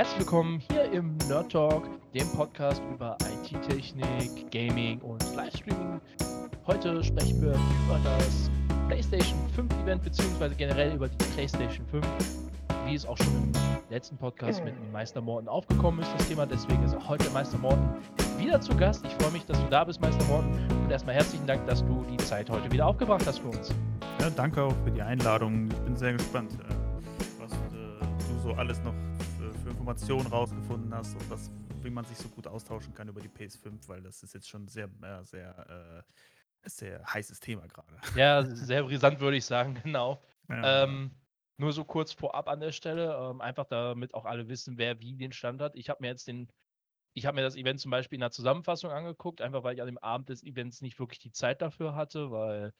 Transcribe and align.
Herzlich 0.00 0.20
willkommen 0.20 0.62
hier 0.70 0.90
im 0.92 1.14
Nerd 1.28 1.52
Talk, 1.52 1.86
dem 2.14 2.26
Podcast 2.32 2.80
über 2.90 3.18
IT-Technik, 3.20 4.50
Gaming 4.50 4.98
und 5.02 5.22
Livestreaming. 5.36 6.00
Heute 6.66 7.04
sprechen 7.04 7.42
wir 7.42 7.50
über 7.50 8.00
das 8.02 8.50
PlayStation 8.88 9.38
5 9.54 9.70
Event, 9.82 10.02
beziehungsweise 10.02 10.54
generell 10.54 10.94
über 10.94 11.06
die 11.06 11.22
PlayStation 11.34 11.84
5, 11.88 12.06
wie 12.86 12.94
es 12.94 13.04
auch 13.04 13.18
schon 13.18 13.26
im 13.26 13.52
letzten 13.90 14.16
Podcast 14.16 14.64
mit 14.64 14.72
Meister 14.90 15.20
Morten 15.20 15.48
aufgekommen 15.48 16.00
ist, 16.00 16.10
das 16.16 16.28
Thema. 16.28 16.46
Deswegen 16.46 16.82
ist 16.82 16.96
auch 16.96 17.06
heute 17.10 17.28
Meister 17.28 17.58
Morten 17.58 17.86
wieder 18.38 18.58
zu 18.58 18.74
Gast. 18.74 19.04
Ich 19.04 19.12
freue 19.22 19.32
mich, 19.32 19.44
dass 19.44 19.62
du 19.62 19.68
da 19.68 19.84
bist, 19.84 20.00
Meister 20.00 20.24
Morten. 20.24 20.48
Und 20.82 20.90
erstmal 20.90 21.14
herzlichen 21.14 21.46
Dank, 21.46 21.66
dass 21.66 21.84
du 21.84 22.06
die 22.10 22.16
Zeit 22.24 22.48
heute 22.48 22.72
wieder 22.72 22.86
aufgebracht 22.86 23.26
hast 23.26 23.40
für 23.40 23.48
uns. 23.48 23.74
Ja, 24.18 24.30
danke 24.30 24.62
auch 24.62 24.74
für 24.82 24.92
die 24.92 25.02
Einladung. 25.02 25.68
Ich 25.70 25.80
bin 25.80 25.94
sehr 25.94 26.14
gespannt, 26.14 26.52
äh, 26.54 26.74
was 27.38 27.52
äh, 27.52 28.32
du 28.32 28.48
so 28.48 28.54
alles 28.54 28.82
noch 28.82 28.94
Informationen 29.80 30.26
rausgefunden 30.26 30.94
hast 30.94 31.14
und 31.14 31.30
was, 31.30 31.50
wie 31.82 31.90
man 31.90 32.04
sich 32.04 32.18
so 32.18 32.28
gut 32.28 32.46
austauschen 32.46 32.92
kann 32.92 33.08
über 33.08 33.20
die 33.20 33.30
PS5, 33.30 33.88
weil 33.88 34.02
das 34.02 34.22
ist 34.22 34.34
jetzt 34.34 34.48
schon 34.48 34.68
sehr, 34.68 34.90
äh, 35.02 35.24
sehr, 35.24 36.04
sehr 36.64 37.02
heißes 37.06 37.40
Thema 37.40 37.66
gerade. 37.66 37.96
Ja, 38.14 38.44
sehr 38.44 38.82
brisant 38.82 39.20
würde 39.20 39.38
ich 39.38 39.44
sagen, 39.44 39.74
genau. 39.82 40.22
Ja. 40.48 40.84
Ähm, 40.84 41.12
nur 41.56 41.72
so 41.72 41.84
kurz 41.84 42.12
vorab 42.12 42.48
an 42.48 42.60
der 42.60 42.72
Stelle, 42.72 43.14
ähm, 43.14 43.40
einfach 43.40 43.66
damit 43.66 44.14
auch 44.14 44.24
alle 44.24 44.48
wissen, 44.48 44.78
wer 44.78 45.00
wie 45.00 45.16
den 45.16 45.32
Stand 45.32 45.60
hat. 45.60 45.76
Ich 45.76 45.88
habe 45.88 46.02
mir 46.02 46.08
jetzt 46.08 46.26
den, 46.26 46.50
ich 47.14 47.26
habe 47.26 47.36
mir 47.36 47.42
das 47.42 47.56
Event 47.56 47.80
zum 47.80 47.90
Beispiel 47.90 48.16
in 48.16 48.20
der 48.20 48.30
Zusammenfassung 48.30 48.90
angeguckt, 48.90 49.40
einfach 49.40 49.62
weil 49.62 49.74
ich 49.74 49.80
an 49.80 49.86
dem 49.86 49.98
Abend 49.98 50.28
des 50.28 50.42
Events 50.42 50.80
nicht 50.80 50.98
wirklich 50.98 51.20
die 51.20 51.32
Zeit 51.32 51.62
dafür 51.62 51.94
hatte, 51.94 52.30
weil 52.30 52.72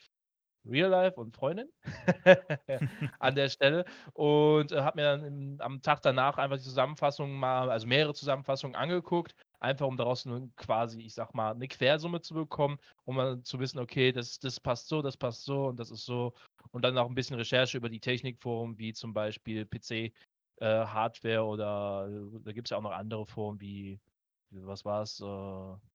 Real 0.64 0.90
Life 0.90 1.18
und 1.18 1.34
Freundin 1.34 1.68
an 3.18 3.34
der 3.34 3.48
Stelle 3.48 3.84
und 4.12 4.72
äh, 4.72 4.80
habe 4.82 5.00
mir 5.00 5.04
dann 5.04 5.24
im, 5.24 5.60
am 5.60 5.80
Tag 5.82 6.02
danach 6.02 6.38
einfach 6.38 6.56
die 6.56 6.62
Zusammenfassung 6.62 7.32
mal, 7.32 7.70
also 7.70 7.86
mehrere 7.86 8.14
Zusammenfassungen 8.14 8.76
angeguckt, 8.76 9.34
einfach 9.58 9.86
um 9.86 9.96
daraus 9.96 10.26
nur 10.26 10.48
quasi, 10.56 11.00
ich 11.02 11.14
sag 11.14 11.34
mal, 11.34 11.52
eine 11.52 11.68
Quersumme 11.68 12.20
zu 12.20 12.34
bekommen, 12.34 12.78
um 13.04 13.16
mal 13.16 13.42
zu 13.42 13.58
wissen, 13.58 13.78
okay, 13.78 14.12
das, 14.12 14.38
das 14.38 14.60
passt 14.60 14.88
so, 14.88 15.02
das 15.02 15.16
passt 15.16 15.44
so 15.44 15.66
und 15.68 15.78
das 15.80 15.90
ist 15.90 16.04
so. 16.04 16.34
Und 16.72 16.82
dann 16.84 16.98
auch 16.98 17.08
ein 17.08 17.14
bisschen 17.14 17.36
Recherche 17.36 17.76
über 17.78 17.88
die 17.88 18.00
Technikforen, 18.00 18.78
wie 18.78 18.92
zum 18.92 19.12
Beispiel 19.12 19.64
PC, 19.66 20.12
äh, 20.60 20.66
Hardware 20.66 21.44
oder 21.44 22.08
äh, 22.08 22.40
da 22.44 22.52
gibt 22.52 22.68
es 22.68 22.70
ja 22.70 22.76
auch 22.78 22.82
noch 22.82 22.92
andere 22.92 23.26
Foren 23.26 23.60
wie, 23.60 23.98
was 24.50 24.84
war 24.84 25.02
es, 25.02 25.20
äh, 25.20 25.89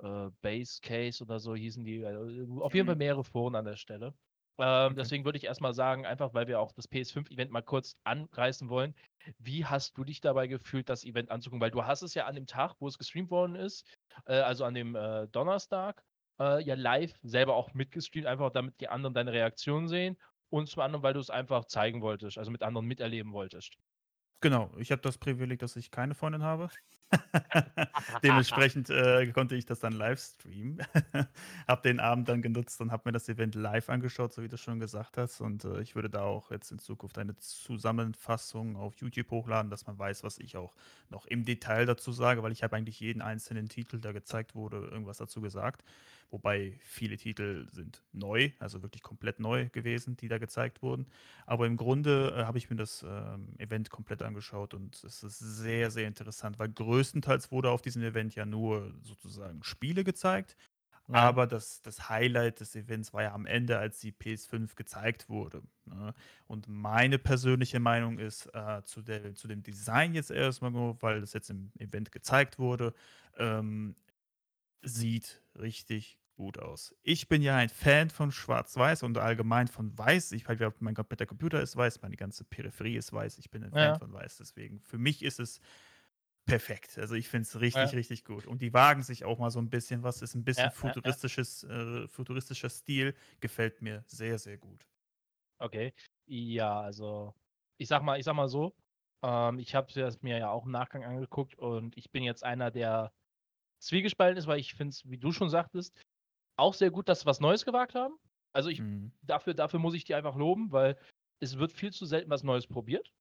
äh, 0.00 0.30
Base 0.42 0.80
Case 0.82 1.22
oder 1.22 1.38
so 1.38 1.54
hießen 1.54 1.84
die. 1.84 2.04
Also 2.04 2.62
auf 2.62 2.74
jeden 2.74 2.86
Fall 2.86 2.94
mhm. 2.94 3.00
mehrere 3.00 3.24
Foren 3.24 3.54
an 3.54 3.64
der 3.64 3.76
Stelle. 3.76 4.14
Ähm, 4.58 4.92
okay. 4.92 4.94
Deswegen 4.96 5.24
würde 5.24 5.38
ich 5.38 5.44
erstmal 5.44 5.74
sagen, 5.74 6.06
einfach 6.06 6.32
weil 6.32 6.48
wir 6.48 6.60
auch 6.60 6.72
das 6.72 6.90
PS5-Event 6.90 7.50
mal 7.50 7.62
kurz 7.62 7.96
anreißen 8.04 8.68
wollen. 8.68 8.94
Wie 9.38 9.64
hast 9.66 9.98
du 9.98 10.04
dich 10.04 10.20
dabei 10.20 10.46
gefühlt, 10.46 10.88
das 10.88 11.04
Event 11.04 11.30
anzugucken? 11.30 11.60
Weil 11.60 11.70
du 11.70 11.84
hast 11.84 12.02
es 12.02 12.14
ja 12.14 12.26
an 12.26 12.34
dem 12.36 12.46
Tag, 12.46 12.76
wo 12.80 12.88
es 12.88 12.96
gestreamt 12.98 13.30
worden 13.30 13.54
ist, 13.54 13.86
äh, 14.26 14.34
also 14.34 14.64
an 14.64 14.74
dem 14.74 14.94
äh, 14.94 15.28
Donnerstag, 15.28 16.02
äh, 16.40 16.62
ja 16.62 16.74
live 16.74 17.14
selber 17.22 17.54
auch 17.54 17.74
mitgestreamt, 17.74 18.26
einfach 18.26 18.50
damit 18.50 18.80
die 18.80 18.88
anderen 18.88 19.14
deine 19.14 19.32
Reaktion 19.32 19.88
sehen. 19.88 20.16
Und 20.48 20.68
zum 20.68 20.82
anderen, 20.82 21.02
weil 21.02 21.14
du 21.14 21.20
es 21.20 21.28
einfach 21.28 21.64
zeigen 21.66 22.02
wolltest, 22.02 22.38
also 22.38 22.50
mit 22.50 22.62
anderen 22.62 22.86
miterleben 22.86 23.32
wolltest. 23.32 23.76
Genau, 24.40 24.70
ich 24.78 24.92
habe 24.92 25.02
das 25.02 25.18
Privileg, 25.18 25.58
dass 25.60 25.76
ich 25.76 25.90
keine 25.90 26.14
Freundin 26.14 26.42
habe. 26.42 26.70
Dementsprechend 28.22 28.90
äh, 28.90 29.26
konnte 29.32 29.54
ich 29.54 29.64
das 29.64 29.80
dann 29.80 29.92
live 29.92 30.20
streamen. 30.20 30.78
habe 31.68 31.82
den 31.82 32.00
Abend 32.00 32.28
dann 32.28 32.42
genutzt 32.42 32.80
und 32.80 32.90
habe 32.90 33.02
mir 33.06 33.12
das 33.12 33.28
Event 33.28 33.54
live 33.54 33.88
angeschaut, 33.88 34.32
so 34.32 34.42
wie 34.42 34.48
du 34.48 34.58
schon 34.58 34.80
gesagt 34.80 35.16
hast. 35.16 35.40
Und 35.40 35.64
äh, 35.64 35.80
ich 35.80 35.94
würde 35.94 36.10
da 36.10 36.22
auch 36.22 36.50
jetzt 36.50 36.70
in 36.72 36.78
Zukunft 36.78 37.18
eine 37.18 37.36
Zusammenfassung 37.36 38.76
auf 38.76 38.96
YouTube 38.96 39.30
hochladen, 39.30 39.70
dass 39.70 39.86
man 39.86 39.98
weiß, 39.98 40.24
was 40.24 40.38
ich 40.38 40.56
auch 40.56 40.74
noch 41.08 41.26
im 41.26 41.44
Detail 41.44 41.86
dazu 41.86 42.12
sage, 42.12 42.42
weil 42.42 42.52
ich 42.52 42.62
habe 42.62 42.76
eigentlich 42.76 43.00
jeden 43.00 43.22
einzelnen 43.22 43.68
Titel, 43.68 44.00
der 44.00 44.12
gezeigt 44.12 44.54
wurde, 44.54 44.78
irgendwas 44.78 45.18
dazu 45.18 45.40
gesagt. 45.40 45.84
Wobei 46.30 46.78
viele 46.82 47.16
Titel 47.16 47.68
sind 47.70 48.02
neu, 48.12 48.50
also 48.58 48.82
wirklich 48.82 49.02
komplett 49.02 49.38
neu 49.38 49.68
gewesen, 49.70 50.16
die 50.16 50.28
da 50.28 50.38
gezeigt 50.38 50.82
wurden. 50.82 51.06
Aber 51.46 51.66
im 51.66 51.76
Grunde 51.76 52.34
äh, 52.36 52.44
habe 52.44 52.58
ich 52.58 52.68
mir 52.68 52.76
das 52.76 53.04
ähm, 53.08 53.54
Event 53.58 53.90
komplett 53.90 54.22
angeschaut 54.22 54.74
und 54.74 55.02
es 55.04 55.22
ist 55.22 55.38
sehr, 55.38 55.90
sehr 55.90 56.08
interessant, 56.08 56.58
weil 56.58 56.68
größtenteils 56.68 57.52
wurde 57.52 57.70
auf 57.70 57.82
diesem 57.82 58.02
Event 58.02 58.34
ja 58.34 58.44
nur 58.44 58.92
sozusagen 59.02 59.62
Spiele 59.62 60.04
gezeigt. 60.04 60.56
Ja. 61.08 61.14
Aber 61.20 61.46
das, 61.46 61.82
das 61.82 62.08
Highlight 62.08 62.58
des 62.60 62.74
Events 62.74 63.12
war 63.12 63.22
ja 63.22 63.32
am 63.32 63.46
Ende, 63.46 63.78
als 63.78 64.00
die 64.00 64.12
PS5 64.12 64.74
gezeigt 64.74 65.28
wurde. 65.28 65.62
Ne? 65.84 66.12
Und 66.48 66.66
meine 66.66 67.18
persönliche 67.18 67.78
Meinung 67.78 68.18
ist 68.18 68.46
äh, 68.52 68.82
zu, 68.84 69.02
der, 69.02 69.34
zu 69.34 69.46
dem 69.46 69.62
Design 69.62 70.14
jetzt 70.14 70.32
erstmal 70.32 70.72
nur, 70.72 71.00
weil 71.02 71.20
das 71.20 71.32
jetzt 71.32 71.50
im 71.50 71.70
Event 71.78 72.10
gezeigt 72.10 72.58
wurde, 72.58 72.92
ähm, 73.38 73.94
sieht 74.82 75.42
richtig 75.58 76.18
gut 76.36 76.58
aus. 76.58 76.94
Ich 77.02 77.28
bin 77.28 77.42
ja 77.42 77.56
ein 77.56 77.70
Fan 77.70 78.10
von 78.10 78.30
Schwarz-Weiß 78.30 79.02
und 79.02 79.18
allgemein 79.18 79.68
von 79.68 79.96
Weiß. 79.96 80.32
Ich 80.32 80.46
halt, 80.46 80.60
mein 80.80 80.94
kompletter 80.94 81.26
Computer 81.26 81.60
ist 81.60 81.76
weiß, 81.76 82.02
meine 82.02 82.16
ganze 82.16 82.44
Peripherie 82.44 82.96
ist 82.96 83.12
weiß. 83.12 83.38
Ich 83.38 83.50
bin 83.50 83.64
ein 83.64 83.72
ja. 83.74 83.92
Fan 83.92 83.98
von 83.98 84.12
Weiß. 84.12 84.36
Deswegen, 84.36 84.80
für 84.80 84.98
mich 84.98 85.22
ist 85.22 85.40
es 85.40 85.60
perfekt. 86.44 86.98
Also 86.98 87.14
ich 87.14 87.28
finde 87.28 87.42
es 87.42 87.60
richtig, 87.60 87.90
ja. 87.90 87.96
richtig 87.96 88.24
gut. 88.24 88.46
Und 88.46 88.62
die 88.62 88.72
wagen 88.72 89.02
sich 89.02 89.24
auch 89.24 89.38
mal 89.38 89.50
so 89.50 89.58
ein 89.58 89.70
bisschen 89.70 90.02
was. 90.02 90.22
Ist 90.22 90.34
ein 90.34 90.44
bisschen 90.44 90.64
ja, 90.64 90.70
futuristisches, 90.70 91.64
äh, 91.64 92.06
futuristischer 92.06 92.68
Stil. 92.68 93.14
Gefällt 93.40 93.82
mir 93.82 94.04
sehr, 94.06 94.38
sehr 94.38 94.58
gut. 94.58 94.86
Okay. 95.58 95.94
Ja, 96.26 96.80
also 96.80 97.34
ich 97.78 97.88
sag 97.88 98.02
mal, 98.02 98.18
ich 98.18 98.24
sag 98.24 98.34
mal 98.34 98.48
so. 98.48 98.74
Ähm, 99.22 99.58
ich 99.58 99.74
habe 99.74 100.00
es 100.00 100.22
mir 100.22 100.38
ja 100.38 100.50
auch 100.50 100.66
im 100.66 100.70
Nachgang 100.70 101.04
angeguckt 101.04 101.54
und 101.54 101.96
ich 101.96 102.10
bin 102.10 102.22
jetzt 102.22 102.44
einer, 102.44 102.70
der 102.70 103.12
zwiegespalten 103.86 104.38
ist, 104.38 104.46
weil 104.46 104.60
ich 104.60 104.74
finde 104.74 104.90
es, 104.90 105.08
wie 105.08 105.18
du 105.18 105.32
schon 105.32 105.50
sagtest, 105.50 105.94
auch 106.56 106.74
sehr 106.74 106.90
gut, 106.90 107.08
dass 107.08 107.20
sie 107.20 107.26
was 107.26 107.40
Neues 107.40 107.64
gewagt 107.64 107.94
haben. 107.94 108.14
Also 108.52 108.70
ich, 108.70 108.80
mhm. 108.80 109.12
dafür, 109.22 109.54
dafür 109.54 109.78
muss 109.78 109.94
ich 109.94 110.04
die 110.04 110.14
einfach 110.14 110.36
loben, 110.36 110.72
weil 110.72 110.96
es 111.40 111.58
wird 111.58 111.72
viel 111.72 111.92
zu 111.92 112.06
selten 112.06 112.30
was 112.30 112.42
Neues 112.42 112.66
probiert. 112.66 113.12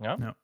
Ja. 0.00 0.18
ja. 0.18 0.36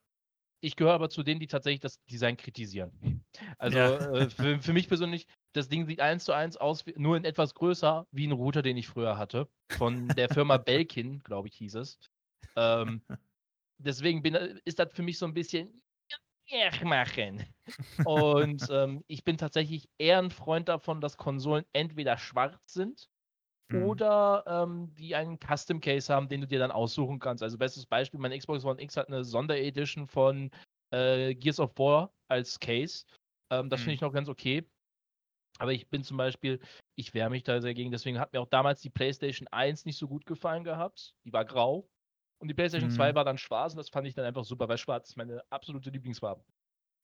Ich 0.62 0.76
gehöre 0.76 0.94
aber 0.94 1.08
zu 1.08 1.22
denen, 1.22 1.40
die 1.40 1.46
tatsächlich 1.46 1.80
das 1.80 2.02
Design 2.04 2.36
kritisieren. 2.36 3.24
Also 3.58 3.78
ja. 3.78 3.96
äh, 4.12 4.30
für, 4.30 4.60
für, 4.60 4.72
mich 4.72 4.88
persönlich, 4.88 5.26
das 5.54 5.68
Ding 5.68 5.86
sieht 5.86 6.00
eins 6.00 6.24
zu 6.24 6.32
eins 6.32 6.56
aus, 6.56 6.86
wie, 6.86 6.94
nur 6.96 7.16
in 7.16 7.24
etwas 7.24 7.54
größer, 7.54 8.06
wie 8.12 8.26
ein 8.26 8.32
Router, 8.32 8.62
den 8.62 8.76
ich 8.76 8.88
früher 8.88 9.16
hatte. 9.16 9.48
Von 9.72 10.08
der 10.08 10.28
Firma 10.28 10.56
Belkin, 10.58 11.20
glaube 11.20 11.48
ich, 11.48 11.56
hieß 11.56 11.76
es. 11.76 11.98
Ähm, 12.56 13.02
deswegen 13.78 14.22
bin, 14.22 14.34
ist 14.64 14.78
das 14.78 14.92
für 14.92 15.02
mich 15.02 15.18
so 15.18 15.26
ein 15.26 15.34
bisschen, 15.34 15.82
machen. 16.84 17.44
Und 18.04 18.66
ähm, 18.70 19.04
ich 19.06 19.24
bin 19.24 19.38
tatsächlich 19.38 19.88
eher 19.98 20.18
ein 20.18 20.30
Freund 20.30 20.68
davon, 20.68 21.00
dass 21.00 21.16
Konsolen 21.16 21.64
entweder 21.72 22.18
schwarz 22.18 22.58
sind 22.66 23.08
mhm. 23.70 23.84
oder 23.84 24.44
ähm, 24.46 24.94
die 24.94 25.14
einen 25.14 25.38
Custom 25.38 25.80
Case 25.80 26.12
haben, 26.12 26.28
den 26.28 26.42
du 26.42 26.46
dir 26.46 26.58
dann 26.58 26.70
aussuchen 26.70 27.18
kannst. 27.18 27.42
Also 27.42 27.58
bestes 27.58 27.86
Beispiel, 27.86 28.20
mein 28.20 28.36
Xbox 28.36 28.64
One 28.64 28.80
X 28.82 28.96
hat 28.96 29.08
eine 29.08 29.24
Sonderedition 29.24 30.06
von 30.06 30.50
äh, 30.92 31.34
Gears 31.34 31.60
of 31.60 31.78
War 31.78 32.12
als 32.28 32.58
Case. 32.58 33.04
Ähm, 33.50 33.68
das 33.68 33.80
mhm. 33.80 33.84
finde 33.84 33.94
ich 33.94 34.00
noch 34.00 34.12
ganz 34.12 34.28
okay. 34.28 34.64
Aber 35.58 35.72
ich 35.72 35.88
bin 35.88 36.02
zum 36.02 36.16
Beispiel, 36.16 36.58
ich 36.96 37.12
wehre 37.12 37.28
mich 37.28 37.42
da 37.42 37.60
sehr 37.60 37.74
gegen, 37.74 37.90
deswegen 37.90 38.18
hat 38.18 38.32
mir 38.32 38.40
auch 38.40 38.48
damals 38.48 38.80
die 38.80 38.88
PlayStation 38.88 39.46
1 39.48 39.84
nicht 39.84 39.98
so 39.98 40.08
gut 40.08 40.24
gefallen 40.24 40.64
gehabt. 40.64 41.14
Die 41.24 41.32
war 41.32 41.44
grau. 41.44 41.86
Und 42.40 42.48
die 42.48 42.54
PlayStation 42.54 42.90
mhm. 42.90 42.94
2 42.94 43.14
war 43.14 43.24
dann 43.24 43.38
schwarz 43.38 43.74
und 43.74 43.78
das 43.78 43.90
fand 43.90 44.06
ich 44.06 44.14
dann 44.14 44.24
einfach 44.24 44.44
super, 44.44 44.68
weil 44.68 44.78
schwarz 44.78 45.10
ist 45.10 45.16
meine 45.16 45.42
absolute 45.50 45.90
Lieblingsfarbe. 45.90 46.42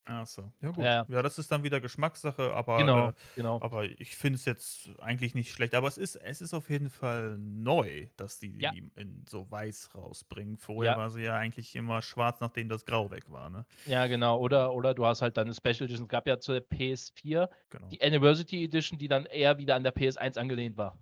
Ach 0.08 0.24
so. 0.24 0.52
Ja, 0.62 0.70
gut. 0.70 0.84
Ja. 0.84 1.04
Ja, 1.08 1.20
das 1.20 1.36
ist 1.36 1.50
dann 1.50 1.64
wieder 1.64 1.80
Geschmackssache, 1.80 2.54
aber, 2.54 2.78
Genau, 2.78 3.08
äh, 3.08 3.12
genau. 3.34 3.60
aber 3.60 3.84
ich 3.84 4.14
finde 4.14 4.36
es 4.36 4.44
jetzt 4.44 4.88
eigentlich 5.00 5.34
nicht 5.34 5.50
schlecht. 5.50 5.74
Aber 5.74 5.88
es 5.88 5.98
ist, 5.98 6.14
es 6.16 6.40
ist 6.40 6.54
auf 6.54 6.70
jeden 6.70 6.90
Fall 6.90 7.36
neu, 7.38 8.06
dass 8.16 8.38
die 8.38 8.56
Ja, 8.60 8.70
die 8.70 8.88
in 8.94 9.24
so 9.28 9.50
weiß 9.50 9.96
rausbringen. 9.96 10.58
Vorher 10.58 10.92
ja, 10.92 10.98
war 10.98 11.10
sie 11.10 11.22
ja 11.22 11.34
eigentlich 11.34 11.74
immer 11.74 12.02
schwarz, 12.02 12.40
nachdem 12.40 12.68
das 12.68 12.84
Grau 12.86 13.10
weg 13.10 13.30
war, 13.32 13.50
ne? 13.50 13.66
ja, 13.84 14.06
genau. 14.06 14.38
Oder, 14.38 14.72
oder 14.72 14.94
du 14.94 15.04
hast 15.04 15.22
halt 15.22 15.36
dann 15.36 15.48
eine 15.48 15.54
Special 15.54 15.86
Edition. 15.86 16.04
Es 16.04 16.08
gab 16.08 16.28
ja 16.28 16.38
zur 16.38 16.58
PS4 16.58 17.48
Genau. 17.70 17.88
die 17.88 18.00
Anniversary 18.00 18.64
Edition, 18.64 18.98
die 19.00 19.08
dann 19.08 19.26
eher 19.26 19.58
wieder 19.58 19.74
an 19.74 19.82
der 19.82 19.94
PS1 19.94 20.38
angelehnt 20.38 20.76
war. 20.76 20.96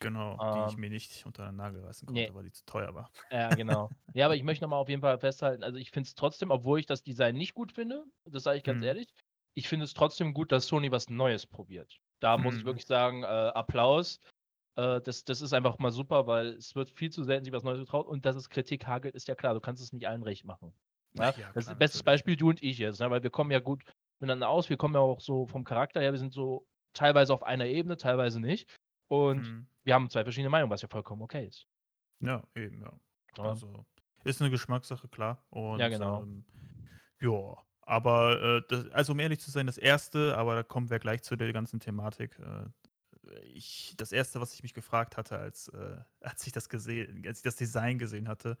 Genau, 0.00 0.40
die 0.52 0.64
ich 0.64 0.74
ähm. 0.74 0.80
mir 0.80 0.90
nicht 0.90 1.24
unter 1.26 1.46
den 1.46 1.56
Nagel 1.56 1.84
reißen 1.84 2.08
Ne. 2.08 2.26
konnte, 2.26 2.34
weil 2.34 2.44
die 2.44 2.52
zu 2.52 2.64
teuer 2.66 2.94
war. 2.94 3.10
Ja, 3.30 3.54
genau. 3.54 3.90
Ja, 4.14 4.26
aber 4.26 4.36
ich 4.36 4.42
möchte 4.42 4.64
nochmal 4.64 4.80
auf 4.80 4.88
jeden 4.88 5.02
Fall 5.02 5.18
festhalten, 5.18 5.64
also 5.64 5.78
ich 5.78 5.90
finde 5.90 6.06
es 6.08 6.14
trotzdem, 6.14 6.50
obwohl 6.50 6.78
ich 6.80 6.86
das 6.86 7.02
Design 7.02 7.36
nicht 7.36 7.54
gut 7.54 7.72
finde, 7.72 8.04
das 8.24 8.42
sage 8.44 8.58
ich 8.58 8.64
ganz 8.64 8.80
Mhm. 8.80 8.82
ehrlich, 8.82 9.14
ich 9.56 9.68
finde 9.68 9.84
es 9.84 9.94
trotzdem 9.94 10.34
gut, 10.34 10.52
dass 10.52 10.66
Sony 10.66 10.90
was 10.90 11.08
Neues 11.10 11.46
probiert. 11.46 12.00
Da 12.20 12.38
muss 12.38 12.56
ich 12.56 12.62
mhm. 12.62 12.66
wirklich 12.66 12.86
sagen, 12.86 13.22
äh, 13.22 13.26
Applaus. 13.26 14.20
Äh, 14.76 15.00
das, 15.02 15.24
das 15.24 15.40
ist 15.40 15.52
einfach 15.52 15.78
mal 15.78 15.92
super, 15.92 16.26
weil 16.26 16.48
es 16.48 16.74
wird 16.74 16.90
viel 16.90 17.10
zu 17.10 17.22
selten 17.24 17.44
sich 17.44 17.52
was 17.52 17.62
Neues 17.62 17.78
getraut 17.80 18.06
und 18.06 18.26
dass 18.26 18.36
es 18.36 18.50
Kritik 18.50 18.86
hagelt, 18.86 19.14
ist 19.14 19.28
ja 19.28 19.34
klar. 19.34 19.54
Du 19.54 19.60
kannst 19.60 19.82
es 19.82 19.92
nicht 19.92 20.08
allen 20.08 20.22
recht 20.22 20.44
machen. 20.44 20.74
Ja? 21.14 21.34
Ja, 21.36 21.52
Das 21.54 21.66
klar, 21.66 21.76
bestes 21.76 22.02
Beispiel 22.02 22.36
du 22.36 22.48
und 22.50 22.62
ich 22.62 22.78
jetzt, 22.78 23.00
ne? 23.00 23.10
weil 23.10 23.22
wir 23.22 23.30
kommen 23.30 23.50
ja 23.50 23.60
gut 23.60 23.84
miteinander 24.20 24.48
aus. 24.48 24.68
Wir 24.70 24.76
kommen 24.76 24.94
ja 24.94 25.00
auch 25.00 25.20
so 25.20 25.46
vom 25.46 25.64
Charakter 25.64 26.00
her, 26.00 26.12
wir 26.12 26.18
sind 26.18 26.32
so 26.32 26.66
teilweise 26.92 27.32
auf 27.34 27.42
einer 27.42 27.66
Ebene, 27.66 27.96
teilweise 27.96 28.40
nicht. 28.40 28.68
Und 29.22 29.54
Mhm 29.54 29.66
wir 29.84 29.94
haben 29.94 30.10
zwei 30.10 30.24
verschiedene 30.24 30.50
Meinungen, 30.50 30.70
was 30.70 30.82
ja 30.82 30.88
vollkommen 30.88 31.22
okay 31.22 31.46
ist. 31.46 31.68
Ja, 32.20 32.42
eben, 32.54 32.80
ja. 32.82 32.92
Ja. 33.36 33.58
Also 33.58 33.86
ist 34.24 34.40
eine 34.40 34.50
Geschmackssache, 34.50 35.08
klar. 35.08 35.44
Ja, 35.74 35.88
genau. 35.88 36.22
ähm, 36.22 36.44
Ja, 37.20 37.56
aber, 37.82 38.42
äh, 38.42 38.62
das 38.68 38.90
also, 38.90 39.12
um 39.12 39.20
ehrlich 39.20 39.40
zu 39.40 39.50
sein, 39.50 39.66
das 39.66 39.78
erste 39.78 40.36
aber 40.36 40.54
da 40.56 40.62
kommen 40.62 40.90
wir 40.90 40.98
gleich 40.98 41.22
zu 41.22 41.36
der 41.36 41.52
ganzen 41.52 41.80
Thematik. 41.80 42.38
Äh, 42.38 42.66
ich 43.44 43.94
das 43.98 44.12
erste, 44.12 44.40
was 44.40 44.54
ich 44.54 44.62
mich 44.62 44.74
gefragt 44.74 45.16
hatte, 45.16 45.38
als, 45.38 45.68
äh 45.68 45.98
als 46.20 46.46
ich 46.46 46.52
das 46.52 46.68
gesehen 46.68 47.24
als 47.26 47.38
ich 47.38 47.44
das 47.44 47.56
Design 47.56 47.98
gesehen 47.98 48.28
hatte: 48.28 48.58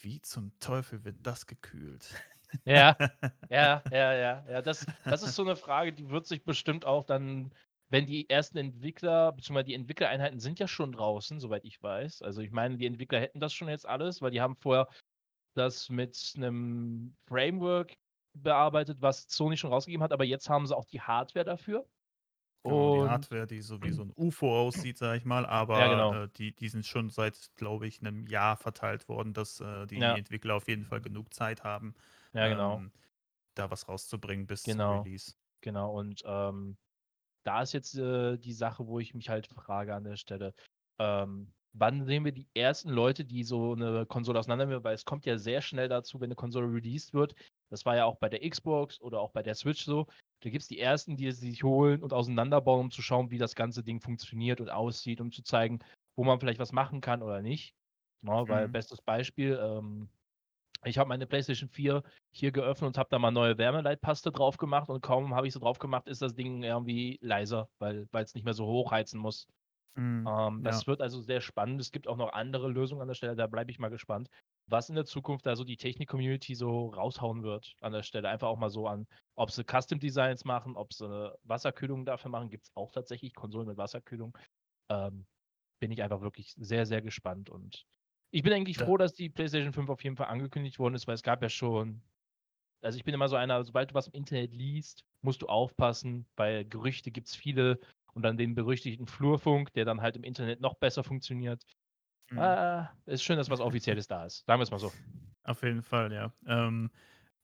„Wie 0.00 0.20
zum 0.22 0.58
Teufel 0.60 1.04
wird 1.04 1.18
das 1.26 1.46
gekühlt?“ 1.46 2.08
Ja, 2.64 2.96
ja, 3.48 3.86
ja, 3.90 4.12
ja, 4.14 4.44
ja. 4.48 4.62
Das 4.62 4.86
das 5.06 5.22
ist 5.22 5.34
so 5.34 5.44
'ne 5.44 5.56
Frage, 5.56 5.92
die 5.92 6.08
wird 6.10 6.26
sich 6.26 6.44
bestimmt 6.44 6.84
auch 6.84 7.04
dann, 7.04 7.54
wenn 7.90 8.06
die 8.06 8.28
ersten 8.30 8.58
Entwickler 8.58 9.32
beziehungsweise 9.32 9.66
die 9.66 9.74
Entwicklereinheiten 9.74 10.40
sind 10.40 10.58
ja 10.60 10.68
schon 10.68 10.92
draußen, 10.92 11.40
soweit 11.40 11.64
ich 11.64 11.82
weiß. 11.82 12.22
Also, 12.22 12.42
ich 12.42 12.50
meine, 12.52 12.76
die 12.78 12.86
Entwickler 12.86 13.20
hätten 13.20 13.40
das 13.40 13.54
schon 13.54 13.68
jetzt 13.68 13.86
alles, 13.88 14.22
weil 14.22 14.30
die 14.32 14.40
haben 14.42 14.56
vorher 14.56 14.88
das 15.54 15.88
mit 15.90 16.34
'nem 16.36 17.16
Framework 17.28 17.96
bearbeitet, 18.34 19.02
was 19.02 19.26
Sony 19.28 19.56
schon 19.58 19.72
rausgegeben 19.72 20.02
hat, 20.04 20.12
aber 20.12 20.24
jetzt 20.24 20.48
haben 20.50 20.66
sie 20.66 20.76
auch 20.76 20.86
die 20.86 21.00
Hardware 21.02 21.44
dafür. 21.46 21.88
Genau, 22.66 22.90
die 22.90 23.02
Hardware, 23.02 23.46
die 23.46 23.62
so 23.62 23.82
wie 23.82 23.92
so 23.92 24.02
'n 24.02 24.12
UFO 24.14 24.60
aussieht, 24.60 24.98
sage 24.98 25.16
ich 25.18 25.24
mal, 25.24 25.46
Ja, 25.74 25.86
genau. 25.88 26.18
aber, 26.18 26.24
äh, 26.24 26.28
die 26.36 26.54
die 26.54 26.68
sind 26.68 26.84
schon 26.84 27.08
seit, 27.08 27.50
glaube 27.56 27.86
ich, 27.86 28.02
'nem 28.02 28.26
Jahr 28.26 28.56
verteilt 28.58 29.08
worden, 29.08 29.32
dass, 29.32 29.60
äh, 29.60 29.86
die 29.86 29.96
Ja. 29.96 30.18
Entwickler 30.18 30.54
auf 30.56 30.68
jeden 30.68 30.84
Fall 30.84 31.00
genug 31.00 31.32
Zeit 31.32 31.64
haben, 31.64 31.94
Ja, 32.34 32.48
genau. 32.48 32.80
ähm, 32.80 32.92
da 33.54 33.70
was 33.70 33.88
rauszubringen 33.88 34.46
bis 34.46 34.68
zum 34.68 34.86
Genau, 34.86 34.90
Release. 34.90 35.34
genau. 35.62 35.92
Und, 35.98 36.22
ähm, 36.26 36.78
da 37.48 37.62
ist 37.62 37.72
jetzt, 37.72 37.96
äh, 37.98 38.38
die 38.38 38.52
Sache, 38.52 38.86
wo 38.86 38.98
ich 39.00 39.14
mich 39.14 39.28
halt 39.30 39.46
frage 39.48 39.94
an 39.94 40.04
der 40.04 40.16
Stelle, 40.16 40.54
ähm, 41.00 41.54
wann 41.72 42.04
sehen 42.06 42.24
wir 42.24 42.32
die 42.32 42.48
ersten 42.54 42.90
Leute, 42.90 43.24
die 43.24 43.44
so 43.44 43.74
'ne 43.76 44.06
Konsole 44.06 44.38
auseinandernehmen? 44.40 44.84
Weil 44.84 44.94
es 44.94 45.04
kommt 45.04 45.26
ja 45.26 45.38
sehr 45.38 45.62
schnell 45.62 45.88
dazu, 45.88 46.20
wenn 46.20 46.30
'ne 46.30 46.36
Konsole 46.36 46.68
released 46.72 47.14
wird. 47.14 47.34
Das 47.70 47.86
war 47.86 47.96
ja 47.96 48.04
auch 48.06 48.16
bei 48.18 48.28
der 48.28 48.48
Xbox 48.48 49.00
oder 49.00 49.20
auch 49.20 49.32
bei 49.32 49.42
der 49.42 49.54
Switch 49.54 49.84
so. 49.84 50.06
Da 50.42 50.50
gibt's 50.50 50.68
die 50.68 50.80
Ersten, 50.80 51.16
die 51.16 51.30
sie 51.32 51.50
sich 51.50 51.62
holen 51.64 52.02
und 52.02 52.12
auseinanderbauen, 52.12 52.80
um 52.86 52.90
zu 52.90 53.02
schauen, 53.02 53.30
wie 53.30 53.38
das 53.38 53.54
ganze 53.56 53.82
Ding 53.84 54.00
funktioniert 54.00 54.60
und 54.60 54.70
aussieht, 54.70 55.20
um 55.20 55.32
zu 55.32 55.42
zeigen, 55.42 55.80
wo 56.16 56.24
man 56.24 56.40
vielleicht 56.40 56.60
was 56.60 56.72
machen 56.72 57.00
kann 57.02 57.22
oder 57.22 57.42
nicht, 57.42 57.74
ne? 58.22 58.44
Weil 58.48 58.68
Mhm. 58.68 58.70
bestes 58.70 59.02
Beispiel, 59.02 59.58
ähm, 59.62 60.10
ich 60.84 60.98
habe 60.98 61.08
meine 61.08 61.26
PlayStation 61.26 61.68
4 61.68 62.02
hier 62.32 62.52
geöffnet 62.52 62.88
und 62.88 62.98
habe 62.98 63.08
da 63.10 63.18
mal 63.18 63.30
neue 63.30 63.58
Wärmeleitpaste 63.58 64.30
drauf 64.32 64.56
gemacht 64.56 64.88
und 64.88 65.00
kaum 65.02 65.34
habe 65.34 65.46
ich 65.46 65.52
sie 65.54 65.60
drauf 65.60 65.78
gemacht, 65.78 66.08
ist 66.08 66.22
das 66.22 66.34
Ding 66.34 66.62
irgendwie 66.62 67.18
leiser, 67.20 67.68
weil 67.78 68.06
weil's 68.12 68.34
nicht 68.34 68.44
mehr 68.44 68.54
so 68.54 68.66
hochheizen 68.66 69.20
muss. 69.20 69.46
Mhm, 69.96 70.26
Ähm, 70.26 70.62
ja. 70.62 70.64
das 70.64 70.86
wird 70.86 71.00
also 71.00 71.20
sehr 71.20 71.40
spannend. 71.40 71.80
Es 71.80 71.90
gibt 71.92 72.08
auch 72.08 72.16
noch 72.16 72.32
andere 72.32 72.68
Lösungen 72.68 73.02
an 73.02 73.08
der 73.08 73.14
Stelle, 73.14 73.36
da 73.36 73.46
bleibe 73.46 73.70
ich 73.70 73.78
mal 73.78 73.88
gespannt, 73.88 74.28
was 74.66 74.88
in 74.88 74.94
der 74.94 75.04
Zukunft 75.06 75.46
da 75.46 75.56
so 75.56 75.64
die 75.64 75.76
Technik-Community 75.76 76.54
so 76.54 76.88
raushauen 76.88 77.42
wird 77.42 77.74
an 77.80 77.92
der 77.92 78.02
Stelle. 78.02 78.28
Einfach 78.28 78.48
auch 78.48 78.58
mal 78.58 78.70
so 78.70 78.86
an 78.86 79.06
ob 79.36 79.50
sie 79.52 79.64
Custom 79.64 80.00
Designs 80.00 80.44
machen, 80.44 80.76
ob 80.76 80.92
sie 80.92 81.32
Wasserkühlung 81.44 82.04
dafür 82.04 82.30
machen, 82.30 82.50
gibt's 82.50 82.70
auch 82.74 82.90
tatsächlich 82.92 83.34
Konsolen 83.34 83.68
mit 83.68 83.76
Wasserkühlung. 83.78 84.36
Ähm, 84.90 85.26
bin 85.80 85.92
ich 85.92 86.02
einfach 86.02 86.20
wirklich 86.22 86.54
sehr, 86.56 86.86
sehr 86.86 87.02
gespannt 87.02 87.50
und 87.50 87.84
ich 88.30 88.42
bin 88.42 88.52
eigentlich 88.52 88.78
Da 88.78 88.78
froh, 88.78 88.96
dass 88.96 89.14
die 89.14 89.30
PlayStation 89.30 89.72
5 89.72 89.88
auf 89.90 90.04
jeden 90.04 90.16
Fall 90.16 90.28
angekündigt 90.28 90.78
worden 90.78 90.94
ist, 90.94 91.06
weil 91.06 91.14
es 91.14 91.22
gab 91.22 91.42
ja 91.42 91.48
schon 91.48 92.02
also, 92.82 92.98
ich 92.98 93.04
bin 93.04 93.14
immer 93.14 93.28
so 93.28 93.36
einer, 93.36 93.64
sobald 93.64 93.90
du 93.90 93.94
was 93.94 94.08
im 94.08 94.14
Internet 94.14 94.54
liest, 94.54 95.04
musst 95.22 95.42
du 95.42 95.46
aufpassen, 95.46 96.28
weil 96.36 96.64
Gerüchte 96.64 97.10
gibt's 97.10 97.34
viele 97.34 97.80
und 98.14 98.22
dann 98.22 98.36
den 98.36 98.54
berüchtigten 98.54 99.06
Flurfunk, 99.06 99.72
der 99.74 99.84
dann 99.84 100.00
halt 100.02 100.16
im 100.16 100.24
Internet 100.24 100.60
noch 100.60 100.74
besser 100.76 101.04
funktioniert. 101.04 101.64
Mhm. 102.30 102.54
Ah, 102.54 102.90
ist 103.06 103.22
schön, 103.24 103.38
dass 103.38 103.50
was 103.50 103.60
Offizielles 103.60 104.08
da 104.08 104.26
ist. 104.26 104.44
Sagen 104.46 104.60
wir's 104.60 104.70
mal 104.70 104.78
so. 104.78 104.94
Auf 105.44 105.62
jeden 105.62 105.82
Fall, 105.82 106.12
ja. 106.12 106.32
Ähm, 106.46 106.90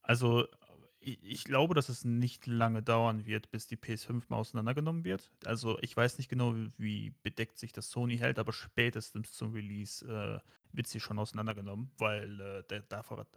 also, 0.02 0.46
ich 1.00 1.44
glaube, 1.44 1.74
dass 1.74 1.88
es 1.90 2.04
nicht 2.04 2.46
lange 2.46 2.82
dauern 2.82 3.26
wird, 3.26 3.50
bis 3.50 3.66
die 3.66 3.76
PS5 3.76 4.30
mal 4.30 4.38
auseinandergenommen 4.38 5.04
wird. 5.04 5.32
Also, 5.44 5.78
ich 5.82 5.96
weiß 5.96 6.18
nicht 6.18 6.28
genau, 6.28 6.54
wie 6.78 7.14
bedeckt 7.22 7.58
sich 7.58 7.72
das 7.72 7.90
Sony 7.90 8.18
hält, 8.18 8.38
aber 8.38 8.52
spätestens 8.52 9.32
zum 9.32 9.52
Release, 9.52 10.06
äh, 10.06 10.40
wird 10.76 10.86
sie 10.86 11.00
schon 11.00 11.18
auseinandergenommen, 11.18 11.90
weil, 11.98 12.40
äh, 12.40 12.62
der 12.64 12.82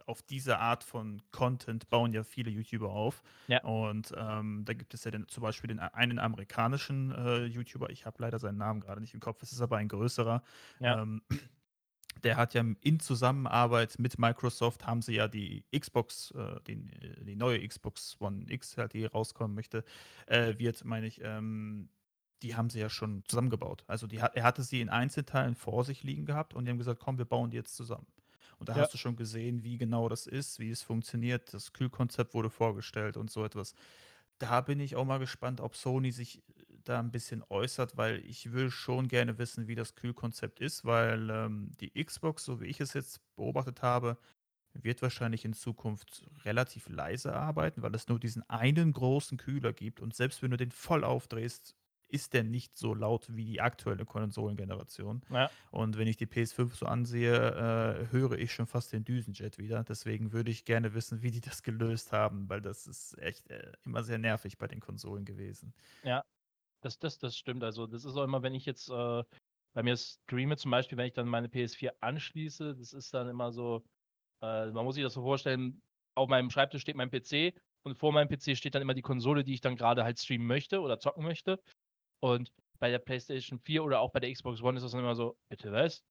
auf 0.06 0.22
diese 0.22 0.58
Art 0.58 0.84
von 0.84 1.22
Content 1.30 1.88
bauen 1.90 2.12
ja 2.12 2.24
viele 2.24 2.50
YouTuber 2.50 2.90
auf. 2.90 3.22
Ja. 3.46 3.62
Und, 3.62 4.12
ähm, 4.16 4.64
da 4.64 4.74
gibt 4.74 4.94
es 4.94 5.04
ja 5.04 5.10
den 5.10 5.28
zum 5.28 5.42
Beispiel 5.42 5.68
den 5.68 5.78
einen 5.78 6.18
amerikanischen, 6.18 7.12
äh, 7.12 7.44
YouTuber, 7.44 7.90
ich 7.90 8.06
habe 8.06 8.16
leider 8.20 8.38
seinen 8.38 8.58
Namen 8.58 8.80
grade 8.80 9.00
nicht 9.00 9.14
im 9.14 9.20
Kopf, 9.20 9.42
es 9.42 9.52
ist 9.52 9.60
aber 9.60 9.76
ein 9.76 9.88
größerer, 9.88 10.42
Ja. 10.80 11.02
ähm, 11.02 11.22
der 12.24 12.36
hat 12.36 12.54
ja 12.54 12.64
in 12.80 13.00
Zusammenarbeit 13.00 13.98
mit 13.98 14.18
Microsoft 14.18 14.86
haben 14.86 15.02
sie 15.02 15.14
ja 15.14 15.28
die 15.28 15.64
Xbox, 15.78 16.32
äh, 16.32 16.60
den 16.62 16.88
äh, 16.90 17.24
die 17.24 17.36
neue 17.36 17.66
Xbox 17.66 18.16
One 18.20 18.44
X 18.48 18.76
halt, 18.76 18.92
die 18.92 19.04
rauskommen 19.04 19.54
möchte, 19.54 19.84
äh, 20.26 20.58
wird, 20.58 20.84
meine 20.84 21.06
ich, 21.06 21.20
ähm 21.22 21.88
die 22.42 22.56
haben 22.56 22.70
sie 22.70 22.80
ja 22.80 22.88
schon 22.90 23.24
zusammengebaut. 23.26 23.84
Also, 23.88 24.06
die 24.06 24.16
er 24.18 24.42
hatte 24.44 24.62
sie 24.62 24.80
in 24.80 24.88
Einzelteilen 24.90 25.54
vor 25.56 25.84
sich 25.84 26.02
liegen 26.04 26.26
gehabt 26.26 26.54
und 26.54 26.64
die 26.64 26.70
haben 26.70 26.78
gesagt: 26.78 27.00
„Komm, 27.00 27.18
wir 27.18 27.24
bauen 27.26 27.50
die 27.50 27.56
jetzt 27.56 27.76
zusammen.“ 27.76 28.06
Und 28.58 28.68
da 28.68 28.74
Ja. 28.74 28.88
hast 28.88 28.92
du 28.94 28.98
schon 28.98 29.16
gesehen, 29.16 29.62
wie 29.64 29.78
genau 29.78 30.08
das 30.08 30.26
ist, 30.26 30.58
wie 30.60 30.70
es 30.70 30.82
funktioniert. 30.82 31.52
Das 31.54 31.72
Kühlkonzept 31.72 32.34
wurde 32.34 32.50
vorgestellt 32.50 33.16
und 33.16 33.30
so 33.30 33.44
etwas. 33.44 33.74
Da 34.38 34.60
bin 34.62 34.80
ich 34.80 34.96
auch 34.96 35.04
mal 35.04 35.18
gespannt, 35.18 35.60
ob 35.60 35.76
Sony 35.76 36.12
sich 36.12 36.42
da 36.84 37.00
'n 37.00 37.10
bisschen 37.12 37.44
äußert, 37.50 37.96
weil 37.96 38.24
ich 38.26 38.52
will 38.52 38.70
schon 38.70 39.08
gerne 39.08 39.38
wissen, 39.38 39.66
wie 39.68 39.74
das 39.76 39.94
Kühlkonzept 39.96 40.60
ist, 40.60 40.84
weil, 40.84 41.30
ähm, 41.30 41.72
die 41.80 41.92
Xbox, 42.04 42.44
so 42.44 42.60
wie 42.60 42.66
ich 42.66 42.80
es 42.80 42.94
jetzt 42.94 43.20
beobachtet 43.36 43.82
habe, 43.82 44.18
wird 44.74 45.02
wahrscheinlich 45.02 45.44
in 45.46 45.54
Zukunft 45.54 46.24
relativ 46.44 46.88
leise 46.90 47.34
arbeiten, 47.34 47.82
weil 47.82 47.94
es 47.96 48.08
nur 48.08 48.20
diesen 48.20 48.48
einen 48.50 48.92
großen 48.92 49.38
Kühler 49.38 49.72
gibt 49.74 50.00
und 50.00 50.14
selbst 50.16 50.42
wenn 50.42 50.52
du 50.52 50.56
den 50.58 50.72
voll 50.72 51.04
aufdrehst, 51.04 51.76
ist 52.08 52.34
der 52.34 52.44
nicht 52.44 52.76
so 52.76 52.94
laut 52.94 53.34
wie 53.34 53.44
die 53.44 53.60
aktuelle 53.60 54.04
Konsolengeneration. 54.04 55.22
Ja. 55.30 55.50
Und 55.70 55.98
wenn 55.98 56.08
ich 56.08 56.16
die 56.16 56.26
PS5 56.26 56.74
so 56.74 56.86
ansehe, 56.86 57.34
äh, 57.34 58.12
höre 58.12 58.38
ich 58.38 58.52
schon 58.52 58.66
fast 58.66 58.92
den 58.92 59.04
Düsenjet 59.04 59.58
wieder. 59.58 59.84
Deswegen 59.84 60.32
würde 60.32 60.50
ich 60.50 60.64
gerne 60.64 60.94
wissen, 60.94 61.22
wie 61.22 61.30
die 61.30 61.40
das 61.40 61.62
gelöst 61.62 62.12
haben, 62.12 62.48
weil 62.48 62.60
das 62.60 62.86
ist 62.86 63.18
echt, 63.18 63.50
äh, 63.50 63.72
immer 63.84 64.02
sehr 64.02 64.18
nervig 64.18 64.58
bei 64.58 64.66
den 64.66 64.80
Konsolen 64.80 65.24
gewesen. 65.24 65.74
Ja, 66.02 66.24
das 66.82 66.98
das 66.98 67.18
das 67.18 67.36
stimmt. 67.36 67.64
Also, 67.64 67.86
das 67.86 68.04
ist 68.04 68.16
auch 68.16 68.24
immer, 68.24 68.42
wenn 68.42 68.54
ich 68.54 68.66
jetzt, 68.66 68.88
äh, 68.90 69.22
bei 69.74 69.82
mir 69.82 69.96
streame 69.96 70.56
zum 70.56 70.70
Beispiel, 70.70 70.98
wenn 70.98 71.06
ich 71.06 71.12
dann 71.12 71.28
meine 71.28 71.48
PS4 71.48 71.92
anschließe, 72.00 72.74
das 72.74 72.92
ist 72.92 73.14
dann 73.14 73.28
immer 73.28 73.52
so 73.52 73.84
äh, 74.42 74.66
man 74.70 74.84
muss 74.84 74.94
sich 74.94 75.04
das 75.04 75.14
so 75.14 75.22
vorstellen, 75.22 75.82
auf 76.14 76.28
meinem 76.28 76.50
Schreibtisch 76.50 76.82
steht 76.82 76.96
mein 76.96 77.10
PC 77.10 77.54
und 77.84 77.96
vor 77.96 78.12
meinem 78.12 78.28
PC 78.28 78.56
steht 78.56 78.74
dann 78.74 78.82
immer 78.82 78.94
die 78.94 79.02
Konsole, 79.02 79.44
die 79.44 79.54
ich 79.54 79.60
dann 79.60 79.76
grade 79.76 80.04
halt 80.04 80.18
streamen 80.18 80.46
möchte 80.46 80.80
oder 80.80 80.98
zocken 80.98 81.24
möchte. 81.24 81.60
Und 82.22 82.50
bei 82.80 82.90
der 82.90 82.98
PlayStation 82.98 83.58
4 83.58 83.84
oder 83.84 84.00
auch 84.00 84.12
bei 84.12 84.20
der 84.20 84.32
Xbox 84.32 84.62
One 84.62 84.76
ist 84.78 84.82
das 84.84 84.92
dann 84.92 85.00
immer 85.00 85.14
so: 85.14 85.36
„Bitte 85.48 85.72
was?“ 85.72 86.02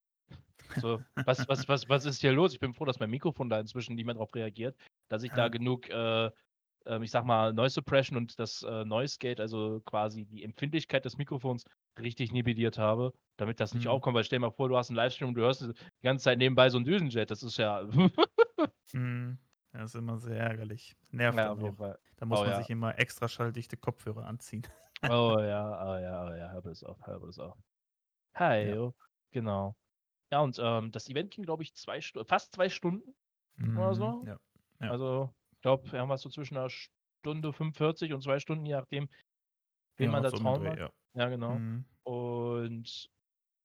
So, 0.76 1.04
was 1.26 1.48
was 1.48 1.68
was 1.70 1.90
was 1.90 2.06
ist 2.06 2.22
hier 2.22 2.34
los? 2.34 2.54
Ich 2.54 2.60
bin 2.60 2.74
froh, 2.74 2.86
dass 2.86 3.00
mein 3.00 3.10
Mikrofon 3.12 3.50
da 3.50 3.60
inzwischen 3.60 3.96
nicht 3.96 4.06
mehr 4.06 4.16
drauf 4.16 4.36
reagiert, 4.36 4.78
dass 5.10 5.24
ich 5.24 5.34
da 5.34 5.50
genug, 5.50 5.90
äh, 5.90 6.32
ähm, 6.88 7.04
ich 7.04 7.12
sage 7.12 7.28
mal, 7.28 7.54
Noise 7.54 7.76
Suppression 7.76 8.18
und 8.18 8.40
das, 8.40 8.64
äh, 8.64 8.86
Noise 8.86 9.18
Gate, 9.20 9.40
also 9.42 9.82
quasi 9.86 10.26
die 10.26 10.44
Empfindlichkeit 10.44 11.06
des 11.06 11.18
Mikrofons 11.18 11.66
richtig 12.00 12.32
nivelliert 12.34 12.78
habe, 12.80 13.14
damit 13.38 13.60
das 13.62 13.74
nicht 13.76 13.88
Mhm. 13.88 13.90
aufkommt. 13.90 14.16
Weil 14.18 14.24
stell 14.26 14.40
dir 14.40 14.48
mal 14.48 14.52
vor, 14.52 14.70
du 14.70 14.78
hast 14.78 14.92
'n 14.92 14.96
Livestream 14.98 15.30
und 15.30 15.36
du 15.36 15.42
hörst 15.44 15.64
die 15.64 15.74
ganze 16.04 16.26
Zeit 16.26 16.40
nebenbei 16.40 16.70
so 16.72 16.78
'n 16.80 16.86
Düsenjet. 16.86 17.32
Das 17.32 17.44
ist 17.44 17.58
ja 17.58 17.88
Mhm. 18.94 19.40
Ja, 19.74 19.84
ist 19.84 19.96
immer 19.96 20.18
sehr 20.18 20.38
ärgerlich. 20.40 20.96
Nervt 21.12 21.44
Ja. 21.44 21.74
Da 22.18 22.26
muss 22.26 22.44
Oh 22.44 22.46
man 22.46 22.54
ja. 22.54 22.54
sich 22.54 22.70
immer 22.70 22.98
extraschalldichte 22.98 23.78
Kopfhörer 23.78 24.26
anziehen. 24.26 24.64
Oh 25.06 25.38
ja, 25.39 25.62
oh 25.86 25.98
ja, 26.00 26.25
oh 26.27 26.34
ja, 26.36 26.50
hör 26.51 26.62
bloß 26.62 26.84
auf, 26.84 26.98
hör 27.06 27.20
bloß 27.20 27.39
auf. 27.39 27.58
Ja. 28.62 28.77
Heio, 28.77 28.96
genau. 29.32 29.75
Ja, 30.32 30.42
und, 30.42 30.60
ähm, 30.62 30.92
das 30.92 31.10
Event 31.10 31.32
ging, 31.34 31.46
glaube 31.46 31.63
ich, 31.63 31.75
2 31.75 32.01
Stu 32.01 32.24
fast 32.25 32.54
2 32.54 32.70
Stunden 32.70 33.16
oder 33.75 33.94
Mhm, 33.94 33.96
so. 33.96 34.27
ja, 34.27 34.38
ja. 34.80 34.94
Also, 34.94 35.36
ich 35.54 35.62
glaube, 35.62 35.89
irgendwas 35.98 36.22
so 36.22 36.30
zwischen 36.30 36.56
'ner 36.56 36.70
Stunde 36.70 37.54
45 37.54 38.13
und 38.13 38.22
2 38.24 38.39
Stunden, 38.39 38.66
je 38.66 38.74
nachdem, 38.75 39.10
wen 39.98 40.12
man 40.12 40.22
Ja, 40.22 40.25
da 40.25 40.32
trauen 40.32 40.63
Dreh, 40.63 40.75
ja. 40.75 40.89
Ja, 41.16 41.30
genau. 41.30 41.63
Mhm. 41.63 41.86
Und 42.04 43.10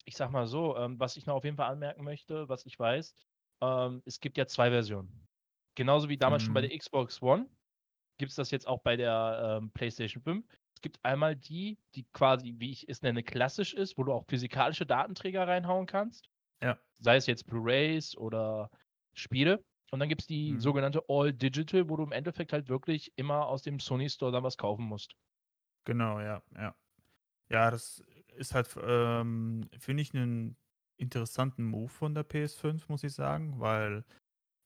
ich 0.07 0.17
sage 0.17 0.33
mal 0.33 0.47
so, 0.47 0.77
ähm, 0.79 1.01
was 1.01 1.17
ich 1.17 1.27
noch 1.27 1.37
auf 1.37 1.45
jeden 1.45 1.57
Fall 1.59 1.71
anmerken 1.73 2.05
möchte, 2.05 2.49
was 2.49 2.67
ich 2.67 2.79
weiß, 2.79 3.15
ähm, 3.63 4.03
es 4.07 4.21
gibt 4.21 4.39
ja 4.39 4.47
2 4.47 4.71
Versionen. 4.71 5.29
Genauso 5.77 6.09
wie 6.11 6.19
damals 6.19 6.45
schon 6.45 6.55
bei 6.55 6.61
Mhm. 6.61 6.69
der 6.69 6.77
Xbox 6.79 7.23
One 7.23 7.51
gibt's 8.19 8.37
das 8.37 8.51
jetzt 8.53 8.67
auch 8.69 8.83
bei 8.83 8.97
der, 8.97 9.59
ähm, 9.63 9.73
PlayStation 9.73 10.23
5. 10.23 10.47
Es 10.85 10.91
gibt 10.91 11.05
einmal 11.05 11.37
die, 11.37 11.79
die 11.95 12.07
quasi, 12.13 12.55
wie 12.59 12.73
ich 12.73 12.89
es 12.89 13.03
nenne, 13.03 13.23
klassisch 13.23 13.73
ist, 13.73 13.97
wo 13.99 14.03
du 14.03 14.13
auch 14.13 14.25
physikalische 14.29 14.85
Datenträger 14.85 15.47
reinhauen 15.47 15.87
kannst. 15.87 16.27
Ja. 16.63 16.83
Sei 16.99 17.17
es 17.17 17.27
jetzt 17.27 17.47
Blu-rays 17.47 18.17
oder 18.17 18.71
Spiele. 19.15 19.65
Und 19.93 20.01
dann 20.01 20.09
gibt's 20.09 20.27
die 20.27 20.57
Mhm. 20.57 20.63
sogenannte 20.63 21.03
All 21.09 21.33
Digital, 21.33 21.89
wo 21.91 21.97
du 21.97 22.05
im 22.05 22.13
Endeffekt 22.13 22.53
halt 22.53 22.69
wirklich 22.69 23.13
immer 23.17 23.47
aus 23.49 23.63
dem 23.63 23.81
Sony 23.81 24.11
Store 24.11 24.33
dann 24.33 24.45
was 24.45 24.59
kaufen 24.59 24.85
musst. 24.87 25.15
Genau, 25.87 26.21
ja, 26.21 26.43
ja. 26.55 26.77
Ja, 27.51 27.71
das 27.71 28.03
ist 28.37 28.55
halt, 28.55 28.77
ähm, 28.83 29.69
finde 29.79 30.03
ich 30.03 30.13
'nen 30.15 30.57
interessanten 30.99 31.65
Move 31.65 31.89
von 31.91 32.15
der 32.15 32.25
PS5, 32.25 32.89
muss 32.89 33.05
ich 33.05 33.15
sagen, 33.15 33.61
weil 33.61 34.05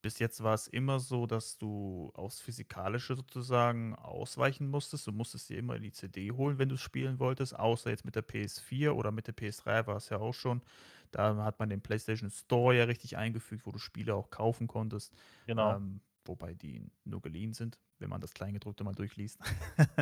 bis 0.06 0.20
jetzt 0.20 0.40
war 0.40 0.54
es 0.54 0.68
immer 0.68 1.00
so, 1.00 1.26
dass 1.26 1.58
du 1.58 2.12
aufs 2.14 2.40
Physikalische 2.40 3.16
sozusagen 3.16 3.96
ausweichen 3.96 4.68
musstest. 4.68 5.08
Du 5.08 5.10
musstest 5.10 5.48
dir 5.48 5.58
immer 5.58 5.80
die 5.80 5.90
CD 5.90 6.30
holen, 6.30 6.60
wenn 6.60 6.68
du 6.68 6.76
spielen 6.76 7.18
wolltest, 7.18 7.58
außer 7.58 7.90
jetzt 7.90 8.04
mit 8.04 8.14
der 8.14 8.24
PS4 8.24 8.92
oder 8.92 9.10
mit 9.10 9.26
der 9.26 9.34
PS3 9.34 9.88
war 9.88 9.96
es 9.96 10.08
ja 10.10 10.18
auch 10.18 10.32
schon. 10.32 10.62
Da 11.10 11.34
hat 11.42 11.58
man 11.58 11.70
den 11.70 11.80
PlayStation 11.80 12.30
Store 12.30 12.76
ja 12.76 12.84
richtig 12.84 13.16
eingefügt, 13.16 13.66
wo 13.66 13.72
du 13.72 13.80
Spiele 13.80 14.14
auch 14.14 14.30
kaufen 14.30 14.68
konntest. 14.68 15.12
Genau. 15.48 15.74
Ähm, 15.74 16.00
wobei 16.24 16.54
die 16.54 16.88
nur 17.04 17.20
geliehen 17.20 17.52
sind, 17.52 17.76
wenn 17.98 18.08
man 18.08 18.20
das 18.20 18.32
Kleingedruckte 18.32 18.84
mal 18.84 18.94
durchliest. 18.94 19.40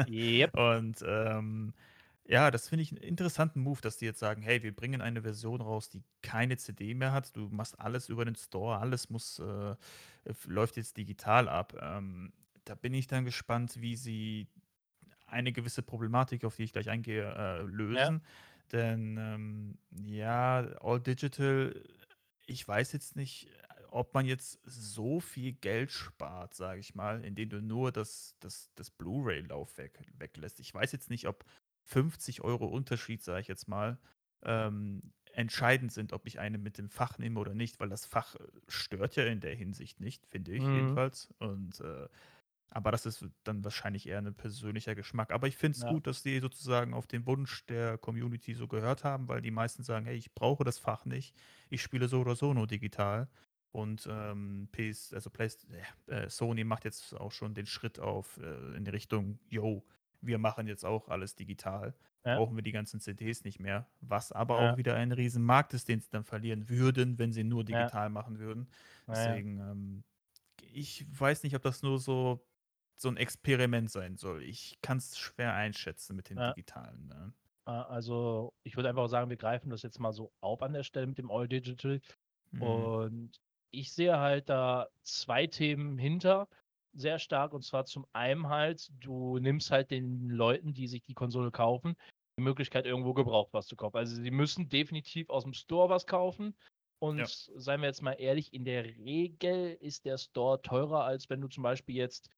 Yep. 0.06 0.54
Und 0.58 1.02
ähm, 1.06 1.72
ja, 2.26 2.50
das 2.50 2.68
finde 2.68 2.82
ich 2.82 2.90
einen 2.92 3.02
interessanten 3.02 3.60
Move, 3.60 3.80
dass 3.82 3.98
die 3.98 4.06
jetzt 4.06 4.18
sagen: 4.20 4.42
„Hey, 4.42 4.62
wir 4.62 4.74
bringen 4.74 5.00
eine 5.02 5.22
Version 5.22 5.60
raus, 5.60 5.90
die 5.90 6.02
keine 6.22 6.56
CD 6.56 6.94
mehr 6.94 7.12
hat. 7.12 7.36
Du 7.36 7.48
machst 7.50 7.78
alles 7.80 8.08
über 8.08 8.24
den 8.24 8.34
Store, 8.36 8.78
alles 8.78 9.10
muss 9.10 9.38
äh, 9.38 9.76
f 10.24 10.46
läuft 10.46 10.76
jetzt 10.76 10.96
digital 10.96 11.48
ab.“ 11.48 11.76
Ähm, 11.80 12.32
da 12.64 12.74
bin 12.74 12.94
ich 12.94 13.06
dann 13.08 13.24
gespannt, 13.26 13.80
wie 13.80 13.96
sie 13.96 14.48
eine 15.26 15.52
gewisse 15.52 15.82
Problematik, 15.82 16.44
auf 16.44 16.56
die 16.56 16.64
ich 16.64 16.72
gleich 16.72 16.90
eingehe, 16.90 17.24
äh, 17.34 17.62
Ja. 17.90 18.10
lösen. 18.10 18.22
Denn, 18.72 19.16
ähm, 19.18 19.78
ja, 20.04 20.60
all 20.80 21.00
digital, 21.00 21.82
ich 22.46 22.66
weiß 22.66 22.92
jetzt 22.92 23.16
nicht, 23.16 23.48
ob 23.90 24.12
man 24.14 24.26
jetzt 24.26 24.60
so 24.64 25.20
viel 25.20 25.52
Geld 25.52 25.92
spart, 25.92 26.54
sage 26.54 26.80
ich 26.80 26.94
mal, 26.94 27.24
indem 27.24 27.48
du 27.48 27.62
nur 27.62 27.92
das 27.92 28.36
das 28.40 28.70
das 28.74 28.90
Blu-ray-Laufwerk 28.90 30.00
weglässt. 30.18 30.60
Ich 30.60 30.72
weiß 30.74 30.92
jetzt 30.92 31.10
nicht, 31.10 31.26
ob 31.28 31.44
50 31.84 32.42
Euro 32.42 32.66
Unterschied, 32.66 33.22
sage 33.22 33.40
ich 33.42 33.48
jetzt 33.48 33.68
mal, 33.68 33.98
ähm, 34.42 35.12
entscheidend 35.32 35.92
sind, 35.92 36.12
ob 36.12 36.26
ich 36.26 36.38
eine 36.38 36.58
mit 36.58 36.78
dem 36.78 36.90
Fach 36.90 37.18
nehme 37.18 37.40
oder 37.40 37.54
nicht, 37.54 37.80
weil 37.80 37.88
das 37.88 38.06
Fach 38.06 38.36
äh, 38.36 38.46
stört 38.68 39.16
ja 39.16 39.24
in 39.26 39.40
der 39.40 39.54
Hinsicht 39.54 40.00
nicht, 40.00 40.26
finde 40.26 40.52
ich 40.52 40.70
Mhm. 40.70 41.04
jedenfalls. 41.10 41.28
Und 41.38 41.80
äh, 41.80 42.08
aber 42.70 42.90
das 42.90 43.06
ist 43.06 43.24
dann 43.44 43.62
wahrscheinlich 43.64 44.08
eher 44.08 44.18
ein 44.18 44.34
persönlicher 44.34 44.94
Geschmack. 44.96 45.30
Aber 45.32 45.46
ich 45.46 45.56
finde 45.56 45.76
es 45.76 45.84
Ja. 45.84 45.86
gut, 45.86 46.06
dass 46.08 46.22
die 46.22 46.40
sozusagen 46.40 46.92
auf 46.94 47.06
den 47.06 47.26
Wunsch 47.26 47.64
der 47.66 47.98
Community 47.98 48.54
so 48.54 48.66
gehört 48.68 49.04
haben, 49.04 49.28
weil 49.28 49.42
die 49.42 49.50
meisten 49.52 49.84
sagen: 49.84 50.06
„Hey, 50.06 50.16
ich 50.16 50.34
brauche 50.34 50.64
das 50.64 50.78
Fach 50.78 51.04
nicht. 51.04 51.36
Ich 51.70 51.82
spiele 51.82 52.08
so 52.08 52.20
oder 52.20 52.34
so 52.36 52.52
nur 52.54 52.66
digital.“ 52.66 53.28
Und, 53.72 54.06
ähm, 54.10 54.68
PS 54.72 55.12
also 55.14 55.30
Playst 55.30 55.68
äh, 56.06 56.28
Sony 56.30 56.64
macht 56.64 56.84
jetzt 56.84 57.14
auch 57.14 57.32
schon 57.32 57.54
den 57.54 57.66
Schritt 57.66 57.98
auf 58.00 58.38
äh, 58.38 58.76
in 58.76 58.84
die 58.84 58.90
Richtung: 58.90 59.38
„Jo, 59.48 59.86
wir 60.26 60.38
machen 60.38 60.66
jetzt 60.66 60.84
auch 60.84 61.08
alles 61.08 61.34
digital. 61.36 61.94
Ja. 62.24 62.44
Brauchen 62.44 62.56
wir 62.56 62.62
die 62.62 62.72
ganzen 62.72 63.00
CDs 63.00 63.44
nicht 63.44 63.60
mehr.“ 63.60 63.88
Was 64.00 64.32
aber 64.32 64.58
auch 64.58 64.76
Ja. 64.76 64.78
wieder 64.78 64.94
ein 64.96 65.12
Riesenmarkt 65.12 65.74
ist, 65.74 65.88
den 65.88 66.00
sie 66.00 66.10
dann 66.10 66.24
verlieren 66.24 66.68
würden, 66.68 67.18
wenn 67.18 67.32
sie 67.32 67.44
nur 67.44 67.64
Ja. 67.72 67.90
digital 67.90 68.10
machen 68.10 68.38
würden. 68.38 68.70
Ja, 69.08 69.22
ja. 69.34 69.40
Deswegen, 69.40 69.58
ähm, 69.60 70.04
ich 70.62 71.06
weiß 71.20 71.44
nicht, 71.44 71.56
ob 71.56 71.62
das 71.62 71.82
nur 71.82 71.98
so 72.00 72.46
so 72.98 73.08
'n 73.10 73.16
Experiment 73.18 73.90
sein 73.90 74.16
soll. 74.16 74.42
Ich 74.44 74.80
kann 74.82 74.98
es 74.98 75.18
schwer 75.18 75.54
einschätzen 75.54 76.16
mit 76.16 76.30
den 76.30 76.40
Ja. 76.40 76.56
Digitalen, 76.56 77.08
ne? 77.08 77.34
Äh, 77.66 77.70
also, 77.70 78.54
ich 78.62 78.76
würde 78.76 78.88
einfach 78.88 79.08
sagen, 79.08 79.30
wir 79.30 79.36
greifen 79.36 79.70
das 79.70 79.82
jetzt 79.82 79.98
mal 79.98 80.12
so 80.12 80.32
auf 80.40 80.62
an 80.62 80.72
der 80.72 80.82
Stelle 80.82 81.06
mit 81.06 81.18
dem 81.18 81.30
All 81.30 81.48
Digital. 81.48 82.00
Mhm. 82.52 82.94
Und 82.98 83.40
ich 83.70 83.92
sehe 83.92 84.18
halt 84.18 84.48
da 84.48 84.88
2 85.02 85.46
Themen 85.46 85.98
hinter 85.98 86.48
sehr 86.94 87.18
stark. 87.18 87.52
Und 87.54 87.62
zwar 87.64 87.84
zum 87.86 88.06
einen 88.12 88.48
halt, 88.48 88.90
du 89.00 89.38
nimmst 89.38 89.70
halt 89.70 89.90
den 89.90 90.28
Leuten, 90.28 90.74
die 90.74 90.88
sich 90.88 91.02
die 91.02 91.14
Konsole 91.14 91.50
kaufen, 91.50 91.94
die 92.38 92.42
Möglichkeit, 92.44 92.86
irgendwo 92.86 93.14
gebraucht 93.14 93.52
was 93.52 93.66
zu 93.66 93.76
kaufen. 93.76 93.96
Also, 93.96 94.16
sie 94.20 94.30
müssen 94.30 94.68
definitiv 94.68 95.30
aus 95.30 95.44
dem 95.44 95.52
Store 95.54 95.88
was 95.88 96.06
kaufen. 96.06 96.56
Und 97.00 97.26
Ja. 97.26 97.30
seien 97.54 97.80
wir 97.80 97.88
jetzt 97.88 98.02
mal 98.02 98.12
ehrlich, 98.14 98.52
in 98.54 98.64
der 98.64 98.84
Regel 98.84 99.76
ist 99.80 100.04
der 100.06 100.18
Store 100.18 100.62
teurer, 100.62 101.04
als 101.04 101.28
wenn 101.30 101.40
du 101.40 101.48
zum 101.48 101.62
Beispiel 101.62 101.96
jetzt 101.96 102.30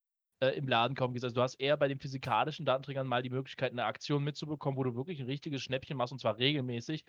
äh, 0.43 0.49
im 0.57 0.69
Laden 0.69 0.97
kaufen 0.97 1.13
gehst. 1.15 1.25
Also, 1.25 1.37
du 1.37 1.43
hast 1.43 1.55
eher 1.57 1.77
bei 1.77 1.89
den 1.89 2.01
physikalischen 2.01 2.67
Datenträgern 2.67 3.07
mal 3.07 3.23
die 3.23 3.31
Möglichkeit, 3.31 3.73
eine 3.73 3.85
Aktion 3.85 4.25
mitzubekommen, 4.25 4.77
wo 4.79 4.85
du 4.85 4.95
wirklich 4.97 5.21
ein 5.21 5.27
richtiges 5.27 5.63
Schnäppchen 5.63 5.97
machst 5.97 6.13
und 6.13 6.21
zwar 6.21 6.39
regelmäßig. 6.39 7.05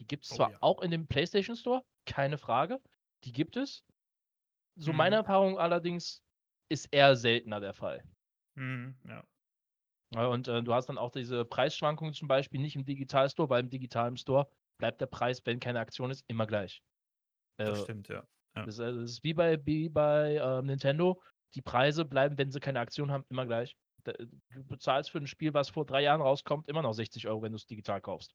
Die 0.00 0.06
gibt 0.06 0.24
es 0.24 0.30
Oh 0.30 0.34
zwar 0.34 0.48
ja. 0.48 0.60
auch 0.60 0.80
in 0.82 0.90
dem 0.90 1.06
PlayStation 1.08 1.56
Store, 1.56 1.82
keine 2.06 2.38
Frage. 2.38 2.80
Die 3.24 3.32
gibt 3.32 3.56
es. 3.56 3.84
So 4.76 4.92
meine 4.92 5.16
Mhm. 5.16 5.16
Erfahrung 5.16 5.58
allerdings 5.58 6.22
ist 6.70 6.88
eher 6.92 7.16
seltener 7.16 7.60
der 7.60 7.74
Fall. 7.74 8.04
Mhm, 8.56 8.98
ja. 9.04 9.24
Ja, 10.12 10.26
und, 10.26 10.48
äh, 10.48 10.62
du 10.62 10.74
hast 10.74 10.86
dann 10.88 10.98
auch 10.98 11.10
diese 11.12 11.44
Preisschwankungen 11.44 12.14
zum 12.14 12.26
Beispiel 12.28 12.60
nicht 12.60 12.74
im 12.76 12.84
Digital-Store, 12.84 13.48
weil 13.48 13.62
im 13.62 13.70
digitalen 13.70 14.16
Store 14.16 14.48
bleibt 14.78 15.00
der 15.00 15.06
Preis, 15.06 15.40
wenn 15.44 15.60
keine 15.60 15.78
Aktion 15.80 16.10
ist, 16.10 16.24
immer 16.26 16.46
gleich. 16.46 16.82
Das 17.64 17.78
Äh, 17.78 17.80
stimmt, 17.80 18.08
ja. 18.08 18.24
Ja. 18.56 18.66
das, 18.66 18.78
äh, 18.80 18.92
das 18.92 19.10
ist 19.12 19.24
wie 19.24 19.34
bei 19.34 19.64
wie 19.66 19.88
bei, 19.90 20.36
ähm, 20.36 20.66
Nintendo. 20.66 21.22
Die 21.54 21.62
Preise 21.62 22.04
bleiben, 22.06 22.38
wenn 22.38 22.50
sie 22.52 22.60
keine 22.60 22.80
Aktion 22.80 23.10
haben, 23.12 23.24
immer 23.30 23.46
gleich. 23.46 23.76
Du 24.04 24.64
bezahlst 24.64 25.10
für 25.10 25.18
'n 25.18 25.26
Spiel, 25.28 25.54
was 25.54 25.70
vor 25.70 25.86
3 25.86 26.02
Jahren 26.02 26.22
rauskommt, 26.22 26.68
immer 26.68 26.82
noch 26.82 26.94
60 26.94 27.28
Euro, 27.28 27.42
wenn 27.42 27.52
du's 27.52 27.66
digital 27.66 28.00
kaufst. 28.02 28.34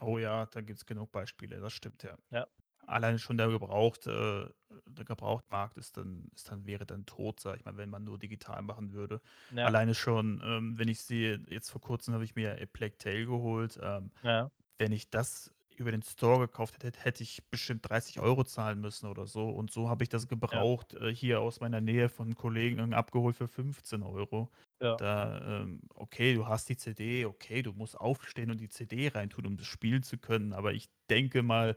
Oh 0.00 0.18
ja, 0.18 0.46
da 0.46 0.60
gibt's 0.62 0.86
genug 0.86 1.10
Beispiele, 1.12 1.60
das 1.60 1.72
stimmt, 1.74 2.02
ja. 2.02 2.16
Ja. 2.30 2.46
Alleine 2.86 3.18
schon 3.18 3.36
der 3.38 3.48
gebraucht 3.48 4.06
äh, 4.06 4.48
der 4.88 5.04
Gebrauchtmarkt 5.04 5.76
ist 5.78 5.96
dann 5.96 6.28
ist 6.34 6.50
dann 6.50 6.66
wäre 6.66 6.86
dann 6.86 7.06
tot, 7.06 7.40
sage 7.40 7.58
ich 7.58 7.64
mal, 7.64 7.76
wenn 7.76 7.90
man 7.90 8.04
nur 8.04 8.18
digital 8.18 8.62
machen 8.62 8.92
würde. 8.92 9.20
Ja. 9.50 9.70
Alleine 9.70 9.94
schon, 9.94 10.40
ähm, 10.44 10.78
wenn 10.78 10.88
ich 10.88 11.00
sehe 11.02 11.42
jetzt 11.48 11.70
vor 11.70 11.80
Kurzem 11.80 12.14
habe 12.14 12.24
ich 12.24 12.34
mir 12.36 12.56
ja 12.56 12.62
A 12.62 12.66
Plague 12.66 12.98
Tale 12.98 13.26
geholt. 13.26 13.78
Ähm, 13.82 14.12
Ja. 14.22 14.50
wenn 14.78 14.92
ich 14.92 15.10
das 15.10 15.52
über 15.76 15.90
den 15.92 16.02
Store 16.02 16.40
gekauft 16.48 16.82
hätte, 16.82 17.00
hätte 17.00 17.22
ich 17.22 17.48
bestimmt 17.50 17.88
30 17.88 18.20
Euro 18.20 18.44
zahlen 18.44 18.80
müssen 18.80 19.06
oder 19.08 19.26
so. 19.26 19.48
Und 19.50 19.70
so 19.70 19.88
habe 19.90 20.04
ich 20.04 20.08
das 20.10 20.28
Ja. 20.50 20.66
gebraucht, 20.66 20.94
äh, 20.94 21.14
hier 21.14 21.40
aus 21.40 21.60
meiner 21.60 21.80
Nähe 21.82 22.08
von 22.08 22.34
Kollegen 22.34 22.94
abgeholt 22.94 23.36
für 23.36 23.48
15 23.48 24.02
Euro. 24.02 24.50
Ja. 24.80 25.00
Da, 25.00 25.62
ähm 25.62 25.82
okay, 25.94 26.34
du 26.34 26.46
hast 26.48 26.68
die 26.70 26.76
CD, 26.78 27.26
okay, 27.26 27.62
du 27.62 27.72
musst 27.74 27.98
aufstehen 28.00 28.50
und 28.50 28.60
die 28.60 28.68
CD 28.70 29.08
reintun, 29.08 29.46
um 29.46 29.56
das 29.58 29.66
spielen 29.66 30.02
zu 30.02 30.16
können, 30.18 30.52
aber 30.54 30.72
ich 30.72 30.88
denke 31.10 31.42
mal, 31.42 31.76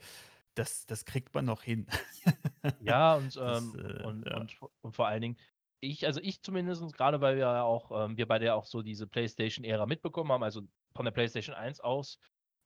das 0.59 0.85
das 0.85 1.05
kriegt 1.05 1.33
man 1.35 1.45
noch 1.45 1.63
hin. 1.63 1.87
Ja, 2.81 3.15
und, 3.17 3.35
Das, 3.45 3.73
ähm, 3.75 3.75
äh, 3.75 4.03
und 4.03 4.29
ja. 4.29 4.33
und 4.33 4.57
und 4.81 4.95
vor 4.95 5.07
allen 5.07 5.21
Dingen, 5.21 5.37
ich 5.81 6.05
also 6.05 6.21
ich 6.21 6.41
zumindestens, 6.41 6.93
grade 6.93 7.19
weil 7.21 7.35
wir 7.35 7.41
ja 7.43 7.63
auch 7.63 7.91
ähm, 8.05 8.17
wir 8.17 8.25
beide 8.27 8.45
ja 8.45 8.53
auch 8.55 8.65
so 8.65 8.81
diese 8.81 9.05
PlayStation-Ära 9.07 9.85
mitbekommen 9.85 10.31
haben, 10.31 10.43
also 10.43 10.61
von 10.95 11.03
der 11.05 11.11
PlayStation 11.11 11.55
1 11.55 11.81
aus, 11.81 12.19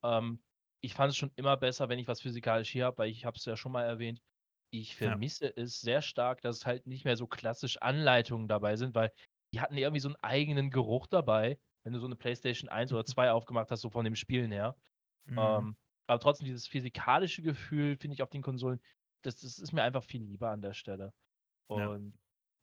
ähm, 0.04 0.44
ich 0.82 0.94
fand 0.94 1.12
es 1.12 1.18
schon 1.18 1.32
immer 1.36 1.58
besser, 1.58 1.90
wenn 1.90 1.98
ich 2.00 2.08
was 2.08 2.22
physikalisch 2.22 2.70
hier 2.70 2.86
habe, 2.86 2.98
weil 3.00 3.10
ich 3.10 3.26
habe 3.26 3.38
es 3.38 3.46
ja 3.46 3.56
schon 3.58 3.72
mal 3.72 3.84
erwähnt, 3.86 4.22
ich 4.72 4.96
Ja. 5.02 5.20
vermisse 5.20 5.56
es 5.56 5.80
sehr 5.82 6.02
stark, 6.02 6.42
dass 6.42 6.66
halt 6.66 6.86
nicht 6.88 7.06
mehr 7.06 7.18
so 7.18 7.26
klassisch 7.28 7.78
Anleitungen 7.82 8.48
dabei 8.48 8.76
sind, 8.76 8.94
weil 8.96 9.12
die 9.54 9.62
hatten 9.62 9.78
irgendwie 9.78 10.00
so 10.00 10.10
'n 10.10 10.16
eigenen 10.22 10.70
Geruch 10.70 11.08
dabei, 11.08 11.60
wenn 11.84 11.94
du 11.94 12.00
so 12.00 12.08
'ne 12.08 12.16
PlayStation 12.16 12.70
1 12.70 12.92
oder 12.94 13.06
2 13.06 13.32
aufgemacht 13.32 13.72
hast, 13.72 13.82
so 13.82 13.90
von 13.90 14.06
dem 14.06 14.16
Spielen 14.16 14.52
her. 14.52 14.76
Mhm. 15.26 15.68
Ähm, 15.68 15.76
aber 16.08 16.20
trotzdem 16.20 16.46
dieses 16.46 16.68
physikalische 16.68 17.42
Gefühl, 17.44 17.98
finde 17.98 18.16
ich 18.16 18.24
auf 18.24 18.30
den 18.30 18.42
Konsolen, 18.44 18.82
das 19.24 19.38
das 19.38 19.60
ist 19.60 19.74
mir 19.74 19.84
einfach 19.84 20.04
viel 20.04 20.24
lieber 20.24 20.50
an 20.52 20.62
der 20.62 20.74
Stelle. 20.74 21.14
Ja. 21.76 21.94
Und 21.94 22.16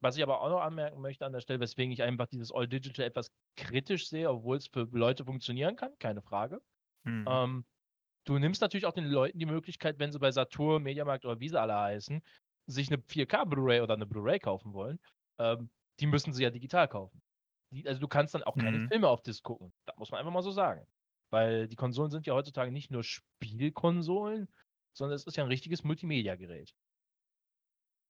was 0.03 0.17
ich 0.17 0.23
aber 0.25 0.41
auch 0.43 0.51
noch 0.51 0.61
anmerken 0.63 1.01
möchte 1.01 1.27
an 1.27 1.33
der 1.33 1.41
Stelle, 1.43 1.61
weswegen 1.61 1.93
ich 1.93 2.03
einfach 2.05 2.27
dieses 2.29 2.53
All 2.53 2.69
Digital 2.69 3.07
etwas 3.07 3.33
kritisch 3.57 4.09
sehe, 4.09 4.31
obwohl's 4.31 4.69
für 4.69 4.89
Leute 4.93 5.25
funktionieren 5.27 5.77
kann, 5.77 5.95
keine 6.01 6.23
Frage. 6.23 6.61
Mhm. 7.05 7.41
Ähm, 7.45 7.67
du 8.27 8.39
nimmst 8.39 8.63
natürlich 8.63 8.87
auch 8.87 8.93
den 8.95 9.07
Leuten 9.07 9.39
die 9.39 9.47
Möglichkeit, 9.47 9.99
wenn 10.01 10.13
sie 10.13 10.19
bei 10.21 10.33
Saturn, 10.33 10.83
Mediamarkt 10.85 11.25
oder 11.27 11.41
wie 11.41 11.49
sie 11.51 11.61
alle 11.61 11.77
heißen, 11.79 12.23
sich 12.69 12.91
'ne 12.91 13.03
4K 13.09 13.45
Blu-ray 13.47 13.81
oder 13.83 13.97
'ne 13.99 14.07
Blu-ray 14.07 14.39
kaufen 14.41 14.75
wollen, 14.75 15.01
ähm, 15.39 15.71
die 16.01 16.07
müssen 16.07 16.33
sie 16.35 16.45
ja 16.45 16.51
digital 16.51 16.89
kaufen. 16.89 17.23
Die 17.73 17.89
also, 17.89 18.01
du 18.01 18.09
kannst 18.09 18.35
dann 18.35 18.45
auch 18.45 18.59
keine 18.59 18.81
Mhm. 18.81 18.91
Filme 18.91 19.09
auf 19.09 19.23
Disc 19.23 19.45
gucken. 19.45 19.73
Das 19.87 19.97
muss 19.99 20.11
man 20.13 20.21
einfach 20.21 20.33
mal 20.33 20.43
so 20.43 20.51
sagen. 20.53 20.87
Weil 21.31 21.69
die 21.69 21.77
Konsolen 21.77 22.11
sind 22.11 22.27
ja 22.27 22.35
heutzutage 22.35 22.73
nicht 22.73 22.91
nur 22.91 23.05
Spielkonsolen, 23.05 24.49
sondern 24.93 25.17
es 25.17 25.25
ist 25.27 25.37
ja 25.37 25.45
'n 25.45 25.49
richtiges 25.49 25.85
Multimediagerät. 25.85 26.73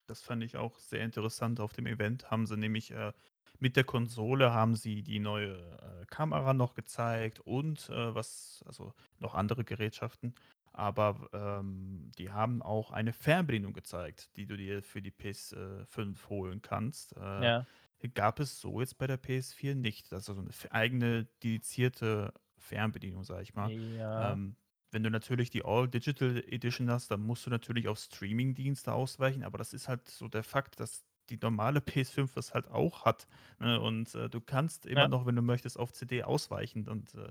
Das 0.08 0.22
fand 0.22 0.42
ich 0.42 0.56
auch 0.56 0.78
sehr 0.78 1.04
interessant. 1.04 1.60
Auf 1.60 1.72
dem 1.72 1.86
Event 1.86 2.30
haben 2.30 2.46
sie 2.46 2.56
nämlich, 2.56 2.90
äh 2.92 3.12
mit 3.58 3.76
der 3.76 3.84
Konsole 3.84 4.52
haben 4.54 4.74
sie 4.74 5.02
die 5.02 5.18
neue, 5.18 6.02
äh, 6.02 6.06
Kamera 6.06 6.54
noch 6.54 6.74
gezeigt 6.74 7.40
und, 7.40 7.90
äh, 7.90 8.14
was 8.14 8.62
also 8.64 8.94
noch 9.18 9.34
andere 9.34 9.64
Gerätschaften. 9.64 10.34
Aber, 10.72 11.28
ähm, 11.34 12.10
die 12.16 12.30
haben 12.30 12.62
auch 12.62 12.90
eine 12.90 13.12
Fernbedienung 13.12 13.72
gezeigt, 13.74 14.34
die 14.36 14.46
du 14.46 14.56
dir 14.56 14.82
für 14.82 15.02
die 15.02 15.10
PS 15.10 15.52
äh, 15.52 15.84
5 15.84 16.28
holen 16.30 16.62
kannst. 16.62 17.14
Äh, 17.16 17.20
Ja. 17.38 17.66
gab 18.14 18.40
es 18.40 18.60
so 18.60 18.80
jetzt 18.80 18.96
bei 18.98 19.06
der 19.06 19.18
PS4 19.18 19.74
nicht. 19.74 20.12
Also, 20.12 20.32
so 20.34 20.40
'ne 20.42 20.48
f 20.50 20.68
eigene 20.70 21.26
dedizierte 21.42 22.32
Fernbedienung, 22.60 23.24
sage 23.24 23.42
ich 23.42 23.54
mal. 23.54 23.72
Ja. 23.96 24.10
Ähm, 24.16 24.56
wenn 24.92 25.02
du 25.04 25.10
natürlich 25.10 25.50
die 25.50 25.64
All 25.64 25.88
Digital 25.88 26.38
Edition 26.48 26.90
hast, 26.90 27.10
dann 27.10 27.22
musst 27.22 27.46
du 27.46 27.50
natürlich 27.50 27.88
auf 27.88 27.98
Streamingdienste 27.98 28.92
ausweichen, 28.92 29.44
aber 29.44 29.58
das 29.58 29.72
ist 29.72 29.88
halt 29.88 30.08
so 30.08 30.28
der 30.28 30.42
Fakt, 30.42 30.80
dass 30.80 31.04
die 31.28 31.38
normale 31.40 31.80
PS5 31.80 32.34
das 32.34 32.54
halt 32.54 32.68
auch 32.68 33.04
hat, 33.04 33.28
ne? 33.60 33.80
Und, 33.80 34.14
äh, 34.16 34.28
du 34.28 34.40
kannst 34.40 34.86
immer 34.86 35.06
Ja. 35.06 35.08
noch, 35.08 35.26
wenn 35.26 35.36
du 35.36 35.42
möchtest, 35.42 35.78
auf 35.78 35.92
CD 35.92 36.24
ausweichen 36.24 36.88
und, 36.88 37.14
äh, 37.14 37.30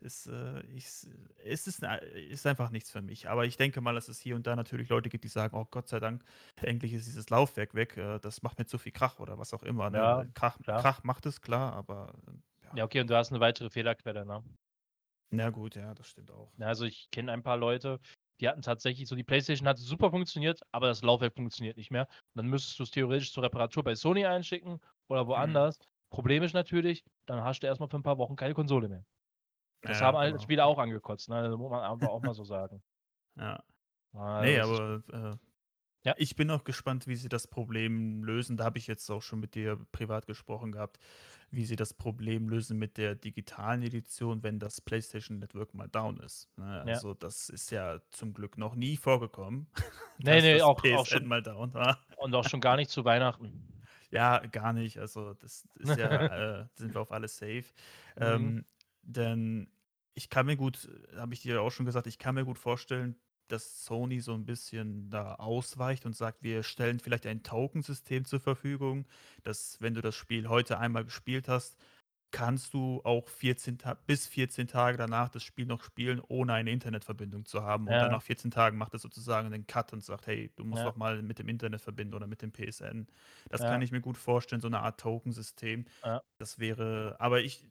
ist, 0.00 0.26
äh, 0.26 0.62
ich, 0.66 0.84
es 1.44 1.66
ist, 1.66 1.82
ist 2.30 2.46
einfach 2.46 2.70
nichts 2.70 2.90
für 2.90 3.02
mich. 3.02 3.28
Aber 3.28 3.44
ich 3.46 3.56
denke 3.56 3.80
mal, 3.80 3.94
dass 3.94 4.08
es 4.08 4.20
hier 4.20 4.36
und 4.36 4.46
da 4.46 4.56
natürlich 4.56 4.88
Leute 4.88 5.08
gibt, 5.08 5.24
die 5.24 5.28
sagen, 5.28 5.56
oh 5.56 5.66
Gott 5.70 5.88
sei 5.88 6.00
Dank, 6.00 6.24
endlich 6.60 6.92
ist 6.92 7.06
dieses 7.06 7.30
Laufwerk 7.30 7.74
weg, 7.74 7.96
äh, 7.96 8.18
das 8.20 8.42
macht 8.42 8.58
mir 8.58 8.66
zu 8.66 8.78
viel 8.78 8.92
Krach 8.92 9.18
oder 9.20 9.38
was 9.38 9.54
auch 9.54 9.62
immer. 9.62 9.90
Ne? 9.90 10.00
Ja, 10.00 10.24
Krach. 10.34 10.58
Krach 10.76 11.02
macht 11.04 11.26
es, 11.26 11.40
klar, 11.40 11.72
aber 11.74 12.14
ja. 12.62 12.76
Ja, 12.76 12.84
okay, 12.84 13.00
und 13.00 13.08
du 13.08 13.16
hast 13.16 13.30
eine 13.30 13.40
weitere 13.40 13.70
Fehlerquelle, 13.70 14.26
ne? 14.26 14.44
Na 15.36 15.50
gut, 15.50 15.76
ja, 15.76 15.94
das 15.94 16.08
stimmt 16.08 16.30
auch. 16.30 16.52
Also 16.60 16.84
ich 16.84 17.10
kenne 17.10 17.32
ein 17.32 17.42
paar 17.42 17.56
Leute, 17.56 18.00
die 18.40 18.48
hatten 18.48 18.62
tatsächlich 18.62 19.08
so, 19.08 19.16
die 19.16 19.24
Playstation 19.24 19.68
hat 19.68 19.78
super 19.78 20.10
funktioniert, 20.10 20.60
aber 20.72 20.88
das 20.88 21.02
Laufwerk 21.02 21.34
funktioniert 21.34 21.76
nicht 21.76 21.90
mehr. 21.90 22.06
Und 22.08 22.36
dann 22.36 22.46
müsstest 22.46 22.78
du 22.78 22.82
es 22.82 22.90
theoretisch 22.90 23.32
zur 23.32 23.42
Reparatur 23.42 23.84
bei 23.84 23.94
Sony 23.94 24.26
einschicken 24.26 24.80
oder 25.08 25.24
mhm. 25.24 25.28
woanders. 25.28 25.78
Mhm. 25.78 25.84
Problem 26.10 26.42
ist 26.42 26.52
natürlich, 26.52 27.04
dann 27.26 27.42
hast 27.42 27.60
du 27.60 27.66
erstmal 27.66 27.88
für 27.88 27.96
ein 27.96 28.02
paar 28.02 28.18
Wochen 28.18 28.36
keine 28.36 28.54
Konsole 28.54 28.88
mehr. 28.88 29.04
Das 29.82 30.00
ja, 30.00 30.06
haben 30.06 30.16
alle 30.16 30.32
genau. 30.32 30.42
Spieler 30.42 30.66
auch 30.66 30.78
angekotzt, 30.78 31.28
ne? 31.28 31.42
Das 31.42 31.56
muss 31.56 31.70
man 31.70 31.82
einfach 31.82 32.08
auch 32.08 32.22
mal 32.22 32.34
so 32.34 32.44
sagen. 32.44 32.82
Ja. 33.36 33.60
Also 34.12 34.44
nee, 34.44 34.60
aber 34.60 35.02
äh, 35.12 35.36
ja. 36.04 36.14
ich 36.18 36.36
bin 36.36 36.48
auch 36.52 36.62
gespannt, 36.62 37.08
wie 37.08 37.16
sie 37.16 37.28
das 37.28 37.48
Problem 37.48 38.22
lösen. 38.22 38.56
Da 38.56 38.64
habe 38.64 38.78
ich 38.78 38.86
jetzt 38.86 39.10
auch 39.10 39.22
schon 39.22 39.40
mit 39.40 39.56
dir 39.56 39.76
privat 39.90 40.28
gesprochen 40.28 40.70
gehabt, 40.70 41.00
wie 41.54 41.64
sie 41.64 41.76
das 41.76 41.94
Problem 41.94 42.48
lösen 42.48 42.78
mit 42.78 42.96
der 42.96 43.14
digitalen 43.14 43.82
Edition, 43.82 44.42
wenn 44.42 44.58
das 44.58 44.80
PlayStation 44.80 45.38
Network 45.38 45.74
mal 45.74 45.88
down 45.88 46.18
ist. 46.20 46.48
Ne? 46.56 46.82
Also 46.86 47.10
ja. 47.10 47.14
das 47.18 47.48
ist 47.48 47.70
ja 47.70 48.00
zum 48.10 48.34
Glück 48.34 48.58
noch 48.58 48.74
nie 48.74 48.96
vorgekommen. 48.96 49.66
Nee, 50.18 50.40
nee, 50.42 50.62
auch, 50.62 50.80
auch 50.94 51.06
schon 51.06 51.26
mal 51.26 51.42
down 51.42 51.74
war. 51.74 51.98
Und 52.18 52.36
auch 52.36 52.48
schon 52.48 52.60
gar 52.60 52.76
nicht 52.76 52.88
zu 52.88 53.04
Weihnachten. 53.04 53.82
Ja, 54.12 54.38
gar 54.38 54.72
nicht. 54.72 54.96
Also 54.98 55.34
das 55.34 55.66
ist 55.74 55.98
ja, 55.98 56.06
äh, 56.60 56.66
sind 56.76 56.94
wir 56.94 57.00
auf 57.00 57.10
alles 57.10 57.36
safe. 57.36 57.64
Mhm. 58.14 58.22
Ähm, 58.22 58.64
denn 59.02 59.68
ich 60.14 60.30
kann 60.30 60.46
mir 60.46 60.56
gut, 60.56 60.88
habe 61.16 61.34
ich 61.34 61.40
dir 61.40 61.60
auch 61.60 61.70
schon 61.70 61.84
gesagt, 61.84 62.06
ich 62.06 62.18
kann 62.18 62.36
mir 62.36 62.44
gut 62.44 62.60
vorstellen, 62.60 63.16
dass 63.48 63.84
Sony 63.84 64.20
so 64.20 64.34
ein 64.34 64.46
bisschen 64.46 65.10
da 65.10 65.34
ausweicht 65.36 66.06
und 66.06 66.14
sagt, 66.16 66.42
wir 66.42 66.62
stellen 66.62 67.00
vielleicht 67.00 67.26
ein 67.26 67.42
Token-System 67.42 68.24
zur 68.24 68.40
Verfügung, 68.40 69.06
dass 69.42 69.80
wenn 69.80 69.94
du 69.94 70.00
das 70.02 70.14
Spiel 70.16 70.48
heute 70.48 70.78
einmal 70.78 71.04
gespielt 71.04 71.48
hast, 71.48 71.76
kannst 72.30 72.74
du 72.74 73.00
auch 73.04 73.28
14 73.28 73.78
bis 74.06 74.26
14 74.26 74.66
Tage 74.66 74.98
danach 74.98 75.28
das 75.28 75.44
Spiel 75.44 75.66
noch 75.66 75.84
spielen, 75.84 76.20
ohne 76.26 76.52
eine 76.54 76.72
Internetverbindung 76.72 77.44
zu 77.46 77.62
haben. 77.62 77.88
Und 77.88 78.02
dann 78.02 78.10
nach 78.10 78.22
14 78.22 78.50
Tagen 78.50 78.76
macht 78.76 78.92
es 78.94 79.02
sozusagen 79.02 79.46
einen 79.52 79.66
Cut 79.68 79.92
und 79.92 80.02
sagt, 80.04 80.26
hey, 80.26 80.52
du 80.56 80.64
musst 80.64 80.80
Ja. 80.80 80.84
doch 80.84 80.96
mal 80.96 81.22
mit 81.22 81.38
dem 81.38 81.48
Internet 81.48 81.80
verbinden 81.80 82.14
oder 82.14 82.26
mit 82.26 82.42
dem 82.42 82.50
PSN. 82.52 83.06
Das 83.50 83.66
kann 83.66 83.82
ich 83.82 83.92
mir 83.92 84.00
gut 84.00 84.16
vorstellen, 84.18 84.60
so 84.60 84.66
eine 84.66 84.80
Art 84.80 84.98
Token-System. 85.00 85.86
Ja. 86.02 86.22
Das 86.38 86.58
wäre, 86.58 87.16
aber 87.20 87.40
ich, 87.42 87.64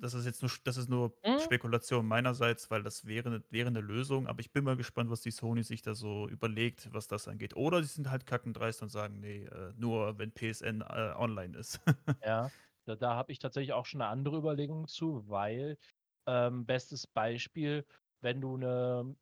das 0.00 0.14
ist 0.14 0.26
jetzt 0.26 0.42
nur, 0.42 0.50
das 0.64 0.76
ist 0.76 0.88
nur 0.88 1.16
Mhm. 1.24 1.48
Spekulation 1.48 2.06
meinerseits, 2.06 2.70
weil 2.70 2.82
das 2.82 3.06
wäre, 3.06 3.42
wäre 3.50 3.68
eine 3.68 3.80
Lösung. 3.80 4.26
Aber 4.26 4.40
ich 4.40 4.52
bin 4.52 4.64
mal 4.64 4.76
gespannt, 4.76 5.10
was 5.10 5.20
die 5.20 5.30
Sony 5.30 5.62
sich 5.62 5.82
da 5.82 5.94
so 5.94 6.28
überlegt, 6.28 6.92
was 6.92 7.08
das 7.08 7.28
angeht. 7.28 7.56
Oder 7.56 7.82
sie 7.82 7.88
sind 7.94 8.10
halt 8.10 8.26
kackendreist 8.26 8.82
und 8.82 8.90
sagen, 8.90 9.20
nee, 9.20 9.44
äh, 9.44 9.72
nur 9.76 10.18
wenn 10.18 10.32
PSN 10.32 10.80
äh, 10.82 11.14
online 11.16 11.56
ist. 11.58 11.80
Ja. 12.24 12.52
Da, 12.84 12.96
da 12.96 13.14
habe 13.14 13.32
ich 13.32 13.38
tatsächlich 13.38 13.72
auch 13.74 13.84
schon 13.86 14.00
eine 14.02 14.10
andere 14.10 14.38
Überlegung 14.38 14.86
zu, 14.88 15.28
weil 15.28 15.78
ähm, 16.26 16.64
bestes 16.66 17.06
Beispiel, 17.06 17.86
wenn 18.20 18.40
du 18.40 18.54
eine 18.56 19.16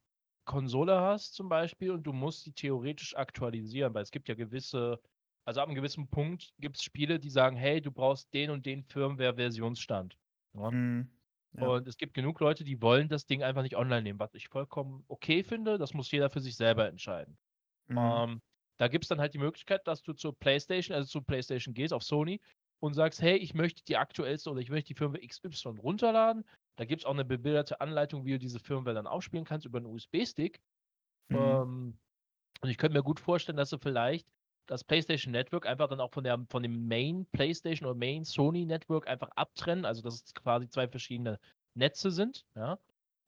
Konsole 0.45 1.01
hast 1.01 1.35
zum 1.35 1.49
Beispiel 1.49 1.91
und 1.91 2.05
du 2.05 2.13
musst 2.13 2.45
sie 2.45 2.53
theoretisch 2.53 3.17
aktualisieren, 3.17 3.93
weil 3.95 4.03
es 4.05 4.11
gibt 4.13 4.29
ja 4.29 4.35
gewisse, 4.37 5.01
also 5.45 5.61
ab 5.61 5.67
einem 5.69 5.75
gewissen 5.77 6.09
Punkt 6.11 6.55
gibt 6.59 6.77
es 6.77 6.85
Spiele, 6.85 7.19
die 7.19 7.31
sagen, 7.31 7.57
hey, 7.57 7.81
du 7.83 7.91
brauchst 7.93 8.33
den 8.35 8.51
und 8.51 8.67
den 8.67 8.85
Firmware-Versionsstand. 8.85 10.17
Ja? 10.57 10.71
Mhm. 10.71 11.11
Ja. 11.59 11.69
Und 11.69 11.87
es 11.87 11.97
gibt 11.97 12.15
genug 12.15 12.41
Leute, 12.41 12.65
die 12.65 12.83
wollen 12.83 13.09
das 13.09 13.27
Ding 13.27 13.43
einfach 13.43 13.63
nicht 13.63 13.77
online 13.77 14.03
nehmen, 14.03 14.19
was 14.19 14.35
ich 14.35 14.49
vollkommen 14.49 15.05
okay 15.09 15.43
finde. 15.43 15.79
Das 15.79 15.95
muss 15.95 16.11
jeder 16.11 16.29
für 16.29 16.41
sich 16.41 16.57
selber 16.57 16.87
entscheiden. 16.87 17.39
Mhm. 17.89 17.99
Ähm, 17.99 18.43
da 18.79 18.89
gibt 18.89 19.05
es 19.05 19.09
dann 19.09 19.21
halt 19.21 19.33
die 19.33 19.39
Möglichkeit, 19.39 19.87
dass 19.87 20.03
du 20.03 20.13
zur 20.13 20.39
PlayStation, 20.39 20.95
also 20.95 21.09
zur 21.09 21.25
PlayStation 21.25 21.73
gehst, 21.73 21.95
auf 21.95 22.03
Sony 22.03 22.41
und 22.81 22.93
sagst, 22.93 23.23
hey, 23.23 23.37
ich 23.37 23.55
möchte 23.55 23.83
die 23.85 23.97
aktuellste 23.97 24.51
oder 24.51 24.61
ich 24.61 24.71
möchte 24.71 24.89
die 24.89 24.99
Firmware 24.99 25.27
XY 25.27 25.79
runterladen. 25.79 26.45
Da 26.77 26.85
gibt 26.85 27.03
es 27.03 27.07
auch 27.07 27.15
eine 27.15 27.25
bebilderte 27.25 27.81
Anleitung, 27.81 28.27
wie 28.27 28.33
du 28.33 28.39
diese 28.39 28.61
Firmware 28.61 28.95
dann 28.95 29.07
aufspielen 29.07 29.47
kannst 29.47 29.65
über 29.65 29.79
einen 29.79 29.87
USB-Stick. 29.87 30.61
Mhm. 31.29 31.37
Ähm, 31.37 31.99
und 32.61 32.69
ich 32.69 32.77
könnte 32.77 32.99
mir 32.99 33.03
gut 33.03 33.21
vorstellen, 33.21 33.57
dass 33.57 33.71
du 33.71 33.79
vielleicht 33.79 34.27
das 34.67 34.85
PlayStation 34.85 35.33
Network 35.33 35.67
einfach 35.67 35.89
dann 35.89 36.01
auch 36.01 36.13
von, 36.13 36.25
der, 36.25 36.45
von 36.49 36.63
dem 36.63 36.87
Main 36.89 37.27
PlayStation 37.33 37.89
oder 37.89 37.99
Main 37.99 38.25
Sony 38.25 38.65
Network 38.65 39.07
einfach 39.09 39.31
abtrennen, 39.37 39.85
also 39.85 40.03
dass 40.03 40.15
es 40.15 40.35
quasi 40.35 40.69
zwei 40.69 40.89
verschiedene 40.89 41.39
Netze 41.75 42.11
sind. 42.11 42.45
Ja? 42.55 42.79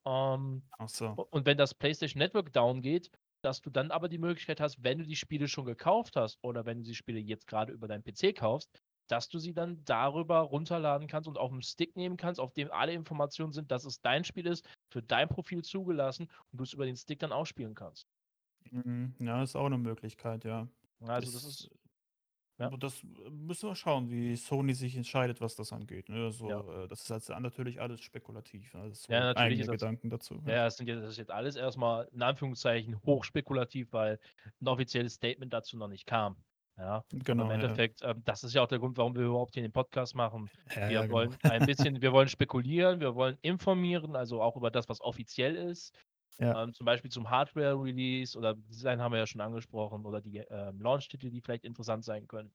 Ähm, 0.04 0.62
Ach 0.78 0.88
so. 0.88 1.08
Und 1.30 1.46
wenn 1.46 1.58
das 1.58 1.74
PlayStation 1.74 2.18
Network 2.18 2.52
down 2.52 2.82
geht, 2.82 3.10
dass 3.42 3.60
du 3.60 3.70
dann 3.70 3.90
aber 3.90 4.08
die 4.08 4.18
Möglichkeit 4.18 4.60
hast, 4.60 4.82
wenn 4.82 4.98
du 4.98 5.04
die 5.04 5.16
Spiele 5.16 5.46
schon 5.48 5.64
gekauft 5.64 6.16
hast 6.16 6.38
oder 6.42 6.66
wenn 6.66 6.78
du 6.78 6.84
die 6.84 6.94
Spiele 6.94 7.20
jetzt 7.20 7.46
gerade 7.46 7.72
über 7.72 7.86
deinen 7.86 8.02
PC 8.02 8.34
kaufst, 8.34 8.70
dass 9.06 9.28
du 9.28 9.38
sie 9.38 9.54
dann 9.54 9.82
darüber 9.84 10.40
runterladen 10.40 11.08
kannst 11.08 11.28
und 11.28 11.38
auf 11.38 11.50
dem 11.50 11.62
Stick 11.62 11.96
nehmen 11.96 12.16
kannst, 12.16 12.40
auf 12.40 12.52
dem 12.52 12.70
alle 12.70 12.92
Informationen 12.92 13.52
sind, 13.52 13.70
dass 13.70 13.84
es 13.84 14.00
dein 14.00 14.24
Spiel 14.24 14.46
ist, 14.46 14.68
für 14.90 15.02
dein 15.02 15.28
Profil 15.28 15.62
zugelassen 15.62 16.28
und 16.50 16.58
du 16.58 16.64
es 16.64 16.72
über 16.72 16.84
den 16.84 16.96
Stick 16.96 17.20
dann 17.20 17.32
ausspielen 17.32 17.74
kannst. 17.74 18.06
Mhm. 18.70 19.14
Ja, 19.18 19.42
ist 19.42 19.56
auch 19.56 19.66
eine 19.66 19.78
Möglichkeit, 19.78 20.44
ja. 20.44 20.68
Also 21.00 21.32
das, 21.32 21.42
das 21.42 21.44
ist. 21.44 21.70
Ja. 22.58 22.70
Das 22.70 23.04
müssen 23.30 23.68
wir 23.68 23.76
schauen, 23.76 24.10
wie 24.10 24.34
Sony 24.34 24.74
sich 24.74 24.96
entscheidet, 24.96 25.40
was 25.40 25.54
das 25.54 25.72
angeht. 25.72 26.08
Ne? 26.08 26.24
Also, 26.24 26.50
ja. 26.50 26.60
Äh, 26.84 26.88
das 26.88 27.08
ist 27.08 27.10
halt 27.30 27.40
natürlich 27.40 27.80
alles 27.80 28.00
spekulativ. 28.00 28.74
Ne? 28.74 28.88
Das 28.88 29.06
ja, 29.06 29.20
natürlich 29.20 29.60
eigene 29.60 29.78
Gedanken 29.78 30.10
dazu. 30.10 30.42
Ja, 30.44 30.64
das, 30.64 30.76
sind 30.76 30.88
jetzt, 30.88 31.02
das 31.02 31.10
ist 31.10 31.18
jetzt 31.18 31.30
alles 31.30 31.54
erstmal 31.54 32.08
in 32.12 32.20
Anführungszeichen 32.20 33.00
hochspekulativ, 33.06 33.92
weil 33.92 34.18
ein 34.60 34.66
offizielles 34.66 35.14
Statement 35.14 35.52
dazu 35.52 35.76
noch 35.76 35.86
nicht 35.86 36.04
kam. 36.04 36.36
Ja, 36.78 37.04
genau. 37.10 37.44
Im 37.44 37.50
Endeffekt, 37.50 38.02
ja. 38.02 38.10
ähm, 38.10 38.22
das 38.24 38.44
ist 38.44 38.54
ja 38.54 38.62
auch 38.62 38.68
der 38.68 38.78
Grund, 38.78 38.96
warum 38.96 39.14
wir 39.16 39.22
überhaupt 39.22 39.54
hier 39.54 39.62
den 39.62 39.72
Podcast 39.72 40.14
machen. 40.14 40.48
Ja, 40.74 40.88
wir 40.88 40.90
ja, 40.90 41.02
genau. 41.02 41.14
wollen 41.14 41.36
ein 41.42 41.66
bisschen, 41.66 42.00
wir 42.00 42.12
wollen 42.12 42.28
spekulieren, 42.28 43.00
wir 43.00 43.16
wollen 43.16 43.36
informieren, 43.42 44.14
also 44.14 44.40
auch 44.40 44.56
über 44.56 44.70
das, 44.70 44.88
was 44.88 45.00
offiziell 45.00 45.56
ist. 45.56 45.92
Ähm, 46.40 46.74
zum 46.74 46.86
Beispiel 46.86 47.10
zum 47.10 47.30
Hardware-Release 47.30 48.36
oder 48.38 48.54
Design 48.54 49.00
haben 49.00 49.12
wir 49.12 49.18
ja 49.18 49.26
schon 49.26 49.40
angesprochen 49.40 50.06
oder 50.06 50.20
die 50.20 50.38
ähm, 50.38 50.80
Launch-Titel, 50.80 51.30
die 51.30 51.40
vielleicht 51.40 51.64
interessant 51.64 52.04
sein 52.04 52.26
können. 52.28 52.52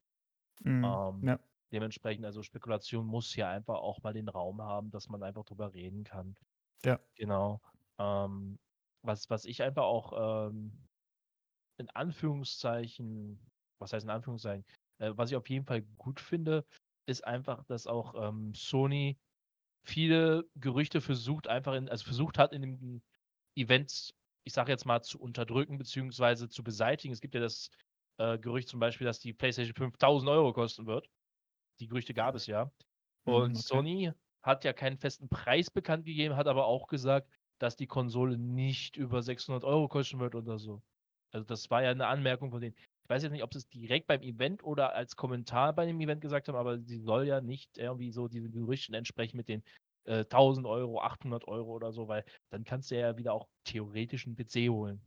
Mhm. 0.66 0.84
Ähm, 0.84 1.40
dementsprechend, 1.72 2.26
also 2.26 2.44
Spekulation 2.44 3.06
muss 3.06 3.36
ja 3.36 3.50
einfach 3.50 3.76
auch 3.76 4.02
mal 4.04 4.14
den 4.14 4.30
Raum 4.30 4.62
haben, 4.62 4.92
dass 4.92 5.10
man 5.10 5.24
einfach 5.24 5.46
drüber 5.46 5.74
reden 5.74 6.04
kann. 6.04 6.36
Ja. 6.84 7.00
Genau. 7.16 7.62
Ähm, 8.00 8.60
was, 9.04 9.30
was 9.30 9.46
ich 9.46 9.64
einfach 9.64 9.84
auch 9.84 10.50
ähm, 10.50 10.88
in 11.78 11.90
Anführungszeichen 11.90 13.40
was 13.80 13.92
heißt 13.92 14.06
in 14.06 14.12
Anführungszeichen, 14.12 14.66
äh, 15.00 15.12
was 15.16 15.30
ich 15.32 15.36
auf 15.36 15.50
jeden 15.50 15.66
Fall 15.66 15.82
gut 15.98 16.22
finde, 16.22 16.66
ist 17.06 17.26
einfach, 17.26 17.66
dass 17.66 17.86
auch 17.86 18.16
ähm, 18.16 18.54
Sony 18.56 19.20
viele 19.86 20.46
Gerüchte 20.56 21.02
versucht, 21.02 21.48
einfach 21.48 21.74
in, 21.74 21.90
also 21.90 22.06
versucht 22.06 22.38
hat, 22.38 22.54
in 22.54 22.62
den 22.62 23.04
Events, 23.56 24.14
ich 24.44 24.54
sage 24.54 24.72
jetzt 24.72 24.86
mal, 24.86 25.02
zu 25.02 25.20
unterdrücken 25.20 25.78
bzw. 25.78 26.50
zu 26.50 26.64
beseitigen. 26.64 27.14
Es 27.14 27.22
gibt 27.22 27.36
ja 27.36 27.42
das 27.42 27.70
äh, 28.18 28.38
Gerücht 28.40 28.70
zum 28.70 28.80
Beispiel, 28.80 29.06
dass 29.06 29.20
die 29.20 29.34
PlayStation 29.34 29.76
5000 29.76 30.30
Euro 30.30 30.54
kosten 30.54 30.86
wird. 30.88 31.10
Die 31.80 31.88
Gerüchte 31.88 32.14
gab 32.14 32.36
es 32.36 32.48
ja. 32.48 32.72
Mhm, 33.26 33.34
Und 33.34 33.56
okay. 33.56 33.84
Sony 33.84 34.12
hat 34.44 34.64
ja 34.66 34.74
keinen 34.74 34.98
festen 34.98 35.30
Preis 35.30 35.72
bekannt 35.72 36.06
gegeben, 36.06 36.36
hat 36.36 36.48
aber 36.48 36.66
auch 36.66 36.88
gesagt, 36.88 37.32
dass 37.60 37.76
die 37.76 37.88
Konsole 37.88 38.38
nicht 38.38 38.98
über 38.98 39.22
600 39.24 39.64
Euro 39.64 39.88
kosten 39.88 40.20
wird 40.20 40.36
oder 40.36 40.60
so. 40.60 40.84
Also 41.32 41.46
das 41.46 41.70
war 41.72 41.84
ja 41.84 41.92
eine 41.92 42.08
Anmerkung 42.08 42.52
von 42.52 42.62
denen. 42.62 42.76
Ich 42.78 43.10
weiß 43.10 43.24
jetzt 43.24 43.32
nicht, 43.32 43.44
ob 43.44 43.54
sie 43.54 43.60
es 43.60 43.70
direkt 43.70 44.08
beim 44.08 44.22
Event 44.22 44.64
oder 44.64 44.94
als 44.94 45.16
Kommentar 45.16 45.74
bei 45.74 45.86
dem 45.86 46.00
Event 46.00 46.22
gesagt 46.22 46.48
haben, 46.48 46.56
aber 46.56 46.80
sie 46.80 47.00
soll 47.00 47.28
ja 47.28 47.42
nicht 47.42 47.78
irgendwie 47.78 48.12
so 48.12 48.28
diesen 48.28 48.52
Gerüchten 48.52 48.96
entsprechen 48.96 49.38
mit 49.38 49.48
den 49.50 49.64
äh, 50.06 50.20
1000 50.20 50.66
Euro, 50.66 51.02
800 51.02 51.48
Euro 51.48 51.72
oder 51.72 51.92
so, 51.92 52.08
weil 52.08 52.24
dann 52.50 52.64
kannst 52.64 52.92
du 52.92 53.00
ja 53.00 53.18
wieder 53.18 53.34
auch 53.34 53.48
theoretisch 53.64 54.26
einen 54.26 54.36
PC 54.36 54.70
holen. 54.70 55.02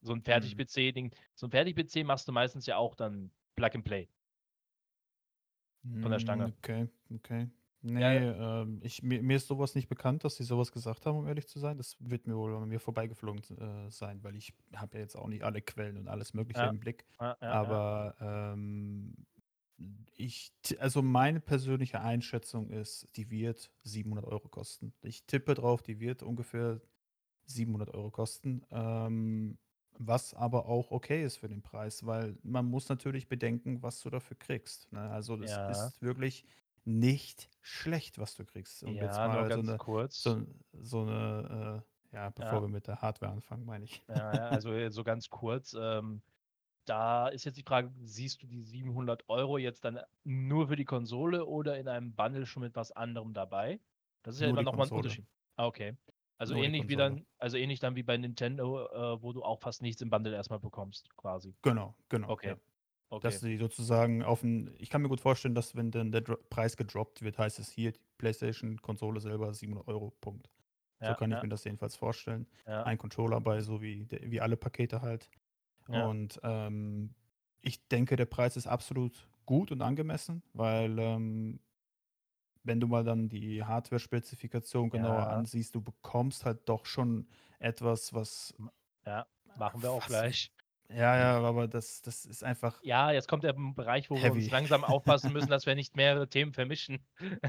So 0.00 0.12
ein 0.12 0.22
Fertig-PC-Ding. 0.22 1.06
Mhm. 1.06 1.14
So 1.34 1.46
ein 1.46 1.50
Fertig-PC 1.50 2.04
machst 2.04 2.28
du 2.28 2.32
meistens 2.32 2.66
ja 2.66 2.76
auch 2.76 2.94
dann 2.94 3.30
Plug 3.56 3.70
and 3.74 3.84
Play. 3.84 4.08
Von 6.00 6.10
der 6.10 6.18
Stange. 6.18 6.46
Hm, 6.46 6.54
okay, 6.58 6.88
okay. 7.14 7.48
Nee, 7.80 8.00
ja, 8.00 8.62
ähm, 8.62 8.80
ich, 8.82 9.02
mir, 9.02 9.22
mir 9.22 9.36
ist 9.36 9.46
sowas 9.46 9.76
nicht 9.76 9.88
bekannt, 9.88 10.24
dass 10.24 10.36
sie 10.36 10.42
sowas 10.42 10.72
gesagt 10.72 11.06
haben, 11.06 11.16
um 11.16 11.28
ehrlich 11.28 11.46
zu 11.46 11.60
sein. 11.60 11.76
Das 11.76 11.96
wird 12.00 12.26
mir 12.26 12.36
wohl 12.36 12.54
an 12.56 12.68
mir 12.68 12.80
vorbeigeflogen 12.80 13.42
äh, 13.56 13.90
sein, 13.90 14.22
weil 14.24 14.34
ich 14.36 14.52
habe 14.74 14.96
ja 14.96 15.02
jetzt 15.02 15.16
auch 15.16 15.28
nicht 15.28 15.44
alle 15.44 15.62
Quellen 15.62 15.96
und 15.96 16.08
alles 16.08 16.34
Mögliche 16.34 16.60
ja. 16.60 16.68
im 16.68 16.80
Blick. 16.80 17.06
Ja, 17.20 17.36
Aber 17.40 18.16
ähm, 18.20 19.14
ich, 20.16 20.52
also 20.78 21.02
meine 21.02 21.40
persönliche 21.40 22.00
Einschätzung 22.00 22.70
ist, 22.70 23.06
die 23.16 23.30
wird 23.30 23.70
700 23.84 24.24
Euro 24.24 24.48
kosten. 24.48 24.92
Ich 25.02 25.24
tippe 25.26 25.54
drauf, 25.54 25.82
die 25.82 26.00
wird 26.00 26.22
ungefähr 26.22 26.80
700 27.46 27.94
Euro 27.94 28.10
kosten. 28.10 28.62
Ähm, 28.70 29.58
was 29.98 30.34
aber 30.34 30.66
auch 30.66 30.90
okay 30.90 31.24
ist 31.24 31.38
für 31.38 31.48
den 31.48 31.62
Preis, 31.62 32.06
weil 32.06 32.36
man 32.42 32.66
muss 32.66 32.88
natürlich 32.88 33.28
bedenken, 33.28 33.82
was 33.82 34.00
du 34.00 34.10
dafür 34.10 34.36
kriegst. 34.38 34.92
Ne? 34.92 35.00
Also 35.10 35.36
das 35.36 35.86
ist 35.86 36.02
wirklich 36.02 36.44
nicht 36.84 37.50
schlecht, 37.60 38.18
was 38.18 38.34
du 38.36 38.44
kriegst. 38.44 38.82
Um 38.82 38.94
ja, 38.94 39.28
nur 39.28 39.48
ganz 39.48 39.66
so 39.66 39.70
eine, 39.70 39.78
kurz. 39.78 40.22
So, 40.22 40.46
so 40.72 41.02
eine, 41.02 41.82
äh, 42.12 42.16
ja, 42.16 42.30
bevor 42.30 42.54
ja. 42.54 42.62
wir 42.62 42.68
mit 42.68 42.86
der 42.86 43.02
Hardware 43.02 43.32
anfangen, 43.32 43.64
meine 43.64 43.84
ich. 43.84 44.02
Ja, 44.08 44.34
ja 44.34 44.48
also 44.48 44.72
äh, 44.72 44.90
so 44.90 45.04
ganz 45.04 45.28
kurz. 45.28 45.76
Ähm, 45.78 46.22
da 46.88 47.28
ist 47.28 47.44
jetzt 47.44 47.56
die 47.56 47.62
Frage, 47.62 47.92
siehst 48.00 48.42
du 48.42 48.46
die 48.46 48.62
700 48.62 49.28
Euro 49.28 49.58
jetzt 49.58 49.84
dann 49.84 50.00
nur 50.24 50.68
für 50.68 50.76
die 50.76 50.84
Konsole 50.84 51.44
oder 51.46 51.78
in 51.78 51.88
einem 51.88 52.14
Bundle 52.14 52.46
schon 52.46 52.62
mit 52.62 52.74
was 52.76 52.92
anderem 52.92 53.34
dabei? 53.34 53.80
Das 54.22 54.34
ist 54.34 54.40
ja 54.40 54.48
immer 54.48 54.62
nochmal 54.62 54.86
ein 54.86 54.92
Unterschied. 54.92 55.26
Ah, 55.56 55.66
okay. 55.66 55.96
Also 56.38 56.54
nur 56.54 56.64
ähnlich 56.64 56.88
wie 56.88 56.96
dann, 56.96 57.26
also 57.38 57.56
ähnlich 57.56 57.80
dann 57.80 57.96
wie 57.96 58.04
bei 58.04 58.16
Nintendo, 58.16 58.86
äh, 58.86 59.22
wo 59.22 59.32
du 59.32 59.42
auch 59.42 59.60
fast 59.60 59.82
nichts 59.82 60.00
im 60.02 60.10
Bundle 60.10 60.34
erstmal 60.34 60.60
bekommst, 60.60 61.14
quasi. 61.16 61.54
Genau, 61.62 61.96
genau. 62.08 62.30
Okay. 62.30 62.50
Ja. 62.50 62.56
okay. 63.10 63.26
Dass 63.26 63.40
sie 63.40 63.56
sozusagen 63.56 64.22
auf 64.22 64.44
ein, 64.44 64.72
ich 64.78 64.88
kann 64.88 65.02
mir 65.02 65.08
gut 65.08 65.20
vorstellen, 65.20 65.56
dass 65.56 65.74
wenn 65.74 65.90
dann 65.90 66.12
der 66.12 66.20
Preis 66.20 66.76
gedroppt 66.76 67.22
wird, 67.22 67.38
heißt 67.38 67.58
es 67.58 67.70
hier, 67.70 67.92
die 67.92 68.00
PlayStation-Konsole 68.18 69.20
selber 69.20 69.52
700 69.52 69.88
Euro, 69.88 70.12
Punkt. 70.20 70.48
Ja, 71.00 71.08
so 71.08 71.14
kann 71.14 71.32
ich 71.32 71.42
mir 71.42 71.48
das 71.48 71.64
jedenfalls 71.64 71.96
vorstellen. 71.96 72.46
Ein 72.64 72.98
Controller 72.98 73.40
bei, 73.40 73.60
so 73.60 73.82
wie, 73.82 74.06
wie 74.10 74.40
alle 74.40 74.56
Pakete 74.56 75.02
halt. 75.02 75.30
Und 75.88 76.40
ähm, 76.42 77.14
ich 77.60 77.86
denke, 77.88 78.16
der 78.16 78.26
Preis 78.26 78.56
ist 78.56 78.66
absolut 78.66 79.28
gut 79.46 79.72
und 79.72 79.82
angemessen, 79.82 80.42
weil 80.52 80.98
ähm, 80.98 81.60
wenn 82.62 82.80
du 82.80 82.86
mal 82.86 83.04
dann 83.04 83.28
die 83.28 83.64
Hardware-Spezifikation 83.64 84.90
genauer 84.90 85.20
ja. 85.20 85.28
ansiehst, 85.28 85.74
du 85.74 85.80
bekommst 85.80 86.44
halt 86.44 86.68
doch 86.68 86.84
schon 86.86 87.26
etwas, 87.58 88.12
was. 88.12 88.54
Ja, 89.06 89.26
machen 89.56 89.82
wir 89.82 89.90
auch 89.90 90.06
gleich. 90.06 90.52
Ja, 90.90 91.16
ja, 91.18 91.40
aber 91.40 91.68
das, 91.68 92.00
das 92.00 92.24
ist 92.24 92.42
einfach. 92.42 92.82
Ja, 92.82 93.10
jetzt 93.10 93.28
kommt 93.28 93.44
der 93.44 93.52
Bereich, 93.52 94.08
wo 94.08 94.16
heavy. 94.16 94.36
wir 94.36 94.42
uns 94.42 94.50
langsam 94.50 94.84
aufpassen 94.84 95.32
müssen, 95.32 95.50
dass 95.50 95.66
wir 95.66 95.74
nicht 95.74 95.96
mehrere 95.96 96.28
Themen 96.28 96.52
vermischen. 96.52 97.00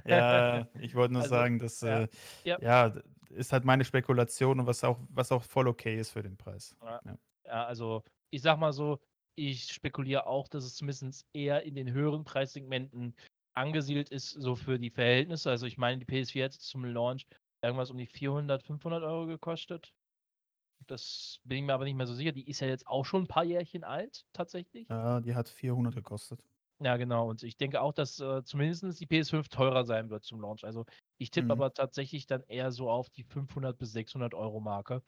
Ja, 0.06 0.68
ich 0.80 0.96
wollte 0.96 1.14
nur 1.14 1.22
also, 1.22 1.36
sagen, 1.36 1.60
dass 1.60 1.82
ja. 1.82 2.02
Äh, 2.02 2.08
ja. 2.44 2.58
ja. 2.62 2.94
ist 3.30 3.54
halt 3.54 3.64
meine 3.64 3.86
Spekulation 3.86 4.60
und 4.60 4.68
was 4.68 4.84
auch, 4.84 5.00
was 5.10 5.32
auch 5.32 5.44
voll 5.44 5.68
okay 5.70 5.98
ist 5.98 6.12
für 6.12 6.22
den 6.22 6.36
Preis. 6.36 6.76
Ja, 6.82 7.02
ja 7.46 7.66
also 7.66 8.04
ich 8.32 8.42
sag 8.42 8.60
mal 8.60 8.74
so, 8.74 9.00
ich 9.36 9.72
spekuliere 9.72 10.28
auch, 10.28 10.48
dass 10.48 10.66
es 10.66 10.76
zumindest 10.76 11.26
eher 11.34 11.64
in 11.64 11.76
den 11.76 11.92
höheren 11.92 12.24
Preissegmenten 12.24 13.16
angesiedelt 13.54 14.10
ist, 14.10 14.32
so 14.32 14.56
für 14.56 14.80
die 14.80 14.90
Verhältnisse. 14.90 15.50
Also 15.50 15.66
ich 15.66 15.78
meine, 15.78 16.04
die 16.04 16.06
PS4 16.06 16.46
hat 16.46 16.54
zum 16.54 16.86
Launch 16.86 17.26
irgendwas 17.62 17.92
um 17.92 17.98
die 17.98 18.06
400, 18.06 18.64
500 18.64 19.04
Euro 19.04 19.28
gekostet. 19.28 19.94
Das 20.88 21.40
bin 21.44 21.60
ich 21.60 21.64
mir 21.64 21.74
aber 21.74 21.84
nicht 21.84 21.96
mehr 21.96 22.08
so 22.08 22.14
sicher. 22.14 22.32
Die 22.32 22.48
ist 22.48 22.62
ja 22.62 22.68
jetzt 22.68 22.88
auch 22.88 23.06
schon 23.06 23.24
ein 23.24 23.28
paar 23.28 23.44
Jährchen 23.44 23.84
alt, 23.84 24.26
tatsächlich. 24.34 24.88
Ja, 24.90 25.20
die 25.20 25.36
hat 25.36 25.50
400 25.50 25.94
gekostet. 25.94 26.42
Ja, 26.82 26.96
genau. 26.96 27.30
Und 27.30 27.44
ich 27.44 27.58
denke 27.58 27.82
auch, 27.82 27.92
dass 27.92 28.20
äh, 28.22 28.44
zumindest 28.44 29.02
die 29.02 29.08
PS5 29.08 29.50
teurer 29.50 29.84
sein 29.84 30.10
wird 30.10 30.24
zum 30.24 30.40
Launch. 30.40 30.64
Also 30.64 30.86
ich 31.18 31.30
tippe 31.30 31.46
mhm. 31.46 31.52
aber 31.52 31.74
tatsächlich 31.74 32.26
dann 32.26 32.44
eher 32.44 32.72
so 32.72 32.90
auf 32.90 33.10
die 33.10 33.24
500 33.24 33.78
bis 33.78 33.92
600 33.92 34.34
Euro 34.34 34.62
Marke. 34.62 35.04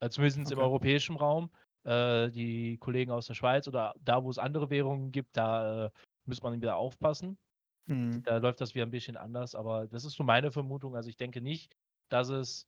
Äh, 0.00 0.08
zumindest 0.08 0.46
okay. 0.46 0.54
im 0.54 0.60
europäischen 0.60 1.16
Raum. 1.16 1.50
Äh, 1.84 2.30
die 2.30 2.76
Kollegen 2.78 3.10
aus 3.10 3.26
der 3.26 3.34
Schweiz 3.34 3.66
oder 3.66 3.94
da, 4.00 4.22
wo 4.22 4.30
es 4.30 4.38
andere 4.38 4.68
Währungen 4.68 5.12
gibt, 5.12 5.36
da 5.36 5.86
äh, 5.86 5.90
muss 6.26 6.42
man 6.42 6.60
wieder 6.60 6.76
aufpassen. 6.76 7.38
Mhm. 7.86 8.22
Da 8.22 8.36
läuft 8.36 8.60
das 8.60 8.74
wieder 8.74 8.84
ein 8.84 8.90
bisschen 8.90 9.16
anders, 9.16 9.54
aber 9.54 9.86
das 9.86 10.04
ist 10.04 10.12
so 10.12 10.22
meine 10.22 10.52
Vermutung. 10.52 10.94
Also 10.94 11.08
ich 11.08 11.16
denke 11.16 11.40
nicht, 11.40 11.74
dass 12.10 12.28
es 12.28 12.66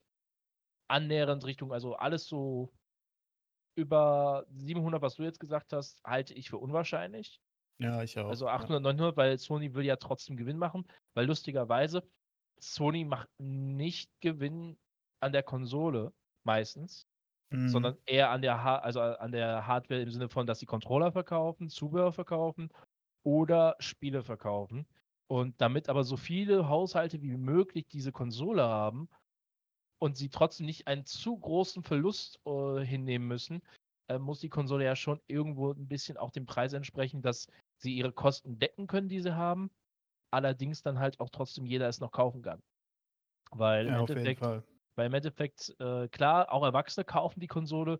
annähernd 0.88 1.44
Richtung, 1.44 1.72
also 1.72 1.94
alles 1.94 2.27
so 2.27 2.72
über 3.75 4.46
700, 4.51 5.03
was 5.03 5.16
du 5.16 5.22
jetzt 5.22 5.40
gesagt 5.40 5.72
hast, 5.72 6.03
halte 6.05 6.35
ich 6.35 6.48
für 6.48 6.59
unwahrscheinlich. 6.59 7.40
Ja, 7.79 8.03
ich 8.03 8.18
auch. 8.18 8.29
Also 8.29 8.48
800, 8.48 8.81
ja. 8.81 8.92
900, 8.92 9.16
weil 9.16 9.38
Sony 9.38 9.75
will 9.75 9.85
ja 9.85 9.96
trotzdem 9.96 10.37
Gewinn 10.37 10.59
machen, 10.59 10.87
weil 11.14 11.27
lustigerweise 11.27 12.03
Sony 12.59 13.05
macht 13.05 13.29
nicht 13.38 14.11
Gewinn 14.20 14.79
an 15.20 15.33
der 15.33 15.42
Konsole 15.42 16.12
meistens, 16.44 17.07
mhm. 17.53 17.69
sondern 17.69 17.97
eher 18.07 18.31
an 18.31 18.43
der, 18.43 18.62
ha 18.62 18.77
also 18.79 19.01
an 19.01 19.33
der 19.33 19.67
Hardware 19.67 20.03
im 20.03 20.11
Sinne 20.11 20.29
von, 20.29 20.47
dass 20.47 20.61
sie 20.61 20.67
Controller 20.67 21.12
verkaufen, 21.12 21.69
Zubehör 21.69 22.12
verkaufen 22.12 22.71
oder 23.25 23.77
Spiele 23.79 24.23
verkaufen. 24.23 24.87
Und 25.29 25.61
damit 25.61 25.88
aber 25.88 26.05
so 26.05 26.17
viele 26.17 26.69
Haushalte 26.69 27.23
wie 27.23 27.37
möglich 27.37 27.87
diese 27.88 28.12
Konsole 28.12 28.62
haben 28.62 29.09
und 29.99 30.17
sie 30.17 30.29
trotzdem 30.29 30.67
nicht 30.67 30.88
einen 30.88 31.07
zu 31.07 31.38
großen 31.38 31.83
Verlust 31.83 32.38
äh, 32.45 32.81
hinnehmen 32.81 33.29
müssen, 33.29 33.62
äh, 34.09 34.19
muss 34.19 34.41
die 34.41 34.51
Konsole 34.51 34.85
ja 34.85 34.97
schon 34.97 35.21
irgendwo 35.29 35.73
ein 35.73 35.88
bisschen 35.88 36.17
auch 36.17 36.31
dem 36.31 36.45
Preis 36.45 36.73
entsprechen, 36.73 37.23
dass 37.23 37.47
sie 37.79 37.95
ihre 37.95 38.12
Kosten 38.12 38.59
decken 38.59 38.87
können, 38.87 39.09
die 39.09 39.21
sie 39.21 39.35
haben. 39.35 39.71
Allerdings 40.31 40.83
dann 40.83 40.99
halt 40.99 41.21
auch 41.21 41.31
trotzdem 41.31 41.67
jeder 41.67 41.88
es 41.88 42.01
noch 42.01 42.11
kaufen 42.11 42.43
kann. 42.43 42.61
Weil 43.51 43.87
ja, 43.87 43.95
im 43.95 44.01
Endeffekt, 44.01 44.43
weil 44.97 45.07
im 45.07 45.15
Endeffekt, 45.15 45.75
äh, 45.81 46.09
klar, 46.09 46.53
auch 46.53 46.65
Erwachsene 46.65 47.05
kaufen 47.05 47.41
die 47.41 47.47
Konsole, 47.47 47.99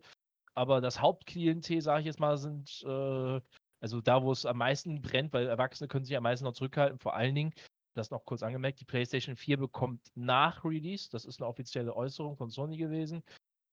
aber 0.55 0.81
das 0.81 1.01
Hauptklientel, 1.01 1.81
sage 1.81 2.01
ich 2.01 2.05
jetzt 2.05 2.19
mal, 2.19 2.37
sind, 2.37 2.83
äh, 2.85 3.41
also 3.81 4.01
da, 4.01 4.23
wo 4.23 4.31
es 4.31 4.45
am 4.45 4.57
meisten 4.57 5.01
brennt, 5.01 5.33
weil 5.33 5.47
Erwachsene 5.47 5.87
können 5.87 6.05
sich 6.05 6.15
am 6.15 6.23
meisten 6.23 6.45
noch 6.45 6.53
zurückhalten, 6.53 6.99
vor 6.99 7.15
allen 7.15 7.35
Dingen, 7.35 7.53
das 7.95 8.11
noch 8.11 8.25
kurz 8.25 8.43
angemerkt, 8.43 8.79
die 8.79 8.85
PlayStation 8.85 9.35
4 9.35 9.57
bekommt 9.57 10.01
nach 10.15 10.63
Release, 10.63 11.09
das 11.11 11.25
ist 11.25 11.39
eine 11.39 11.47
offizielle 11.47 11.95
Äußerung 11.95 12.37
von 12.37 12.49
Sony 12.49 12.77
gewesen, 12.77 13.23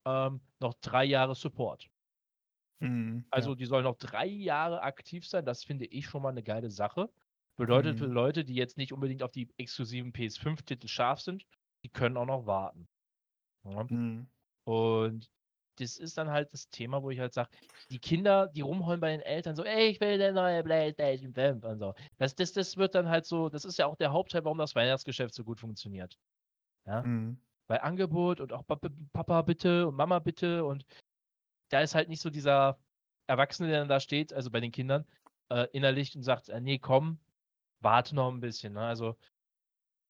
ähm, 0.07 0.41
noch 0.61 0.75
drei 0.81 1.05
Jahre 1.05 1.35
Support. 1.35 1.89
Mhm, 2.81 3.27
also 3.31 3.51
ja. 3.51 3.57
die 3.57 3.67
soll 3.67 3.83
noch 3.83 3.97
drei 3.97 4.27
Jahre 4.27 4.83
aktiv 4.83 5.27
sein, 5.27 5.45
das 5.45 5.65
finde 5.65 5.87
ich 5.87 6.07
schon 6.07 6.23
mal 6.23 6.31
eine 6.31 6.43
geile 6.43 6.71
Sache. 6.71 7.11
Bedeutet 7.57 7.97
mhm. 7.97 7.99
für 7.99 8.07
Leute, 8.07 8.45
die 8.45 8.55
jetzt 8.55 8.79
nicht 8.79 8.93
unbedingt 8.93 9.23
auf 9.23 9.33
die 9.33 9.49
exklusiven 9.59 10.13
PS5-Titel 10.13 10.89
scharf 10.89 11.21
sind, 11.21 11.45
die 11.85 11.91
können 11.91 12.17
auch 12.17 12.27
noch 12.27 12.47
warten. 12.47 12.89
Ja. 13.64 13.85
Mhm. 13.88 14.27
Und 14.64 15.31
das 15.77 15.96
ist 15.96 16.18
dann 16.18 16.31
halt 16.31 16.53
das 16.53 16.68
Thema, 16.68 17.03
wo 17.03 17.11
ich 17.11 17.18
halt 17.18 17.33
sage, 17.33 17.51
die 17.90 17.99
Kinder, 17.99 18.49
die 18.49 18.61
rumholen 18.61 19.01
bei 19.01 19.12
den 19.12 19.23
Eltern 19.23 19.57
so, 19.57 19.64
ey, 19.64 19.88
ich 19.88 20.01
will 20.01 20.20
eine 20.20 20.33
neue 20.33 20.62
PlayStation 20.62 21.33
5 21.33 21.64
und 21.64 21.79
so. 21.79 21.94
Das, 22.18 22.35
das, 22.35 22.53
das 22.53 22.77
wird 22.77 22.94
dann 22.94 23.09
halt 23.09 23.25
so, 23.25 23.49
das 23.49 23.64
ist 23.64 23.79
ja 23.79 23.87
auch 23.87 23.96
der 23.96 24.12
Hauptteil, 24.12 24.44
warum 24.44 24.59
das 24.59 24.75
Weihnachtsgeschäft 24.75 25.35
so 25.35 25.42
gut 25.42 25.59
funktioniert. 25.59 26.18
Ja. 26.87 27.03
Mhm. 27.03 27.40
Weil 27.68 27.81
Angebot 27.81 28.40
und 28.40 28.53
auch 28.53 28.64
Papa 28.66 29.42
bitte 29.42 29.87
und 29.88 29.94
Mama 29.94 30.18
bitte 30.18 30.64
und 30.64 30.85
da 31.70 31.81
ist 31.81 31.94
halt 31.94 32.09
nicht 32.09 32.20
so 32.20 32.29
dieser 32.29 32.79
Erwachsene, 33.27 33.68
der 33.68 33.79
dann 33.79 33.88
da 33.88 34.01
steht, 34.01 34.33
also 34.33 34.51
bei 34.51 34.61
den 34.61 34.73
Kindern, 34.73 35.07
äh, 35.51 35.68
innerlich 35.73 36.14
und 36.16 36.25
sagt, 36.25 36.49
äh, 36.49 36.61
nee, 36.61 36.79
komm, 36.79 37.20
warte 37.81 38.14
noch 38.14 38.31
ein 38.31 38.40
bisschen. 38.40 38.73
Ne? 38.73 38.81
Also 38.81 39.16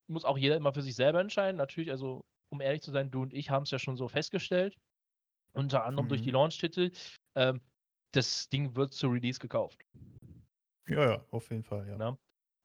muss 0.09 0.25
auch 0.25 0.39
jeder 0.39 0.57
immer 0.57 0.73
für 0.73 0.83
sich 0.83 0.95
selber 0.97 1.21
entscheiden. 1.21 1.57
Natürlich, 1.57 1.91
also 1.91 2.25
um 2.51 2.61
ehrlich 2.61 2.83
zu 2.83 2.91
sein, 2.91 3.11
du 3.11 3.23
und 3.23 3.33
ich 3.33 3.51
haben 3.51 3.63
es 3.63 3.71
ja 3.71 3.79
schon 3.79 3.97
so 3.97 4.09
festgestellt, 4.09 4.77
unter 5.53 5.85
anderem 5.85 6.07
mhm. 6.07 6.11
durch 6.11 6.23
die 6.23 6.29
mhm. 6.29 6.35
Launch-Titel. 6.35 6.91
Ähm, 7.37 7.61
das 8.13 8.49
Ding 8.49 8.75
wird 8.75 8.93
zu 8.93 9.09
Release 9.09 9.39
gekauft. 9.39 9.85
Ja, 10.89 11.11
ja, 11.11 11.25
auf 11.31 11.49
jeden 11.51 11.63
Fall, 11.63 11.87
ja. 11.87 11.97
Na? 11.97 12.13
Ne? 12.13 12.19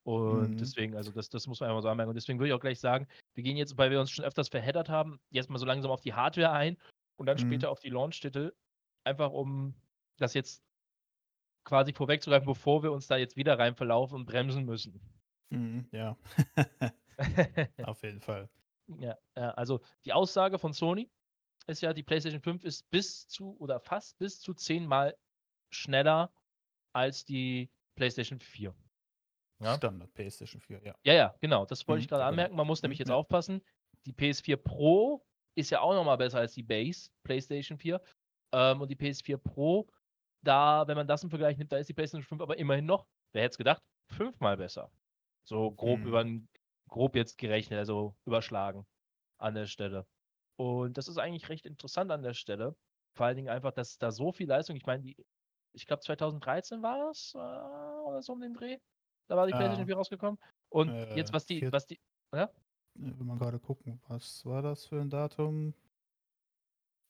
Und 0.04 0.52
mhm. 0.52 0.56
deswegen, 0.56 0.96
also 0.96 1.10
das, 1.10 1.28
das 1.28 1.46
muss 1.48 1.60
man 1.60 1.68
einmal 1.68 1.82
so 1.82 1.88
anmerken. 1.88 2.10
Und 2.10 2.14
deswegen 2.14 2.38
würde 2.38 2.48
ich 2.48 2.54
auch 2.54 2.60
gleich 2.60 2.78
sagen, 2.78 3.08
wir 3.34 3.42
gehen 3.42 3.56
jetzt, 3.56 3.76
weil 3.76 3.90
wir 3.90 4.00
uns 4.00 4.10
schon 4.10 4.24
öfters 4.24 4.48
verheddert 4.48 4.88
haben, 4.88 5.18
jetzt 5.30 5.50
mal 5.50 5.58
so 5.58 5.66
langsam 5.66 5.90
auf 5.90 6.00
die 6.00 6.14
Hardware 6.14 6.52
ein 6.52 6.76
und 7.16 7.26
dann 7.26 7.36
mhm. 7.36 7.40
später 7.40 7.70
auf 7.70 7.80
die 7.80 7.90
Launch-Titel. 7.90 8.52
Einfach 9.04 9.32
um 9.32 9.74
das 10.18 10.34
jetzt 10.34 10.62
quasi 11.64 11.92
vorwegzugreifen, 11.92 12.46
bevor 12.46 12.82
wir 12.84 12.92
uns 12.92 13.08
da 13.08 13.16
jetzt 13.16 13.36
wieder 13.36 13.58
rein 13.58 13.74
verlaufen 13.74 14.14
und 14.14 14.26
bremsen 14.26 14.64
müssen. 14.64 15.00
Mhm, 15.50 15.88
ja. 15.90 16.16
auf 17.82 18.02
jeden 18.02 18.20
Fall. 18.20 18.48
Ja, 18.88 19.16
also 19.34 19.80
die 20.04 20.12
Aussage 20.12 20.58
von 20.58 20.72
Sony 20.72 21.10
ist 21.66 21.82
ja, 21.82 21.92
die 21.92 22.02
PlayStation 22.02 22.40
5 22.40 22.64
ist 22.64 22.88
bis 22.90 23.26
zu 23.26 23.56
oder 23.58 23.80
fast 23.80 24.18
bis 24.18 24.40
zu 24.40 24.54
zehnmal 24.54 25.16
schneller 25.70 26.32
als 26.92 27.24
die 27.24 27.70
PlayStation 27.96 28.38
4. 28.38 28.74
Ja? 29.60 29.76
Standard 29.76 30.12
PlayStation 30.14 30.60
4, 30.60 30.82
ja. 30.84 30.94
Ja, 31.02 31.14
ja, 31.14 31.34
genau. 31.40 31.66
Das 31.66 31.86
wollte 31.88 32.00
mhm, 32.00 32.02
ich 32.02 32.08
gerade 32.08 32.24
anmerken. 32.24 32.56
Man 32.56 32.66
muss 32.66 32.82
nämlich 32.82 32.98
jetzt 32.98 33.08
ja. 33.08 33.14
aufpassen. 33.14 33.62
Die 34.06 34.12
PS4 34.12 34.56
Pro 34.56 35.26
ist 35.56 35.70
ja 35.70 35.80
auch 35.80 35.94
nochmal 35.94 36.18
besser 36.18 36.38
als 36.38 36.52
die 36.52 36.62
Base 36.62 37.10
PlayStation 37.24 37.78
4. 37.78 38.00
Ähm, 38.52 38.80
und 38.80 38.88
die 38.88 38.96
PS4 38.96 39.38
Pro, 39.38 39.88
da, 40.42 40.86
wenn 40.86 40.96
man 40.96 41.08
das 41.08 41.24
im 41.24 41.30
Vergleich 41.30 41.56
nimmt, 41.56 41.72
da 41.72 41.78
ist 41.78 41.88
die 41.88 41.94
PlayStation 41.94 42.22
5 42.22 42.42
aber 42.42 42.58
immerhin 42.58 42.86
noch, 42.86 43.06
wer 43.32 43.42
hätte 43.42 43.52
es 43.52 43.58
gedacht, 43.58 43.82
fünfmal 44.08 44.56
besser. 44.56 44.90
So 45.44 45.72
grob 45.72 46.00
mhm. 46.00 46.06
über 46.06 46.24
grob 46.88 47.16
jetzt 47.16 47.38
gerechnet, 47.38 47.78
also 47.78 48.14
überschlagen 48.24 48.86
an 49.38 49.54
der 49.54 49.66
Stelle. 49.66 50.06
Und 50.56 50.96
das 50.96 51.08
ist 51.08 51.18
eigentlich 51.18 51.48
recht 51.48 51.66
interessant 51.66 52.10
an 52.10 52.22
der 52.22 52.34
Stelle. 52.34 52.74
Vor 53.14 53.26
allen 53.26 53.36
Dingen 53.36 53.48
einfach, 53.48 53.72
dass 53.72 53.98
da 53.98 54.10
so 54.10 54.32
viel 54.32 54.48
Leistung, 54.48 54.76
ich 54.76 54.86
meine, 54.86 55.14
ich 55.72 55.86
glaube 55.86 56.02
2013 56.02 56.82
war 56.82 57.10
es 57.10 57.34
äh, 57.34 57.38
oder 57.38 58.22
so 58.22 58.32
um 58.32 58.40
den 58.40 58.54
Dreh. 58.54 58.78
Da 59.28 59.36
war 59.36 59.46
die 59.46 59.52
PlayStation 59.52 59.86
4 59.86 59.96
rausgekommen. 59.96 60.38
Und 60.70 60.88
äh, 60.90 61.14
jetzt, 61.16 61.32
was 61.32 61.46
die, 61.46 61.70
was 61.72 61.86
die, 61.86 62.00
ja? 62.34 62.50
Wenn 62.94 63.26
man 63.26 63.38
gerade 63.38 63.58
gucken, 63.58 64.00
was 64.08 64.44
war 64.46 64.62
das 64.62 64.86
für 64.86 65.00
ein 65.00 65.10
Datum? 65.10 65.74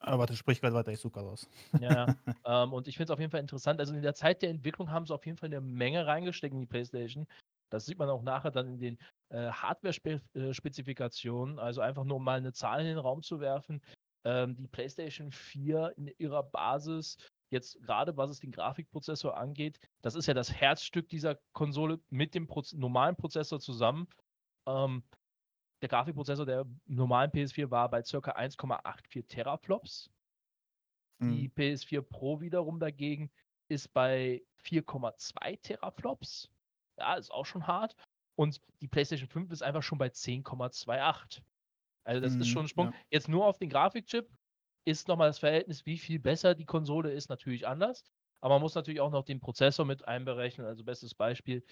Aber 0.00 0.18
warte, 0.18 0.36
sprich 0.36 0.60
gerade 0.60 0.74
weiter, 0.74 0.92
ich 0.92 1.00
suche 1.00 1.14
gerade 1.14 1.28
aus. 1.28 1.48
Ja, 1.80 2.06
ja. 2.06 2.16
ähm, 2.64 2.72
und 2.72 2.88
ich 2.88 2.96
finde 2.96 3.12
es 3.12 3.14
auf 3.14 3.20
jeden 3.20 3.30
Fall 3.30 3.40
interessant. 3.40 3.80
Also 3.80 3.94
in 3.94 4.02
der 4.02 4.14
Zeit 4.14 4.42
der 4.42 4.50
Entwicklung 4.50 4.90
haben 4.90 5.06
sie 5.06 5.14
auf 5.14 5.24
jeden 5.24 5.38
Fall 5.38 5.48
eine 5.48 5.60
Menge 5.60 6.06
reingesteckt 6.06 6.54
in 6.54 6.60
die 6.60 6.66
PlayStation. 6.66 7.26
Das 7.70 7.86
sieht 7.86 7.98
man 7.98 8.08
auch 8.08 8.22
nachher 8.22 8.50
dann 8.50 8.66
in 8.68 8.78
den 8.78 8.98
äh, 9.28 9.50
Hardware-Spezifikationen. 9.50 11.58
Also 11.58 11.80
einfach 11.80 12.04
nur 12.04 12.20
mal 12.20 12.38
eine 12.38 12.52
Zahl 12.52 12.80
in 12.80 12.86
den 12.86 12.98
Raum 12.98 13.22
zu 13.22 13.40
werfen. 13.40 13.82
Ähm, 14.24 14.56
die 14.56 14.66
PlayStation 14.66 15.30
4 15.30 15.94
in 15.96 16.08
ihrer 16.18 16.42
Basis, 16.42 17.16
jetzt 17.50 17.80
gerade 17.82 18.16
was 18.16 18.30
es 18.30 18.40
den 18.40 18.50
Grafikprozessor 18.50 19.36
angeht, 19.36 19.78
das 20.02 20.14
ist 20.14 20.26
ja 20.26 20.34
das 20.34 20.52
Herzstück 20.52 21.08
dieser 21.08 21.38
Konsole 21.52 22.00
mit 22.10 22.34
dem 22.34 22.46
Proz 22.46 22.72
normalen 22.72 23.16
Prozessor 23.16 23.60
zusammen. 23.60 24.08
Ähm, 24.66 25.04
der 25.82 25.88
Grafikprozessor 25.88 26.46
der 26.46 26.66
normalen 26.86 27.30
PS4 27.30 27.70
war 27.70 27.90
bei 27.90 28.02
ca. 28.02 28.18
1,84 28.18 29.28
Teraflops. 29.28 30.10
Mhm. 31.18 31.32
Die 31.32 31.48
PS4 31.48 32.02
Pro 32.02 32.40
wiederum 32.40 32.80
dagegen 32.80 33.30
ist 33.68 33.92
bei 33.92 34.42
4,2 34.64 35.60
Teraflops. 35.62 36.50
Ja, 36.98 37.14
ist 37.14 37.30
auch 37.30 37.46
schon 37.46 37.66
hart. 37.66 37.94
Und 38.36 38.60
die 38.80 38.88
PlayStation 38.88 39.28
5 39.28 39.50
ist 39.50 39.62
einfach 39.62 39.82
schon 39.82 39.98
bei 39.98 40.08
10,28. 40.08 41.42
Also 42.04 42.20
das 42.20 42.34
mhm, 42.34 42.40
ist 42.40 42.48
schon 42.48 42.64
ein 42.66 42.68
Sprung. 42.68 42.86
Ja. 42.92 42.94
Jetzt 43.10 43.28
nur 43.28 43.46
auf 43.46 43.58
den 43.58 43.68
Grafikchip 43.68 44.28
ist 44.84 45.08
nochmal 45.08 45.28
das 45.28 45.40
Verhältnis, 45.40 45.84
wie 45.86 45.98
viel 45.98 46.20
besser 46.20 46.54
die 46.54 46.64
Konsole 46.64 47.10
ist, 47.10 47.28
natürlich 47.28 47.66
anders. 47.66 48.04
Aber 48.40 48.54
man 48.54 48.62
muss 48.62 48.74
natürlich 48.74 49.00
auch 49.00 49.10
noch 49.10 49.24
den 49.24 49.40
Prozessor 49.40 49.84
mit 49.84 50.06
einberechnen. 50.06 50.66
Also 50.66 50.84
bestes 50.84 51.14
Beispiel, 51.14 51.64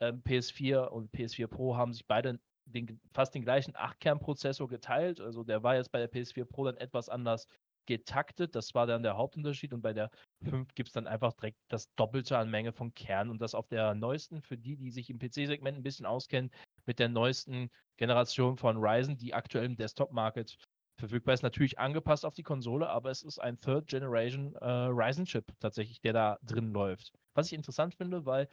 ähm, 0.00 0.22
PS4 0.22 0.88
und 0.88 1.10
PS4 1.12 1.46
Pro 1.46 1.76
haben 1.76 1.94
sich 1.94 2.06
beide 2.06 2.38
den, 2.66 3.00
fast 3.12 3.34
den 3.34 3.42
gleichen 3.42 3.74
8-Kern-Prozessor 3.74 4.68
geteilt. 4.68 5.20
Also 5.20 5.44
der 5.44 5.62
war 5.62 5.76
jetzt 5.76 5.90
bei 5.90 5.98
der 5.98 6.12
PS4 6.12 6.44
Pro 6.44 6.64
dann 6.64 6.76
etwas 6.76 7.08
anders 7.08 7.48
getaktet. 7.88 8.54
Das 8.54 8.74
war 8.74 8.86
dann 8.86 9.02
der 9.02 9.16
Hauptunterschied. 9.16 9.72
Und 9.72 9.80
bei 9.80 9.94
der 9.94 10.10
5 10.44 10.74
gibt 10.74 10.90
es 10.90 10.92
dann 10.92 11.06
einfach 11.06 11.32
direkt 11.32 11.58
das 11.68 11.92
Doppelte 11.96 12.36
an 12.36 12.50
Menge 12.50 12.72
von 12.72 12.94
Kern. 12.94 13.30
Und 13.30 13.40
das 13.40 13.54
auf 13.54 13.66
der 13.66 13.94
neuesten, 13.94 14.42
für 14.42 14.58
die, 14.58 14.76
die 14.76 14.90
sich 14.90 15.08
im 15.10 15.18
PC-Segment 15.18 15.78
ein 15.78 15.82
bisschen 15.82 16.06
auskennen, 16.06 16.50
mit 16.86 16.98
der 16.98 17.08
neuesten 17.08 17.70
Generation 17.96 18.58
von 18.58 18.76
Ryzen, 18.76 19.16
die 19.16 19.34
aktuell 19.34 19.64
im 19.64 19.76
Desktop-Market 19.76 20.56
verfügbar 20.98 21.34
ist. 21.34 21.42
Natürlich 21.42 21.78
angepasst 21.78 22.26
auf 22.26 22.34
die 22.34 22.42
Konsole, 22.42 22.88
aber 22.90 23.10
es 23.10 23.22
ist 23.22 23.38
ein 23.38 23.58
Third 23.58 23.86
Generation 23.86 24.54
äh, 24.56 24.66
Ryzen-Chip 24.66 25.46
tatsächlich, 25.58 26.00
der 26.00 26.12
da 26.12 26.38
drin 26.42 26.72
läuft. 26.72 27.12
Was 27.34 27.46
ich 27.46 27.54
interessant 27.54 27.94
finde, 27.94 28.26
weil 28.26 28.48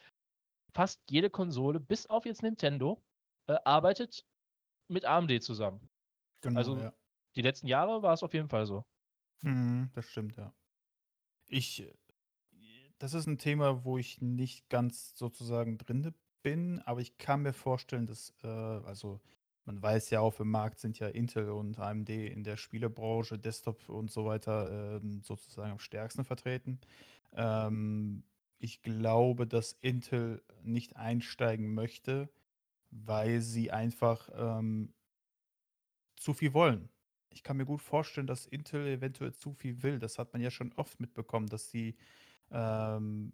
fast 0.74 1.02
jede 1.10 1.30
Konsole, 1.30 1.80
bis 1.82 2.06
auf 2.06 2.26
jetzt 2.26 2.42
Nintendo, 2.42 3.04
äh, 3.48 3.58
arbeitet 3.66 4.26
mit 4.88 5.04
AMD 5.04 5.44
zusammen. 5.44 5.90
Genau, 6.42 6.58
also 6.58 6.78
ja. 6.78 6.94
die 7.36 7.42
letzten 7.42 7.68
Jahre 7.68 8.02
war 8.02 8.14
es 8.14 8.24
auf 8.24 8.34
jeden 8.34 8.50
Fall 8.50 8.66
so. 8.66 8.86
Mhm, 9.44 9.92
das 9.94 10.06
stimmt, 10.10 10.36
ja. 10.38 10.54
Ich, 11.48 11.86
das 13.00 13.14
ist 13.14 13.28
ein 13.28 13.38
Thema, 13.38 13.84
wo 13.84 13.98
ich 13.98 14.22
nicht 14.22 14.70
ganz 14.70 15.16
sozusagen 15.18 15.78
drin 15.78 16.14
bin, 16.44 16.80
aber 16.82 17.02
ich 17.02 17.18
kann 17.18 17.42
mir 17.42 17.54
vorstellen, 17.54 18.06
dass, 18.08 18.34
äh, 18.44 18.48
also 18.48 19.22
man 19.66 19.82
weiß 19.82 20.12
ja 20.12 20.20
auf 20.22 20.38
dem 20.38 20.52
Markt 20.52 20.80
sind 20.80 21.00
ja 21.00 21.08
Intel 21.08 21.50
und 21.50 21.80
AMD 21.80 22.10
in 22.28 22.44
der 22.44 22.56
Spielebranche, 22.58 23.40
Desktop 23.40 23.90
und 23.90 24.12
so 24.12 24.26
weiter 24.26 25.00
ähm, 25.02 25.22
sozusagen 25.24 25.72
am 25.72 25.80
stärksten 25.80 26.24
vertreten. 26.24 26.80
Ähm, 27.34 28.24
ich 28.60 28.82
glaube, 28.84 29.48
dass 29.48 29.74
Intel 29.82 30.44
nicht 30.64 30.96
einsteigen 30.98 31.74
möchte, 31.74 32.30
weil 32.92 33.42
sie 33.42 33.72
einfach 33.72 34.30
ähm, 34.36 34.94
zu 36.18 36.34
viel 36.34 36.54
wollen. 36.54 36.90
Ich 37.36 37.44
kann 37.44 37.58
mir 37.58 37.66
gut 37.66 37.82
vorstellen, 37.82 38.28
dass 38.28 38.46
Intel 38.46 38.88
eventuell 38.88 39.34
zu 39.34 39.54
viel 39.54 39.84
will. 39.84 40.00
Das 40.00 40.18
hat 40.18 40.32
man 40.32 40.42
ja 40.42 40.50
schon 40.50 40.72
oft 40.78 41.02
mitbekommen, 41.02 41.48
dass 41.48 41.70
sie 41.70 41.96
ähm, 42.50 43.34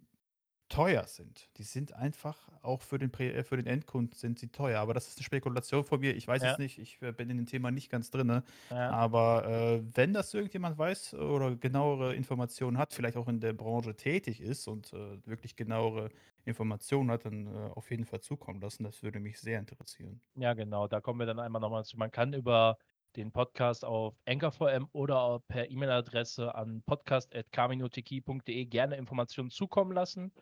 teuer 0.68 1.04
sind. 1.06 1.50
Die 1.58 1.62
sind 1.62 1.92
einfach, 1.92 2.48
auch 2.62 2.80
für 2.80 2.98
den, 2.98 3.12
äh, 3.14 3.44
für 3.44 3.56
den 3.56 3.66
Endkunden 3.66 4.16
sind 4.16 4.38
sie 4.38 4.48
teuer. 4.48 4.80
Aber 4.80 4.92
das 4.92 5.06
ist 5.06 5.18
eine 5.18 5.24
Spekulation 5.24 5.84
von 5.84 6.00
mir. 6.00 6.16
Ich 6.16 6.26
weiß 6.26 6.42
ja. 6.42 6.52
es 6.52 6.58
nicht. 6.58 6.78
Ich 6.78 7.00
äh, 7.00 7.12
bin 7.12 7.30
in 7.30 7.36
dem 7.36 7.46
Thema 7.46 7.70
nicht 7.70 7.90
ganz 7.90 8.10
drin. 8.10 8.42
Ja. 8.70 8.90
Aber 8.90 9.46
äh, 9.46 9.82
wenn 9.94 10.14
das 10.14 10.34
irgendjemand 10.34 10.78
weiß 10.78 11.14
oder 11.14 11.54
genauere 11.54 12.14
Informationen 12.14 12.78
hat, 12.78 12.92
vielleicht 12.94 13.16
auch 13.16 13.28
in 13.28 13.38
der 13.38 13.52
Branche 13.52 13.94
tätig 13.94 14.40
ist 14.40 14.66
und 14.66 14.92
äh, 14.94 15.24
wirklich 15.26 15.54
genauere 15.54 16.10
Informationen 16.44 17.10
hat, 17.10 17.24
dann 17.24 17.46
äh, 17.46 17.70
auf 17.74 17.90
jeden 17.90 18.06
Fall 18.06 18.20
zukommen 18.20 18.60
lassen. 18.60 18.82
Das 18.82 19.02
würde 19.02 19.20
mich 19.20 19.38
sehr 19.38 19.60
interessieren. 19.60 20.20
Ja, 20.34 20.54
genau. 20.54 20.88
Da 20.88 21.00
kommen 21.00 21.20
wir 21.20 21.26
dann 21.26 21.38
einmal 21.38 21.60
nochmal 21.60 21.84
zu. 21.84 21.98
Man 21.98 22.10
kann 22.10 22.32
über 22.32 22.78
den 23.16 23.32
Podcast 23.32 23.84
auf 23.84 24.14
Anchor.fm 24.26 24.88
oder 24.92 25.40
per 25.48 25.70
E-Mail-Adresse 25.70 26.54
an 26.54 26.82
podcast.kaminoteki.de 26.86 28.64
gerne 28.66 28.96
Informationen 28.96 29.50
zukommen 29.50 29.92
lassen. 29.92 30.32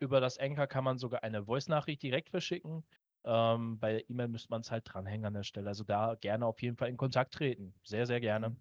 Über 0.00 0.20
das 0.20 0.38
Anchor 0.38 0.66
kann 0.66 0.84
man 0.84 0.98
sogar 0.98 1.22
eine 1.22 1.44
Voice-Nachricht 1.44 2.02
direkt 2.02 2.30
verschicken. 2.30 2.84
Ähm, 3.24 3.78
bei 3.78 4.04
E-Mail 4.08 4.28
müsste 4.28 4.48
man 4.50 4.62
es 4.62 4.70
halt 4.70 4.84
dranhängen 4.86 5.26
an 5.26 5.34
der 5.34 5.42
Stelle. 5.42 5.68
Also 5.68 5.84
da 5.84 6.16
gerne 6.20 6.46
auf 6.46 6.60
jeden 6.62 6.76
Fall 6.76 6.88
in 6.88 6.96
Kontakt 6.96 7.34
treten. 7.34 7.74
Sehr, 7.84 8.06
sehr 8.06 8.20
gerne. 8.20 8.56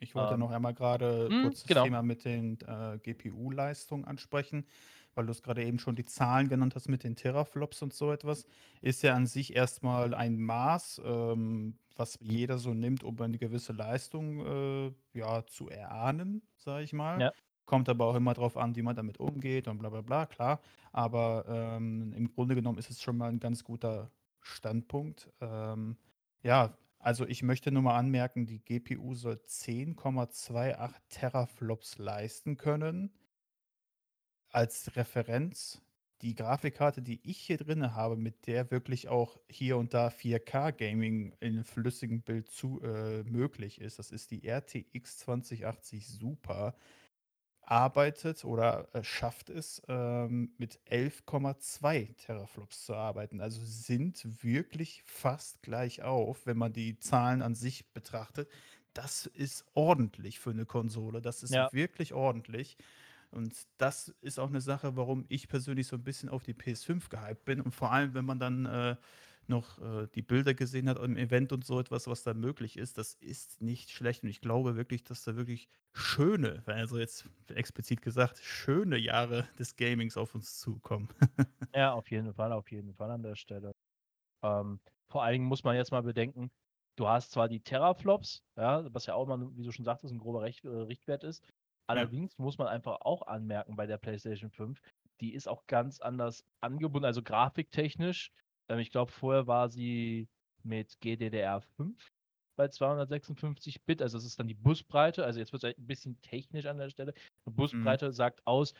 Ich 0.00 0.14
wollte 0.14 0.34
ähm, 0.34 0.40
noch 0.40 0.50
einmal 0.50 0.74
gerade 0.74 1.28
hm, 1.28 1.42
kurz 1.42 1.60
das 1.60 1.68
genau. 1.68 1.84
Thema 1.84 2.02
mit 2.02 2.24
den 2.24 2.58
äh, 2.60 2.98
GPU-Leistungen 2.98 4.04
ansprechen 4.04 4.66
weil 5.14 5.26
du 5.26 5.32
es 5.32 5.42
gerade 5.42 5.64
eben 5.64 5.78
schon 5.78 5.94
die 5.94 6.04
Zahlen 6.04 6.48
genannt 6.48 6.74
hast 6.74 6.88
mit 6.88 7.04
den 7.04 7.16
Teraflops 7.16 7.82
und 7.82 7.92
so 7.92 8.12
etwas, 8.12 8.46
ist 8.80 9.02
ja 9.02 9.14
an 9.14 9.26
sich 9.26 9.54
erstmal 9.54 10.14
ein 10.14 10.38
Maß, 10.38 11.02
ähm, 11.04 11.78
was 11.96 12.18
jeder 12.20 12.58
so 12.58 12.74
nimmt, 12.74 13.04
um 13.04 13.20
eine 13.20 13.38
gewisse 13.38 13.72
Leistung 13.72 14.46
äh, 14.46 14.92
ja, 15.18 15.46
zu 15.46 15.68
erahnen, 15.68 16.42
sage 16.56 16.84
ich 16.84 16.92
mal. 16.92 17.20
Ja. 17.20 17.32
Kommt 17.66 17.88
aber 17.88 18.06
auch 18.06 18.14
immer 18.14 18.34
darauf 18.34 18.56
an, 18.56 18.76
wie 18.76 18.82
man 18.82 18.96
damit 18.96 19.18
umgeht 19.18 19.68
und 19.68 19.78
bla 19.78 19.88
bla 19.88 20.02
bla, 20.02 20.26
klar. 20.26 20.60
Aber 20.92 21.44
ähm, 21.48 22.12
im 22.12 22.28
Grunde 22.28 22.54
genommen 22.54 22.78
ist 22.78 22.90
es 22.90 23.00
schon 23.00 23.16
mal 23.16 23.30
ein 23.30 23.40
ganz 23.40 23.64
guter 23.64 24.10
Standpunkt. 24.40 25.32
Ähm, 25.40 25.96
ja, 26.42 26.76
also 26.98 27.26
ich 27.26 27.42
möchte 27.42 27.70
nur 27.70 27.82
mal 27.82 27.96
anmerken, 27.96 28.46
die 28.46 28.62
GPU 28.62 29.14
soll 29.14 29.40
10,28 29.46 30.92
Teraflops 31.08 31.98
leisten 31.98 32.56
können 32.56 33.12
als 34.50 34.94
Referenz 34.96 35.82
die 36.24 36.34
Grafikkarte, 36.34 37.02
die 37.02 37.20
ich 37.22 37.36
hier 37.36 37.58
drin 37.58 37.94
habe, 37.94 38.16
mit 38.16 38.46
der 38.46 38.70
wirklich 38.70 39.08
auch 39.08 39.38
hier 39.46 39.76
und 39.76 39.92
da 39.92 40.08
4K-Gaming 40.08 41.36
in 41.40 41.64
flüssigem 41.64 42.22
Bild 42.22 42.48
zu, 42.48 42.80
äh, 42.82 43.22
möglich 43.24 43.78
ist. 43.78 43.98
Das 43.98 44.10
ist 44.10 44.30
die 44.30 44.48
RTX 44.48 45.18
2080 45.18 46.06
Super. 46.06 46.74
Arbeitet 47.60 48.42
oder 48.44 48.88
äh, 48.94 49.04
schafft 49.04 49.50
es, 49.50 49.82
ähm, 49.86 50.54
mit 50.56 50.80
11,2 50.90 52.16
Teraflops 52.16 52.86
zu 52.86 52.94
arbeiten. 52.94 53.42
Also 53.42 53.60
sind 53.62 54.42
wirklich 54.42 55.02
fast 55.04 55.62
gleich 55.62 56.02
auf, 56.02 56.46
wenn 56.46 56.56
man 56.56 56.72
die 56.72 56.98
Zahlen 57.00 57.42
an 57.42 57.54
sich 57.54 57.92
betrachtet. 57.92 58.50
Das 58.94 59.26
ist 59.26 59.66
ordentlich 59.74 60.40
für 60.40 60.50
eine 60.50 60.64
Konsole. 60.64 61.20
Das 61.20 61.42
ist 61.42 61.52
ja. 61.52 61.70
wirklich 61.70 62.14
ordentlich. 62.14 62.78
Und 63.34 63.66
das 63.78 64.08
ist 64.20 64.38
auch 64.38 64.48
eine 64.48 64.60
Sache, 64.60 64.96
warum 64.96 65.24
ich 65.28 65.48
persönlich 65.48 65.86
so 65.88 65.96
ein 65.96 66.04
bisschen 66.04 66.28
auf 66.28 66.42
die 66.42 66.54
PS5 66.54 67.08
gehypt 67.10 67.44
bin. 67.44 67.60
Und 67.60 67.72
vor 67.74 67.92
allem, 67.92 68.14
wenn 68.14 68.24
man 68.24 68.38
dann 68.38 68.66
äh, 68.66 68.96
noch 69.48 69.78
äh, 69.80 70.06
die 70.14 70.22
Bilder 70.22 70.54
gesehen 70.54 70.88
hat 70.88 70.98
im 70.98 71.16
Event 71.16 71.52
und 71.52 71.64
so 71.64 71.80
etwas, 71.80 72.06
was 72.06 72.22
da 72.22 72.34
möglich 72.34 72.76
ist, 72.76 72.98
das 72.98 73.14
ist 73.14 73.60
nicht 73.60 73.90
schlecht. 73.90 74.22
Und 74.22 74.28
ich 74.28 74.40
glaube 74.40 74.76
wirklich, 74.76 75.02
dass 75.04 75.24
da 75.24 75.36
wirklich 75.36 75.68
schöne, 75.92 76.62
also 76.66 76.98
jetzt 76.98 77.28
explizit 77.48 78.02
gesagt, 78.02 78.38
schöne 78.38 78.98
Jahre 78.98 79.48
des 79.58 79.76
Gamings 79.76 80.16
auf 80.16 80.34
uns 80.34 80.58
zukommen. 80.58 81.08
ja, 81.74 81.92
auf 81.92 82.10
jeden 82.10 82.32
Fall, 82.34 82.52
auf 82.52 82.70
jeden 82.70 82.94
Fall 82.94 83.10
an 83.10 83.22
der 83.22 83.36
Stelle. 83.36 83.72
Ähm, 84.42 84.80
vor 85.08 85.22
allen 85.22 85.34
Dingen 85.34 85.46
muss 85.46 85.64
man 85.64 85.76
jetzt 85.76 85.92
mal 85.92 86.02
bedenken, 86.02 86.50
du 86.96 87.08
hast 87.08 87.32
zwar 87.32 87.48
die 87.48 87.60
Teraflops, 87.60 88.42
ja, 88.56 88.92
was 88.92 89.06
ja 89.06 89.14
auch 89.14 89.26
mal, 89.26 89.40
wie 89.56 89.64
du 89.64 89.72
schon 89.72 89.84
sagtest, 89.84 90.12
ein 90.12 90.18
grober 90.18 90.42
Richt, 90.42 90.64
äh, 90.64 90.68
Richtwert 90.68 91.24
ist, 91.24 91.44
Allerdings 91.86 92.38
muss 92.38 92.58
man 92.58 92.68
einfach 92.68 93.00
auch 93.02 93.22
anmerken 93.22 93.76
bei 93.76 93.86
der 93.86 93.98
PlayStation 93.98 94.50
5, 94.50 94.80
die 95.20 95.34
ist 95.34 95.48
auch 95.48 95.66
ganz 95.66 96.00
anders 96.00 96.44
angebunden, 96.60 97.04
also 97.04 97.22
grafiktechnisch. 97.22 98.30
Ähm, 98.68 98.78
ich 98.78 98.90
glaube, 98.90 99.12
vorher 99.12 99.46
war 99.46 99.68
sie 99.68 100.28
mit 100.62 100.96
GDDR5 101.02 101.94
bei 102.56 102.68
256 102.68 103.82
Bit, 103.84 104.00
also 104.00 104.16
das 104.16 104.24
ist 104.24 104.38
dann 104.38 104.46
die 104.46 104.54
Busbreite, 104.54 105.24
also 105.24 105.40
jetzt 105.40 105.52
wird 105.52 105.64
es 105.64 105.76
ein 105.76 105.86
bisschen 105.86 106.20
technisch 106.20 106.66
an 106.66 106.78
der 106.78 106.90
Stelle. 106.90 107.12
Die 107.46 107.50
mhm. 107.50 107.56
Busbreite 107.56 108.06
mhm. 108.06 108.12
sagt 108.12 108.46
aus, 108.46 108.74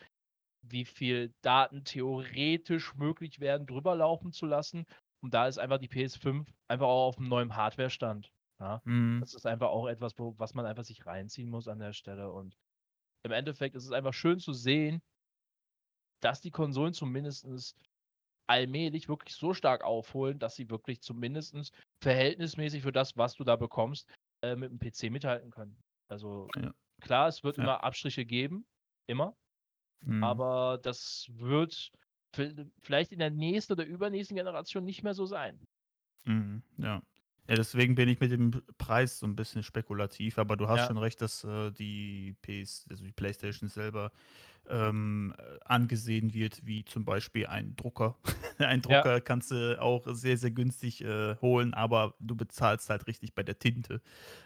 wie 0.61 0.85
viel 0.85 1.33
Daten 1.41 1.83
theoretisch 1.83 2.95
möglich 2.95 3.39
werden, 3.39 3.67
drüber 3.67 3.95
laufen 3.95 4.31
zu 4.31 4.45
lassen. 4.45 4.85
Und 5.21 5.33
da 5.33 5.47
ist 5.47 5.57
einfach 5.57 5.77
die 5.77 5.89
PS5 5.89 6.45
einfach 6.67 6.87
auch 6.87 7.07
auf 7.07 7.17
einem 7.17 7.29
neuen 7.29 7.55
Hardware-Stand. 7.55 8.31
Ja? 8.59 8.81
Mhm. 8.85 9.19
Das 9.21 9.33
ist 9.33 9.45
einfach 9.45 9.69
auch 9.69 9.87
etwas, 9.87 10.17
wo, 10.17 10.33
was 10.37 10.53
man 10.53 10.65
einfach 10.65 10.85
sich 10.85 11.05
reinziehen 11.05 11.49
muss 11.49 11.67
an 11.67 11.79
der 11.79 11.93
Stelle. 11.93 12.31
Und 12.31 12.55
im 13.25 13.31
Endeffekt 13.31 13.75
ist 13.75 13.85
es 13.85 13.91
einfach 13.91 14.13
schön 14.13 14.39
zu 14.39 14.53
sehen, 14.53 15.01
dass 16.21 16.41
die 16.41 16.51
Konsolen 16.51 16.93
zumindest 16.93 17.75
allmählich 18.47 19.09
wirklich 19.09 19.35
so 19.35 19.53
stark 19.55 19.83
aufholen, 19.83 20.37
dass 20.37 20.55
sie 20.55 20.69
wirklich 20.69 21.01
zumindest 21.01 21.73
verhältnismäßig 22.01 22.83
für 22.83 22.91
das, 22.91 23.17
was 23.17 23.33
du 23.33 23.43
da 23.43 23.55
bekommst, 23.55 24.07
äh, 24.43 24.55
mit 24.55 24.69
dem 24.69 24.79
PC 24.79 25.11
mithalten 25.11 25.49
können. 25.49 25.75
Also 26.07 26.47
ja. 26.55 26.71
klar, 27.01 27.27
es 27.27 27.43
wird 27.43 27.57
ja. 27.57 27.63
immer 27.63 27.83
Abstriche 27.83 28.25
geben, 28.25 28.67
immer. 29.07 29.35
Mhm. 30.01 30.23
Aber 30.23 30.79
das 30.83 31.27
wird 31.31 31.91
vielleicht 32.83 33.11
in 33.11 33.19
der 33.19 33.31
nächsten 33.31 33.73
oder 33.73 33.85
übernächsten 33.85 34.37
Generation 34.37 34.83
nicht 34.83 35.01
mehr 35.01 35.15
so 35.15 35.25
sein. 35.25 35.59
Mhm, 36.25 36.61
ja. 36.77 37.01
Ja, 37.47 37.55
deswegen 37.55 37.93
bin 37.93 38.09
ich 38.09 38.19
mit 38.19 38.31
dem 38.31 38.51
Preis 38.79 39.19
so 39.19 39.27
ein 39.27 39.35
bisschen 39.35 39.61
spekulativ, 39.61 40.39
aber 40.39 40.57
du 40.57 40.67
hast 40.67 40.81
Ja. 40.81 40.85
schon 40.85 40.97
recht, 40.97 41.21
dass, 41.21 41.43
äh, 41.43 41.71
die 41.71 42.35
PS 42.41 42.87
also 42.89 43.03
die 43.03 43.11
PlayStation 43.11 43.69
selber, 43.69 44.11
ähm, 44.69 45.33
äh, 45.37 45.59
angesehen 45.65 46.33
wird 46.33 46.65
wie 46.65 46.85
zum 46.85 47.05
Beispiel 47.05 47.47
ein 47.47 47.75
Drucker. 47.75 48.17
Ein 48.59 48.81
Ja. 48.87 49.05
Drucker 49.05 49.21
kannst 49.21 49.51
du 49.51 49.81
auch 49.81 50.07
sehr, 50.15 50.37
sehr 50.37 50.51
günstig, 50.51 51.03
äh, 51.03 51.35
holen, 51.41 51.73
aber 51.73 52.15
du 52.19 52.35
bezahlst 52.35 52.89
halt 52.89 53.07
richtig 53.07 53.35
bei 53.35 53.43
der 53.43 53.59
Tinte. 53.59 54.01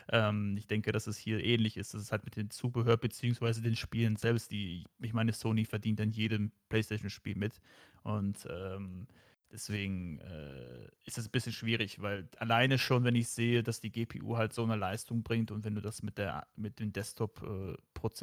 Ähm, 0.09 0.57
ich 0.57 0.67
denke, 0.67 0.91
dass 0.93 1.07
es 1.07 1.17
hier 1.17 1.43
ähnlich 1.43 1.77
ist. 1.77 1.93
Das 1.93 2.01
ist 2.01 2.11
halt 2.11 2.25
mit 2.25 2.35
dem 2.37 2.49
Zubehör 2.51 2.97
beziehungsweise 2.97 3.61
den 3.61 3.75
Spielen 3.77 4.15
selbst, 4.17 4.51
die 4.51 4.85
ich 5.01 5.13
meine, 5.13 5.33
Sony 5.33 5.65
verdient 5.65 6.01
an 6.01 6.11
jedem 6.11 6.51
PlayStation-Spiel 6.69 7.35
mit 7.37 7.61
und, 8.03 8.47
ähm 8.49 9.07
Deswegen 9.51 10.19
äh, 10.19 10.89
ist 11.05 11.17
es 11.17 11.25
ein 11.27 11.31
bisschen 11.31 11.53
schwierig, 11.53 12.01
weil 12.01 12.29
alleine 12.37 12.77
schon, 12.77 13.03
wenn 13.03 13.15
ich 13.15 13.29
sehe, 13.29 13.63
dass 13.63 13.79
die 13.81 13.91
GPU 13.91 14.37
halt 14.37 14.53
so 14.53 14.63
eine 14.63 14.75
Leistung 14.75 15.23
bringt 15.23 15.51
und 15.51 15.63
wenn 15.65 15.73
du 15.73 15.81
das 15.81 16.03
mit 16.03 16.17
der 16.19 16.47
mit 16.55 16.79
den 16.79 16.93
Desktop 16.93 17.41
äh, 17.41 17.75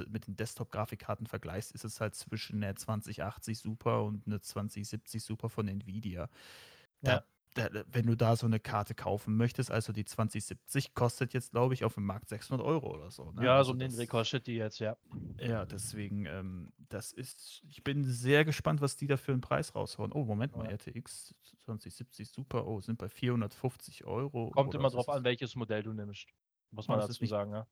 mit 0.09 0.27
den 0.27 0.37
Desktop 0.37 0.71
Grafikkarten 0.71 1.27
vergleichst, 1.27 1.73
ist 1.73 1.85
es 1.85 2.01
halt 2.01 2.15
zwischen 2.15 2.61
der 2.61 2.77
2080 2.77 3.59
Super 3.59 4.05
und 4.05 4.27
eine 4.27 4.41
2070 4.41 5.23
Super 5.23 5.49
von 5.51 5.69
Nvidia. 5.69 6.31
Da 7.03 7.13
ja 7.13 7.25
wenn 7.57 8.07
du 8.07 8.17
da 8.17 8.37
so 8.37 8.47
eine 8.47 8.61
Karte 8.61 8.95
kaufen 8.95 9.37
möchtest, 9.37 9.71
also 9.71 9.93
die 9.93 10.05
2070 10.05 10.95
kostet 10.95 11.33
jetzt, 11.33 11.53
glaube 11.53 11.75
ich, 11.75 11.85
auf 11.85 11.95
dem 11.95 12.05
Markt 12.05 12.29
600 12.29 12.65
Euro 12.65 12.95
oder 12.95 13.11
so. 13.11 13.33
Ne? 13.33 13.45
Ja, 13.45 13.57
also 13.57 13.69
so 13.69 13.73
um 13.73 13.79
den 13.79 14.09
kostet 14.09 14.47
die 14.47 14.57
jetzt, 14.57 14.79
ja. 14.79 14.97
Ja, 15.41 15.65
deswegen, 15.65 16.27
ähm, 16.27 16.73
das 16.89 17.13
ist, 17.13 17.63
ich 17.69 17.83
bin 17.83 18.05
sehr 18.05 18.45
gespannt, 18.45 18.81
was 18.81 18.97
die 18.97 19.07
da 19.07 19.17
für 19.17 19.33
einen 19.33 19.41
Preis 19.41 19.75
raushauen. 19.75 20.13
Oh, 20.13 20.25
Moment 20.25 20.57
mal, 20.57 20.67
ja. 20.67 20.73
RTX 20.73 21.35
2070 21.65 22.29
Super, 22.29 22.67
oh, 22.67 22.81
sind 22.81 22.99
bei 22.99 23.09
450 23.09 24.05
Euro. 24.05 24.51
Kommt 24.51 24.75
immer 24.75 24.91
drauf 24.91 25.09
an, 25.09 25.25
welches 25.25 25.57
Modell 25.57 25.83
du 25.83 25.93
nimmst. 25.93 26.27
Muss 26.71 26.89
man 26.89 27.01
dazu 27.01 27.25
sagen, 27.27 27.53
ja. 27.53 27.67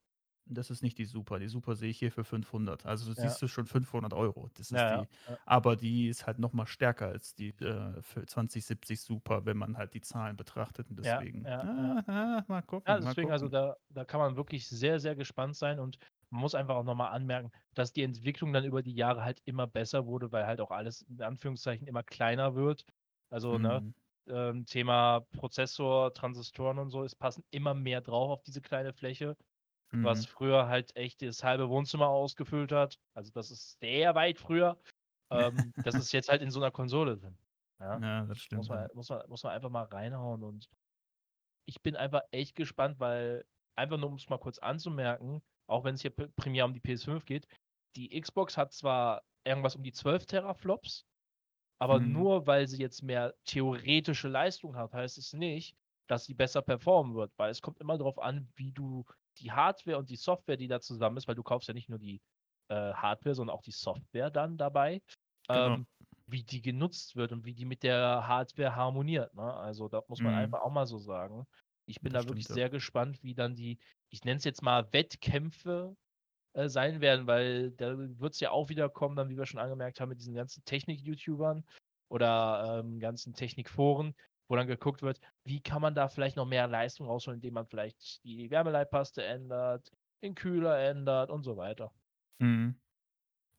Das 0.47 0.71
ist 0.71 0.83
nicht 0.83 0.99
die 0.99 1.07
Super. 1.07 1.39
Die 1.39 1.49
Super 1.49 1.75
sehe 1.75 1.91
ich 1.91 1.99
hier 1.99 2.13
für 2.13 2.25
500. 2.25 2.85
Also 2.85 3.13
ja. 3.13 3.23
siehst 3.23 3.41
du 3.41 3.49
schon 3.49 3.67
500 3.67 4.13
Euro. 4.13 4.51
Das 4.55 4.71
ist 4.71 4.77
ja, 4.77 5.03
die, 5.03 5.09
ja. 5.29 5.39
Aber 5.47 5.77
die 5.77 6.09
ist 6.09 6.27
halt 6.27 6.39
nochmal 6.39 6.67
stärker 6.67 7.07
als 7.07 7.35
die 7.35 7.49
äh, 7.61 8.03
für 8.03 8.27
2070 8.27 9.01
Super, 9.01 9.47
wenn 9.47 9.57
man 9.57 9.79
halt 9.79 9.95
die 9.95 10.03
Zahlen 10.03 10.37
betrachtet. 10.37 10.91
Und 10.91 10.99
deswegen, 10.99 11.47
ah, 11.47 12.45
mal 12.49 12.63
gucken. 12.63 12.85
Ja, 12.87 13.01
deswegen, 13.01 13.31
also 13.31 13.47
gucken. 13.47 13.59
also 13.59 13.75
da, 13.75 13.77
da 13.89 14.05
kann 14.05 14.21
man 14.21 14.37
wirklich 14.37 14.69
sehr, 14.69 15.01
sehr 15.01 15.17
gespannt 15.17 15.57
sein. 15.57 15.79
Und 15.79 15.99
man 16.29 16.43
muss 16.43 16.55
einfach 16.55 16.77
auch 16.77 16.85
nochmal 16.85 17.13
anmerken, 17.13 17.51
dass 17.73 17.93
die 17.93 18.03
Entwicklung 18.03 18.53
dann 18.53 18.65
über 18.65 18.83
die 18.83 18.95
Jahre 18.95 19.25
halt 19.25 19.41
immer 19.47 19.67
besser 19.67 20.07
wurde, 20.07 20.31
weil 20.31 20.47
halt 20.47 20.61
auch 20.61 20.71
alles 20.71 21.03
in 21.03 21.23
Anführungszeichen 21.23 21.87
immer 21.87 22.03
kleiner 22.03 22.55
wird. 22.55 22.85
Also, 23.31 23.57
ne, 23.57 23.81
mhm. 23.81 23.87
ne, 23.87 23.95
ähm, 24.27 24.67
Thema 24.67 25.21
Prozessor, 25.33 26.13
Transistoren 26.13 26.79
und 26.79 26.91
so, 26.91 27.03
es 27.03 27.15
passen 27.15 27.45
immer 27.51 27.73
mehr 27.73 28.01
drauf 28.01 28.31
auf 28.31 28.43
diese 28.43 28.61
kleine 28.61 28.93
Fläche 28.93 29.37
mhm. 29.95 30.05
was 30.05 30.27
früher 30.27 30.69
halt 30.69 30.95
echt 30.97 31.23
das 31.23 31.43
halbe 31.43 31.69
Wohnzimmer 31.69 32.09
ausgefüllt 32.09 32.73
hat. 32.73 32.99
Also 33.15 33.31
das 33.33 33.51
ist 33.51 33.79
sehr 33.81 34.15
weit 34.15 34.39
früher. 34.39 34.79
Ähm, 35.31 35.73
das 35.85 35.95
ist 35.95 36.13
jetzt 36.13 36.29
halt 36.29 36.43
in 36.43 36.51
so 36.51 36.61
einer 36.61 36.71
Konsole 36.71 37.17
drin. 37.17 37.37
Ja, 37.81 37.99
ja 37.99 38.27
das 38.27 38.39
stimmt. 38.39 38.59
Muss 38.59 38.69
man, 38.69 38.89
muss, 38.95 39.09
man, 39.09 39.23
muss 39.29 39.43
man 39.43 39.53
einfach 39.53 39.71
mal 39.71 39.85
reinhauen 39.85 40.43
und 40.43 40.69
ich 41.67 41.83
bin 41.83 41.97
einfach 41.97 42.23
echt 42.31 42.57
gespannt, 42.57 43.01
weil 43.01 43.45
einfach 43.77 43.97
nur 43.97 44.11
um 44.11 44.17
es 44.17 44.29
mal 44.29 44.39
kurz 44.39 44.59
anzumerken, 44.59 45.43
auch 45.67 45.85
wenn 45.85 45.95
es 45.95 46.03
hier 46.03 46.11
primär 46.11 46.65
um 46.65 46.75
die 46.75 46.81
PS5 46.81 47.25
geht, 47.25 47.49
die 47.97 48.21
Xbox 48.21 48.57
hat 48.57 48.73
zwar 48.73 49.23
irgendwas 49.45 49.77
um 49.77 49.83
die 49.83 49.93
12 49.93 50.27
Teraflops, 50.27 51.07
aber 51.79 52.01
mhm. 52.01 52.13
nur 52.13 52.47
weil 52.47 52.67
sie 52.67 52.81
jetzt 52.81 53.03
mehr 53.03 53.35
theoretische 53.45 54.29
Leistung 54.29 54.77
hat, 54.77 54.93
heißt 54.93 55.19
es 55.19 55.33
nicht, 55.33 55.77
dass 56.07 56.25
sie 56.25 56.35
besser 56.35 56.63
performen 56.63 57.15
wird, 57.15 57.33
weil 57.39 57.51
es 57.51 57.63
kommt 57.63 57.81
immer 57.81 57.97
darauf 57.97 58.19
an, 58.19 58.49
wie 58.57 58.73
du 58.73 59.05
die 59.39 59.53
Hardware 59.53 59.99
und 59.99 60.11
die 60.11 60.17
Software, 60.17 60.57
die 60.57 60.69
da 60.69 60.81
zusammen 60.81 61.17
ist, 61.17 61.29
weil 61.29 61.35
du 61.35 61.43
kaufst 61.43 61.69
ja 61.69 61.75
nicht 61.75 61.89
nur 61.89 61.99
die 61.99 62.21
äh, 62.69 62.93
Hardware, 62.93 63.35
sondern 63.35 63.57
auch 63.57 63.63
die 63.63 63.73
Software 63.73 64.31
dann 64.31 64.57
dabei, 64.57 65.03
genau. 65.49 65.75
ähm, 65.75 65.87
wie 66.27 66.43
die 66.43 66.63
genutzt 66.63 67.17
wird 67.17 67.33
und 67.33 67.45
wie 67.45 67.55
die 67.55 67.65
mit 67.65 67.83
der 67.83 68.27
Hardware 68.27 68.75
harmoniert. 68.75 69.35
Ne? 69.35 69.55
Also 69.55 69.89
da 69.89 70.03
muss 70.09 70.21
man 70.21 70.33
mhm. 70.33 70.39
einfach 70.39 70.63
auch 70.63 70.73
mal 70.73 70.87
so 70.87 70.99
sagen. 70.99 71.47
Ich 71.87 72.01
bin 72.01 72.13
das 72.13 72.25
da 72.25 72.29
wirklich 72.31 72.45
stimmt, 72.45 72.55
sehr 72.55 72.67
ja. 72.67 72.73
gespannt, 72.73 73.23
wie 73.23 73.35
dann 73.35 73.55
die, 73.55 73.79
ich 74.11 74.25
nenne 74.25 74.39
es 74.39 74.45
jetzt 74.45 74.63
mal 74.63 74.91
Wettkämpfe 74.93 75.95
äh, 76.55 76.69
sein 76.69 77.01
werden, 77.01 77.27
weil 77.27 77.73
da 77.73 77.99
wird 77.99 78.33
es 78.33 78.41
ja 78.41 78.51
auch 78.51 78.69
wieder 78.71 78.89
kommen, 78.89 79.17
dann 79.17 79.29
wie 79.29 79.37
wir 79.37 79.45
schon 79.45 79.61
angemerkt 79.61 80.01
haben, 80.01 80.09
mit 80.09 80.19
diesen 80.19 80.35
ganzen 80.35 80.65
Technik-YouTubern 80.65 81.65
oder 82.09 82.81
ähm, 82.81 83.01
ganzen 83.01 83.35
Technikforen, 83.35 84.15
wo 84.49 84.57
dann 84.57 84.67
geguckt 84.67 85.03
wird, 85.03 85.21
wie 85.45 85.61
kann 85.61 85.83
man 85.83 85.95
da 85.95 86.09
vielleicht 86.09 86.37
noch 86.37 86.47
mehr 86.47 86.67
Leistung 86.67 87.07
rausholen, 87.07 87.39
indem 87.39 87.55
man 87.55 87.67
vielleicht 87.67 88.23
die 88.25 88.51
Wärmeleitpaste 88.51 89.25
ändert, 89.25 89.91
den 90.23 90.35
Kühler 90.35 90.79
ändert 90.79 91.31
und 91.31 91.43
so 91.43 91.57
weiter. 91.57 91.93
Mhm. 92.39 92.81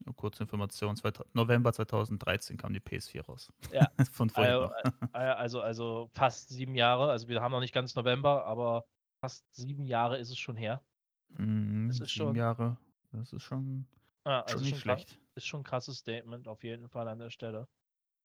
Nur 0.04 0.16
kurze 0.16 0.44
Information, 0.44 0.96
November 1.34 1.72
2013 1.74 2.58
kam 2.58 2.74
die 2.74 2.80
PS4 2.80 3.26
raus. 3.26 3.52
Ja. 3.72 3.90
Von 4.12 4.30
vorher 4.30 4.72
also, 4.72 5.00
äh, 5.00 5.08
äh, 5.14 5.18
also, 5.18 5.62
also 5.62 6.10
fast 6.14 6.50
sieben 6.50 6.76
Jahre, 6.76 7.10
also 7.12 7.28
wir 7.28 7.42
haben 7.42 7.52
noch 7.52 7.62
nicht 7.62 7.74
ganz 7.74 7.96
November, 7.96 8.46
aber 8.46 8.86
fast 9.22 9.46
sieben 9.56 9.86
Jahre 9.86 10.18
ist 10.18 10.30
es 10.30 10.38
schon 10.38 10.58
her. 10.58 10.84
Mhm, 11.30 11.88
das 11.88 12.02
ist 12.02 12.14
sieben 12.14 12.28
schon, 12.28 12.36
Jahre, 12.36 12.78
das 13.12 13.34
ist 13.34 13.44
schon, 13.44 13.88
ja, 14.26 14.42
also 14.42 14.58
schon 14.58 14.68
nicht 14.68 14.80
schlecht. 14.80 15.20
Ist 15.36 15.48
schon 15.48 15.62
ein 15.62 15.66
krasses 15.66 15.98
Statement 15.98 16.48
auf 16.48 16.64
jeden 16.64 16.88
Fall 16.90 17.08
an 17.08 17.20
der 17.20 17.30
Stelle. 17.30 17.68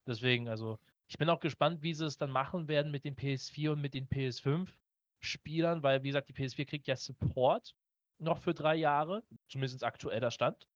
Deswegen, 0.06 0.48
also 0.48 0.78
ich 1.10 1.18
bin 1.18 1.28
auch 1.28 1.40
gespannt, 1.40 1.82
wie 1.82 1.92
sie 1.92 2.06
es 2.06 2.18
dann 2.18 2.30
machen 2.30 2.68
werden 2.68 2.92
mit 2.92 3.04
den 3.04 3.16
PS4 3.16 3.70
und 3.72 3.80
mit 3.80 3.94
den 3.94 4.08
PS5-Spielern, 4.08 5.82
weil, 5.82 6.04
wie 6.04 6.08
gesagt, 6.08 6.28
die 6.28 6.34
PS4 6.34 6.64
kriegt 6.66 6.86
ja 6.86 6.94
Support 6.94 7.74
noch 8.18 8.38
für 8.38 8.54
drei 8.54 8.76
Jahre, 8.76 9.24
zumindest 9.48 9.82
aktueller 9.82 10.30
Stand. 10.30 10.68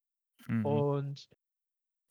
Mhm. 0.49 0.67
Und 0.67 1.29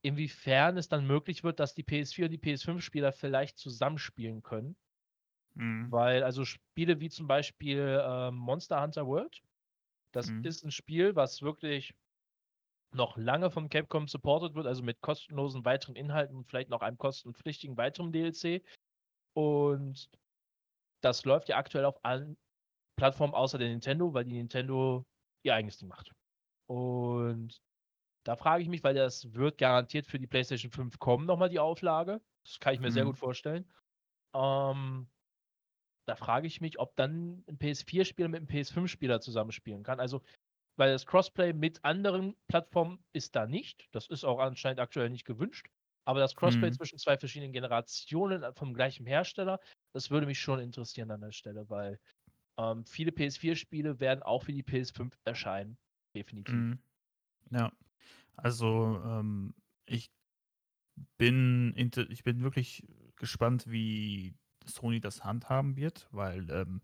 inwiefern 0.03 0.77
es 0.77 0.87
dann 0.87 1.05
möglich 1.05 1.43
wird, 1.43 1.59
dass 1.59 1.73
die 1.73 1.83
PS4 1.83 2.25
und 2.25 2.31
die 2.31 2.37
PS5-Spieler 2.37 3.11
vielleicht 3.11 3.57
zusammenspielen 3.57 4.41
können. 4.41 4.77
Mhm. 5.55 5.91
Weil, 5.91 6.23
also 6.23 6.45
Spiele 6.45 7.01
wie 7.01 7.09
zum 7.09 7.27
Beispiel 7.27 7.99
äh, 8.01 8.31
Monster 8.31 8.81
Hunter 8.81 9.05
World, 9.05 9.41
das 10.13 10.29
mhm. 10.29 10.45
ist 10.45 10.63
ein 10.63 10.71
Spiel, 10.71 11.17
was 11.17 11.41
wirklich 11.41 11.93
noch 12.95 13.17
lange 13.17 13.51
vom 13.51 13.69
Capcom 13.69 14.07
supported 14.07 14.55
wird, 14.55 14.67
also 14.67 14.83
mit 14.83 15.01
kostenlosen 15.01 15.65
weiteren 15.65 15.95
Inhalten 15.95 16.35
und 16.35 16.45
vielleicht 16.45 16.69
noch 16.69 16.81
einem 16.81 16.97
kostenpflichtigen 16.97 17.77
weiteren 17.77 18.11
DLC. 18.11 18.63
Und 19.35 20.09
das 21.01 21.25
läuft 21.25 21.49
ja 21.49 21.57
aktuell 21.57 21.85
auf 21.85 22.03
allen 22.03 22.37
Plattformen 22.97 23.33
außer 23.33 23.57
der 23.57 23.69
Nintendo, 23.69 24.13
weil 24.13 24.25
die 24.25 24.33
Nintendo 24.33 25.05
ihr 25.43 25.55
eigenes 25.55 25.77
Ding 25.77 25.89
macht. 25.89 26.11
Und 26.69 27.61
da 28.25 28.35
frage 28.35 28.63
ich 28.63 28.69
mich, 28.69 28.83
weil 28.83 28.95
das 28.95 29.33
wird 29.33 29.57
garantiert 29.57 30.07
für 30.07 30.19
die 30.19 30.27
PlayStation 30.27 30.71
5 30.71 30.99
kommen, 30.99 31.25
nochmal 31.25 31.49
die 31.49 31.59
Auflage. 31.59 32.21
Das 32.45 32.59
kann 32.59 32.73
ich 32.73 32.79
mir 32.79 32.89
mhm. 32.89 32.93
sehr 32.93 33.05
gut 33.05 33.17
vorstellen. 33.17 33.69
Ähm, 34.35 35.07
da 36.07 36.15
frage 36.15 36.47
ich 36.47 36.61
mich, 36.61 36.79
ob 36.79 36.95
dann 36.95 37.43
ein 37.47 37.57
PS4-Spieler 37.57 38.27
mit 38.27 38.39
einem 38.39 38.47
PS5-Spieler 38.47 39.21
zusammenspielen 39.21 39.83
kann. 39.83 39.99
Also 39.99 40.21
weil 40.77 40.91
das 40.91 41.05
Crossplay 41.05 41.53
mit 41.53 41.83
anderen 41.83 42.35
Plattformen 42.47 43.03
ist 43.13 43.35
da 43.35 43.45
nicht. 43.45 43.87
Das 43.91 44.07
ist 44.07 44.23
auch 44.23 44.39
anscheinend 44.39 44.79
aktuell 44.79 45.09
nicht 45.09 45.25
gewünscht. 45.25 45.67
Aber 46.05 46.19
das 46.19 46.35
Crossplay 46.35 46.69
mhm. 46.69 46.73
zwischen 46.73 46.97
zwei 46.97 47.17
verschiedenen 47.17 47.53
Generationen 47.53 48.53
vom 48.55 48.73
gleichen 48.73 49.05
Hersteller, 49.05 49.59
das 49.93 50.11
würde 50.11 50.27
mich 50.27 50.39
schon 50.39 50.59
interessieren 50.59 51.11
an 51.11 51.21
der 51.21 51.31
Stelle, 51.31 51.69
weil 51.69 51.99
ähm, 52.59 52.85
viele 52.85 53.11
PS4-Spiele 53.11 53.99
werden 53.99 54.21
auch 54.21 54.43
für 54.43 54.51
die 54.51 54.63
PS5 54.63 55.13
erscheinen. 55.23 55.77
Definitiv. 56.15 56.53
Mhm. 56.53 56.79
Ja. 57.51 57.71
Also, 58.35 59.01
ähm, 59.05 59.53
ich 59.85 60.11
bin, 61.17 61.73
ich 61.77 62.23
bin 62.23 62.41
wirklich 62.41 62.83
gespannt, 63.15 63.65
wie 63.67 64.35
Sony 64.65 64.99
das 64.99 65.23
handhaben 65.23 65.75
wird, 65.75 66.07
weil 66.11 66.49
ähm, 66.51 66.81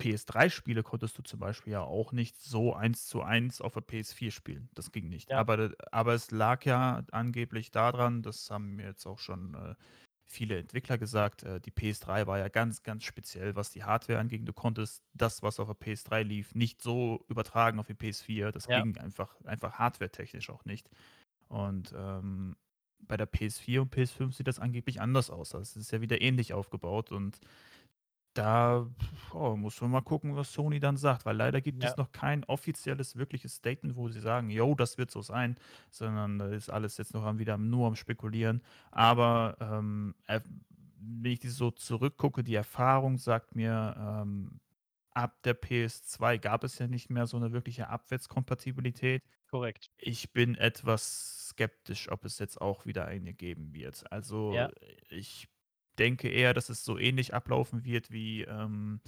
PS3-Spiele 0.00 0.82
konntest 0.82 1.18
du 1.18 1.22
zum 1.22 1.38
Beispiel 1.38 1.74
ja 1.74 1.82
auch 1.82 2.12
nicht 2.12 2.40
so 2.40 2.74
eins 2.74 3.06
zu 3.06 3.22
eins 3.22 3.60
auf 3.60 3.74
der 3.74 3.82
PS4 3.82 4.30
spielen. 4.30 4.68
Das 4.74 4.92
ging 4.92 5.08
nicht. 5.08 5.30
Ja. 5.30 5.38
Aber, 5.38 5.70
aber 5.92 6.14
es 6.14 6.30
lag 6.30 6.64
ja 6.64 7.02
angeblich 7.12 7.70
daran, 7.70 8.22
das 8.22 8.50
haben 8.50 8.76
mir 8.76 8.86
jetzt 8.86 9.06
auch 9.06 9.18
schon 9.18 9.54
äh, 9.54 9.74
viele 10.30 10.58
Entwickler 10.58 10.96
gesagt, 10.96 11.42
äh, 11.42 11.60
die 11.60 11.72
PS3 11.72 12.26
war 12.26 12.38
ja 12.38 12.48
ganz, 12.48 12.82
ganz 12.82 13.04
speziell, 13.04 13.56
was 13.56 13.70
die 13.70 13.84
Hardware 13.84 14.18
anging. 14.18 14.44
Du 14.44 14.52
konntest 14.52 15.02
das, 15.12 15.42
was 15.42 15.60
auf 15.60 15.66
der 15.66 15.76
PS3 15.76 16.22
lief, 16.22 16.54
nicht 16.54 16.80
so 16.80 17.24
übertragen 17.28 17.80
auf 17.80 17.86
die 17.86 17.94
PS4. 17.94 18.52
Das 18.52 18.66
ja. 18.66 18.80
ging 18.80 18.96
einfach, 18.96 19.34
einfach 19.44 19.74
hardware-technisch 19.74 20.50
auch 20.50 20.64
nicht. 20.64 20.88
Und 21.48 21.92
ähm, 21.96 22.56
bei 23.00 23.16
der 23.16 23.30
PS4 23.30 23.80
und 23.80 23.94
PS5 23.94 24.32
sieht 24.32 24.46
das 24.46 24.60
angeblich 24.60 25.00
anders 25.00 25.30
aus. 25.30 25.50
Das 25.50 25.76
ist 25.76 25.90
ja 25.90 26.00
wieder 26.00 26.20
ähnlich 26.20 26.52
aufgebaut 26.52 27.10
und 27.10 27.40
da 28.40 28.86
oh, 29.34 29.56
muss 29.56 29.80
man 29.80 29.90
mal 29.90 30.00
gucken, 30.02 30.36
was 30.36 30.52
Sony 30.52 30.80
dann 30.80 30.96
sagt, 30.96 31.26
weil 31.26 31.36
leider 31.36 31.60
gibt 31.60 31.82
Ja. 31.82 31.90
es 31.90 31.96
noch 31.96 32.12
kein 32.12 32.44
offizielles, 32.44 33.16
wirkliches 33.16 33.54
Statement, 33.56 33.96
wo 33.96 34.08
sie 34.08 34.20
sagen: 34.20 34.50
„Jo, 34.50 34.74
das 34.74 34.98
wird 34.98 35.10
so 35.10 35.22
sein“, 35.22 35.56
sondern 35.90 36.38
da 36.38 36.48
ist 36.48 36.70
alles 36.70 36.96
jetzt 36.98 37.14
noch 37.14 37.24
am 37.24 37.38
wieder 37.38 37.58
nur 37.58 37.86
am 37.88 37.96
Spekulieren. 37.96 38.62
Aber, 38.90 39.56
ähm, 39.60 40.14
äh, 40.26 40.40
wenn 41.02 41.32
ich 41.32 41.40
so 41.42 41.70
zurückgucke, 41.70 42.44
die 42.44 42.54
Erfahrung 42.54 43.18
sagt 43.18 43.54
mir, 43.56 43.94
ähm, 43.98 44.60
ab 45.12 45.42
der 45.44 45.54
PS2 45.54 46.38
gab 46.38 46.64
es 46.64 46.78
ja 46.78 46.86
nicht 46.88 47.10
mehr 47.10 47.26
so 47.26 47.36
eine 47.38 47.52
wirkliche 47.52 47.88
Abwärtskompatibilität. 47.88 49.22
Korrekt. 49.50 49.90
Ich 49.98 50.32
bin 50.32 50.54
etwas 50.56 51.48
skeptisch, 51.50 52.10
ob 52.10 52.24
es 52.24 52.38
jetzt 52.38 52.60
auch 52.60 52.86
wieder 52.86 53.06
eine 53.06 53.34
geben 53.34 53.74
wird. 53.74 54.10
Also, 54.12 54.68
Ja. 54.68 54.70
ich 55.08 55.48
denke 56.00 56.28
eher, 56.28 56.54
dass 56.54 56.68
es 56.68 56.84
so 56.84 56.98
ähnlich 56.98 57.34
ablaufen 57.34 57.84
wird 57.84 58.10
wie, 58.10 58.42
ähm 58.42 59.00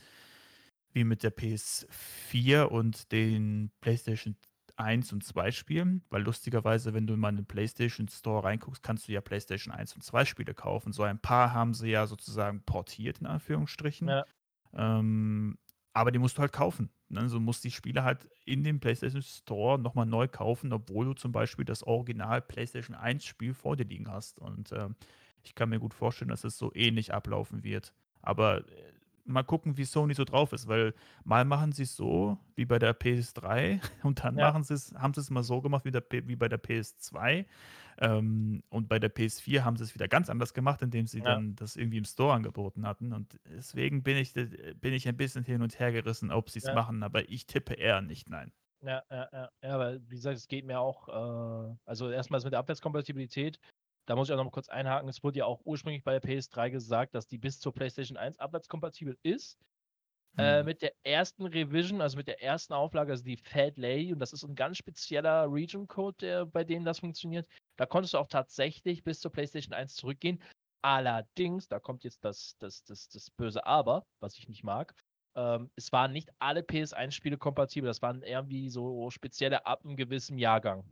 wie 0.93 1.05
mit 1.05 1.23
der 1.23 1.35
PS4 1.35 2.65
und 2.65 3.13
den 3.13 3.71
PlayStation 3.81 4.37
1 4.77 5.13
und 5.13 5.25
2 5.25 5.51
Spielen, 5.51 6.03
weil 6.11 6.23
lustigerweise, 6.23 6.95
wenn 6.95 7.07
du 7.07 7.17
mal 7.17 7.31
in 7.31 7.37
den 7.37 7.47
PlayStation 7.47 8.09
Store 8.09 8.45
reinguckst, 8.45 8.83
kannst 8.83 9.09
du 9.09 9.13
ja 9.13 9.21
PlayStation 9.21 9.73
1 9.73 9.95
und 9.95 10.03
2 10.03 10.25
Spiele 10.25 10.55
kaufen. 10.55 10.93
So 10.93 11.03
ein 11.03 11.19
paar 11.19 11.53
haben 11.53 11.75
sie 11.75 11.91
ja 11.91 12.07
sozusagen 12.07 12.63
portiert 12.63 13.19
in 13.19 13.27
Anführungsstrichen. 13.27 14.09
Ja. 14.09 14.25
Ähm, 14.75 15.59
aber 15.93 16.11
die 16.11 16.19
musst 16.19 16.39
du 16.39 16.41
halt 16.41 16.53
kaufen. 16.53 16.91
Ne? 17.11 17.29
So 17.29 17.39
musst 17.39 17.65
die 17.65 17.71
Spiele 17.71 18.03
halt 18.03 18.27
in 18.45 18.65
dem 18.65 18.81
PlayStation 18.81 19.23
Store 19.23 19.79
nochmal 19.79 20.07
neu 20.07 20.27
kaufen, 20.27 20.73
obwohl 20.73 21.05
du 21.05 21.13
zum 21.13 21.33
Beispiel 21.33 21.67
das 21.67 21.83
Original 21.83 22.41
PlayStation 22.41 22.97
1 22.97 23.25
Spiel 23.25 23.53
vor 23.53 23.77
dir 23.77 23.85
liegen 23.85 24.11
hast. 24.11 24.39
Und 24.39 24.73
ähm, 24.73 24.97
ich 25.45 25.55
kann 25.55 25.69
mir 25.71 25.79
gut 25.81 25.95
vorstellen, 25.95 26.29
dass 26.31 26.45
es 26.45 26.59
so 26.59 26.73
ähnlich 26.75 27.13
ablaufen 27.15 27.65
wird. 27.65 27.93
Aber 28.23 28.59
äh, 28.69 28.93
mal 29.25 29.43
gucken, 29.45 29.77
wie 29.77 29.85
Sony 29.85 30.15
so 30.15 30.25
drauf 30.25 30.53
ist, 30.53 30.69
weil 30.69 30.95
mal 31.25 31.45
machen 31.45 31.73
sie 31.73 31.85
es 31.85 31.97
so 31.97 32.39
wie 32.57 32.65
bei 32.65 32.79
der 32.79 32.93
PS3 32.93 33.81
und 34.03 34.25
dann 34.25 34.37
Ja. 34.37 34.39
machen 34.39 34.65
sie 34.65 34.75
es, 34.75 34.93
haben 34.95 35.15
sie 35.15 35.21
es 35.21 35.31
mal 35.31 35.43
so 35.43 35.61
gemacht 35.61 35.85
wie, 35.85 35.91
der, 35.91 36.05
wie 36.11 36.37
bei 36.37 36.49
der 36.49 36.59
PS2. 36.59 37.47
Ähm, 37.99 38.63
und 38.71 38.89
bei 38.89 38.99
der 38.99 39.09
PS4 39.11 39.65
haben 39.65 39.77
sie 39.77 39.85
es 39.85 39.95
wieder 39.95 40.09
ganz 40.09 40.31
anders 40.31 40.55
gemacht, 40.55 40.83
indem 40.83 41.07
sie 41.07 41.23
Ja. 41.23 41.23
dann 41.23 41.55
das 41.57 41.77
irgendwie 41.77 41.99
im 41.99 42.05
Store 42.05 42.35
angeboten 42.35 42.87
hatten. 42.87 43.13
Und 43.13 43.39
deswegen 43.45 44.03
bin 44.03 44.17
ich, 44.17 44.33
bin 44.35 44.93
ich 44.95 45.07
ein 45.09 45.17
bisschen 45.17 45.45
hin 45.45 45.63
und 45.63 45.79
her 45.79 45.93
gerissen, 45.93 46.31
ob 46.31 46.51
sie 46.51 46.59
es 46.59 46.71
Ja. 46.71 46.73
machen, 46.73 47.03
aber 47.03 47.29
ich 47.29 47.47
tippe 47.47 47.75
eher 47.75 48.01
nicht 48.01 48.29
nein. 48.29 48.53
Ja, 48.85 49.03
ja, 49.11 49.29
ja, 49.33 49.51
ja, 49.63 49.79
weil, 49.79 50.01
wie 50.11 50.17
gesagt, 50.17 50.37
es 50.37 50.49
geht 50.49 50.65
mir 50.65 50.81
auch, 50.81 51.09
äh, 51.09 51.77
also 51.85 52.11
erstmal 52.11 52.39
das 52.39 52.45
mit 52.45 52.53
der 52.53 52.59
Abwärtskompatibilität, 52.61 53.61
da 54.13 54.17
muss 54.17 54.29
ich 54.29 54.35
auch 54.35 54.37
noch 54.37 54.45
mal 54.45 54.51
kurz 54.51 54.69
einhaken, 54.69 55.09
es 55.09 55.25
wurde 55.25 55.39
ja 55.39 55.47
auch 55.47 55.63
ursprünglich 55.65 56.05
bei 56.05 56.19
der 56.19 56.23
PS3 56.23 56.69
gesagt, 56.69 57.15
dass 57.15 57.29
die 57.29 57.39
bis 57.39 57.61
zur 57.61 57.73
PlayStation 57.73 58.19
1 58.19 58.39
abwärtskompatibel 58.39 59.17
ist. 59.23 59.59
Äh, 60.37 60.59
Hm. 60.59 60.67
mit 60.67 60.83
der 60.83 60.93
ersten 61.03 61.47
Revision, 61.47 62.03
also 62.03 62.19
mit 62.19 62.29
der 62.29 62.43
ersten 62.43 62.75
Auflage, 62.75 63.13
also 63.13 63.25
die 63.25 63.39
Fat 63.39 63.79
Lay, 63.79 64.13
und 64.13 64.19
das 64.19 64.35
ist 64.35 64.45
ein 64.45 64.55
ganz 64.55 64.77
spezieller 64.77 65.51
Region-Code, 65.51 66.45
bei 66.45 66.63
dem 66.63 66.85
das 66.85 66.99
funktioniert, 66.99 67.49
da 67.79 67.87
konntest 67.87 68.13
du 68.13 68.19
auch 68.19 68.29
tatsächlich 68.29 69.03
bis 69.03 69.21
zur 69.21 69.33
PlayStation 69.33 69.73
1 69.73 69.95
zurückgehen. 69.95 70.43
Allerdings, 70.83 71.69
da 71.69 71.81
kommt 71.81 72.05
jetzt 72.05 72.23
das, 72.23 72.55
das, 72.59 72.85
das, 72.85 73.09
das 73.09 73.31
böse 73.31 73.65
Aber, 73.65 74.05
was 74.21 74.37
ich 74.37 74.47
nicht 74.47 74.63
mag. 74.63 74.95
Ähm, 75.37 75.71
es 75.75 75.91
waren 75.91 76.13
nicht 76.13 76.29
alle 76.39 76.61
PS1-Spiele 76.61 77.39
kompatibel, 77.39 77.89
das 77.89 78.03
waren 78.03 78.23
irgendwie 78.23 78.69
so 78.69 79.09
spezielle 79.09 79.65
ab 79.65 79.87
einem 79.87 79.97
gewissen 79.97 80.37
Jahrgang. 80.37 80.85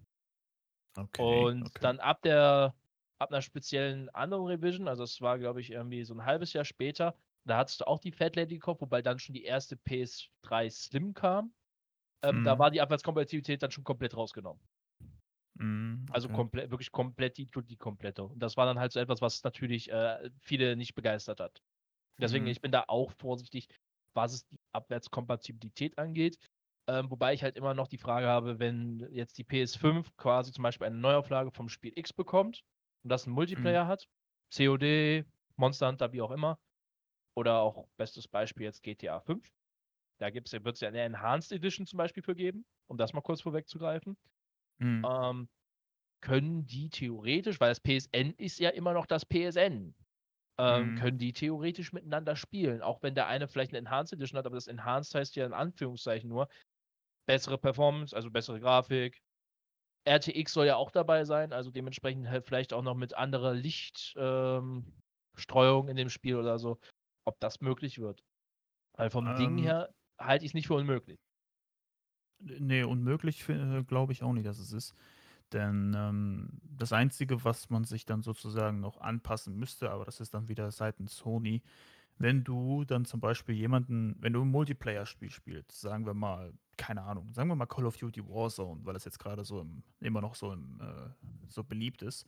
Okay. 0.97 1.45
Und 1.45 1.67
okay. 1.67 1.79
dann 1.83 2.01
ab 2.01 2.23
der, 2.23 2.75
ab 3.21 3.31
einer 3.33 3.43
speziellen 3.43 4.09
anderen 4.11 4.47
Revision, 4.47 4.89
also 4.89 5.05
es 5.05 5.21
war, 5.21 5.39
glaube 5.39 5.61
ich, 5.61 5.71
irgendwie 5.71 6.05
so 6.05 6.15
ein 6.15 6.25
halbes 6.27 6.53
Jahr 6.55 6.65
später, 6.65 7.17
da 7.45 7.59
hattest 7.59 7.81
du 7.83 7.87
auch 7.87 8.01
die 8.01 8.13
Fat 8.13 8.37
Lady 8.37 8.57
gekauft, 8.57 8.81
wobei 8.83 9.03
dann 9.03 9.19
schon 9.19 9.35
die 9.35 9.45
erste 9.45 9.77
PS3 9.77 10.71
Slim 10.71 11.15
kam. 11.15 11.55
Ähm, 12.25 12.43
Da 12.43 12.59
Mhm. 12.59 12.61
war 12.61 12.71
die 12.73 12.81
Abwärtskompatibilität 12.83 13.63
dann 13.63 13.73
schon 13.73 13.85
komplett 13.85 14.17
rausgenommen. 14.17 14.63
Mhm, 15.55 16.07
Also 16.13 16.29
okay. 16.29 16.31
komplett, 16.31 16.71
wirklich 16.71 16.91
komplett 16.91 17.39
die, 17.39 17.49
die 17.49 17.77
komplette. 17.77 18.25
Und 18.25 18.41
das 18.41 18.57
war 18.57 18.67
dann 18.67 18.79
halt 18.81 18.93
so 18.93 18.99
etwas, 19.01 19.21
was 19.23 19.43
natürlich 19.45 19.91
äh, 19.91 20.31
viele 20.41 20.75
nicht 20.77 20.95
begeistert 20.95 21.39
hat. 21.41 21.63
Deswegen, 22.21 22.47
Mhm. 22.47 22.49
ich 22.49 22.61
bin 22.63 22.73
da 22.73 22.85
auch 22.89 23.13
vorsichtig, 23.13 23.69
was 24.15 24.35
es 24.35 24.47
die 24.49 24.61
Abwärtskompatibilität 24.73 25.99
angeht. 25.99 26.39
Ähm, 26.89 27.11
wobei 27.11 27.35
ich 27.35 27.43
halt 27.45 27.57
immer 27.57 27.75
noch 27.75 27.89
die 27.89 27.99
Frage 27.99 28.27
habe, 28.29 28.59
wenn 28.61 29.09
jetzt 29.13 29.39
die 29.39 29.45
PS5 29.45 30.17
quasi 30.17 30.53
zum 30.53 30.63
Beispiel 30.65 30.89
eine 30.89 30.99
Neuauflage 30.99 31.53
vom 31.53 31.69
Spiel 31.69 31.93
X 31.97 32.13
bekommt 32.13 32.63
und 33.05 33.11
das 33.11 33.27
einen 33.27 33.35
Multiplayer 33.35 33.87
hat, 33.87 34.07
COD, 34.55 35.25
Monster 35.57 35.89
Hunter, 35.89 36.13
wie 36.13 36.23
auch 36.23 36.31
immer, 36.31 36.59
oder 37.37 37.61
auch 37.61 37.89
bestes 37.97 38.29
Beispiel 38.29 38.65
jetzt 38.67 38.83
GTA 38.83 39.21
5. 39.21 39.51
Da 40.21 40.33
wird 40.35 40.47
es 40.77 40.81
ja 40.81 40.89
eine 40.89 41.03
Enhanced 41.03 41.53
Edition 41.53 41.87
zum 41.87 41.99
Beispiel 41.99 42.23
für 42.23 42.35
geben, 42.37 42.67
um 42.89 42.99
das 42.99 43.13
mal 43.15 43.23
kurz 43.23 43.43
vorwegzugreifen. 43.43 44.17
Mhm. 44.81 45.09
Ähm, 45.09 45.49
können 46.23 46.67
die 46.67 46.91
theoretisch, 46.91 47.61
weil 47.61 47.71
das 47.71 47.81
PSN 47.81 48.35
ist 48.39 48.59
ja 48.61 48.71
immer 48.71 48.95
noch 48.95 49.07
das 49.07 49.27
PSN, 49.27 49.95
ähm, 50.59 50.95
Mhm. 50.95 50.95
können 50.95 51.19
die 51.19 51.33
theoretisch 51.35 51.93
miteinander 51.93 52.37
spielen, 52.37 52.83
auch 52.83 53.03
wenn 53.03 53.15
der 53.17 53.29
eine 53.29 53.49
vielleicht 53.49 53.73
eine 53.73 53.79
Enhanced 53.81 54.15
Edition 54.15 54.39
hat, 54.39 54.47
aber 54.47 54.57
das 54.57 54.69
Enhanced 54.69 55.15
heißt 55.15 55.37
ja 55.37 55.47
in 55.47 55.55
Anführungszeichen 55.55 56.29
nur 56.31 56.49
bessere 57.29 57.59
Performance, 57.59 58.15
also 58.17 58.31
bessere 58.31 58.61
Grafik. 58.61 59.21
RTX 60.05 60.53
soll 60.53 60.67
ja 60.67 60.77
auch 60.77 60.91
dabei 60.91 61.25
sein, 61.25 61.53
also 61.53 61.71
dementsprechend 61.71 62.29
halt 62.29 62.45
vielleicht 62.47 62.73
auch 62.73 62.83
noch 62.83 62.95
mit 62.97 63.15
anderer 63.15 63.55
Lichtstreuung 63.55 64.85
ähm, 65.37 65.89
in 65.89 65.97
dem 65.97 66.09
Spiel 66.11 66.37
oder 66.37 66.59
so, 66.59 66.79
ob 67.27 67.39
das 67.41 67.61
möglich 67.61 67.99
wird. 67.99 68.21
Weil 68.97 69.11
vom 69.11 69.35
Ding 69.35 69.59
Ähm, 69.59 69.59
her 69.59 69.91
halte 70.21 70.45
ich 70.45 70.51
es 70.53 70.55
nicht 70.55 70.69
für 70.69 70.75
unmöglich. 70.75 71.19
Nee, 72.43 72.85
unmöglich 72.85 73.47
äh, 73.49 73.83
glaube 73.85 74.13
ich 74.13 74.23
auch 74.23 74.33
nicht, 74.33 74.47
dass 74.47 74.59
es 74.59 74.73
ist. 74.73 74.95
Denn 75.53 75.95
ähm, 75.97 76.61
das 76.63 76.93
Einzige, 76.93 77.45
was 77.45 77.71
man 77.71 77.85
sich 77.85 78.07
dann 78.07 78.23
sozusagen 78.23 78.81
noch 78.81 78.99
anpassen 79.01 79.57
müsste, 79.59 79.91
aber 79.91 80.05
das 80.07 80.21
ist 80.21 80.35
dann 80.35 80.49
wieder 80.49 80.71
seitens 80.71 81.17
Sony, 81.17 81.63
wenn 82.21 82.45
du 82.45 82.85
dann 82.85 83.07
zum 83.07 83.19
Beispiel 83.19 83.55
jemanden, 83.55 84.15
wenn 84.21 84.35
du 84.35 84.43
ein 84.43 84.51
Multiplayer-Spiel 84.51 85.31
spielst, 85.31 85.81
sagen 85.81 86.05
wir 86.05 86.13
mal, 86.13 86.53
keine 86.77 87.03
Ahnung, 87.03 87.33
sagen 87.33 87.49
wir 87.49 87.57
mal 87.57 87.65
Call 87.65 87.87
of 87.87 87.97
Duty 87.97 88.29
Warzone, 88.29 88.83
weil 88.85 88.93
das 88.93 89.07
jetzt 89.07 89.19
gerade 89.19 89.43
so 89.43 89.63
im, 89.63 89.83
immer 90.01 90.21
noch 90.21 90.35
so, 90.35 90.53
im, 90.53 90.79
äh, 90.81 91.27
so 91.49 91.65
beliebt 91.65 92.03
ist. 92.03 92.27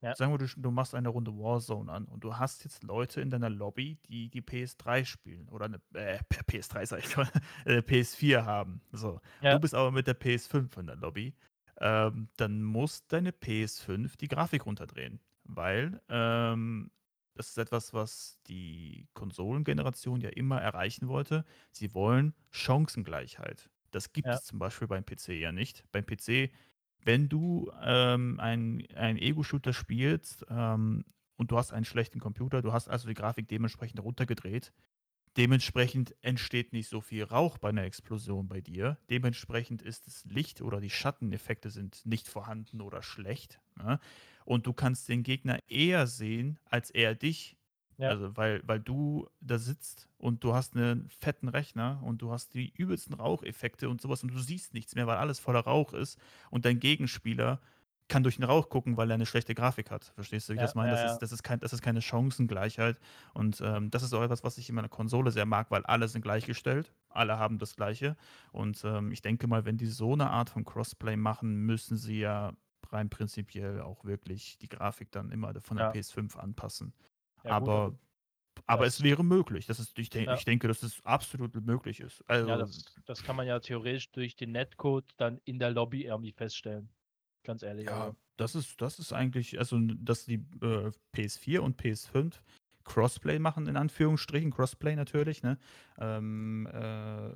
Ja. 0.00 0.14
Sagen 0.16 0.32
wir, 0.32 0.38
du, 0.38 0.46
du 0.56 0.70
machst 0.72 0.92
eine 0.94 1.08
Runde 1.08 1.32
Warzone 1.32 1.90
an 1.90 2.06
und 2.06 2.24
du 2.24 2.36
hast 2.36 2.64
jetzt 2.64 2.82
Leute 2.82 3.20
in 3.20 3.30
deiner 3.30 3.48
Lobby, 3.48 3.96
die 4.08 4.28
die 4.28 4.42
PS3 4.42 5.04
spielen 5.04 5.48
oder 5.48 5.66
eine 5.66 5.80
äh, 5.94 6.18
PS3 6.50 6.86
sag 6.86 6.98
ich 6.98 7.16
mal, 7.16 7.28
äh, 7.64 7.78
PS4 7.78 8.44
haben. 8.44 8.80
So. 8.90 9.20
Ja. 9.40 9.54
Du 9.54 9.60
bist 9.60 9.74
aber 9.74 9.92
mit 9.92 10.08
der 10.08 10.18
PS5 10.18 10.80
in 10.80 10.86
der 10.86 10.96
Lobby. 10.96 11.32
Ähm, 11.80 12.28
dann 12.36 12.64
muss 12.64 13.06
deine 13.06 13.30
PS5 13.30 14.18
die 14.18 14.26
Grafik 14.26 14.66
runterdrehen, 14.66 15.20
weil 15.44 16.00
ähm, 16.08 16.90
das 17.38 17.48
ist 17.50 17.58
etwas, 17.58 17.92
was 17.94 18.40
die 18.48 19.08
Konsolengeneration 19.14 20.20
ja 20.20 20.30
immer 20.30 20.60
erreichen 20.60 21.08
wollte. 21.08 21.44
Sie 21.72 21.94
wollen 21.94 22.34
Chancengleichheit. 22.50 23.70
Das 23.90 24.12
gibt 24.12 24.32
Ja. 24.32 24.34
es 24.34 24.44
zum 24.44 24.58
Beispiel 24.58 24.88
beim 24.88 25.04
PC 25.04 25.38
ja 25.38 25.52
nicht. 25.52 25.84
Beim 25.92 26.04
PC, 26.04 26.50
wenn 27.04 27.28
du 27.28 27.70
ähm, 27.82 28.38
ein, 28.40 28.84
ein 28.94 29.16
Ego-Shooter 29.18 29.72
spielst 29.72 30.44
ähm, 30.50 31.04
und 31.36 31.50
du 31.50 31.56
hast 31.56 31.72
einen 31.72 31.84
schlechten 31.84 32.20
Computer, 32.20 32.60
du 32.62 32.72
hast 32.72 32.88
also 32.88 33.08
die 33.08 33.14
Grafik 33.14 33.48
dementsprechend 33.48 34.00
runtergedreht, 34.02 34.72
dementsprechend 35.38 36.14
entsteht 36.20 36.72
nicht 36.72 36.88
so 36.88 37.00
viel 37.00 37.22
Rauch 37.22 37.58
bei 37.58 37.68
einer 37.68 37.84
Explosion 37.84 38.48
bei 38.48 38.60
dir. 38.60 38.98
Dementsprechend 39.08 39.82
ist 39.82 40.06
das 40.06 40.24
Licht 40.24 40.60
oder 40.60 40.80
die 40.80 40.90
Schatteneffekte 40.90 41.70
sind 41.70 42.04
nicht 42.04 42.26
vorhanden 42.26 42.80
oder 42.80 43.02
schlecht. 43.02 43.60
Ne? 43.76 44.00
Und 44.44 44.66
du 44.66 44.72
kannst 44.72 45.08
den 45.08 45.22
Gegner 45.22 45.60
eher 45.68 46.06
sehen 46.08 46.58
als 46.64 46.90
er 46.90 47.14
dich. 47.14 47.56
Ja. 47.98 48.10
Also, 48.10 48.36
weil, 48.36 48.62
weil 48.64 48.78
du 48.78 49.28
da 49.40 49.58
sitzt 49.58 50.08
und 50.18 50.44
du 50.44 50.54
hast 50.54 50.76
einen 50.76 51.08
fetten 51.08 51.48
Rechner 51.48 52.00
und 52.04 52.22
du 52.22 52.30
hast 52.30 52.54
die 52.54 52.72
übelsten 52.76 53.14
Raucheffekte 53.14 53.88
und 53.88 54.00
sowas 54.00 54.22
und 54.22 54.32
du 54.32 54.38
siehst 54.38 54.72
nichts 54.72 54.94
mehr, 54.94 55.08
weil 55.08 55.16
alles 55.16 55.40
voller 55.40 55.60
Rauch 55.60 55.92
ist 55.94 56.16
und 56.50 56.64
dein 56.64 56.78
Gegenspieler 56.78 57.60
kann 58.08 58.22
durch 58.22 58.36
den 58.36 58.44
Rauch 58.44 58.68
gucken, 58.70 58.96
weil 58.96 59.10
er 59.10 59.14
eine 59.14 59.26
schlechte 59.26 59.54
Grafik 59.54 59.90
hat. 59.90 60.06
Verstehst 60.14 60.48
du, 60.48 60.52
wie 60.52 60.56
ich 60.56 60.60
Ja, 60.60 60.62
das 60.62 60.74
meine? 60.74 60.90
ja, 60.90 60.92
Das, 60.92 61.02
ja. 61.02 61.12
ist, 61.12 61.18
das, 61.20 61.32
ist 61.32 61.42
kein, 61.42 61.60
das 61.60 61.72
ist 61.72 61.82
keine 61.82 62.02
Chancengleichheit. 62.02 62.98
Und 63.34 63.60
ähm, 63.60 63.90
das 63.90 64.02
ist 64.02 64.12
auch 64.14 64.22
etwas, 64.22 64.44
was 64.44 64.58
ich 64.58 64.68
in 64.68 64.74
meiner 64.74 64.88
Konsole 64.88 65.30
sehr 65.30 65.46
mag, 65.46 65.70
weil 65.70 65.84
alle 65.86 66.08
sind 66.08 66.22
gleichgestellt. 66.22 66.94
Alle 67.10 67.38
haben 67.38 67.58
das 67.58 67.76
Gleiche. 67.76 68.16
Und 68.52 68.82
ähm, 68.84 69.12
ich 69.12 69.22
denke 69.22 69.46
mal, 69.46 69.64
wenn 69.64 69.76
die 69.76 69.86
so 69.86 70.12
eine 70.14 70.30
Art 70.30 70.50
von 70.50 70.64
Crossplay 70.64 71.16
machen, 71.16 71.56
müssen 71.66 71.96
sie 71.96 72.18
ja 72.20 72.52
rein 72.90 73.10
prinzipiell 73.10 73.80
auch 73.82 74.04
wirklich 74.04 74.56
die 74.58 74.68
Grafik 74.68 75.10
dann 75.12 75.30
immer 75.30 75.52
von 75.60 75.76
der 75.76 75.84
Ja. 75.84 75.88
PS5 75.88 76.36
anpassen. 76.36 76.94
Ja, 77.44 77.54
gut, 77.54 77.72
aber 77.74 77.94
aber 78.66 78.86
es 78.86 79.02
wäre 79.02 79.24
möglich. 79.24 79.66
Das 79.66 79.80
ist, 79.80 79.98
ich, 79.98 80.14
Ja. 80.24 80.34
ich 80.34 80.44
denke, 80.44 80.68
dass 80.68 80.82
es 80.82 81.04
absolut 81.04 81.54
möglich 81.66 82.00
ist. 82.00 82.22
Also, 82.28 82.48
Ja, 82.48 82.56
das, 82.56 83.00
das 83.04 83.22
kann 83.22 83.36
man 83.36 83.46
ja 83.46 83.60
theoretisch 83.60 84.10
durch 84.10 84.34
den 84.36 84.50
Netcode 84.52 85.12
dann 85.18 85.38
in 85.44 85.58
der 85.60 85.70
Lobby 85.70 86.04
irgendwie 86.04 86.32
feststellen. 86.32 86.90
Ganz 87.48 87.62
ehrlich. 87.62 87.86
Ja, 87.86 88.04
also. 88.04 88.16
das 88.36 88.54
ist, 88.54 88.78
das 88.82 88.98
ist 88.98 89.14
eigentlich, 89.14 89.58
also 89.58 89.78
dass 89.80 90.26
die 90.26 90.44
äh, 90.60 90.92
PS4 91.14 91.60
und 91.60 91.80
PS5 91.80 92.42
Crossplay 92.84 93.38
machen, 93.38 93.66
in 93.66 93.76
Anführungsstrichen, 93.78 94.50
Crossplay 94.50 94.96
natürlich, 94.96 95.42
ne? 95.42 95.58
Ähm, 95.98 96.68
äh, 96.70 97.30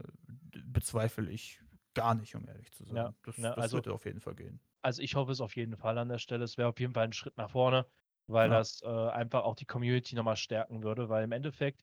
bezweifle 0.67 1.31
ich 1.31 1.61
gar 1.95 2.15
nicht, 2.15 2.35
um 2.35 2.47
ehrlich 2.47 2.71
zu 2.73 2.85
sein. 2.85 2.97
Ja, 2.97 3.15
das, 3.23 3.39
ja, 3.39 3.55
das 3.55 3.59
also, 3.59 3.79
würde 3.79 3.95
auf 3.95 4.05
jeden 4.05 4.21
Fall 4.21 4.35
gehen. 4.35 4.61
Also 4.83 5.01
ich 5.01 5.15
hoffe 5.15 5.33
es 5.33 5.41
auf 5.41 5.57
jeden 5.57 5.79
Fall 5.79 5.97
an 5.97 6.11
der 6.11 6.19
Stelle. 6.19 6.45
Es 6.45 6.59
wäre 6.59 6.69
auf 6.69 6.79
jeden 6.79 6.93
Fall 6.93 7.05
ein 7.05 7.13
Schritt 7.15 7.39
nach 7.39 7.51
vorne, 7.51 7.87
weil 8.27 8.51
Ja. 8.51 8.59
das 8.59 8.83
äh, 8.83 8.87
einfach 8.87 9.45
auch 9.45 9.55
die 9.55 9.65
Community 9.65 10.15
nochmal 10.15 10.37
stärken 10.37 10.83
würde, 10.83 11.09
weil 11.09 11.25
im 11.25 11.33
Endeffekt 11.33 11.83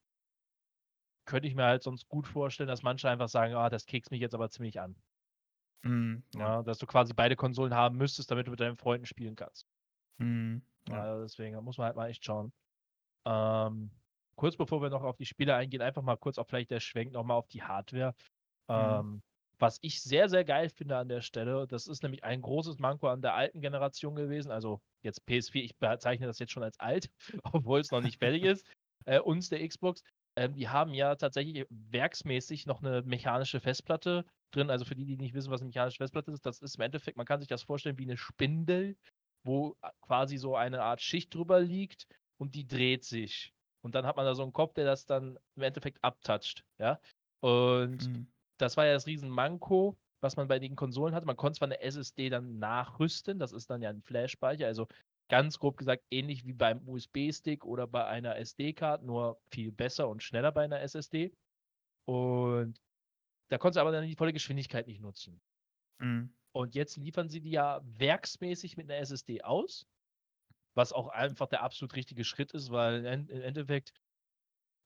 könnte 1.25 1.47
ich 1.47 1.55
mir 1.55 1.63
halt 1.63 1.81
sonst 1.83 2.07
gut 2.09 2.27
vorstellen, 2.27 2.67
dass 2.67 2.83
manche 2.83 3.09
einfach 3.09 3.29
sagen, 3.29 3.55
ah, 3.55 3.69
das 3.69 3.85
kekst 3.85 4.11
mich 4.11 4.21
jetzt 4.21 4.35
aber 4.35 4.49
ziemlich 4.49 4.79
an. 4.79 4.95
Mhm, 5.83 6.23
ja. 6.35 6.41
Ja, 6.41 6.63
dass 6.63 6.77
du 6.77 6.85
quasi 6.85 7.13
beide 7.13 7.35
Konsolen 7.35 7.73
haben 7.73 7.97
müsstest, 7.97 8.31
damit 8.31 8.47
du 8.47 8.51
mit 8.51 8.59
deinen 8.59 8.77
Freunden 8.77 9.05
spielen 9.05 9.35
kannst. 9.35 9.67
Mhm, 10.19 10.61
ja. 10.87 10.95
Ja, 10.95 11.21
deswegen 11.21 11.55
muss 11.63 11.77
man 11.77 11.87
halt 11.87 11.95
mal 11.95 12.09
echt 12.09 12.25
schauen. 12.25 12.51
Ähm, 13.25 13.91
kurz 14.35 14.57
bevor 14.57 14.81
wir 14.81 14.89
noch 14.89 15.03
auf 15.03 15.17
die 15.17 15.25
Spiele 15.25 15.55
eingehen, 15.55 15.81
einfach 15.81 16.01
mal 16.01 16.17
kurz 16.17 16.37
auch 16.37 16.47
vielleicht 16.47 16.71
der 16.71 16.79
Schwenk 16.79 17.13
nochmal 17.13 17.37
auf 17.37 17.47
die 17.47 17.63
Hardware. 17.63 18.15
Mhm. 18.69 18.99
Ähm, 18.99 19.21
was 19.59 19.77
ich 19.81 20.01
sehr, 20.01 20.29
sehr 20.29 20.45
geil 20.45 20.69
finde 20.69 20.97
an 20.97 21.09
der 21.09 21.21
Stelle, 21.21 21.67
das 21.67 21.87
ist 21.87 22.03
nämlich 22.03 22.23
ein 22.23 22.41
großes 22.41 22.79
Manko 22.79 23.07
an 23.09 23.21
der 23.21 23.35
alten 23.35 23.61
Generation 23.61 24.15
gewesen. 24.15 24.51
Also 24.51 24.81
jetzt 25.03 25.25
PS4, 25.25 25.63
ich 25.63 25.77
bezeichne 25.77 26.27
das 26.27 26.39
jetzt 26.39 26.51
schon 26.53 26.63
als 26.63 26.79
alt, 26.79 27.09
obwohl 27.43 27.81
es 27.81 27.91
noch 27.91 28.01
nicht 28.01 28.19
fertig 28.19 28.43
ist. 28.43 28.67
Äh, 29.05 29.19
uns 29.21 29.49
der 29.49 29.65
Xbox. 29.67 30.03
Ähm, 30.35 30.53
die 30.55 30.67
haben 30.67 30.93
ja 30.93 31.15
tatsächlich 31.15 31.65
werksmäßig 31.69 32.65
noch 32.65 32.83
eine 32.83 33.01
mechanische 33.01 33.61
Festplatte 33.61 34.25
drin. 34.51 34.69
Also 34.69 34.85
für 34.85 34.95
die, 34.95 35.05
die 35.05 35.17
nicht 35.17 35.33
wissen, 35.33 35.51
was 35.51 35.61
eine 35.61 35.67
mechanische 35.67 35.97
Festplatte 35.97 36.31
ist, 36.31 36.45
das 36.45 36.59
ist 36.61 36.75
im 36.75 36.81
Endeffekt, 36.81 37.17
man 37.17 37.25
kann 37.25 37.39
sich 37.39 37.47
das 37.49 37.63
vorstellen 37.63 37.97
wie 37.97 38.03
eine 38.03 38.17
Spindel, 38.17 38.97
wo 39.43 39.75
quasi 40.01 40.37
so 40.37 40.55
eine 40.55 40.81
Art 40.83 41.01
Schicht 41.01 41.33
drüber 41.33 41.59
liegt 41.61 42.07
und 42.37 42.55
die 42.55 42.67
dreht 42.67 43.03
sich. 43.03 43.53
Und 43.81 43.95
dann 43.95 44.05
hat 44.05 44.17
man 44.17 44.25
da 44.25 44.35
so 44.35 44.43
einen 44.43 44.53
Kopf, 44.53 44.73
der 44.73 44.85
das 44.85 45.05
dann 45.05 45.37
im 45.55 45.63
Endeffekt 45.63 46.03
abtoucht. 46.03 46.65
Ja. 46.79 46.99
Und 47.41 48.07
Mhm. 48.07 48.27
das 48.57 48.75
war 48.75 48.85
ja 48.85 48.93
das 48.93 49.07
Riesenmanko, 49.07 49.97
was 50.21 50.35
man 50.35 50.47
bei 50.49 50.59
den 50.59 50.75
Konsolen 50.75 51.15
hatte. 51.15 51.25
Man 51.25 51.37
konnte 51.37 51.59
zwar 51.59 51.67
eine 51.67 51.79
SSD 51.81 52.29
dann 52.29 52.59
nachrüsten, 52.59 53.39
das 53.39 53.53
ist 53.53 53.69
dann 53.69 53.81
ja 53.81 53.89
ein 53.89 54.01
Flash-Speicher, 54.01 54.67
also 54.67 54.87
ganz 55.29 55.59
grob 55.59 55.77
gesagt 55.77 56.03
ähnlich 56.11 56.45
wie 56.45 56.53
beim 56.53 56.87
USB-Stick 56.87 57.63
oder 57.63 57.87
bei 57.87 58.05
einer 58.05 58.35
SD-Card, 58.35 59.03
nur 59.03 59.39
viel 59.53 59.71
besser 59.71 60.09
und 60.09 60.23
schneller 60.23 60.51
bei 60.51 60.63
einer 60.63 60.81
SSD. 60.81 61.33
Und 62.05 62.81
da 63.49 63.57
konntest 63.57 63.77
du 63.77 63.81
aber 63.81 63.91
dann 63.91 64.07
die 64.07 64.15
volle 64.15 64.33
Geschwindigkeit 64.33 64.87
nicht 64.87 65.01
nutzen. 65.01 65.41
Mhm. 65.99 66.33
Und 66.51 66.75
jetzt 66.75 66.97
liefern 66.97 67.29
sie 67.29 67.41
die 67.41 67.51
ja 67.51 67.81
werksmäßig 67.83 68.77
mit 68.77 68.89
einer 68.89 68.99
SSD 68.99 69.43
aus, 69.43 69.85
was 70.75 70.93
auch 70.93 71.07
einfach 71.09 71.47
der 71.47 71.63
absolut 71.63 71.95
richtige 71.95 72.23
Schritt 72.23 72.53
ist, 72.53 72.71
weil 72.71 73.05
im 73.05 73.41
Endeffekt 73.41 73.93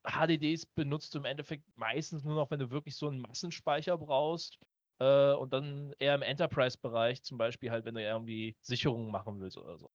HDDs 0.06 0.66
benutzt 0.66 1.14
du 1.14 1.20
im 1.20 1.26
Endeffekt 1.26 1.64
meistens 1.76 2.24
nur 2.24 2.36
noch, 2.36 2.52
wenn 2.52 2.60
du 2.60 2.72
wirklich 2.72 2.96
so 2.96 3.08
einen 3.08 3.22
Massenspeicher 3.22 3.98
brauchst 3.98 4.60
äh, 5.00 5.34
und 5.34 5.54
dann 5.54 5.94
eher 6.00 6.16
im 6.16 6.22
Enterprise-Bereich, 6.22 7.24
zum 7.24 7.38
Beispiel 7.38 7.72
halt, 7.72 7.86
wenn 7.86 7.96
du 7.96 8.02
irgendwie 8.04 8.58
Sicherungen 8.62 9.12
machen 9.12 9.40
willst 9.40 9.58
oder 9.58 9.78
so. 9.78 9.90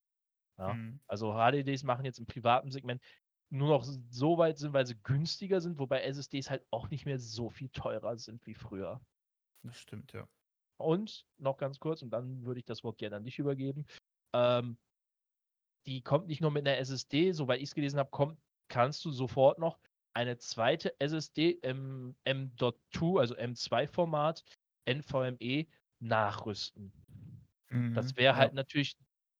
Ja? 0.58 0.74
Mhm. 0.74 1.00
Also 1.06 1.34
HDDs 1.34 1.82
machen 1.84 2.04
jetzt 2.04 2.18
im 2.18 2.26
privaten 2.26 2.70
Segment 2.70 3.02
nur 3.50 3.68
noch 3.68 3.84
so 4.10 4.38
weit 4.38 4.58
Sinn, 4.58 4.72
weil 4.72 4.86
sie 4.86 5.00
günstiger 5.02 5.60
sind, 5.60 5.78
wobei 5.78 6.02
SSDs 6.02 6.50
halt 6.50 6.66
auch 6.70 6.90
nicht 6.90 7.06
mehr 7.06 7.18
so 7.18 7.50
viel 7.50 7.70
teurer 7.70 8.18
sind 8.18 8.46
wie 8.46 8.54
früher. 8.54 9.00
Das 9.62 9.78
stimmt, 9.78 10.12
ja. 10.12 10.28
Und 10.80 11.26
noch 11.38 11.56
ganz 11.58 11.80
kurz, 11.80 12.02
und 12.02 12.10
dann 12.10 12.44
würde 12.44 12.60
ich 12.60 12.66
das 12.66 12.84
Wort 12.84 12.98
gerne 12.98 13.16
an 13.16 13.24
dich 13.24 13.38
übergeben. 13.38 13.86
Ähm, 14.34 14.78
die 15.86 16.02
kommt 16.02 16.26
nicht 16.28 16.40
nur 16.40 16.50
mit 16.50 16.66
einer 16.66 16.78
SSD, 16.78 17.32
soweit 17.32 17.58
ich 17.58 17.70
es 17.70 17.74
gelesen 17.74 17.98
habe, 17.98 18.10
kommt, 18.10 18.40
kannst 18.68 19.04
du 19.04 19.10
sofort 19.10 19.58
noch 19.58 19.78
eine 20.14 20.36
zweite 20.38 20.98
SSD 21.00 21.50
im 21.50 22.16
M.2, 22.24 23.18
also 23.18 23.34
M2-Format, 23.34 24.44
NVMe, 24.86 25.66
nachrüsten. 26.00 26.92
Das 27.94 28.14
Mhm, 28.14 28.16
wäre 28.16 28.36
ja. 28.36 28.36
halt 28.36 28.52
natürlich 28.54 28.96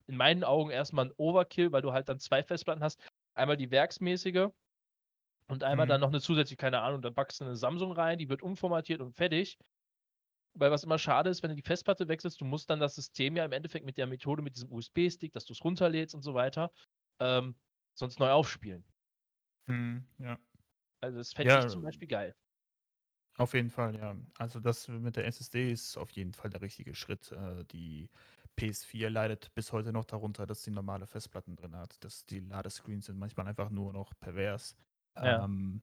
in 0.07 0.17
meinen 0.17 0.45
Augen 0.45 0.71
erstmal 0.71 1.07
ein 1.07 1.13
Overkill, 1.17 1.73
weil 1.73 1.83
du 1.83 1.93
halt 1.93 2.09
dann 2.09 2.19
zwei 2.19 2.43
Festplatten 2.43 2.83
hast. 2.83 3.01
Einmal 3.39 3.57
die 3.57 3.71
werksmäßige 3.71 4.49
und 5.49 5.65
einmal 5.65 5.87
Mhm. 5.87 5.89
dann 5.89 6.01
noch 6.01 6.09
eine 6.09 6.21
zusätzliche, 6.21 6.57
keine 6.57 6.81
Ahnung, 6.83 7.03
dann 7.03 7.15
packst 7.15 7.41
du 7.41 7.45
eine 7.45 7.57
Samsung 7.57 7.93
rein, 7.93 8.19
die 8.19 8.29
wird 8.29 8.43
umformatiert 8.43 9.01
und 9.01 9.15
fertig. 9.17 9.59
Weil 10.55 10.71
was 10.71 10.85
immer 10.85 10.99
schade 10.99 11.31
ist, 11.31 11.43
wenn 11.43 11.51
du 11.51 11.57
die 11.57 11.63
Festplatte 11.63 12.09
wechselst, 12.09 12.41
du 12.41 12.45
musst 12.45 12.71
dann 12.71 12.81
das 12.81 12.95
System 12.97 13.37
ja 13.37 13.45
im 13.45 13.53
Endeffekt 13.53 13.87
mit 13.87 13.97
der 13.99 14.07
Methode, 14.07 14.43
mit 14.43 14.57
diesem 14.57 14.73
USB-Stick, 14.73 15.33
dass 15.33 15.45
du 15.47 15.53
es 15.53 15.65
runterlädst 15.65 16.15
und 16.15 16.23
so 16.23 16.35
weiter, 16.35 16.71
ähm, 17.21 17.57
sonst 17.95 18.19
neu 18.21 18.31
aufspielen. 18.31 18.87
Mhm, 19.69 20.07
ja. 20.19 20.39
Also 21.01 21.19
das 21.19 21.33
fände 21.33 21.49
Ja, 21.49 21.59
ich 21.59 21.69
zum 21.69 21.83
Beispiel 21.83 22.07
geil. 22.09 22.35
Auf 23.37 23.55
jeden 23.55 23.71
Fall, 23.71 23.95
ja. 23.97 24.17
Also 24.37 24.59
das 24.59 24.89
mit 24.89 25.15
der 25.17 25.25
SSD 25.27 25.71
ist 25.71 25.97
auf 25.97 26.11
jeden 26.11 26.33
Fall 26.33 26.51
der 26.51 26.61
richtige 26.61 26.95
Schritt. 26.97 27.31
Äh, 27.31 27.65
die 27.67 28.11
PS4 28.59 29.09
leidet 29.09 29.55
bis 29.55 29.73
heute 29.73 29.93
noch 29.93 30.05
darunter, 30.05 30.47
dass 30.47 30.65
sie 30.65 30.71
normale 30.71 31.07
Festplatten 31.07 31.57
drin 31.57 31.77
hat. 31.77 32.03
Dass 32.05 32.27
die 32.27 32.41
Ladescreens 32.41 33.07
sind 33.07 33.19
manchmal 33.19 33.47
einfach 33.47 33.71
nur 33.71 33.93
noch 33.93 34.13
pervers. 34.19 34.77
Ja. 35.17 35.45
Ähm, 35.45 35.83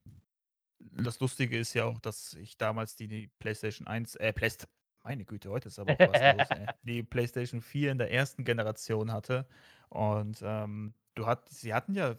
das 0.78 1.20
Lustige 1.20 1.58
ist 1.58 1.74
ja 1.74 1.84
auch, 1.84 1.98
dass 2.00 2.34
ich 2.34 2.58
damals 2.58 2.96
die, 2.96 3.08
die 3.08 3.28
PlayStation 3.38 3.86
1, 3.86 4.16
äh, 4.16 4.32
Playst 4.32 4.68
meine 5.02 5.24
Güte, 5.24 5.50
heute 5.50 5.68
ist 5.68 5.78
aber 5.78 5.92
auch 5.94 6.00
was 6.00 6.36
los, 6.36 6.50
ey. 6.50 6.66
Die 6.82 7.02
PlayStation 7.04 7.60
4 7.62 7.92
in 7.92 7.98
der 7.98 8.10
ersten 8.10 8.44
Generation 8.44 9.12
hatte. 9.12 9.46
Und 9.88 10.40
ähm, 10.42 10.94
du 11.14 11.26
hat, 11.26 11.48
sie 11.48 11.72
hatten 11.72 11.94
ja 11.94 12.16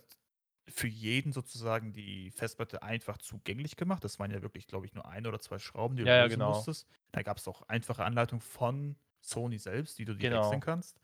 für 0.69 0.87
jeden 0.87 1.33
sozusagen 1.33 1.93
die 1.93 2.31
Festplatte 2.31 2.83
einfach 2.83 3.17
zugänglich 3.17 3.75
gemacht. 3.75 4.03
Das 4.03 4.19
waren 4.19 4.31
ja 4.31 4.41
wirklich, 4.41 4.67
glaube 4.67 4.85
ich, 4.85 4.93
nur 4.93 5.05
ein 5.05 5.27
oder 5.27 5.39
zwei 5.39 5.59
Schrauben, 5.59 5.97
die 5.97 6.03
du 6.03 6.09
Ja, 6.09 6.15
ja, 6.15 6.23
lösen 6.23 6.39
genau. 6.39 6.55
musstest. 6.55 6.87
Da 7.11 7.23
gab 7.23 7.37
es 7.37 7.47
auch 7.47 7.61
einfache 7.63 8.05
Anleitungen 8.05 8.41
von 8.41 8.95
Sony 9.22 9.57
selbst, 9.59 9.97
die 9.99 10.05
du 10.05 10.13
dir 10.13 10.30
Genau. 10.30 10.43
wechseln 10.43 10.61
kannst. 10.61 10.99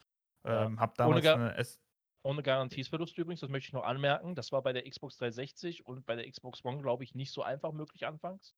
Ähm, 0.46 0.80
hab 0.80 0.92
Ohne 1.00 1.22
damals 1.22 1.24
Ga- 1.24 1.34
eine 1.36 1.56
S 1.56 1.80
Ohne 2.26 2.42
Garantiesverlust 2.44 3.18
übrigens, 3.18 3.42
das 3.42 3.50
möchte 3.50 3.68
ich 3.68 3.74
noch 3.74 3.84
anmerken. 3.84 4.34
Das 4.36 4.52
war 4.52 4.62
bei 4.62 4.72
der 4.74 4.90
Xbox 4.90 5.18
360 5.18 5.86
und 5.86 6.06
bei 6.06 6.16
der 6.16 6.30
Xbox 6.30 6.64
One, 6.64 6.82
glaube 6.82 7.04
ich, 7.04 7.16
nicht 7.16 7.32
so 7.32 7.44
einfach 7.44 7.72
möglich 7.74 8.06
anfangs. 8.08 8.56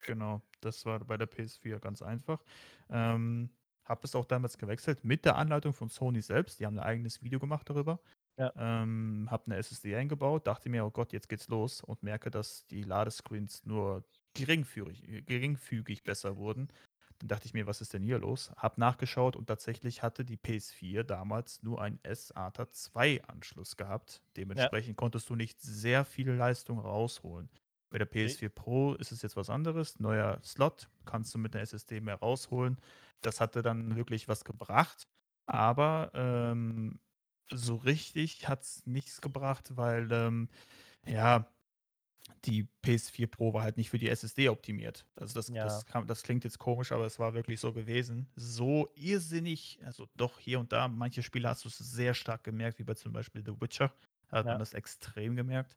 Genau, 0.00 0.42
das 0.60 0.84
war 0.84 0.98
bei 1.00 1.16
der 1.16 1.28
PS4 1.30 1.78
ganz 1.78 2.02
einfach. 2.02 2.42
Ähm, 2.90 3.50
habe 3.84 4.00
es 4.04 4.14
auch 4.14 4.24
damals 4.24 4.58
gewechselt 4.58 5.04
mit 5.04 5.24
der 5.24 5.36
Anleitung 5.36 5.72
von 5.72 5.88
Sony 5.88 6.22
selbst. 6.22 6.58
Die 6.58 6.66
haben 6.66 6.78
ein 6.78 6.84
eigenes 6.84 7.22
Video 7.22 7.38
gemacht 7.38 7.68
darüber. 7.70 8.00
Ja. 8.36 8.52
Ähm, 8.56 9.28
habe 9.30 9.46
eine 9.46 9.56
SSD 9.58 9.94
eingebaut, 9.94 10.46
dachte 10.46 10.68
mir, 10.68 10.84
oh 10.84 10.90
Gott, 10.90 11.12
jetzt 11.12 11.28
geht's 11.28 11.48
los 11.48 11.82
und 11.82 12.02
merke, 12.02 12.30
dass 12.30 12.66
die 12.66 12.82
Ladescreens 12.82 13.64
nur 13.64 14.04
geringfügig, 14.34 15.24
geringfügig 15.26 16.02
besser 16.02 16.36
wurden. 16.36 16.68
Dann 17.18 17.28
dachte 17.28 17.46
ich 17.46 17.54
mir, 17.54 17.66
was 17.66 17.80
ist 17.80 17.94
denn 17.94 18.02
hier 18.02 18.18
los? 18.18 18.52
Hab 18.56 18.78
nachgeschaut 18.78 19.36
und 19.36 19.46
tatsächlich 19.46 20.02
hatte 20.02 20.24
die 20.24 20.36
PS4 20.36 21.04
damals 21.04 21.62
nur 21.62 21.80
einen 21.80 21.98
SATA 22.04 22.70
2 22.70 23.24
Anschluss 23.24 23.76
gehabt. 23.76 24.22
Dementsprechend 24.36 24.96
konntest 24.96 25.30
du 25.30 25.36
nicht 25.36 25.60
sehr 25.60 26.04
viel 26.04 26.30
Leistung 26.30 26.78
rausholen. 26.78 27.48
Bei 27.90 27.98
der 27.98 28.10
PS4 28.10 28.48
Pro 28.48 28.94
ist 28.94 29.12
es 29.12 29.22
jetzt 29.22 29.36
was 29.36 29.50
anderes. 29.50 30.00
Neuer 30.00 30.40
Slot, 30.42 30.88
kannst 31.04 31.32
du 31.34 31.38
mit 31.38 31.54
einer 31.54 31.62
SSD 31.62 32.00
mehr 32.00 32.16
rausholen. 32.16 32.78
Das 33.20 33.40
hatte 33.40 33.62
dann 33.62 33.94
wirklich 33.94 34.26
was 34.26 34.44
gebracht. 34.44 35.06
Aber 35.46 36.10
ähm, 36.14 36.98
so 37.50 37.76
richtig 37.76 38.48
hat 38.48 38.62
es 38.62 38.84
nichts 38.86 39.20
gebracht, 39.20 39.76
weil 39.76 40.10
ähm, 40.10 40.48
ja, 41.06 41.46
die 42.46 42.68
PS4 42.82 43.26
Pro 43.26 43.52
war 43.54 43.62
halt 43.62 43.76
nicht 43.76 43.90
für 43.90 43.98
die 43.98 44.08
SSD 44.08 44.48
optimiert. 44.48 45.06
Also 45.16 45.34
das, 45.34 45.48
Ja. 45.48 45.64
das, 45.64 45.86
kam, 45.86 46.06
das 46.06 46.22
klingt 46.22 46.44
jetzt 46.44 46.58
komisch, 46.58 46.92
aber 46.92 47.06
es 47.06 47.18
war 47.18 47.34
wirklich 47.34 47.60
so 47.60 47.72
gewesen. 47.72 48.28
So 48.36 48.90
irrsinnig, 48.94 49.80
also 49.84 50.08
doch 50.16 50.38
hier 50.38 50.60
und 50.60 50.72
da, 50.72 50.88
manche 50.88 51.22
Spiele 51.22 51.48
hast 51.48 51.64
du 51.64 51.68
es 51.68 51.78
sehr 51.78 52.14
stark 52.14 52.44
gemerkt, 52.44 52.78
wie 52.78 52.84
bei 52.84 52.94
zum 52.94 53.12
Beispiel 53.12 53.42
The 53.44 53.60
Witcher. 53.60 53.94
Hat 54.30 54.46
Ja. 54.46 54.52
man 54.52 54.58
das 54.58 54.74
extrem 54.74 55.36
gemerkt. 55.36 55.76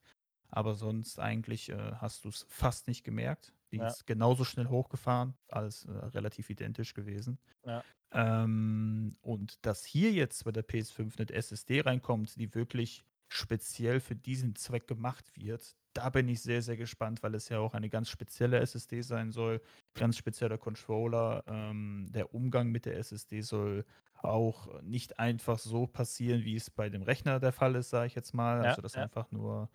Aber 0.49 0.76
sonst 0.76 1.20
eigentlich 1.20 1.70
äh, 1.70 1.93
hast 1.95 2.26
du 2.26 2.30
es 2.30 2.45
fast 2.49 2.88
nicht 2.88 3.03
gemerkt. 3.03 3.53
Die 3.72 3.78
Ja. 3.78 3.86
ist 3.86 4.07
genauso 4.07 4.45
schnell 4.45 4.68
hochgefahren, 4.70 5.36
alles 5.49 5.86
äh, 5.86 5.91
relativ 5.91 6.49
identisch 6.49 6.93
gewesen. 6.93 7.38
Ja. 7.65 7.84
Ähm, 8.11 9.18
und 9.22 9.65
dass 9.65 9.84
hier 9.86 10.11
jetzt 10.13 10.43
bei 10.45 10.51
der 10.51 10.63
PS5 10.63 11.18
eine 11.20 11.30
SSD 11.30 11.82
reinkommt, 11.82 12.38
die 12.39 12.53
wirklich 12.55 13.03
speziell 13.30 13.99
für 13.99 14.15
diesen 14.15 14.55
Zweck 14.55 14.88
gemacht 14.88 15.32
wird, 15.36 15.76
da 15.98 16.12
bin 16.12 16.30
ich 16.30 16.41
sehr, 16.43 16.62
sehr 16.62 16.78
gespannt, 16.78 17.24
weil 17.24 17.34
es 17.34 17.50
ja 17.50 17.58
auch 17.58 17.74
eine 17.74 17.89
ganz 17.89 18.10
spezielle 18.10 18.60
SSD 18.60 19.02
sein 19.02 19.32
soll, 19.32 19.60
ganz 19.95 20.16
spezieller 20.16 20.60
Controller. 20.60 21.43
Ähm, 21.48 22.06
der 22.12 22.36
Umgang 22.36 22.70
mit 22.70 22.86
der 22.86 22.98
SSD 22.98 23.41
soll 23.41 23.84
auch 24.22 24.80
nicht 24.84 25.18
einfach 25.18 25.58
so 25.58 25.88
passieren, 25.88 26.45
wie 26.45 26.56
es 26.56 26.70
bei 26.70 26.89
dem 26.89 27.02
Rechner 27.02 27.39
der 27.39 27.52
Fall 27.52 27.74
ist, 27.76 27.89
sage 27.89 28.06
ich 28.08 28.16
jetzt 28.16 28.36
mal. 28.36 28.64
Ja, 28.64 28.70
also, 28.70 28.84
dass 28.84 28.93
ja. 28.93 29.02
einfach 29.02 29.32
nur, 29.32 29.70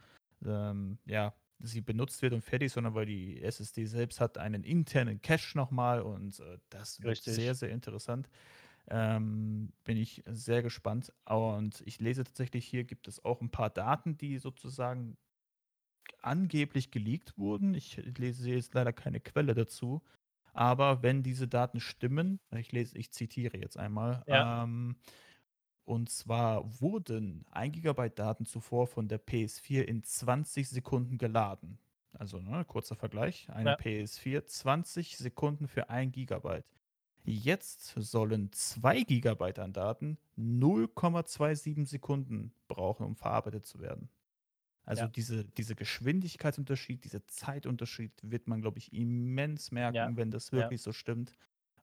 ähm, 0.46 0.98
ja, 1.06 1.34
sie 1.58 1.80
benutzt 1.80 2.22
wird 2.22 2.34
und 2.34 2.42
fertig, 2.42 2.70
sondern 2.70 2.94
weil 2.94 3.06
die 3.06 3.42
SSD 3.42 3.84
selbst 3.86 4.20
hat 4.20 4.38
einen 4.38 4.62
internen 4.62 5.20
Cache 5.22 5.56
nochmal 5.56 6.02
und 6.02 6.38
äh, 6.38 6.58
das 6.70 7.02
wird 7.02 7.12
Richtig. 7.12 7.34
sehr, 7.34 7.56
sehr 7.56 7.70
interessant. 7.70 8.28
Ähm, 8.88 9.72
bin 9.82 9.96
ich 9.96 10.22
sehr 10.26 10.62
gespannt. 10.62 11.12
Und 11.24 11.82
ich 11.84 11.98
lese 11.98 12.22
tatsächlich 12.22 12.64
hier, 12.64 12.84
gibt 12.84 13.08
es 13.08 13.24
auch 13.24 13.40
ein 13.40 13.50
paar 13.50 13.70
Daten, 13.70 14.16
die 14.18 14.38
sozusagen 14.38 15.16
angeblich 16.24 16.90
geleakt 16.90 17.36
wurden. 17.38 17.74
Ich 17.74 17.96
lese 18.18 18.50
jetzt 18.50 18.74
leider 18.74 18.92
keine 18.92 19.20
Quelle 19.20 19.54
dazu. 19.54 20.02
Aber 20.54 21.02
wenn 21.02 21.22
diese 21.22 21.48
Daten 21.48 21.80
stimmen, 21.80 22.40
ich 22.56 22.72
lese, 22.72 22.98
ich 22.98 23.12
zitiere 23.12 23.58
jetzt 23.58 23.78
einmal, 23.78 24.22
Ja. 24.26 24.64
ähm, 24.64 24.96
und 25.84 26.10
zwar 26.10 26.80
wurden 26.80 27.46
1 27.50 27.72
Gigabyte 27.74 28.18
Daten 28.18 28.46
zuvor 28.46 28.86
von 28.86 29.08
der 29.08 29.18
PS4 29.18 29.82
in 29.82 30.04
20 30.04 30.68
Sekunden 30.68 31.18
geladen. 31.18 31.78
Also, 32.12 32.40
ne, 32.40 32.64
kurzer 32.66 32.96
Vergleich. 32.96 33.48
Eine 33.50 33.70
Ja. 33.70 33.76
PS4 33.76 34.46
20 34.46 35.16
Sekunden 35.18 35.68
für 35.68 35.90
1 35.90 36.12
Gigabyte. 36.12 36.66
Jetzt 37.24 37.94
sollen 37.96 38.52
2 38.52 39.02
Gigabyte 39.04 39.58
an 39.60 39.72
Daten 39.72 40.18
0,27 40.36 41.86
Sekunden 41.86 42.54
brauchen, 42.68 43.06
um 43.06 43.16
verarbeitet 43.16 43.66
zu 43.66 43.80
werden. 43.80 44.10
Also 44.86 45.04
Ja. 45.04 45.08
diese, 45.08 45.44
diese 45.44 45.74
Geschwindigkeitsunterschied, 45.76 47.04
dieser 47.04 47.26
Zeitunterschied 47.28 48.12
wird 48.22 48.48
man, 48.48 48.60
glaube 48.62 48.78
ich, 48.78 48.92
immens 48.92 49.70
merken, 49.70 49.96
Ja. 49.96 50.16
wenn 50.16 50.30
das 50.30 50.52
Ja. 50.52 50.58
wirklich 50.60 50.82
so 50.82 50.92
stimmt. 50.92 51.34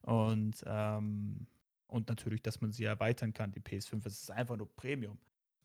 Und, 0.02 0.62
ähm, 0.66 1.46
und 1.86 2.08
natürlich, 2.08 2.42
dass 2.42 2.60
man 2.60 2.72
sie 2.72 2.84
erweitern 2.84 3.32
kann, 3.32 3.52
die 3.52 3.60
PS5. 3.60 4.06
Es 4.06 4.22
ist 4.22 4.30
einfach 4.30 4.56
nur 4.56 4.74
Premium. 4.76 5.18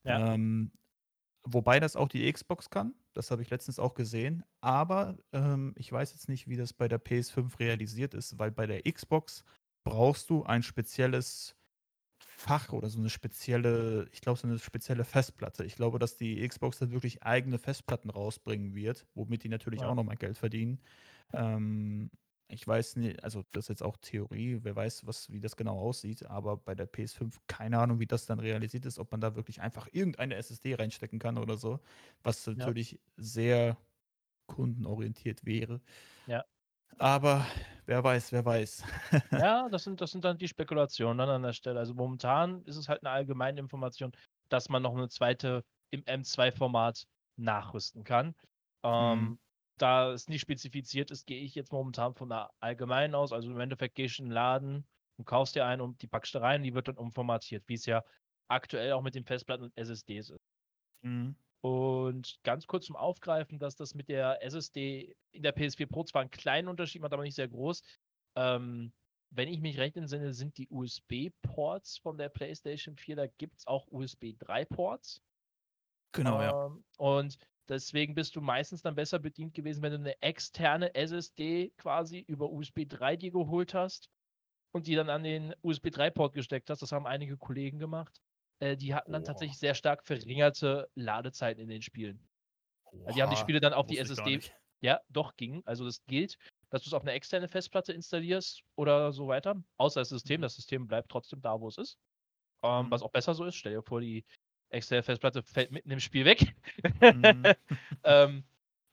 Ja. 0.03 0.19
Ähm, 0.33 0.71
wobei 1.43 1.79
das 1.79 1.95
auch 1.95 2.07
die 2.09 2.31
Xbox 2.31 2.69
kann. 2.69 2.95
Das 3.13 3.31
habe 3.31 3.41
ich 3.41 3.49
letztens 3.49 3.79
auch 3.79 3.93
gesehen. 3.95 4.43
Aber 4.61 5.17
ähm, 5.33 5.73
ich 5.77 5.91
weiß 5.91 6.13
jetzt 6.13 6.29
nicht, 6.29 6.47
wie 6.49 6.57
das 6.57 6.73
bei 6.73 6.87
der 6.87 6.99
PS5 6.99 7.59
realisiert 7.59 8.13
ist, 8.13 8.39
weil 8.39 8.51
bei 8.51 8.67
der 8.67 8.83
Xbox 8.83 9.43
brauchst 9.85 10.29
du 10.29 10.43
ein 10.43 10.63
spezielles 10.63 11.55
Fach 12.37 12.73
oder 12.73 12.89
so 12.89 12.99
eine 12.99 13.09
spezielle, 13.09 14.07
ich 14.11 14.21
glaube, 14.21 14.37
so 14.39 14.47
eine 14.47 14.59
spezielle 14.59 15.05
Festplatte. 15.05 15.63
Ich 15.65 15.75
glaube, 15.75 15.99
dass 15.99 16.17
die 16.17 16.45
Xbox 16.47 16.79
dann 16.79 16.91
wirklich 16.91 17.23
eigene 17.23 17.57
Festplatten 17.57 18.09
rausbringen 18.09 18.75
wird, 18.75 19.07
womit 19.15 19.43
die 19.43 19.49
natürlich 19.49 19.81
Ja. 19.81 19.85
auch 19.85 19.95
nochmal 19.95 20.17
Geld 20.17 20.37
verdienen. 20.37 20.81
Ähm, 21.33 22.11
ich 22.47 22.67
weiß 22.67 22.97
nicht, 22.97 23.23
also 23.23 23.43
das 23.53 23.65
ist 23.65 23.69
jetzt 23.69 23.83
auch 23.83 23.97
Theorie, 23.97 24.59
wer 24.63 24.75
weiß, 24.75 25.07
was, 25.07 25.31
wie 25.31 25.39
das 25.39 25.55
genau 25.55 25.79
aussieht, 25.79 26.25
aber 26.25 26.57
bei 26.57 26.75
der 26.75 26.85
PS5 26.85 27.39
keine 27.47 27.79
Ahnung, 27.79 27.99
wie 27.99 28.05
das 28.07 28.25
dann 28.27 28.39
realisiert 28.39 28.85
ist, 28.85 28.99
ob 28.99 29.11
man 29.11 29.21
da 29.21 29.35
wirklich 29.35 29.61
einfach 29.61 29.87
irgendeine 29.91 30.35
SSD 30.35 30.75
reinstecken 30.75 31.19
kann 31.19 31.37
oder 31.37 31.57
so, 31.57 31.79
was 32.23 32.45
natürlich 32.47 32.99
sehr 33.17 33.77
kundenorientiert 34.47 35.45
wäre. 35.45 35.81
Ja. 36.25 36.45
Aber 36.97 37.45
wer 37.85 38.03
weiß, 38.03 38.31
wer 38.31 38.45
weiß. 38.45 38.83
Ja, 39.37 39.67
das 39.69 39.83
sind, 39.83 39.99
das 40.01 40.11
sind 40.11 40.23
dann 40.23 40.37
die 40.37 40.47
Spekulationen 40.47 41.17
dann 41.17 41.29
an 41.29 41.43
der 41.43 41.53
Stelle. 41.53 41.79
Also 41.79 41.93
momentan 41.93 42.63
ist 42.63 42.77
es 42.77 42.87
halt 42.87 43.03
eine 43.03 43.09
allgemeine 43.11 43.59
Information, 43.59 44.11
dass 44.49 44.69
man 44.69 44.81
noch 44.83 44.93
eine 44.95 45.09
zweite 45.09 45.63
im 45.91 46.03
M2-Format 46.05 47.05
nachrüsten 47.37 48.03
kann. 48.03 48.35
Ähm, 48.83 49.33
Mhm. 49.33 49.37
Da 49.77 50.11
es 50.13 50.29
nicht 50.29 50.39
spezifiziert 50.41 51.11
ist, 51.11 51.25
gehe 51.27 51.41
ich 51.43 51.53
jetzt 51.53 51.73
momentan 51.73 52.15
von 52.15 52.29
der 52.29 52.51
allgemeinen 52.61 53.13
aus. 53.13 53.33
Also 53.33 53.51
im 53.51 53.59
Endeffekt 53.59 53.95
gehst 53.95 54.19
du 54.19 54.23
in 54.23 54.29
den 54.29 54.33
Laden 54.33 54.87
und 55.17 55.25
kaufst 55.25 55.53
dir 55.55 55.65
einen 55.65 55.81
und 55.81 56.01
die 56.01 56.07
packst 56.07 56.33
du 56.33 56.39
rein, 56.39 56.63
die 56.63 56.73
wird 56.73 56.87
dann 56.87 56.97
umformatiert, 56.97 57.63
wie 57.67 57.73
es 57.73 57.85
ja 57.85 58.01
aktuell 58.47 58.93
auch 58.93 59.01
mit 59.01 59.15
den 59.15 59.25
Festplatten 59.25 59.65
und 59.65 59.77
SSDs 59.77 60.29
ist. 60.29 60.39
Mhm. 61.03 61.35
Und 61.65 62.37
ganz 62.43 62.67
kurz 62.67 62.85
zum 62.85 62.95
Aufgreifen, 62.95 63.57
dass 63.57 63.75
das 63.75 63.95
mit 63.95 64.07
der 64.07 64.43
SSD 64.43 65.15
in 65.31 65.41
der 65.41 65.57
PS4 65.57 65.87
Pro 65.87 66.03
zwar 66.03 66.21
einen 66.21 66.29
kleinen 66.29 66.67
Unterschied 66.67 67.01
macht, 67.01 67.11
aber 67.11 67.23
nicht 67.23 67.33
sehr 67.33 67.47
groß. 67.47 67.81
Ähm, 68.35 68.93
wenn 69.31 69.47
ich 69.47 69.61
mich 69.61 69.79
recht 69.79 69.97
entsinne, 69.97 70.31
sind 70.31 70.59
die 70.59 70.67
USB-Ports 70.69 71.97
von 71.97 72.19
der 72.19 72.29
PlayStation 72.29 72.95
4, 72.97 73.15
da 73.15 73.25
gibt 73.25 73.57
es 73.57 73.65
auch 73.65 73.87
USB 73.87 74.35
3-Ports. 74.39 75.23
Genau, 76.11 76.39
ja. 76.39 76.67
Ähm, 76.67 76.85
und 76.97 77.39
deswegen 77.67 78.13
bist 78.13 78.35
du 78.35 78.41
meistens 78.41 78.83
dann 78.83 78.93
besser 78.93 79.17
bedient 79.17 79.55
gewesen, 79.55 79.81
wenn 79.81 79.93
du 79.93 79.97
eine 79.97 80.21
externe 80.21 80.93
SSD 80.93 81.71
quasi 81.77 82.19
über 82.27 82.51
USB 82.51 82.87
3 82.87 83.15
dir 83.15 83.31
geholt 83.31 83.73
hast 83.73 84.11
und 84.71 84.85
die 84.85 84.93
dann 84.93 85.09
an 85.09 85.23
den 85.23 85.55
USB 85.63 85.87
3-Port 85.87 86.35
gesteckt 86.35 86.69
hast. 86.69 86.83
Das 86.83 86.91
haben 86.91 87.07
einige 87.07 87.37
Kollegen 87.37 87.79
gemacht. 87.79 88.21
Äh, 88.59 88.77
die 88.77 88.93
hatten 88.93 89.11
dann 89.11 89.23
Boah. 89.23 89.27
tatsächlich 89.27 89.57
sehr 89.57 89.73
stark 89.75 90.03
verringerte 90.03 90.89
Ladezeiten 90.95 91.61
in 91.61 91.69
den 91.69 91.81
Spielen. 91.81 92.19
Also 93.05 93.17
die 93.17 93.21
haben 93.21 93.29
die 93.29 93.35
Oha, 93.35 93.41
Spiele 93.41 93.59
dann 93.59 93.73
auf 93.73 93.87
die 93.87 93.97
SSD. 93.97 94.39
Ja, 94.81 94.99
doch 95.09 95.35
ging. 95.35 95.61
Also 95.65 95.85
das 95.85 96.03
gilt, 96.05 96.37
dass 96.69 96.83
du 96.83 96.89
es 96.89 96.93
auf 96.93 97.01
eine 97.01 97.13
externe 97.13 97.47
Festplatte 97.47 97.93
installierst 97.93 98.61
oder 98.75 99.11
so 99.11 99.27
weiter. 99.27 99.55
Außer 99.77 100.01
das 100.01 100.09
System. 100.09 100.41
Mhm. 100.41 100.43
Das 100.43 100.55
System 100.55 100.87
bleibt 100.87 101.09
trotzdem 101.09 101.41
da, 101.41 101.59
wo 101.59 101.67
es 101.67 101.77
ist. 101.77 101.97
Ähm, 102.63 102.85
Mhm. 102.85 102.91
Was 102.91 103.01
auch 103.01 103.11
besser 103.11 103.33
so 103.33 103.45
ist. 103.45 103.55
Stell 103.55 103.73
dir 103.73 103.81
vor, 103.81 104.01
die 104.01 104.23
externe 104.69 105.03
Festplatte 105.03 105.43
fällt 105.43 105.71
mitten 105.71 105.91
im 105.91 105.99
Spiel 105.99 106.25
weg. 106.25 106.55
Mhm. 107.01 107.43
ähm, 108.03 108.43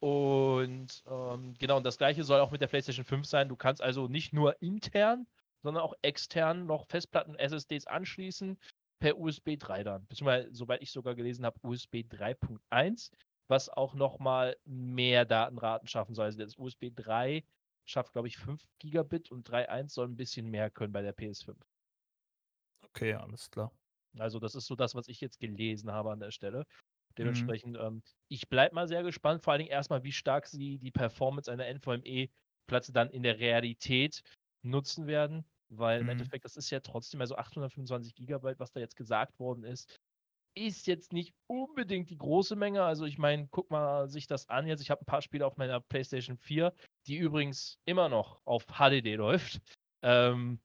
und 0.01 1.05
ähm, 1.07 1.55
genau, 1.59 1.77
und 1.77 1.85
das 1.85 1.99
gleiche 1.99 2.25
soll 2.25 2.41
auch 2.41 2.51
mit 2.51 2.61
der 2.61 2.67
PlayStation 2.67 3.05
5 3.05 3.27
sein. 3.27 3.49
Du 3.49 3.57
kannst 3.57 3.83
also 3.83 4.09
nicht 4.09 4.33
nur 4.33 4.61
intern, 4.61 5.27
sondern 5.63 5.83
auch 5.83 5.95
extern 6.03 6.67
noch 6.67 6.87
Festplatten, 6.87 7.37
SSDs 7.37 7.87
anschließen 7.87 8.59
per 9.03 9.19
USB 9.19 9.57
3 9.57 9.83
dann. 9.85 10.07
Beziehungsweise, 10.07 10.49
soweit 10.55 10.81
ich 10.83 10.93
sogar 10.93 11.15
gelesen 11.17 11.45
habe, 11.45 11.59
USB 11.63 12.05
3.1, 12.09 13.11
was 13.49 13.69
auch 13.69 13.95
nochmal 13.95 14.57
mehr 14.65 15.25
Datenraten 15.25 15.89
schaffen 15.89 16.15
soll. 16.15 16.27
Also 16.27 16.39
das 16.39 16.57
USB 16.57 16.91
3 16.95 17.45
schafft, 17.85 18.13
glaube 18.13 18.29
ich, 18.29 18.37
5 18.39 18.65
Gigabit 18.79 19.31
und 19.33 19.43
3.1 19.49 19.95
soll 19.95 20.07
ein 20.09 20.17
bisschen 20.17 20.49
mehr 20.51 20.71
können 20.71 20.93
bei 20.93 21.03
der 21.03 21.13
PS5. 21.13 21.67
Okay, 22.85 23.15
alles 23.15 23.51
klar. 23.51 23.73
Also 24.19 24.39
das 24.39 24.55
ist 24.55 24.67
so 24.67 24.75
das, 24.77 24.95
was 24.95 25.09
ich 25.09 25.21
jetzt 25.21 25.41
gelesen 25.41 25.91
habe 25.93 26.13
an 26.13 26.21
der 26.21 26.31
Stelle. 26.31 26.65
Mhm. 27.23 27.53
Dementsprechend, 27.59 27.77
ähm, 27.79 28.03
ich 28.29 28.49
bleibe 28.49 28.75
mal 28.75 28.89
sehr 28.89 29.03
gespannt, 29.03 29.43
vor 29.43 29.53
allen 29.53 29.61
Dingen 29.61 29.71
erstmal, 29.71 30.05
wie 30.05 30.13
stark 30.13 30.47
sie 30.47 30.79
die 30.79 30.91
Performance 30.91 31.51
einer 31.51 31.67
NVMe-Platte 31.67 32.93
dann 32.93 33.11
in 33.11 33.23
der 33.23 33.39
Realität 33.39 34.23
nutzen 34.63 35.07
werden, 35.07 35.45
weil 35.79 36.01
im 36.01 36.09
Mhm. 36.09 36.11
Endeffekt, 36.11 36.45
das 36.45 36.57
ist 36.57 36.71
ja 36.71 36.81
trotzdem, 36.81 37.21
also 37.21 37.37
825 37.37 38.15
Gigabyte, 38.15 38.59
was 38.61 38.73
da 38.73 38.81
jetzt 38.81 38.97
gesagt 38.97 39.39
worden 39.39 39.65
ist, 39.65 39.99
ist 40.55 40.87
jetzt 40.87 41.13
nicht 41.13 41.35
unbedingt 41.49 42.11
die 42.11 42.19
große 42.19 42.57
Menge. 42.57 42.83
Also 42.85 43.07
ich 43.07 43.19
meine, 43.19 43.49
guck 43.51 43.71
mal 43.71 44.09
sich 44.09 44.27
das 44.27 44.49
an 44.49 44.67
jetzt. 44.67 44.83
Ich 44.83 44.91
habe 44.91 45.03
ein 45.03 45.07
paar 45.07 45.23
Spiele 45.23 45.47
auf 45.47 45.57
meiner 45.57 45.81
PlayStation 45.81 46.37
4, 46.37 46.75
die 47.07 47.17
übrigens 47.17 47.79
immer 47.87 48.09
noch 48.09 48.43
auf 48.45 48.67
HDD 48.67 49.17
läuft. 49.17 49.61
Ähm, 50.03 50.61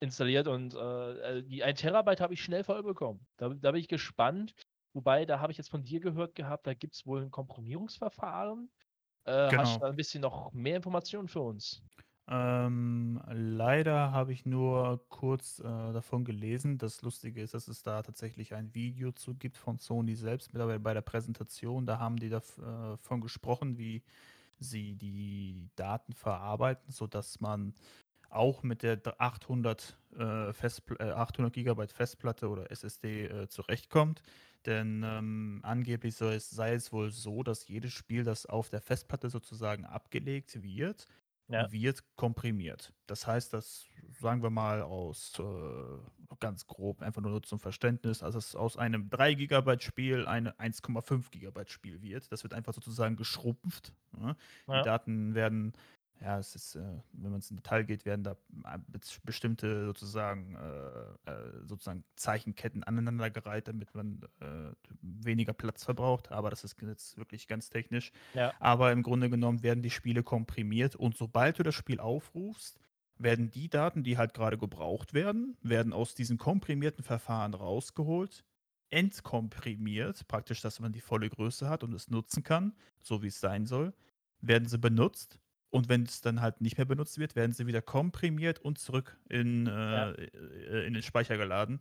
installiert 0.00 0.48
und 0.48 0.74
äh, 0.74 1.42
die 1.42 1.64
1 1.64 1.80
Terabyte 1.80 2.20
habe 2.20 2.34
ich 2.34 2.42
schnell 2.42 2.64
voll 2.64 2.82
bekommen. 2.82 3.26
Da, 3.38 3.48
da 3.50 3.72
bin 3.72 3.80
ich 3.80 3.88
gespannt. 3.88 4.54
Wobei, 4.94 5.26
da 5.26 5.40
habe 5.40 5.52
ich 5.52 5.58
jetzt 5.58 5.70
von 5.70 5.84
dir 5.84 6.00
gehört 6.00 6.34
gehabt, 6.34 6.66
da 6.66 6.74
gibt 6.74 6.94
es 6.94 7.06
wohl 7.06 7.22
ein 7.22 7.30
Komprimierungsverfahren. 7.30 8.70
Äh, 9.26 9.52
Hast 9.54 9.76
Genau. 9.76 9.76
du 9.76 9.80
da 9.80 9.88
ein 9.88 9.96
bisschen 9.96 10.22
noch 10.22 10.52
mehr 10.52 10.76
Informationen 10.76 11.28
für 11.28 11.40
uns? 11.42 11.82
Ähm, 12.28 13.20
leider 13.28 14.10
habe 14.10 14.32
ich 14.32 14.46
nur 14.46 15.00
kurz 15.08 15.60
äh, 15.60 15.62
davon 15.62 16.24
gelesen. 16.24 16.76
Das 16.76 17.02
Lustige 17.02 17.40
ist, 17.40 17.54
dass 17.54 17.68
es 17.68 17.82
da 17.82 18.02
tatsächlich 18.02 18.54
ein 18.54 18.74
Video 18.74 19.12
zu 19.12 19.34
gibt 19.34 19.56
von 19.56 19.78
Sony 19.78 20.16
selbst, 20.16 20.52
mittlerweile 20.52 20.80
bei 20.80 20.92
der 20.92 21.02
Präsentation. 21.02 21.86
Da 21.86 21.98
haben 22.00 22.16
die 22.16 22.28
davon 22.28 23.20
gesprochen, 23.20 23.78
wie 23.78 24.02
sie 24.58 24.94
die 24.96 25.68
Daten 25.76 26.14
verarbeiten, 26.14 26.90
sodass 26.90 27.40
man 27.40 27.74
auch 28.28 28.62
mit 28.64 28.82
der 28.82 29.00
800, 29.18 29.96
äh, 30.18 30.52
Festpl 30.52 30.96
äh, 30.98 31.10
800 31.10 31.52
Gigabyte 31.52 31.92
Festplatte 31.92 32.48
oder 32.48 32.70
SSD 32.72 33.26
äh, 33.26 33.48
zurechtkommt. 33.48 34.22
Denn 34.66 35.04
ähm, 35.06 35.60
angeblich 35.62 36.16
soll 36.16 36.34
es, 36.34 36.50
sei 36.50 36.74
es 36.74 36.92
wohl 36.92 37.12
so, 37.12 37.44
dass 37.44 37.68
jedes 37.68 37.92
Spiel, 37.92 38.24
das 38.24 38.46
auf 38.46 38.68
der 38.68 38.80
Festplatte 38.80 39.30
sozusagen 39.30 39.84
abgelegt 39.84 40.60
wird, 40.62 41.06
Ja. 41.48 41.70
wird 41.70 42.02
komprimiert. 42.16 42.92
Das 43.06 43.26
heißt, 43.26 43.52
dass, 43.52 43.86
sagen 44.20 44.42
wir 44.42 44.50
mal, 44.50 44.82
aus 44.82 45.32
äh, 45.38 45.98
ganz 46.40 46.66
grob, 46.66 47.02
einfach 47.02 47.22
nur 47.22 47.42
zum 47.42 47.60
Verständnis, 47.60 48.22
also 48.22 48.38
es 48.38 48.54
aus 48.56 48.76
einem 48.76 49.08
3 49.10 49.34
Gigabyte 49.34 49.82
Spiel 49.82 50.26
ein 50.26 50.48
1,5 50.48 51.30
Gigabyte 51.30 51.70
Spiel 51.70 52.02
wird. 52.02 52.30
Das 52.32 52.42
wird 52.42 52.52
einfach 52.54 52.74
sozusagen 52.74 53.16
geschrumpft. 53.16 53.94
Ne? 54.12 54.36
Die 54.72 54.72
Ja. 54.72 54.82
Daten 54.82 55.34
werden, 55.34 55.72
ja, 56.20 56.38
es 56.38 56.54
ist, 56.54 56.76
äh, 56.76 56.80
wenn 57.12 57.30
man 57.30 57.34
ins 57.34 57.48
Detail 57.48 57.84
geht, 57.84 58.04
werden 58.04 58.24
da 58.24 58.36
bes- 58.90 59.20
bestimmte 59.24 59.84
sozusagen, 59.86 60.54
äh, 60.56 61.30
äh, 61.30 61.66
sozusagen 61.66 62.04
Zeichenketten 62.16 62.82
aneinandergereiht, 62.82 63.68
damit 63.68 63.94
man 63.94 64.22
äh, 64.40 64.70
weniger 65.02 65.52
Platz 65.52 65.84
verbraucht. 65.84 66.32
Aber 66.32 66.50
das 66.50 66.64
ist 66.64 66.80
jetzt 66.80 67.18
wirklich 67.18 67.46
ganz 67.48 67.68
technisch. 67.68 68.12
Ja. 68.34 68.52
Aber 68.60 68.92
im 68.92 69.02
Grunde 69.02 69.28
genommen 69.28 69.62
werden 69.62 69.82
die 69.82 69.90
Spiele 69.90 70.22
komprimiert 70.22 70.96
und 70.96 71.16
sobald 71.16 71.58
du 71.58 71.62
das 71.62 71.74
Spiel 71.74 72.00
aufrufst, 72.00 72.78
werden 73.18 73.50
die 73.50 73.68
Daten, 73.68 74.02
die 74.02 74.18
halt 74.18 74.34
gerade 74.34 74.58
gebraucht 74.58 75.14
werden, 75.14 75.56
werden 75.62 75.92
aus 75.92 76.14
diesem 76.14 76.38
komprimierten 76.38 77.02
Verfahren 77.02 77.54
rausgeholt, 77.54 78.44
entkomprimiert, 78.90 80.28
praktisch, 80.28 80.60
dass 80.60 80.80
man 80.80 80.92
die 80.92 81.00
volle 81.00 81.28
Größe 81.28 81.68
hat 81.68 81.82
und 81.82 81.92
es 81.92 82.08
nutzen 82.08 82.42
kann, 82.42 82.74
so 83.02 83.22
wie 83.22 83.28
es 83.28 83.40
sein 83.40 83.66
soll, 83.66 83.94
werden 84.40 84.68
sie 84.68 84.78
benutzt 84.78 85.40
und 85.76 85.88
wenn 85.88 86.04
es 86.04 86.20
dann 86.22 86.40
halt 86.40 86.60
nicht 86.60 86.78
mehr 86.78 86.86
benutzt 86.86 87.18
wird, 87.18 87.36
werden 87.36 87.52
sie 87.52 87.66
wieder 87.66 87.82
komprimiert 87.82 88.58
und 88.60 88.78
zurück 88.78 89.18
in, 89.28 89.66
äh, 89.66 89.70
Ja. 89.72 90.10
äh, 90.12 90.86
in 90.86 90.94
den 90.94 91.02
Speicher 91.02 91.36
geladen. 91.36 91.80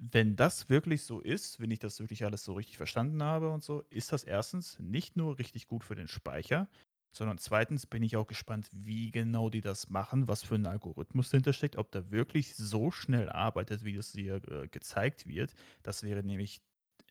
wenn 0.00 0.36
das 0.36 0.68
wirklich 0.68 1.02
so 1.02 1.20
ist, 1.20 1.60
wenn 1.60 1.70
ich 1.72 1.80
das 1.80 1.98
wirklich 2.00 2.24
alles 2.24 2.44
so 2.44 2.52
richtig 2.54 2.76
verstanden 2.76 3.22
habe 3.22 3.50
und 3.50 3.64
so, 3.64 3.82
ist 3.90 4.12
das 4.12 4.22
erstens 4.24 4.78
nicht 4.78 5.16
nur 5.16 5.38
richtig 5.38 5.66
gut 5.66 5.84
für 5.84 5.96
den 5.96 6.08
Speicher, 6.08 6.68
sondern 7.12 7.38
zweitens 7.38 7.86
bin 7.86 8.02
ich 8.04 8.16
auch 8.16 8.26
gespannt, 8.28 8.68
wie 8.72 9.10
genau 9.10 9.50
die 9.50 9.60
das 9.60 9.88
machen, 9.90 10.28
was 10.28 10.44
für 10.44 10.54
ein 10.54 10.66
Algorithmus 10.66 11.30
dahinter 11.30 11.52
steckt, 11.52 11.76
ob 11.76 11.90
der 11.90 12.10
wirklich 12.12 12.54
so 12.54 12.90
schnell 12.92 13.28
arbeitet, 13.28 13.84
wie 13.84 13.94
das 13.94 14.12
hier 14.12 14.36
äh, 14.48 14.68
gezeigt 14.68 15.26
wird. 15.26 15.54
Das 15.82 16.02
wäre 16.04 16.22
nämlich 16.22 16.60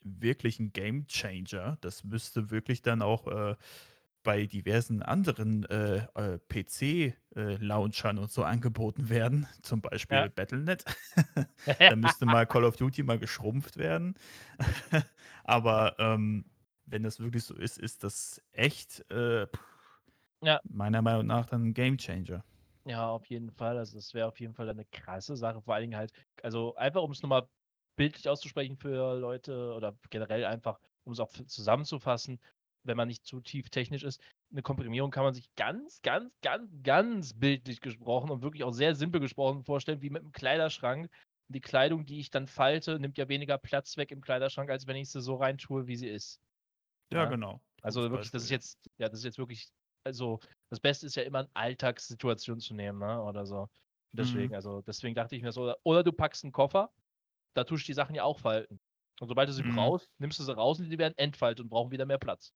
wirklich 0.03 0.59
ein 0.59 0.71
Game 0.71 1.07
Changer. 1.07 1.77
Das 1.81 2.03
müsste 2.05 2.51
wirklich 2.51 2.81
dann 2.83 3.01
auch 3.01 3.27
äh, 3.27 3.55
bei 4.27 4.45
diversen 4.45 5.01
anderen 5.01 5.63
äh, 5.69 6.05
äh, 6.15 6.37
PC-Launchern 6.49 8.17
und 8.17 8.29
so 8.29 8.43
angeboten 8.43 9.07
werden, 9.07 9.47
zum 9.61 9.79
Beispiel 9.79 10.17
ja. 10.17 10.27
Battle.net. 10.27 10.83
da 11.79 11.95
müsste 11.95 12.25
mal 12.25 12.45
Call 12.45 12.65
of 12.65 12.75
Duty 12.75 13.03
mal 13.03 13.17
geschrumpft 13.17 13.77
werden. 13.77 14.15
Aber 15.45 15.95
ähm, 15.97 16.43
wenn 16.87 17.03
das 17.03 17.21
wirklich 17.21 17.45
so 17.45 17.55
ist, 17.55 17.77
ist 17.77 18.03
das 18.03 18.41
echt 18.51 19.09
äh, 19.11 19.47
ja. 20.41 20.59
meiner 20.65 21.01
Meinung 21.01 21.27
nach 21.27 21.45
dann 21.45 21.67
ein 21.67 21.73
Game 21.73 21.97
Changer. 21.97 22.43
Ja, 22.83 23.07
auf 23.07 23.27
jeden 23.27 23.51
Fall. 23.51 23.77
Also 23.77 23.95
das 23.95 24.13
wäre 24.13 24.27
auf 24.27 24.41
jeden 24.41 24.55
Fall 24.55 24.67
eine 24.67 24.83
krasse 24.83 25.37
Sache. 25.37 25.61
Vor 25.61 25.73
allen 25.73 25.83
Dingen 25.83 25.95
halt, 25.97 26.11
also 26.43 26.75
einfach 26.75 27.01
um 27.01 27.11
es 27.11 27.21
nochmal 27.21 27.47
bildlich 27.95 28.27
auszusprechen 28.27 28.75
für 28.75 29.17
Leute 29.17 29.73
oder 29.73 29.97
generell 30.09 30.43
einfach, 30.43 30.81
um 31.05 31.13
es 31.13 31.21
auch 31.21 31.31
zusammenzufassen, 31.31 32.41
wenn 32.87 32.97
man 32.97 33.07
nicht 33.07 33.25
zu 33.25 33.41
tief 33.41 33.69
technisch 33.69 34.03
ist. 34.03 34.21
Eine 34.51 34.61
Komprimierung 34.61 35.11
kann 35.11 35.23
man 35.23 35.33
sich 35.33 35.53
ganz, 35.55 36.01
ganz, 36.01 36.33
ganz, 36.41 36.71
ganz 36.83 37.33
bildlich 37.33 37.81
gesprochen 37.81 38.29
und 38.29 38.41
wirklich 38.41 38.63
auch 38.63 38.73
sehr 38.73 38.95
simpel 38.95 39.21
gesprochen 39.21 39.63
vorstellen, 39.63 40.01
wie 40.01 40.09
mit 40.09 40.23
einem 40.23 40.31
Kleiderschrank. 40.31 41.09
Die 41.49 41.61
Kleidung, 41.61 42.05
die 42.05 42.19
ich 42.19 42.29
dann 42.29 42.47
falte, 42.47 42.99
nimmt 42.99 43.17
ja 43.17 43.29
weniger 43.29 43.57
Platz 43.57 43.95
weg 43.97 44.11
im 44.11 44.21
Kleiderschrank, 44.21 44.69
als 44.69 44.87
wenn 44.87 44.97
ich 44.97 45.09
sie 45.09 45.21
so 45.21 45.35
rein 45.35 45.57
tue, 45.57 45.87
wie 45.87 45.95
sie 45.95 46.09
ist. 46.09 46.41
Ja, 47.11 47.23
ja 47.23 47.25
genau. 47.25 47.61
Also 47.81 48.01
Gutes 48.01 48.11
wirklich, 48.11 48.31
Beispiel. 48.31 48.37
das 48.37 48.43
ist 48.43 48.49
jetzt, 48.49 48.89
ja, 48.97 49.09
das 49.09 49.19
ist 49.19 49.25
jetzt 49.25 49.37
wirklich, 49.37 49.69
also 50.03 50.39
das 50.69 50.79
Beste 50.79 51.05
ist 51.05 51.15
ja 51.15 51.23
immer 51.23 51.39
eine 51.39 51.49
Alltagssituation 51.53 52.59
zu 52.59 52.73
nehmen, 52.73 52.99
ne? 52.99 53.21
Oder 53.21 53.45
so. 53.45 53.69
Deswegen, 54.11 54.49
mhm. 54.49 54.55
also 54.55 54.81
deswegen 54.81 55.15
dachte 55.15 55.35
ich 55.35 55.43
mir 55.43 55.51
so, 55.51 55.73
oder 55.83 56.03
du 56.03 56.11
packst 56.11 56.43
einen 56.43 56.51
Koffer, 56.51 56.91
da 57.53 57.63
tust 57.63 57.85
du 57.85 57.87
die 57.87 57.93
Sachen 57.93 58.15
ja 58.15 58.23
auch 58.23 58.39
falten. 58.39 58.79
Und 59.19 59.27
sobald 59.27 59.49
du 59.49 59.53
sie 59.53 59.63
mhm. 59.63 59.75
brauchst, 59.75 60.09
nimmst 60.19 60.39
du 60.39 60.43
sie 60.43 60.55
raus 60.55 60.79
und 60.79 60.89
die 60.89 60.97
werden 60.97 61.17
entfaltet 61.17 61.63
und 61.63 61.69
brauchen 61.69 61.91
wieder 61.91 62.05
mehr 62.05 62.19
Platz. 62.19 62.53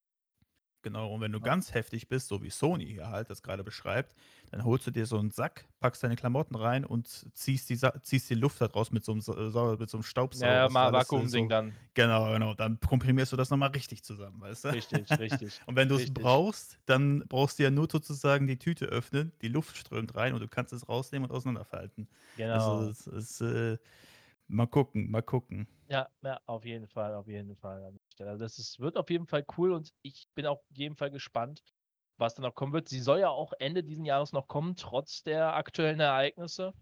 Genau, 0.83 1.13
und 1.13 1.21
wenn 1.21 1.31
du 1.31 1.39
ja. 1.39 1.43
ganz 1.43 1.73
heftig 1.73 2.07
bist, 2.07 2.27
so 2.27 2.41
wie 2.41 2.49
Sony 2.49 2.85
hier 2.85 3.09
halt 3.09 3.29
das 3.29 3.43
gerade 3.43 3.63
beschreibt, 3.63 4.15
dann 4.49 4.63
holst 4.63 4.87
du 4.87 4.91
dir 4.91 5.05
so 5.05 5.17
einen 5.17 5.29
Sack, 5.29 5.67
packst 5.79 6.03
deine 6.03 6.15
Klamotten 6.15 6.55
rein 6.55 6.85
und 6.85 7.07
ziehst 7.33 7.69
die, 7.69 7.79
ziehst 8.01 8.29
die 8.29 8.35
Luft 8.35 8.61
da 8.61 8.65
raus 8.65 8.91
mit 8.91 9.05
so 9.05 9.11
einem, 9.11 9.19
mit 9.79 9.89
so 9.89 9.97
einem 9.97 10.03
Staubsauger. 10.03 10.53
Ja, 10.53 10.69
mal 10.69 10.91
Vakuumding 10.91 11.45
so, 11.45 11.49
dann. 11.49 11.73
Genau, 11.93 12.31
genau. 12.31 12.53
Dann 12.55 12.79
komprimierst 12.79 13.31
du 13.31 13.37
das 13.37 13.49
nochmal 13.49 13.69
richtig 13.69 14.03
zusammen, 14.03 14.41
weißt 14.41 14.65
du? 14.65 14.69
Richtig, 14.69 15.09
richtig. 15.19 15.61
und 15.67 15.75
wenn 15.75 15.87
du 15.87 15.95
es 15.95 16.11
brauchst, 16.11 16.79
dann 16.85 17.23
brauchst 17.27 17.59
du 17.59 17.63
ja 17.63 17.69
nur 17.69 17.87
sozusagen 17.89 18.47
die 18.47 18.57
Tüte 18.57 18.85
öffnen, 18.85 19.31
die 19.41 19.49
Luft 19.49 19.77
strömt 19.77 20.15
rein 20.15 20.33
und 20.33 20.39
du 20.39 20.47
kannst 20.47 20.73
es 20.73 20.87
rausnehmen 20.89 21.29
und 21.29 21.35
auseinanderfalten. 21.35 22.07
Genau. 22.37 22.53
Also, 22.53 22.89
es 22.89 23.07
ist, 23.07 23.41
äh, 23.41 23.77
mal 24.47 24.67
gucken, 24.67 25.11
mal 25.11 25.21
gucken. 25.21 25.67
Ja, 25.89 26.07
ja, 26.23 26.39
auf 26.45 26.65
jeden 26.65 26.87
Fall, 26.87 27.13
auf 27.15 27.27
jeden 27.27 27.55
Fall. 27.55 27.93
Also 28.27 28.43
das 28.43 28.57
ist, 28.57 28.79
wird 28.79 28.97
auf 28.97 29.09
jeden 29.09 29.27
Fall 29.27 29.45
cool 29.57 29.71
und 29.71 29.91
ich 30.01 30.27
bin 30.35 30.45
auf 30.45 30.61
jeden 30.69 30.95
Fall 30.95 31.11
gespannt, 31.11 31.63
was 32.17 32.35
da 32.35 32.41
noch 32.41 32.55
kommen 32.55 32.73
wird. 32.73 32.89
Sie 32.89 32.99
soll 32.99 33.19
ja 33.19 33.29
auch 33.29 33.53
Ende 33.59 33.83
dieses 33.83 34.05
Jahres 34.05 34.33
noch 34.33 34.47
kommen, 34.47 34.75
trotz 34.75 35.23
der 35.23 35.55
aktuellen 35.55 35.99
Ereignisse. 35.99 36.73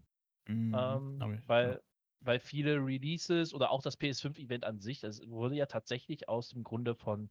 Mhm, 0.46 0.74
ähm, 0.74 1.42
weil, 1.46 1.72
ja. 1.72 1.78
weil 2.20 2.40
viele 2.40 2.76
Releases 2.76 3.54
oder 3.54 3.70
auch 3.70 3.82
das 3.82 3.98
PS5-Event 3.98 4.64
an 4.64 4.80
sich, 4.80 5.00
das 5.00 5.20
wurde 5.28 5.54
ja 5.54 5.66
tatsächlich 5.66 6.28
aus 6.28 6.48
dem 6.48 6.62
Grunde 6.62 6.94
von 6.94 7.30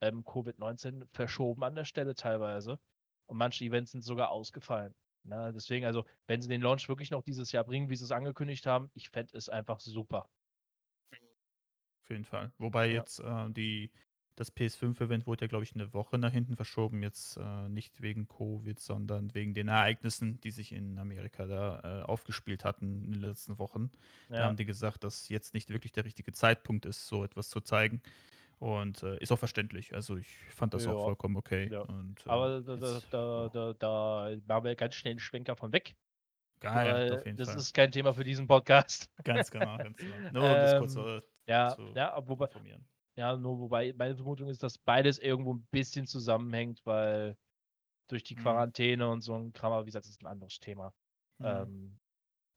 ähm, 0.00 0.24
Covid-19 0.24 1.06
verschoben 1.12 1.64
an 1.64 1.74
der 1.74 1.84
Stelle 1.84 2.14
teilweise. 2.14 2.78
Und 3.26 3.36
manche 3.36 3.64
Events 3.64 3.92
sind 3.92 4.02
sogar 4.02 4.30
ausgefallen. 4.30 4.94
Na, 5.22 5.46
ne? 5.46 5.52
deswegen, 5.52 5.84
also, 5.84 6.04
wenn 6.26 6.40
sie 6.40 6.48
den 6.48 6.62
Launch 6.62 6.88
wirklich 6.88 7.10
noch 7.10 7.22
dieses 7.22 7.52
Jahr 7.52 7.64
bringen, 7.64 7.90
wie 7.90 7.96
sie 7.96 8.04
es 8.04 8.10
angekündigt 8.10 8.66
haben, 8.66 8.90
ich 8.94 9.10
fände 9.10 9.36
es 9.36 9.48
einfach 9.48 9.80
super 9.80 10.28
jeden 12.10 12.24
Fall. 12.24 12.52
Wobei 12.58 12.86
ja. 12.86 12.94
jetzt 12.94 13.20
äh, 13.20 13.50
die, 13.50 13.90
das 14.36 14.54
PS5-Event 14.54 15.26
wurde 15.26 15.44
ja, 15.44 15.48
glaube 15.48 15.64
ich, 15.64 15.74
eine 15.74 15.92
Woche 15.92 16.18
nach 16.18 16.32
hinten 16.32 16.56
verschoben. 16.56 17.02
Jetzt 17.02 17.36
äh, 17.36 17.68
nicht 17.68 18.00
wegen 18.00 18.26
Covid, 18.28 18.78
sondern 18.78 19.34
wegen 19.34 19.54
den 19.54 19.68
Ereignissen, 19.68 20.40
die 20.40 20.50
sich 20.50 20.72
in 20.72 20.98
Amerika 20.98 21.46
da 21.46 21.80
äh, 21.82 22.02
aufgespielt 22.04 22.64
hatten 22.64 23.04
in 23.04 23.12
den 23.12 23.20
letzten 23.20 23.58
Wochen. 23.58 23.90
Ja. 24.28 24.36
Da 24.36 24.44
haben 24.46 24.56
die 24.56 24.64
gesagt, 24.64 25.04
dass 25.04 25.28
jetzt 25.28 25.54
nicht 25.54 25.70
wirklich 25.70 25.92
der 25.92 26.04
richtige 26.04 26.32
Zeitpunkt 26.32 26.86
ist, 26.86 27.06
so 27.06 27.24
etwas 27.24 27.50
zu 27.50 27.60
zeigen. 27.60 28.02
Und 28.58 29.02
äh, 29.02 29.16
ist 29.18 29.32
auch 29.32 29.38
verständlich. 29.38 29.94
Also 29.94 30.18
ich 30.18 30.36
fand 30.50 30.74
das 30.74 30.84
ja. 30.84 30.92
auch 30.92 31.04
vollkommen 31.04 31.36
okay. 31.36 31.68
Ja. 31.70 31.80
Und, 31.80 32.26
äh, 32.26 32.30
Aber 32.30 32.60
da, 32.60 32.76
da, 32.76 33.00
da, 33.10 33.48
da, 33.48 33.72
da 33.74 34.36
machen 34.46 34.64
wir 34.64 34.74
ganz 34.74 34.94
schnell 34.94 35.12
einen 35.12 35.20
Schwenker 35.20 35.56
von 35.56 35.72
weg. 35.72 35.96
Geil, 36.60 37.18
auf 37.18 37.24
jeden 37.24 37.38
das 37.38 37.48
Fall. 37.48 37.58
ist 37.58 37.72
kein 37.72 37.90
Thema 37.90 38.12
für 38.12 38.22
diesen 38.22 38.46
Podcast. 38.46 39.10
Ganz 39.24 39.50
genau, 39.50 39.78
ganz 39.78 39.96
genau. 39.96 40.14
Nur 40.32 40.44
um 40.44 40.50
das 40.50 40.78
kurz 40.78 41.22
ja, 41.50 41.76
ja, 41.94 42.28
wobei, 42.28 42.48
ja, 43.16 43.36
nur 43.36 43.58
wobei 43.58 43.92
meine 43.96 44.14
Vermutung 44.14 44.48
ist, 44.48 44.62
dass 44.62 44.78
beides 44.78 45.18
irgendwo 45.18 45.54
ein 45.54 45.66
bisschen 45.70 46.06
zusammenhängt, 46.06 46.80
weil 46.84 47.36
durch 48.08 48.22
die 48.22 48.36
mhm. 48.36 48.42
Quarantäne 48.42 49.06
mhm. 49.06 49.12
und 49.12 49.20
so 49.22 49.34
ein 49.34 49.52
Kram, 49.52 49.72
aber 49.72 49.82
wie 49.82 49.90
gesagt, 49.90 50.04
das 50.04 50.12
ist 50.12 50.22
ein 50.22 50.26
anderes 50.26 50.60
Thema. 50.60 50.92
Mhm. 51.38 51.46
Ähm, 51.46 51.98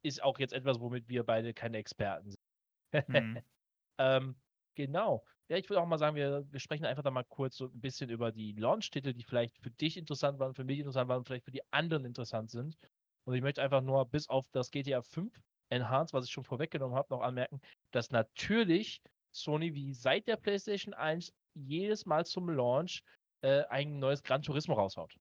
ist 0.03 0.21
auch 0.21 0.37
jetzt 0.37 0.53
etwas, 0.53 0.79
womit 0.79 1.07
wir 1.09 1.23
beide 1.23 1.53
keine 1.53 1.77
Experten 1.77 2.31
sind. 2.31 3.07
Mhm. 3.07 3.39
ähm, 3.97 4.35
genau. 4.75 5.23
Ja, 5.49 5.57
ich 5.57 5.69
würde 5.69 5.81
auch 5.81 5.87
mal 5.87 5.97
sagen, 5.97 6.15
wir, 6.15 6.45
wir 6.51 6.59
sprechen 6.59 6.85
einfach 6.85 7.03
da 7.03 7.11
mal 7.11 7.23
kurz 7.23 7.57
so 7.57 7.65
ein 7.65 7.81
bisschen 7.81 8.09
über 8.09 8.31
die 8.31 8.53
Launch-Titel, 8.53 9.13
die 9.13 9.23
vielleicht 9.23 9.57
für 9.57 9.71
dich 9.71 9.97
interessant 9.97 10.39
waren, 10.39 10.53
für 10.53 10.63
mich 10.63 10.79
interessant 10.79 11.09
waren, 11.09 11.25
vielleicht 11.25 11.45
für 11.45 11.51
die 11.51 11.63
anderen 11.71 12.05
interessant 12.05 12.51
sind. 12.51 12.77
Und 13.25 13.33
ich 13.33 13.41
möchte 13.41 13.61
einfach 13.61 13.81
nur 13.81 14.05
bis 14.05 14.29
auf 14.29 14.49
das 14.51 14.71
GTA 14.71 15.01
5 15.01 15.33
Enhanced, 15.69 16.13
was 16.13 16.25
ich 16.25 16.31
schon 16.31 16.43
vorweggenommen 16.43 16.95
habe, 16.95 17.13
noch 17.13 17.21
anmerken, 17.21 17.59
dass 17.95 18.11
natürlich 18.11 19.01
Sony 19.31 19.73
wie 19.73 19.93
seit 19.93 20.27
der 20.27 20.37
PlayStation 20.37 20.93
1 20.93 21.33
jedes 21.53 22.05
Mal 22.05 22.25
zum 22.25 22.49
Launch 22.49 23.03
äh, 23.41 23.63
ein 23.69 23.99
neues 23.99 24.23
Gran 24.23 24.41
Turismo 24.41 24.75
raushaut. 24.75 25.15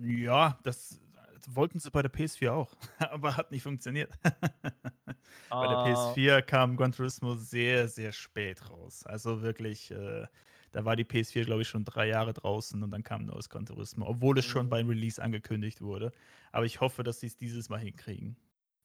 Ja, 0.00 0.58
das 0.64 1.00
wollten 1.46 1.78
sie 1.78 1.90
bei 1.90 2.02
der 2.02 2.12
PS4 2.12 2.50
auch, 2.50 2.74
aber 2.98 3.36
hat 3.36 3.50
nicht 3.50 3.62
funktioniert. 3.62 4.12
bei 4.22 5.66
der 5.66 5.78
PS4 5.86 6.36
ah. 6.36 6.42
kam 6.42 6.76
Gran 6.76 6.92
Turismo 6.92 7.34
sehr, 7.34 7.88
sehr 7.88 8.12
spät 8.12 8.68
raus. 8.70 9.04
Also 9.06 9.42
wirklich, 9.42 9.90
äh, 9.90 10.26
da 10.72 10.84
war 10.84 10.96
die 10.96 11.04
PS4, 11.04 11.44
glaube 11.44 11.62
ich, 11.62 11.68
schon 11.68 11.84
drei 11.84 12.08
Jahre 12.08 12.32
draußen 12.32 12.82
und 12.82 12.90
dann 12.90 13.02
kam 13.02 13.22
ein 13.22 13.26
neues 13.26 13.48
Gran 13.48 13.66
Turismo, 13.66 14.06
obwohl 14.06 14.38
es 14.38 14.44
schon 14.46 14.66
mhm. 14.66 14.70
beim 14.70 14.88
Release 14.88 15.22
angekündigt 15.22 15.80
wurde. 15.80 16.12
Aber 16.50 16.66
ich 16.66 16.80
hoffe, 16.80 17.02
dass 17.02 17.20
sie 17.20 17.26
es 17.26 17.36
dieses 17.36 17.68
Mal 17.68 17.80
hinkriegen. 17.80 18.36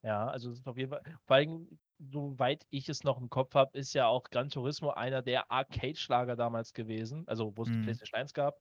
Ja, 0.04 0.28
also 0.28 0.50
es 0.52 0.60
ist 0.60 0.68
auf 0.68 0.78
jeden 0.78 0.90
Fall, 0.90 1.02
vor 1.26 1.36
allem, 1.36 1.80
soweit 2.00 2.66
ich 2.70 2.88
es 2.90 3.04
noch 3.04 3.20
im 3.20 3.30
Kopf 3.30 3.56
habe, 3.56 3.78
ist 3.78 3.94
ja 3.94 4.08
auch 4.08 4.30
Gran 4.30 4.50
Turismo 4.50 4.92
einer 4.92 5.22
der 5.22 5.52
Arcade-Schlager 5.52 6.36
damals 6.36 6.74
gewesen, 6.74 7.28
also 7.28 7.56
wo 7.56 7.64
es 7.64 7.70
mhm. 7.70 7.84
PlayStation 7.84 8.20
1 8.20 8.34
gab. 8.34 8.60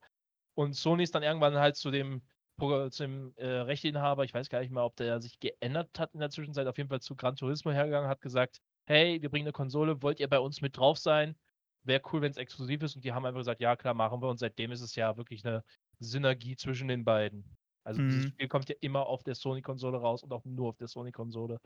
Und 0.55 0.73
Sony 0.73 1.03
ist 1.03 1.13
dann 1.13 1.23
irgendwann 1.23 1.55
halt 1.55 1.75
zu 1.75 1.91
dem, 1.91 2.23
zu 2.59 2.89
dem 3.03 3.33
äh, 3.35 3.45
Rechteinhaber, 3.47 4.23
ich 4.23 4.33
weiß 4.33 4.49
gar 4.49 4.61
nicht 4.61 4.71
mehr, 4.71 4.83
ob 4.83 4.95
der 4.95 5.21
sich 5.21 5.39
geändert 5.39 5.99
hat 5.99 6.13
in 6.15 6.19
der 6.19 6.31
Zwischenzeit, 6.31 6.65
auf 6.65 6.77
jeden 6.77 6.89
Fall 6.89 7.01
zu 7.01 7.15
Gran 7.15 7.35
Turismo 7.35 7.71
hergegangen, 7.71 8.09
hat 8.09 8.21
gesagt, 8.21 8.59
hey, 8.87 9.21
wir 9.21 9.29
bringen 9.29 9.45
eine 9.45 9.53
Konsole, 9.53 10.01
wollt 10.01 10.19
ihr 10.19 10.27
bei 10.27 10.39
uns 10.39 10.61
mit 10.61 10.75
drauf 10.75 10.97
sein? 10.97 11.35
Wäre 11.83 12.01
cool, 12.11 12.21
wenn 12.21 12.31
es 12.31 12.37
exklusiv 12.37 12.81
ist. 12.81 12.95
Und 12.95 13.05
die 13.05 13.13
haben 13.13 13.25
einfach 13.25 13.39
gesagt, 13.39 13.61
ja 13.61 13.75
klar, 13.75 13.93
machen 13.93 14.21
wir. 14.21 14.27
Und 14.29 14.39
seitdem 14.39 14.71
ist 14.71 14.81
es 14.81 14.95
ja 14.95 15.15
wirklich 15.15 15.45
eine 15.45 15.63
Synergie 15.99 16.55
zwischen 16.55 16.87
den 16.87 17.05
beiden. 17.05 17.45
Also 17.87 18.01
mhm. 18.01 18.09
dieses 18.09 18.29
Spiel 18.31 18.47
kommt 18.49 18.67
ja 18.67 18.75
immer 18.81 19.05
auf 19.05 19.23
der 19.23 19.33
Sony-Konsole 19.33 19.97
raus 19.97 20.21
und 20.21 20.33
auch 20.33 20.43
nur 20.43 20.69
auf 20.69 20.77
der 20.77 20.89
Sony-Konsole. 20.89 21.61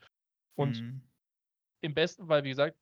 Und 0.56 0.80
mhm. 0.80 1.02
im 1.84 1.96
besten 1.96 2.28
Fall, 2.28 2.44
wie 2.44 2.50
gesagt, 2.50 2.78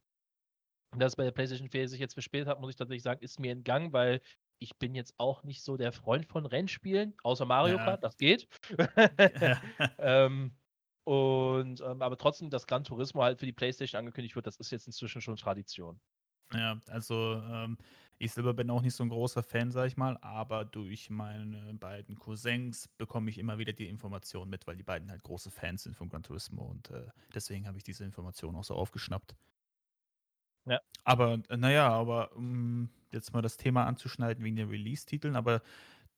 dass 0.97 1.15
bei 1.15 1.23
der 1.23 1.31
PlayStation 1.31 1.69
4 1.69 1.87
sich 1.87 2.01
jetzt 2.01 2.15
verspätet 2.15 2.49
hat, 2.49 2.59
muss 2.59 2.71
ich 2.71 2.75
tatsächlich 2.75 3.03
sagen, 3.03 3.21
ist 3.21 3.39
mir 3.39 3.53
entgangen, 3.53 3.93
weil 3.93 4.21
ich 4.61 4.75
bin 4.75 4.93
jetzt 4.93 5.13
auch 5.17 5.43
nicht 5.43 5.63
so 5.63 5.77
der 5.77 5.93
Freund 5.93 6.25
von 6.25 6.45
Rennspielen, 6.45 7.15
außer 7.23 7.45
Mario 7.45 7.77
ja. 7.77 7.85
Kart, 7.85 8.03
das 8.03 8.17
geht. 8.17 8.45
ähm, 9.99 10.51
und 11.05 11.79
ähm, 11.79 12.01
aber 12.01 12.17
trotzdem, 12.17 12.49
dass 12.49 12.67
Gran 12.67 12.83
Turismo 12.83 13.23
halt 13.23 13.39
für 13.39 13.45
die 13.45 13.53
PlayStation 13.53 13.99
angekündigt 13.99 14.35
wird, 14.35 14.47
das 14.47 14.57
ist 14.57 14.71
jetzt 14.71 14.85
inzwischen 14.85 15.21
schon 15.21 15.37
Tradition. 15.37 15.97
Ja, 16.51 16.77
also 16.87 17.35
ähm, 17.35 17.77
ich 18.19 18.33
selber 18.33 18.53
bin 18.53 18.69
auch 18.69 18.81
nicht 18.81 18.93
so 18.93 19.03
ein 19.03 19.09
großer 19.09 19.41
Fan, 19.41 19.71
sag 19.71 19.87
ich 19.87 19.97
mal, 19.97 20.17
aber 20.17 20.65
durch 20.65 21.09
meine 21.09 21.73
beiden 21.73 22.19
Cousins 22.19 22.89
bekomme 22.97 23.29
ich 23.29 23.37
immer 23.37 23.57
wieder 23.57 23.71
die 23.71 23.87
Informationen 23.87 24.51
mit, 24.51 24.67
weil 24.67 24.75
die 24.75 24.83
beiden 24.83 25.09
halt 25.09 25.23
große 25.23 25.49
Fans 25.49 25.83
sind 25.83 25.95
von 25.95 26.09
Gran 26.09 26.23
Turismo 26.23 26.63
und 26.63 26.91
äh, 26.91 27.07
deswegen 27.33 27.65
habe 27.65 27.77
ich 27.77 27.83
diese 27.83 28.03
Informationen 28.03 28.57
auch 28.57 28.65
so 28.65 28.75
aufgeschnappt. 28.75 29.35
Ja. 30.65 30.81
Aber, 31.05 31.41
äh, 31.47 31.57
naja, 31.57 31.89
aber 31.89 32.35
um 32.35 32.89
jetzt 33.11 33.33
mal 33.33 33.41
das 33.41 33.55
Thema 33.57 33.85
anzuschneiden 33.85 34.43
wegen 34.43 34.57
den 34.57 34.69
Release-Titeln, 34.69 35.35
aber 35.35 35.61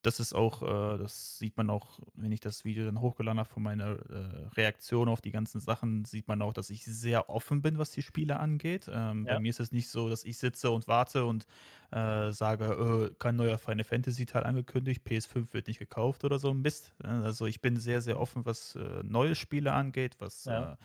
das 0.02 0.20
ist 0.20 0.34
auch, 0.34 0.62
äh, 0.62 0.98
das 0.98 1.38
sieht 1.38 1.56
man 1.56 1.70
auch, 1.70 1.98
wenn 2.14 2.32
ich 2.32 2.40
das 2.40 2.64
Video 2.64 2.84
dann 2.84 3.00
hochgeladen 3.00 3.38
habe 3.40 3.48
von 3.48 3.62
meiner 3.62 3.86
äh, 4.10 4.46
Reaktion 4.56 5.08
auf 5.08 5.20
die 5.20 5.30
ganzen 5.30 5.60
Sachen, 5.60 6.04
sieht 6.04 6.28
man 6.28 6.42
auch, 6.42 6.52
dass 6.52 6.70
ich 6.70 6.84
sehr 6.84 7.30
offen 7.30 7.62
bin, 7.62 7.78
was 7.78 7.92
die 7.92 8.02
Spiele 8.02 8.40
angeht. 8.40 8.88
Ähm, 8.92 9.28
bei 9.28 9.36
Ja. 9.36 9.38
mir 9.38 9.50
ist 9.50 9.60
es 9.60 9.72
nicht 9.72 9.88
so, 9.88 10.08
dass 10.08 10.24
ich 10.24 10.38
sitze 10.38 10.70
und 10.70 10.88
warte 10.88 11.24
und 11.24 11.46
äh, 11.90 12.32
sage, 12.32 13.10
äh, 13.12 13.14
kein 13.18 13.36
neuer 13.36 13.58
Final 13.58 13.84
Fantasy 13.84 14.26
Teil 14.26 14.44
angekündigt, 14.44 15.04
PS5 15.04 15.52
wird 15.52 15.66
nicht 15.68 15.78
gekauft 15.78 16.24
oder 16.24 16.38
so 16.38 16.50
ein 16.50 16.60
Mist. 16.62 16.92
Also 17.02 17.46
ich 17.46 17.60
bin 17.60 17.76
sehr, 17.76 18.00
sehr 18.02 18.18
offen, 18.20 18.44
was 18.44 18.74
äh, 18.74 19.02
neue 19.04 19.34
Spiele 19.34 19.72
angeht, 19.72 20.16
was, 20.18 20.46
Ja. 20.46 20.68
äh, 20.68 20.76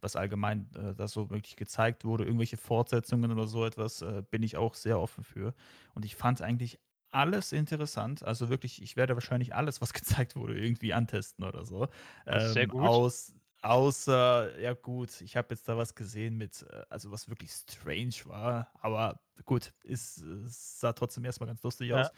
was 0.00 0.16
allgemein 0.16 0.70
äh, 0.74 0.94
da 0.94 1.08
so 1.08 1.30
wirklich 1.30 1.56
gezeigt 1.56 2.04
wurde, 2.04 2.24
irgendwelche 2.24 2.56
Fortsetzungen 2.56 3.30
oder 3.32 3.46
so 3.46 3.64
etwas, 3.64 4.02
äh, 4.02 4.22
bin 4.30 4.42
ich 4.42 4.56
auch 4.56 4.74
sehr 4.74 5.00
offen 5.00 5.24
für. 5.24 5.54
Und 5.94 6.04
ich 6.04 6.16
fand 6.16 6.42
eigentlich 6.42 6.78
alles 7.10 7.52
interessant. 7.52 8.22
Also 8.24 8.48
wirklich, 8.48 8.82
ich 8.82 8.96
werde 8.96 9.14
wahrscheinlich 9.14 9.54
alles, 9.54 9.80
was 9.80 9.92
gezeigt 9.94 10.36
wurde, 10.36 10.58
irgendwie 10.58 10.92
antesten 10.94 11.44
oder 11.44 11.64
so. 11.64 11.88
Ist 12.30 12.52
sehr 12.52 12.66
Ähm, 12.66 12.68
gut. 12.68 12.82
aus, 12.82 13.34
außer, 13.62 14.58
ja 14.60 14.74
gut, 14.74 15.20
ich 15.20 15.36
habe 15.36 15.54
jetzt 15.54 15.68
da 15.68 15.76
was 15.76 15.94
gesehen 15.94 16.36
mit, 16.36 16.62
äh, 16.70 16.84
also 16.90 17.10
was 17.10 17.28
wirklich 17.28 17.52
strange 17.52 18.14
war, 18.26 18.70
aber 18.80 19.20
gut, 19.44 19.72
es 19.84 20.22
sah 20.46 20.92
trotzdem 20.92 21.24
erstmal 21.24 21.48
ganz 21.48 21.62
lustig 21.62 21.92
aus. 21.94 22.08
Ja. 22.08 22.12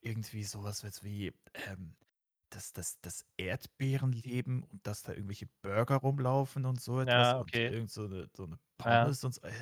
Irgendwie 0.00 0.44
sowas 0.44 0.82
jetzt 0.82 1.04
wie, 1.04 1.32
ähm, 1.54 1.96
das, 2.54 2.72
das, 2.72 3.00
das 3.00 3.24
Erdbeerenleben 3.36 4.62
und 4.64 4.86
dass 4.86 5.02
da 5.02 5.12
irgendwelche 5.12 5.46
Burger 5.62 5.96
rumlaufen 5.96 6.66
und 6.66 6.80
so 6.80 7.00
etwas 7.00 7.32
Ja, 7.32 7.38
und 7.38 7.52
okay. 7.52 7.70
irgend 7.70 7.90
so 7.90 8.04
eine, 8.04 8.28
so 8.36 8.44
eine 8.44 8.58
Ja. 8.84 9.12
Pommes 9.12 9.24
und 9.24 9.34
so. 9.34 9.40
Äh, 9.42 9.52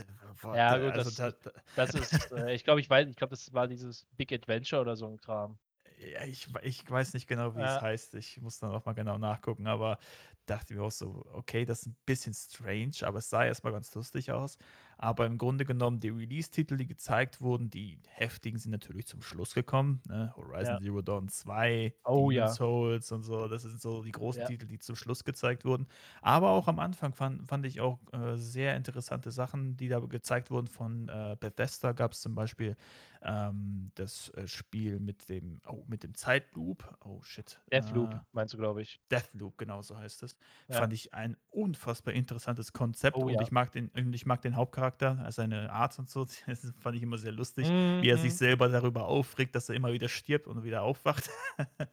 Ja, 0.53 0.79
gut, 0.79 0.97
also 0.97 1.11
das 1.13 1.13
da, 1.13 1.31
da, 1.33 1.53
Das 1.75 1.95
ist, 1.95 2.31
äh, 2.33 2.55
ich 2.55 2.65
glaube, 2.65 2.81
ich 2.81 2.91
weiß, 2.91 3.09
ich 3.09 3.17
glaube, 3.17 3.31
das 3.33 3.53
war 3.53 3.69
dieses 3.69 4.07
Big 4.17 4.33
Adventure 4.33 4.81
oder 4.83 4.97
so 4.97 5.07
ein 5.07 5.17
Kram. 5.17 5.59
Ja, 5.99 6.25
ich, 6.25 6.49
ich 6.63 6.91
weiß 6.91 7.15
nicht 7.15 7.27
genau, 7.27 7.57
wie 7.57 7.65
es 7.65 7.81
Ja. 7.81 7.81
heißt. 7.81 8.15
Ich 8.15 8.41
muss 8.41 8.59
dann 8.59 8.71
auch 8.73 8.85
mal 8.87 8.93
genau 8.95 9.19
nachgucken, 9.19 9.67
aber 9.67 9.99
dachte 10.47 10.75
mir 10.75 10.83
auch 10.83 10.91
so, 10.91 11.25
okay, 11.33 11.65
das 11.65 11.81
ist 11.83 11.87
ein 11.89 11.97
bisschen 12.07 12.33
strange, 12.35 12.93
aber 13.03 13.19
es 13.19 13.29
sah 13.29 13.45
erstmal 13.45 13.73
ganz 13.73 13.95
lustig 13.95 14.33
aus. 14.33 14.57
Aber 15.03 15.25
im 15.25 15.39
Grunde 15.39 15.65
genommen, 15.65 15.99
die 16.01 16.11
Release-Titel, 16.11 16.77
die 16.77 16.87
gezeigt 16.87 17.41
wurden, 17.41 17.71
die 17.71 17.99
heftigen 18.07 18.59
sind 18.59 18.71
natürlich 18.71 19.07
zum 19.07 19.23
Schluss 19.23 19.55
gekommen. 19.55 20.03
Ne? 20.07 20.31
Horizon 20.37 20.77
Ja. 20.77 20.79
Zero 20.79 21.01
Dawn 21.01 21.29
2, 21.29 21.95
Oh 22.05 22.31
Demon's 22.31 22.31
ja. 22.31 22.57
Souls 22.57 23.11
und 23.11 23.23
so, 23.23 23.49
das 23.49 23.63
sind 23.63 23.81
so 23.81 24.03
die 24.03 24.13
großen 24.13 24.43
Ja. 24.43 24.45
Titel, 24.45 24.67
die 24.67 24.79
zum 24.79 24.97
Schluss 24.97 25.25
gezeigt 25.25 25.65
wurden. 25.65 25.87
Aber 26.21 26.51
auch 26.51 26.69
am 26.69 26.79
Anfang 26.79 27.15
fand, 27.15 27.49
fand 27.49 27.65
ich 27.65 27.81
auch 27.81 27.99
äh, 28.13 28.37
sehr 28.37 28.77
interessante 28.77 29.31
Sachen, 29.33 29.77
die 29.79 29.89
da 29.89 30.01
gezeigt 30.01 30.51
wurden. 30.51 30.67
Von 30.69 31.09
äh, 31.09 31.35
Bethesda 31.41 31.93
gab 31.93 32.13
es 32.13 32.21
zum 32.21 32.35
Beispiel 32.35 32.77
ähm, 33.23 33.91
das 33.97 34.31
äh, 34.31 34.47
Spiel 34.49 34.99
mit 35.01 35.29
dem, 35.29 35.61
oh, 35.67 35.85
mit 35.87 36.03
dem 36.03 36.15
Zeitloop. 36.15 36.97
Oh 37.05 37.21
shit. 37.23 37.61
Deathloop, 37.71 38.15
Äh, 38.15 38.19
meinst 38.33 38.55
du, 38.55 38.59
glaube 38.59 38.83
ich. 38.83 39.01
Deathloop, 39.11 39.59
genau 39.59 39.83
so 39.83 39.99
heißt 39.99 40.23
es. 40.23 40.37
Ja. 40.69 40.77
Fand 40.77 40.93
ich 40.93 41.13
ein 41.13 41.37
unfassbar 41.51 42.15
interessantes 42.15 42.73
Konzept 42.73 43.17
Oh 43.17 43.23
und 43.27 43.35
ja. 43.35 43.41
ich 43.43 43.51
mag 43.53 43.73
den, 43.73 43.91
ich 44.13 44.25
mag 44.27 44.41
den 44.43 44.57
Hauptcharakter, 44.57 45.25
äh, 45.27 45.33
seine 45.33 45.71
Art 45.73 45.99
und 45.99 46.09
so. 46.09 46.27
Das 46.47 46.67
fand 46.79 46.97
ich 46.97 47.03
immer 47.03 47.19
sehr 47.19 47.33
lustig, 47.33 47.69
wie 47.69 48.09
er 48.09 48.17
sich 48.17 48.33
Mhm. 48.33 48.37
selber 48.37 48.69
darüber 48.69 49.07
aufregt, 49.07 49.55
dass 49.55 49.69
er 49.69 49.75
immer 49.75 49.93
wieder 49.93 50.09
stirbt 50.09 50.47
und 50.47 50.65
wieder 50.65 50.83
aufwacht 50.83 51.29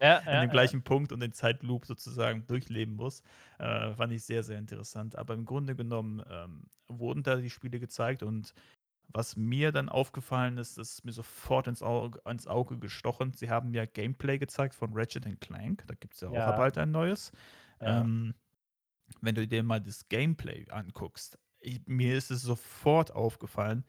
Ja, 0.02 0.18
an 0.26 0.42
dem 0.42 0.50
gleichen 0.52 0.84
Punkt 0.84 1.12
und 1.12 1.20
den 1.20 1.34
Zeitloop 1.34 1.86
sozusagen 1.86 2.46
durchleben 2.48 2.96
muss. 2.96 3.22
Äh, 3.60 3.94
fand 3.96 4.14
ich 4.14 4.24
sehr, 4.24 4.44
sehr 4.44 4.58
interessant. 4.60 5.16
Aber 5.16 5.34
im 5.34 5.46
Grunde 5.46 5.76
genommen 5.76 6.24
ähm, 6.30 6.64
wurden 6.88 7.24
da 7.24 7.36
die 7.36 7.50
Spiele 7.50 7.80
gezeigt 7.80 8.24
und 8.24 8.54
was 9.10 9.36
mir 9.38 9.72
dann 9.72 9.90
aufgefallen 9.90 10.58
ist, 10.58 10.78
das 10.78 10.94
ist 10.94 11.06
mir 11.06 11.12
sofort 11.14 11.68
ins 11.68 11.82
Auge, 11.82 12.20
ins 12.30 12.48
Auge 12.48 12.78
gestochen. 12.80 13.34
Sie 13.34 13.50
haben 13.50 13.74
ja 13.74 13.86
Gameplay 13.86 14.38
gezeigt 14.38 14.76
von 14.76 14.92
Ratchet 14.94 15.26
Clank. 15.42 15.84
Da 15.88 15.96
gibt 15.96 16.16
es 16.16 16.22
ja 16.22 16.30
auch 16.30 16.44
Ja. 16.44 16.54
bald 16.54 16.78
ein 16.78 16.92
neues. 16.92 17.32
Ja. 17.82 18.04
Ähm, 18.04 18.36
wenn 19.22 19.36
du 19.36 19.48
dir 19.48 19.64
mal 19.64 19.82
das 19.82 20.10
Gameplay 20.10 20.68
anguckst, 20.70 21.40
ich, 21.60 21.82
mir 21.88 22.18
ist 22.18 22.32
es 22.32 22.42
sofort 22.44 23.12
aufgefallen, 23.14 23.86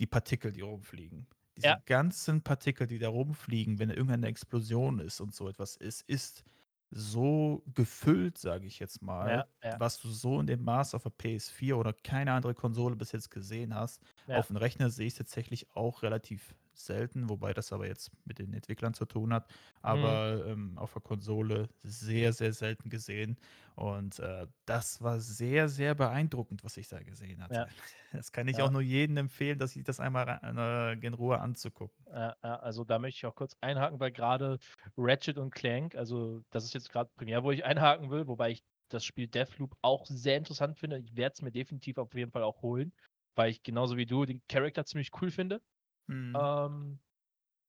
die 0.00 0.06
Partikel, 0.06 0.52
die 0.52 0.62
rumfliegen. 0.62 1.28
Diese 1.56 1.74
Ja. 1.74 1.80
ganzen 1.86 2.42
Partikel, 2.42 2.86
die 2.86 2.98
da 2.98 3.08
rumfliegen, 3.08 3.78
wenn 3.78 3.90
irgendeine 3.90 4.28
Explosion 4.28 5.00
ist 5.00 5.20
und 5.20 5.34
so 5.34 5.48
etwas 5.48 5.76
ist, 5.76 6.02
ist 6.08 6.44
so 6.90 7.62
gefüllt, 7.74 8.38
sage 8.38 8.66
ich 8.66 8.78
jetzt 8.78 9.02
mal, 9.02 9.36
Ja, 9.36 9.46
ja. 9.62 9.78
was 9.78 10.00
du 10.00 10.10
so 10.10 10.40
in 10.40 10.46
dem 10.46 10.62
Maß 10.64 10.94
auf 10.94 11.02
der 11.04 11.12
PS4 11.12 11.76
oder 11.76 11.92
keine 11.92 12.32
andere 12.32 12.54
Konsole 12.54 12.96
bis 12.96 13.12
jetzt 13.12 13.30
gesehen 13.30 13.74
hast. 13.74 14.02
Ja. 14.26 14.40
Auf 14.40 14.48
dem 14.48 14.56
Rechner 14.56 14.90
sehe 14.90 15.06
ich 15.06 15.14
es 15.14 15.18
tatsächlich 15.18 15.70
auch 15.74 16.02
relativ 16.02 16.54
selten, 16.74 17.28
wobei 17.28 17.52
das 17.54 17.72
aber 17.72 17.86
jetzt 17.86 18.10
mit 18.24 18.38
den 18.38 18.52
Entwicklern 18.54 18.94
zu 18.94 19.04
tun 19.06 19.32
hat. 19.32 19.50
Mhm. 19.88 20.20
Aber 20.22 20.44
ähm, 20.46 20.78
auf 20.78 20.92
der 20.92 21.02
Konsole 21.02 21.68
sehr, 21.82 22.32
sehr 22.32 22.52
selten 22.52 22.90
gesehen. 22.90 23.38
Und 23.76 24.18
äh, 24.18 24.46
das 24.66 25.00
war 25.02 25.20
sehr, 25.20 25.68
sehr 25.68 25.94
beeindruckend, 25.94 26.64
was 26.64 26.76
ich 26.76 26.88
da 26.88 27.02
gesehen 27.02 27.42
hatte. 27.42 27.60
Ja. 27.60 27.66
Das 28.12 28.32
kann 28.32 28.48
ich 28.48 28.60
Ja. 28.60 28.62
auch 28.62 28.70
nur 28.70 28.80
jedem 28.82 29.16
empfehlen, 29.18 29.58
dass 29.58 29.72
sich 29.72 29.84
das 29.84 30.00
einmal 30.00 30.40
äh, 30.42 31.06
in 31.06 31.14
Ruhe 31.14 31.40
anzugucken. 31.40 32.06
Also 32.06 32.84
da 32.84 32.98
möchte 32.98 33.18
ich 33.18 33.26
auch 33.26 33.34
kurz 33.36 33.56
einhaken, 33.60 34.00
weil 34.00 34.10
gerade 34.10 34.58
Ratchet 34.96 35.38
und 35.38 35.50
Clank, 35.54 35.94
also 35.94 36.42
das 36.50 36.64
ist 36.64 36.74
jetzt 36.74 36.90
gerade 36.90 37.10
Premiere, 37.16 37.44
wo 37.44 37.52
ich 37.52 37.64
einhaken 37.64 38.10
will, 38.10 38.26
wobei 38.26 38.50
ich 38.50 38.64
das 38.88 39.04
Spiel 39.04 39.28
Deathloop 39.28 39.76
auch 39.82 40.06
sehr 40.06 40.36
interessant 40.36 40.76
finde. 40.78 40.98
Ich 40.98 41.14
werde 41.16 41.34
es 41.34 41.42
mir 41.42 41.52
definitiv 41.52 41.98
auf 41.98 42.12
jeden 42.14 42.32
Fall 42.32 42.42
auch 42.42 42.62
holen, 42.62 42.92
weil 43.36 43.50
ich 43.50 43.62
genauso 43.62 43.96
wie 43.96 44.06
du 44.06 44.24
den 44.24 44.42
Charakter 44.48 44.84
ziemlich 44.84 45.10
cool 45.20 45.30
finde. 45.30 45.62
Mhm. 46.10 46.50
Ähm, 46.64 47.00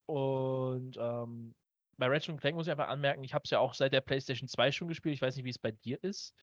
und 0.08 0.98
ähm, 1.00 1.56
bei 1.98 2.08
Ratchet 2.08 2.40
Clank 2.42 2.56
muss 2.58 2.68
ich 2.68 2.72
einfach 2.72 2.90
anmerken, 2.90 3.24
ich 3.24 3.34
habe 3.34 3.44
es 3.46 3.52
ja 3.52 3.60
auch 3.60 3.74
seit 3.76 3.94
der 3.94 4.02
PlayStation 4.02 4.50
2 4.50 4.72
schon 4.72 4.88
gespielt. 4.90 5.16
Ich 5.16 5.22
weiß 5.22 5.36
nicht, 5.38 5.46
wie 5.46 5.50
es 5.52 5.60
bei 5.60 5.72
dir 5.72 6.04
ist. 6.04 6.34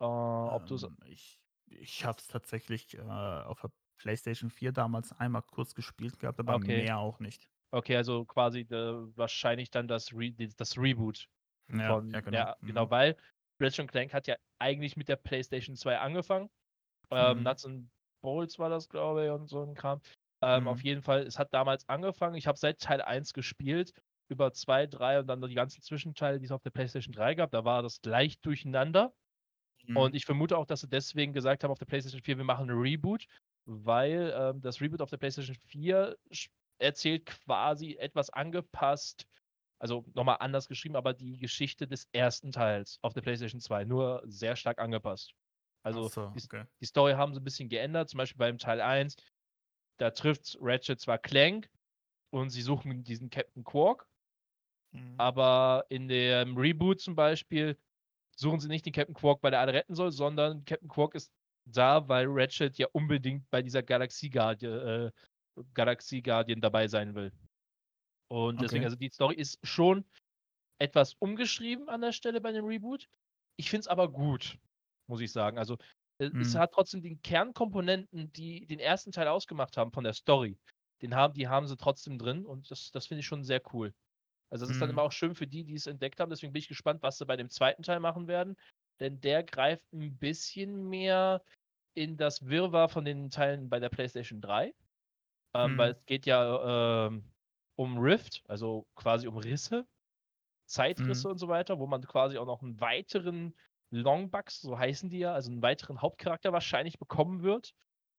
Äh, 0.00 0.04
ob 0.04 0.66
du 0.66 0.76
Ähm, 0.76 0.96
ich 1.06 1.40
ich 1.66 2.04
habe 2.04 2.18
es 2.18 2.26
tatsächlich 2.26 2.94
äh, 2.94 3.00
auf 3.00 3.60
der 3.60 3.70
PlayStation 3.96 4.50
4 4.50 4.72
damals 4.72 5.12
einmal 5.12 5.42
kurz 5.42 5.74
gespielt 5.74 6.18
gehabt, 6.18 6.40
aber 6.40 6.58
Okay. 6.58 6.86
mehr 6.86 6.98
auch 6.98 7.20
nicht. 7.20 7.48
Okay, 7.72 7.96
also 7.96 8.24
quasi 8.26 8.60
äh, 8.62 9.16
wahrscheinlich 9.16 9.70
dann 9.70 9.88
das, 9.88 10.12
Re 10.14 10.32
das 10.32 10.78
Reboot 10.78 11.28
Ja, 11.68 11.96
von, 11.96 12.12
ja, 12.12 12.20
genau. 12.20 12.50
ja, 12.50 12.56
Mhm. 12.60 12.88
genau, 12.88 12.90
weil 12.90 13.16
Ratchet 13.60 13.90
Clank 13.90 14.14
hat 14.14 14.26
ja 14.28 14.36
eigentlich 14.60 14.96
mit 14.96 15.08
der 15.08 15.16
PlayStation 15.16 15.76
2 15.76 15.98
angefangen. 15.98 16.50
Ähm, 17.12 17.42
Mhm. 17.42 17.44
Nuts 17.44 17.66
and 17.66 17.90
Bolts 18.22 18.58
war 18.58 18.70
das, 18.70 18.88
glaube 18.88 19.26
ich, 19.26 19.32
und 19.32 19.48
so 19.48 19.62
ein 19.64 19.74
Kram. 19.74 20.00
Ähm, 20.42 20.68
Auf 20.68 20.80
Mhm. 20.80 20.84
jeden 20.84 21.02
Fall, 21.02 21.22
es 21.26 21.38
hat 21.38 21.52
damals 21.54 21.88
angefangen. 21.88 22.36
Ich 22.36 22.46
habe 22.46 22.58
seit 22.58 22.80
Teil 22.80 23.02
1 23.02 23.32
gespielt, 23.32 23.92
über 24.28 24.52
2, 24.52 24.86
3 24.86 25.20
und 25.20 25.26
dann 25.26 25.40
die 25.42 25.54
ganzen 25.54 25.82
Zwischenteile, 25.82 26.38
die 26.38 26.46
es 26.46 26.52
auf 26.52 26.62
der 26.62 26.70
PlayStation 26.70 27.12
3 27.12 27.34
gab. 27.34 27.50
Da 27.50 27.64
war 27.64 27.82
das 27.82 28.00
leicht 28.04 28.44
durcheinander. 28.46 29.12
Mhm. 29.88 29.96
Und 29.96 30.14
ich 30.14 30.24
vermute 30.24 30.56
auch, 30.56 30.66
dass 30.66 30.80
sie 30.82 30.88
deswegen 30.88 31.32
gesagt 31.32 31.64
haben 31.64 31.70
auf 31.70 31.78
der 31.78 31.86
PlayStation 31.86 32.22
4, 32.22 32.36
wir 32.38 32.44
machen 32.44 32.70
ein 32.70 32.78
Reboot, 32.78 33.26
weil 33.64 34.32
ähm, 34.36 34.60
das 34.60 34.80
Reboot 34.80 35.00
auf 35.02 35.10
der 35.10 35.16
PlayStation 35.18 35.56
4 35.66 36.16
sch- 36.32 36.50
erzählt 36.78 37.26
quasi 37.26 37.96
etwas 37.98 38.30
angepasst, 38.30 39.26
also 39.80 40.04
nochmal 40.14 40.36
anders 40.40 40.68
geschrieben, 40.68 40.96
aber 40.96 41.14
die 41.14 41.38
Geschichte 41.38 41.88
des 41.88 42.08
ersten 42.12 42.52
Teils 42.52 42.98
auf 43.02 43.14
der 43.14 43.22
PlayStation 43.22 43.60
2, 43.60 43.84
nur 43.84 44.22
sehr 44.26 44.56
stark 44.56 44.78
angepasst. 44.78 45.32
Also 45.84 46.10
so, 46.10 46.22
die, 46.34 46.42
okay. 46.44 46.64
die 46.80 46.86
Story 46.86 47.12
haben 47.14 47.34
sie 47.34 47.40
ein 47.40 47.44
bisschen 47.44 47.68
geändert, 47.68 48.10
zum 48.10 48.18
Beispiel 48.18 48.38
beim 48.38 48.58
Teil 48.58 48.80
1, 48.80 49.16
da 50.00 50.10
trifft 50.10 50.56
Ratchet 50.60 51.00
zwar 51.00 51.18
Clank 51.18 51.70
und 52.30 52.50
sie 52.50 52.62
suchen 52.62 53.04
diesen 53.04 53.30
Captain 53.30 53.64
Quark, 53.64 54.06
Mhm. 54.92 55.16
aber 55.18 55.84
in 55.88 56.08
dem 56.08 56.56
Reboot 56.56 57.00
zum 57.00 57.14
Beispiel 57.14 57.76
suchen 58.36 58.60
sie 58.60 58.68
nicht 58.68 58.86
den 58.86 58.92
Captain 58.92 59.14
Quark, 59.14 59.42
weil 59.42 59.52
er 59.52 59.60
alle 59.60 59.74
retten 59.74 59.94
soll, 59.94 60.10
sondern 60.12 60.64
Captain 60.64 60.88
Quark 60.88 61.14
ist 61.14 61.32
da, 61.66 62.08
weil 62.08 62.26
Ratchet 62.28 62.78
ja 62.78 62.88
unbedingt 62.92 63.48
bei 63.50 63.62
dieser 63.62 63.82
Galaxie 63.82 64.30
Guardian, 64.30 64.72
äh, 64.78 65.12
Galaxie 65.74 66.22
Guardian 66.22 66.60
dabei 66.60 66.88
sein 66.88 67.14
will. 67.14 67.32
Und 68.28 68.62
deswegen, 68.62 68.84
Okay. 68.84 68.86
also 68.86 68.96
die 68.96 69.10
Story 69.10 69.34
ist 69.36 69.58
schon 69.62 70.04
etwas 70.78 71.14
umgeschrieben 71.18 71.88
an 71.88 72.00
der 72.00 72.12
Stelle 72.12 72.40
bei 72.40 72.52
dem 72.52 72.64
Reboot. 72.64 73.08
Ich 73.56 73.68
finde 73.68 73.80
es 73.80 73.88
aber 73.88 74.10
gut, 74.10 74.58
muss 75.08 75.20
ich 75.20 75.30
sagen. 75.32 75.58
Also 75.58 75.76
es 76.20 76.54
Mhm. 76.54 76.56
hat 76.56 76.72
trotzdem 76.72 77.02
die 77.02 77.16
Kernkomponenten, 77.18 78.32
die 78.32 78.66
den 78.66 78.78
ersten 78.80 79.12
Teil 79.12 79.28
ausgemacht 79.28 79.76
haben 79.76 79.92
von 79.92 80.04
der 80.04 80.12
Story. 80.14 80.58
Den 81.02 81.14
haben, 81.14 81.34
die 81.34 81.48
haben 81.48 81.66
sie 81.66 81.76
trotzdem 81.76 82.18
drin 82.18 82.46
und 82.46 82.70
das, 82.70 82.90
das 82.90 83.06
finde 83.06 83.20
ich 83.20 83.26
schon 83.26 83.44
sehr 83.44 83.62
cool. 83.72 83.94
Also 84.50 84.64
das 84.64 84.70
ist 84.72 84.82
dann 84.82 84.90
Mhm. 84.90 84.90
immer 84.90 85.02
auch 85.02 85.12
schön 85.12 85.34
für 85.34 85.46
die, 85.46 85.64
die 85.64 85.74
es 85.74 85.86
entdeckt 85.86 86.20
haben. 86.20 86.30
Deswegen 86.30 86.52
bin 86.52 86.60
ich 86.60 86.68
gespannt, 86.68 87.02
was 87.02 87.18
sie 87.18 87.26
bei 87.26 87.36
dem 87.36 87.50
zweiten 87.50 87.82
Teil 87.82 88.00
machen 88.00 88.28
werden. 88.28 88.56
Denn 89.00 89.20
der 89.20 89.44
greift 89.44 89.82
ein 89.92 90.18
bisschen 90.18 90.88
mehr 90.88 91.42
in 91.94 92.16
das 92.16 92.46
Wirrwarr 92.46 92.88
von 92.88 93.04
den 93.04 93.30
Teilen 93.30 93.68
bei 93.70 93.80
der 93.80 93.90
PlayStation 93.90 94.40
3. 94.40 94.74
Ähm, 95.54 95.76
Mhm. 95.76 95.78
Weil 95.78 95.92
es 95.92 96.04
geht 96.06 96.26
ja 96.26 97.06
ähm, 97.08 97.32
um 97.76 97.98
Rift, 97.98 98.42
also 98.48 98.86
quasi 98.96 99.28
um 99.28 99.38
Risse, 99.38 99.86
Zeitrisse 100.66 101.28
Mhm. 101.28 101.30
und 101.30 101.38
so 101.38 101.48
weiter, 101.48 101.78
wo 101.78 101.86
man 101.86 102.02
quasi 102.02 102.38
auch 102.38 102.46
noch 102.46 102.62
einen 102.62 102.80
weiteren 102.80 103.56
Longbugs, 103.90 104.60
so 104.60 104.78
heißen 104.78 105.10
die 105.10 105.18
ja, 105.18 105.32
also 105.32 105.50
einen 105.50 105.62
weiteren 105.62 106.00
Hauptcharakter 106.00 106.52
wahrscheinlich 106.52 106.98
bekommen 106.98 107.42
wird. 107.42 107.74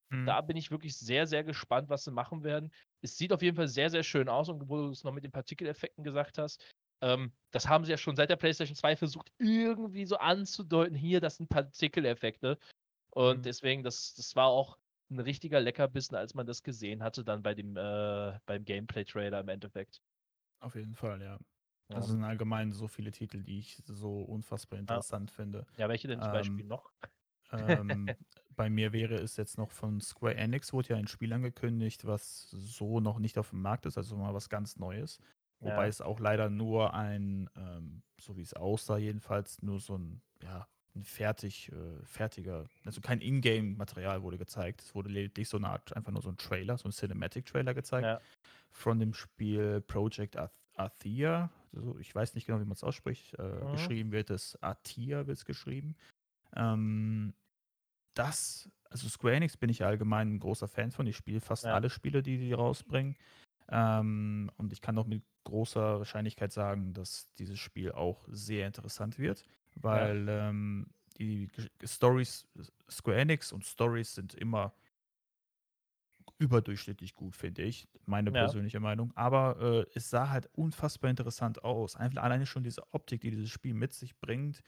Mhm. 0.10 0.26
Da 0.26 0.42
bin 0.42 0.58
ich 0.58 0.72
wirklich 0.72 0.98
sehr, 0.98 1.26
sehr 1.26 1.44
gespannt, 1.44 1.90
was 1.90 2.04
sie 2.04 2.12
machen 2.12 2.44
werden. 2.44 2.72
Es 3.02 3.18
sieht 3.18 3.34
auf 3.34 3.42
jeden 3.42 3.56
Fall 3.56 3.68
sehr, 3.68 3.90
sehr 3.90 4.04
schön 4.04 4.30
aus 4.30 4.50
und 4.50 4.70
wo 4.70 4.78
du 4.78 4.90
es 4.90 5.04
noch 5.04 5.14
mit 5.14 5.24
den 5.24 5.32
Partikeleffekten 5.32 6.04
gesagt 6.04 6.38
hast, 6.38 6.64
ähm, 7.02 7.32
das 7.52 7.68
haben 7.68 7.86
sie 7.86 7.92
ja 7.92 7.98
schon 7.98 8.16
seit 8.16 8.30
der 8.30 8.36
PlayStation 8.36 8.76
2 8.76 8.96
versucht, 8.96 9.32
irgendwie 9.40 10.06
so 10.06 10.18
anzudeuten, 10.18 10.96
hier, 10.96 11.20
das 11.20 11.38
sind 11.38 11.50
Partikeleffekte. 11.50 12.60
Und 13.10 13.40
mhm. 13.40 13.44
deswegen, 13.44 13.84
das, 13.84 14.14
das 14.14 14.36
war 14.36 14.48
auch 14.48 14.78
ein 15.10 15.20
richtiger 15.20 15.60
Leckerbissen, 15.60 16.16
als 16.16 16.34
man 16.34 16.46
das 16.46 16.64
gesehen 16.64 17.04
hatte, 17.04 17.24
dann 17.24 17.42
bei 17.42 17.54
dem, 17.54 17.76
äh, 17.76 18.40
beim 18.46 18.64
Gameplay-Trailer 18.64 19.42
im 19.42 19.50
Endeffekt. 19.50 20.02
Auf 20.60 20.76
jeden 20.76 20.96
Fall, 20.96 21.22
ja. 21.22 21.38
Ja. 21.92 21.98
Also 21.98 22.14
sind 22.14 22.24
allgemein 22.24 22.72
so 22.72 22.88
viele 22.88 23.12
Titel, 23.12 23.44
die 23.44 23.60
ich 23.60 23.82
so 23.86 24.22
unfassbar 24.22 24.80
interessant 24.80 25.30
ja. 25.30 25.36
finde. 25.36 25.66
Ja, 25.78 25.90
welche 25.90 26.08
denn 26.08 26.20
zum 26.20 26.30
ähm, 26.30 26.34
Beispiel 26.34 26.66
noch? 26.66 26.92
Ähm, 27.52 28.08
bei 28.56 28.70
mir 28.70 28.94
wäre 28.94 29.16
es 29.16 29.38
jetzt 29.38 29.58
noch 29.58 29.72
von 29.72 30.00
Square 30.02 30.36
Enix, 30.36 30.74
wurde 30.74 30.90
ja 30.90 30.96
ein 30.98 31.08
Spiel 31.08 31.34
angekündigt, 31.34 32.06
was 32.06 32.50
so 32.52 33.00
noch 33.00 33.20
nicht 33.20 33.38
auf 33.38 33.50
dem 33.50 33.62
Markt 33.62 33.86
ist, 33.86 33.98
also 33.98 34.16
mal 34.16 34.34
was 34.34 34.50
ganz 34.50 34.78
Neues. 34.78 35.20
Wobei 35.60 35.84
ja. 35.84 35.88
es 35.88 36.02
auch 36.02 36.20
leider 36.20 36.50
nur 36.50 36.94
ein, 36.96 37.50
ähm, 37.56 38.02
so 38.20 38.36
wie 38.36 38.42
es 38.42 38.54
aussah, 38.56 38.98
jedenfalls 38.98 39.62
nur 39.62 39.80
so 39.80 39.98
ein, 39.98 40.22
ja, 40.42 40.68
ein 40.96 41.04
fertig, 41.04 41.72
äh, 41.72 42.04
fertiger, 42.04 42.66
also 42.84 43.00
kein 43.00 43.22
Ingame-Material 43.22 44.24
wurde 44.24 44.40
gezeigt. 44.40 44.82
Es 44.82 44.96
wurde 44.96 45.10
lediglich 45.10 45.48
so 45.48 45.58
eine 45.58 45.70
Art, 45.70 45.96
einfach 45.96 46.12
nur 46.12 46.22
so 46.22 46.30
ein 46.30 46.38
Trailer, 46.38 46.78
so 46.78 46.90
ein 46.90 46.92
Cinematic-Trailer 46.92 47.76
gezeigt 47.76 48.06
ja. 48.06 48.22
von 48.72 49.00
dem 49.00 49.14
Spiel 49.14 49.82
Project 49.82 50.36
Athia. 50.84 51.50
Also 51.74 51.98
ich 52.00 52.14
weiß 52.14 52.36
nicht 52.36 52.46
genau, 52.46 52.60
wie 52.60 52.66
man 52.66 52.74
es 52.74 52.84
ausspricht. 52.84 53.34
Äh, 53.36 53.44
mhm. 53.44 53.72
Geschrieben 53.72 54.12
wird 54.12 54.30
es 54.30 54.62
Athia, 54.62 55.28
wird 55.28 55.38
es 55.38 55.46
geschrieben. 55.46 55.96
Ähm, 56.56 57.34
das, 58.14 58.70
also 58.90 59.08
Square 59.08 59.36
Enix 59.36 59.58
bin 59.58 59.70
ich 59.70 59.84
allgemein 59.84 60.36
ein 60.36 60.40
großer 60.40 60.68
Fan 60.68 60.92
von. 60.92 61.08
Ich 61.08 61.16
spiele 61.16 61.40
fast 61.40 61.64
ja. 61.64 61.74
alle 61.74 61.90
Spiele, 61.90 62.22
die 62.22 62.38
die 62.38 62.54
rausbringen. 62.54 63.16
Ähm, 63.70 64.52
und 64.58 64.74
ich 64.74 64.82
kann 64.82 64.98
auch 64.98 65.08
mit 65.08 65.24
großer 65.46 66.00
Wahrscheinlichkeit 66.00 66.52
sagen, 66.52 66.94
dass 66.94 67.32
dieses 67.36 67.60
Spiel 67.60 67.92
auch 67.94 68.28
sehr 68.30 68.68
interessant 68.68 69.18
wird, 69.18 69.46
weil 69.76 70.28
ja. 70.28 70.50
ähm, 70.50 70.88
die 71.18 71.48
Stories, 71.84 72.48
Square 72.90 73.18
Enix 73.18 73.52
und 73.52 73.66
Stories 73.66 74.16
sind 74.16 74.34
immer 74.34 74.74
überdurchschnittlich 76.42 77.16
gut, 77.16 77.36
finde 77.36 77.62
ich. 77.62 77.88
Meine 78.06 78.32
ja. 78.32 78.42
persönliche 78.42 78.80
Meinung. 78.80 79.12
Aber 79.16 79.60
äh, 79.62 79.86
es 79.94 80.10
sah 80.10 80.30
halt 80.30 80.50
unfassbar 80.54 81.10
interessant 81.10 81.64
aus. 81.64 81.96
Einfach 81.96 82.24
alleine 82.24 82.46
schon 82.46 82.64
diese 82.64 82.82
Optik, 82.92 83.22
die 83.22 83.32
dieses 83.32 83.50
Spiel 83.50 83.74
mit 83.74 83.94
sich 83.94 84.20
bringt, 84.20 84.62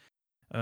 äh, 0.50 0.58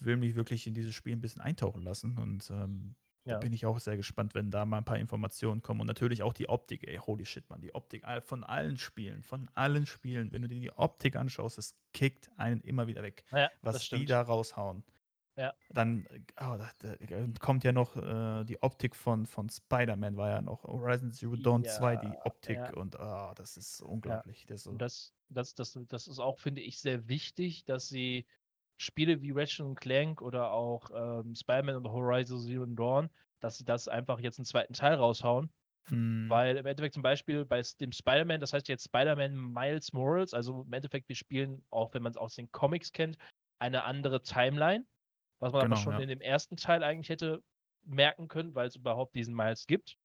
will 0.00 0.16
mich 0.16 0.34
wirklich 0.34 0.66
in 0.66 0.74
dieses 0.74 0.94
Spiel 0.94 1.14
ein 1.14 1.20
bisschen 1.20 1.42
eintauchen 1.42 1.82
lassen. 1.82 2.16
Und 2.18 2.50
ähm, 2.50 2.96
ja. 3.26 3.34
Da 3.34 3.38
bin 3.38 3.54
ich 3.54 3.64
auch 3.64 3.78
sehr 3.78 3.96
gespannt, 3.96 4.34
wenn 4.34 4.50
da 4.50 4.66
mal 4.66 4.78
ein 4.78 4.84
paar 4.84 4.98
Informationen 4.98 5.62
kommen. 5.62 5.80
Und 5.80 5.86
natürlich 5.86 6.22
auch 6.22 6.34
die 6.34 6.48
Optik, 6.48 6.86
ey, 6.86 6.96
holy 6.96 7.24
shit, 7.24 7.48
man, 7.48 7.60
die 7.62 7.74
Optik 7.74 8.04
von 8.20 8.44
allen 8.44 8.76
Spielen, 8.76 9.22
von 9.22 9.48
allen 9.54 9.86
Spielen. 9.86 10.30
Wenn 10.30 10.42
du 10.42 10.48
dir 10.48 10.60
die 10.60 10.72
Optik 10.72 11.16
anschaust, 11.16 11.56
es 11.56 11.74
kickt 11.94 12.30
einen 12.36 12.60
immer 12.60 12.86
wieder 12.86 13.02
weg, 13.02 13.24
ja, 13.32 13.50
was 13.62 13.88
die 13.88 14.04
da 14.04 14.20
raushauen. 14.20 14.84
Ja. 15.36 15.52
Dann 15.70 16.06
oh, 16.40 16.56
da, 16.56 16.70
da 16.78 17.26
kommt 17.40 17.64
ja 17.64 17.72
noch 17.72 17.96
äh, 17.96 18.44
die 18.44 18.62
Optik 18.62 18.94
von, 18.94 19.26
von 19.26 19.48
Spider-Man, 19.48 20.16
war 20.16 20.30
ja 20.30 20.42
noch 20.42 20.62
Horizon 20.64 21.10
Zero 21.10 21.36
Dawn 21.36 21.64
ja, 21.64 21.72
2, 21.72 21.96
die 21.96 22.12
Optik. 22.24 22.56
Ja. 22.56 22.74
Und 22.74 22.96
oh, 22.98 23.32
das 23.34 23.56
ist 23.56 23.82
unglaublich. 23.82 24.46
Das, 24.46 24.62
so. 24.62 24.72
das, 24.72 25.12
das, 25.28 25.54
das, 25.54 25.78
das 25.88 26.06
ist 26.06 26.20
auch, 26.20 26.38
finde 26.38 26.60
ich, 26.60 26.78
sehr 26.80 27.08
wichtig, 27.08 27.64
dass 27.64 27.88
sie 27.88 28.26
Spiele 28.76 29.22
wie 29.22 29.32
Ratchet 29.32 29.76
Clank 29.76 30.22
oder 30.22 30.52
auch 30.52 30.90
ähm, 30.94 31.34
Spider-Man 31.34 31.76
und 31.76 31.88
Horizon 31.88 32.40
Zero 32.40 32.66
Dawn, 32.66 33.10
dass 33.40 33.58
sie 33.58 33.64
das 33.64 33.88
einfach 33.88 34.20
jetzt 34.20 34.38
einen 34.38 34.46
zweiten 34.46 34.74
Teil 34.74 34.94
raushauen. 34.94 35.50
Hm. 35.88 36.26
Weil 36.28 36.56
im 36.56 36.66
Endeffekt 36.66 36.94
zum 36.94 37.02
Beispiel 37.02 37.44
bei 37.44 37.62
dem 37.80 37.92
Spider-Man, 37.92 38.40
das 38.40 38.52
heißt 38.52 38.68
jetzt 38.68 38.84
Spider-Man 38.84 39.52
Miles 39.52 39.92
Morals, 39.92 40.32
also 40.32 40.62
im 40.62 40.72
Endeffekt, 40.72 41.08
wir 41.08 41.16
spielen, 41.16 41.62
auch 41.70 41.92
wenn 41.92 42.02
man 42.02 42.12
es 42.12 42.16
aus 42.16 42.36
den 42.36 42.50
Comics 42.52 42.92
kennt, 42.92 43.18
eine 43.58 43.84
andere 43.84 44.22
Timeline, 44.22 44.86
was 45.40 45.52
man 45.52 45.62
genau, 45.62 45.74
aber 45.74 45.82
schon 45.82 45.92
ja. 45.94 46.00
in 46.00 46.08
dem 46.08 46.20
ersten 46.20 46.56
Teil 46.56 46.82
eigentlich 46.82 47.08
hätte 47.08 47.42
merken 47.84 48.28
können, 48.28 48.54
weil 48.54 48.66
es 48.66 48.76
überhaupt 48.76 49.14
diesen 49.14 49.34
Miles 49.34 49.66
gibt. 49.66 49.96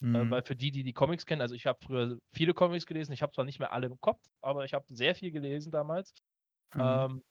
Mhm. 0.00 0.14
Äh, 0.14 0.30
weil 0.30 0.42
für 0.42 0.56
die, 0.56 0.70
die 0.70 0.82
die 0.82 0.92
Comics 0.92 1.26
kennen, 1.26 1.40
also 1.40 1.54
ich 1.54 1.66
habe 1.66 1.78
früher 1.84 2.18
viele 2.32 2.54
Comics 2.54 2.86
gelesen, 2.86 3.12
ich 3.12 3.22
habe 3.22 3.32
zwar 3.32 3.44
nicht 3.44 3.60
mehr 3.60 3.72
alle 3.72 3.86
im 3.86 4.00
Kopf, 4.00 4.20
aber 4.40 4.64
ich 4.64 4.74
habe 4.74 4.84
sehr 4.88 5.14
viel 5.14 5.30
gelesen 5.30 5.70
damals. 5.70 6.12
Mhm. 6.74 6.80
Ähm, 6.80 7.22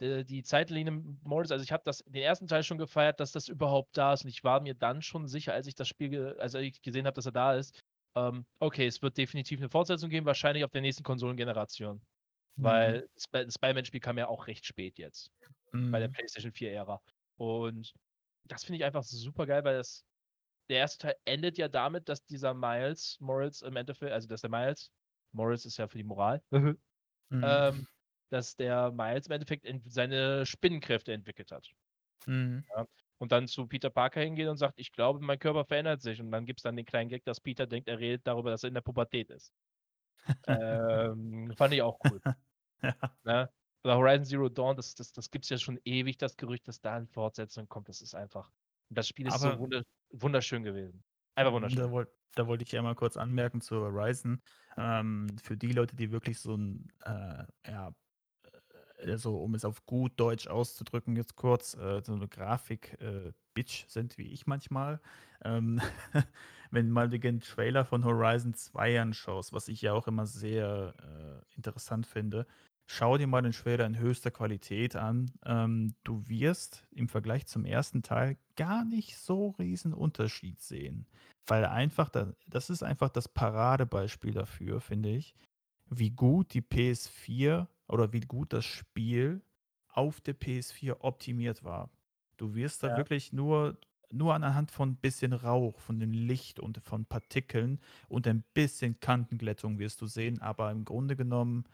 die, 0.00 0.24
die 0.24 0.42
Zeitlinie 0.42 1.02
Morris, 1.22 1.50
also 1.50 1.62
ich 1.62 1.72
habe 1.72 1.82
das 1.84 1.98
den 2.06 2.22
ersten 2.22 2.46
Teil 2.46 2.62
schon 2.62 2.78
gefeiert, 2.78 3.20
dass 3.20 3.32
das 3.32 3.48
überhaupt 3.48 3.96
da 3.96 4.14
ist 4.14 4.24
und 4.24 4.30
ich 4.30 4.42
war 4.42 4.60
mir 4.60 4.74
dann 4.74 5.02
schon 5.02 5.28
sicher, 5.28 5.52
als 5.52 5.66
ich 5.66 5.74
das 5.74 5.88
Spiel, 5.88 6.34
also 6.38 6.58
ich 6.58 6.80
gesehen 6.80 7.06
habe, 7.06 7.14
dass 7.14 7.26
er 7.26 7.32
da 7.32 7.54
ist, 7.54 7.78
ähm, 8.16 8.46
okay, 8.58 8.86
es 8.86 9.02
wird 9.02 9.18
definitiv 9.18 9.60
eine 9.60 9.68
Fortsetzung 9.68 10.10
geben, 10.10 10.26
wahrscheinlich 10.26 10.64
auf 10.64 10.70
der 10.70 10.80
nächsten 10.80 11.04
Konsolengeneration. 11.04 12.00
Mhm. 12.56 12.62
Weil 12.62 13.08
das 13.14 13.54
Spider-Man-Spiel 13.54 14.00
kam 14.00 14.18
ja 14.18 14.28
auch 14.28 14.46
recht 14.46 14.66
spät 14.66 14.98
jetzt. 14.98 15.30
Mhm. 15.72 15.90
Bei 15.90 15.98
der 15.98 16.08
mhm. 16.08 16.12
PlayStation 16.12 16.52
4-Ära. 16.52 17.00
Und 17.36 17.94
das 18.44 18.64
finde 18.64 18.78
ich 18.78 18.84
einfach 18.84 19.02
super 19.02 19.46
geil, 19.46 19.64
weil 19.64 19.76
das, 19.76 20.04
der 20.68 20.78
erste 20.78 21.06
Teil 21.06 21.16
endet 21.24 21.58
ja 21.58 21.68
damit, 21.68 22.08
dass 22.08 22.24
dieser 22.24 22.54
Miles 22.54 23.18
Morris 23.20 23.62
im 23.62 23.76
Endeffekt, 23.76 24.12
also 24.12 24.28
dass 24.28 24.40
der 24.40 24.50
Miles, 24.50 24.90
Morris 25.32 25.64
ist 25.64 25.78
ja 25.78 25.86
für 25.88 25.98
die 25.98 26.04
Moral, 26.04 26.42
mhm. 26.50 26.78
ähm, 27.30 27.86
dass 28.30 28.56
der 28.56 28.90
Miles 28.92 29.26
im 29.26 29.32
Endeffekt 29.32 29.66
seine 29.86 30.44
Spinnenkräfte 30.46 31.12
entwickelt 31.12 31.50
hat. 31.52 31.70
Mhm. 32.26 32.64
Ja, 32.76 32.86
und 33.20 33.32
dann 33.32 33.46
zu 33.46 33.66
Peter 33.66 33.90
Parker 33.90 34.22
hingeht 34.22 34.48
und 34.48 34.56
sagt, 34.56 34.78
ich 34.78 34.92
glaube, 34.92 35.20
mein 35.20 35.38
Körper 35.38 35.66
verändert 35.66 36.00
sich. 36.00 36.20
Und 36.20 36.30
dann 36.32 36.46
gibt 36.46 36.60
es 36.60 36.62
dann 36.62 36.76
den 36.76 36.86
kleinen 36.86 37.10
Gag, 37.10 37.22
dass 37.24 37.38
Peter 37.38 37.66
denkt, 37.66 37.86
er 37.86 37.98
redet 37.98 38.26
darüber, 38.26 38.50
dass 38.50 38.64
er 38.64 38.68
in 38.68 38.74
der 38.74 38.80
Pubertät 38.80 39.28
ist. 39.30 39.52
ähm, 40.46 41.52
fand 41.54 41.74
ich 41.74 41.82
auch 41.82 41.98
cool. 42.04 42.20
ja. 42.82 42.94
Ne? 43.24 43.50
Oder 43.84 43.96
Horizon 43.96 44.24
Zero 44.24 44.48
Dawn, 44.48 44.76
das, 44.76 44.94
das, 44.94 45.12
das 45.12 45.30
gibt 45.30 45.44
es 45.44 45.50
ja 45.50 45.58
schon 45.58 45.78
ewig, 45.84 46.18
das 46.18 46.36
Gerücht, 46.36 46.68
dass 46.68 46.80
da 46.80 46.96
eine 46.96 47.06
Fortsetzung 47.06 47.68
kommt. 47.68 47.88
Das 47.88 48.00
ist 48.02 48.14
einfach. 48.14 48.50
Das 48.90 49.08
Spiel 49.08 49.26
ist 49.26 49.42
Aber 49.42 49.56
so 49.56 49.82
wunderschön 50.10 50.62
gewesen. 50.62 51.02
Einfach 51.34 51.52
wunderschön. 51.52 51.78
Da, 51.78 51.90
wollt, 51.90 52.08
wollte 52.36 52.64
ich 52.64 52.72
ja 52.72 52.82
mal 52.82 52.94
kurz 52.94 53.16
anmerken 53.16 53.60
zu 53.60 53.76
Horizon. 53.76 54.42
Ähm, 54.76 55.28
für 55.42 55.56
die 55.56 55.72
Leute, 55.72 55.96
die 55.96 56.10
wirklich 56.10 56.38
so 56.40 56.56
ein 56.56 56.92
äh, 57.04 57.44
ja, 57.66 57.94
also 59.06 59.38
um 59.38 59.54
es 59.54 59.64
auf 59.64 59.84
gut 59.86 60.12
Deutsch 60.16 60.46
auszudrücken, 60.46 61.16
jetzt 61.16 61.36
kurz, 61.36 61.74
äh, 61.74 62.02
so 62.04 62.12
eine 62.12 62.28
Grafik-Bitch 62.28 63.84
äh, 63.84 63.88
sind 63.88 64.18
wie 64.18 64.28
ich 64.28 64.46
manchmal. 64.46 65.00
Ähm, 65.44 65.80
wenn 66.70 66.90
mal 66.90 67.08
den 67.08 67.40
Trailer 67.40 67.84
von 67.84 68.04
Horizon 68.04 68.54
2 68.54 69.00
anschaust, 69.00 69.52
was 69.52 69.68
ich 69.68 69.82
ja 69.82 69.92
auch 69.92 70.06
immer 70.06 70.26
sehr 70.26 70.94
äh, 70.98 71.56
interessant 71.56 72.06
finde, 72.06 72.46
schau 72.92 73.16
dir 73.16 73.28
mal 73.28 73.42
den 73.42 73.52
Trailer 73.52 73.86
in 73.86 73.98
höchster 73.98 74.32
Qualität 74.32 74.96
an. 74.96 75.30
Ähm, 75.44 75.94
du 76.02 76.26
wirst 76.26 76.84
im 76.90 77.08
Vergleich 77.08 77.46
zum 77.46 77.64
ersten 77.64 78.02
Teil 78.02 78.36
gar 78.56 78.84
nicht 78.84 79.16
so 79.16 79.50
riesen 79.60 79.94
Unterschied 79.94 80.60
sehen. 80.60 81.06
Weil 81.46 81.66
einfach, 81.66 82.08
da, 82.08 82.32
das 82.48 82.68
ist 82.68 82.82
einfach 82.82 83.08
das 83.08 83.28
Paradebeispiel 83.28 84.32
dafür, 84.32 84.80
finde 84.80 85.10
ich, 85.10 85.36
wie 85.88 86.10
gut 86.10 86.52
die 86.52 86.62
PS4 86.62 87.68
oder 87.86 88.12
wie 88.12 88.20
gut 88.22 88.52
das 88.52 88.64
Spiel 88.64 89.40
auf 89.92 90.20
der 90.20 90.34
PS4 90.34 90.96
optimiert 90.98 91.62
war. 91.62 91.90
Du 92.38 92.56
wirst 92.56 92.82
da 92.82 92.88
ja. 92.88 92.96
wirklich 92.96 93.32
nur, 93.32 93.78
nur 94.10 94.34
anhand 94.34 94.72
von 94.72 94.90
ein 94.90 94.96
bisschen 94.96 95.32
Rauch, 95.32 95.78
von 95.78 96.00
dem 96.00 96.12
Licht 96.12 96.58
und 96.58 96.78
von 96.82 97.04
Partikeln 97.04 97.78
und 98.08 98.26
ein 98.26 98.42
bisschen 98.52 98.98
Kantenglättung 98.98 99.78
wirst 99.78 100.00
du 100.00 100.06
sehen, 100.06 100.40
aber 100.40 100.72
im 100.72 100.84
Grunde 100.84 101.14
genommen 101.14 101.64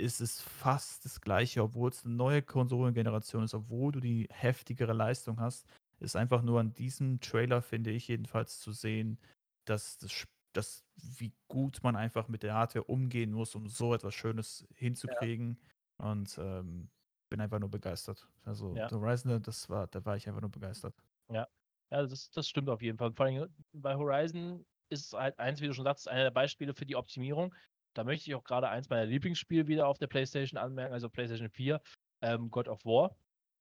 ist 0.00 0.20
es 0.20 0.40
fast 0.40 1.04
das 1.04 1.20
gleiche, 1.20 1.62
obwohl 1.62 1.90
es 1.90 2.04
eine 2.04 2.14
neue 2.14 2.42
Konsolengeneration 2.42 3.44
ist, 3.44 3.54
obwohl 3.54 3.92
du 3.92 4.00
die 4.00 4.28
heftigere 4.30 4.92
Leistung 4.92 5.40
hast, 5.40 5.66
ist 6.00 6.16
einfach 6.16 6.42
nur 6.42 6.60
an 6.60 6.72
diesem 6.72 7.20
Trailer, 7.20 7.62
finde 7.62 7.90
ich 7.90 8.08
jedenfalls, 8.08 8.60
zu 8.60 8.72
sehen, 8.72 9.18
dass 9.66 9.98
das 9.98 10.10
Spiel 10.10 10.40
das, 10.52 10.84
wie 10.96 11.32
gut 11.48 11.82
man 11.82 11.96
einfach 11.96 12.28
mit 12.28 12.42
der 12.42 12.54
Hardware 12.54 12.84
umgehen 12.84 13.32
muss, 13.32 13.54
um 13.54 13.68
so 13.68 13.94
etwas 13.94 14.14
Schönes 14.14 14.66
hinzukriegen. 14.74 15.58
Ja. 15.98 16.10
Und 16.10 16.38
ähm, 16.38 16.88
bin 17.28 17.40
einfach 17.40 17.58
nur 17.58 17.70
begeistert. 17.70 18.26
Also 18.44 18.74
ja. 18.74 18.90
Horizon, 18.90 19.40
das 19.42 19.68
war, 19.68 19.86
da 19.86 20.04
war 20.04 20.16
ich 20.16 20.26
einfach 20.28 20.40
nur 20.40 20.50
begeistert. 20.50 20.94
Ja, 21.30 21.46
ja 21.90 22.06
das, 22.06 22.30
das 22.30 22.48
stimmt 22.48 22.68
auf 22.68 22.82
jeden 22.82 22.98
Fall. 22.98 23.12
Vor 23.12 23.26
allem 23.26 23.48
bei 23.72 23.94
Horizon 23.94 24.64
ist 24.88 25.12
halt 25.12 25.38
eins, 25.38 25.60
wie 25.60 25.66
du 25.66 25.74
schon 25.74 25.84
sagst, 25.84 26.08
einer 26.08 26.24
der 26.24 26.30
Beispiele 26.30 26.74
für 26.74 26.86
die 26.86 26.96
Optimierung. 26.96 27.54
Da 28.00 28.04
möchte 28.04 28.30
ich 28.30 28.34
auch 28.34 28.44
gerade 28.44 28.70
eins 28.70 28.88
meiner 28.88 29.04
Lieblingsspiele 29.04 29.66
wieder 29.66 29.86
auf 29.86 29.98
der 29.98 30.06
PlayStation 30.06 30.58
anmerken, 30.58 30.94
also 30.94 31.10
PlayStation 31.10 31.50
4, 31.50 31.82
ähm, 32.22 32.50
God 32.50 32.66
of 32.66 32.82
War. 32.86 33.14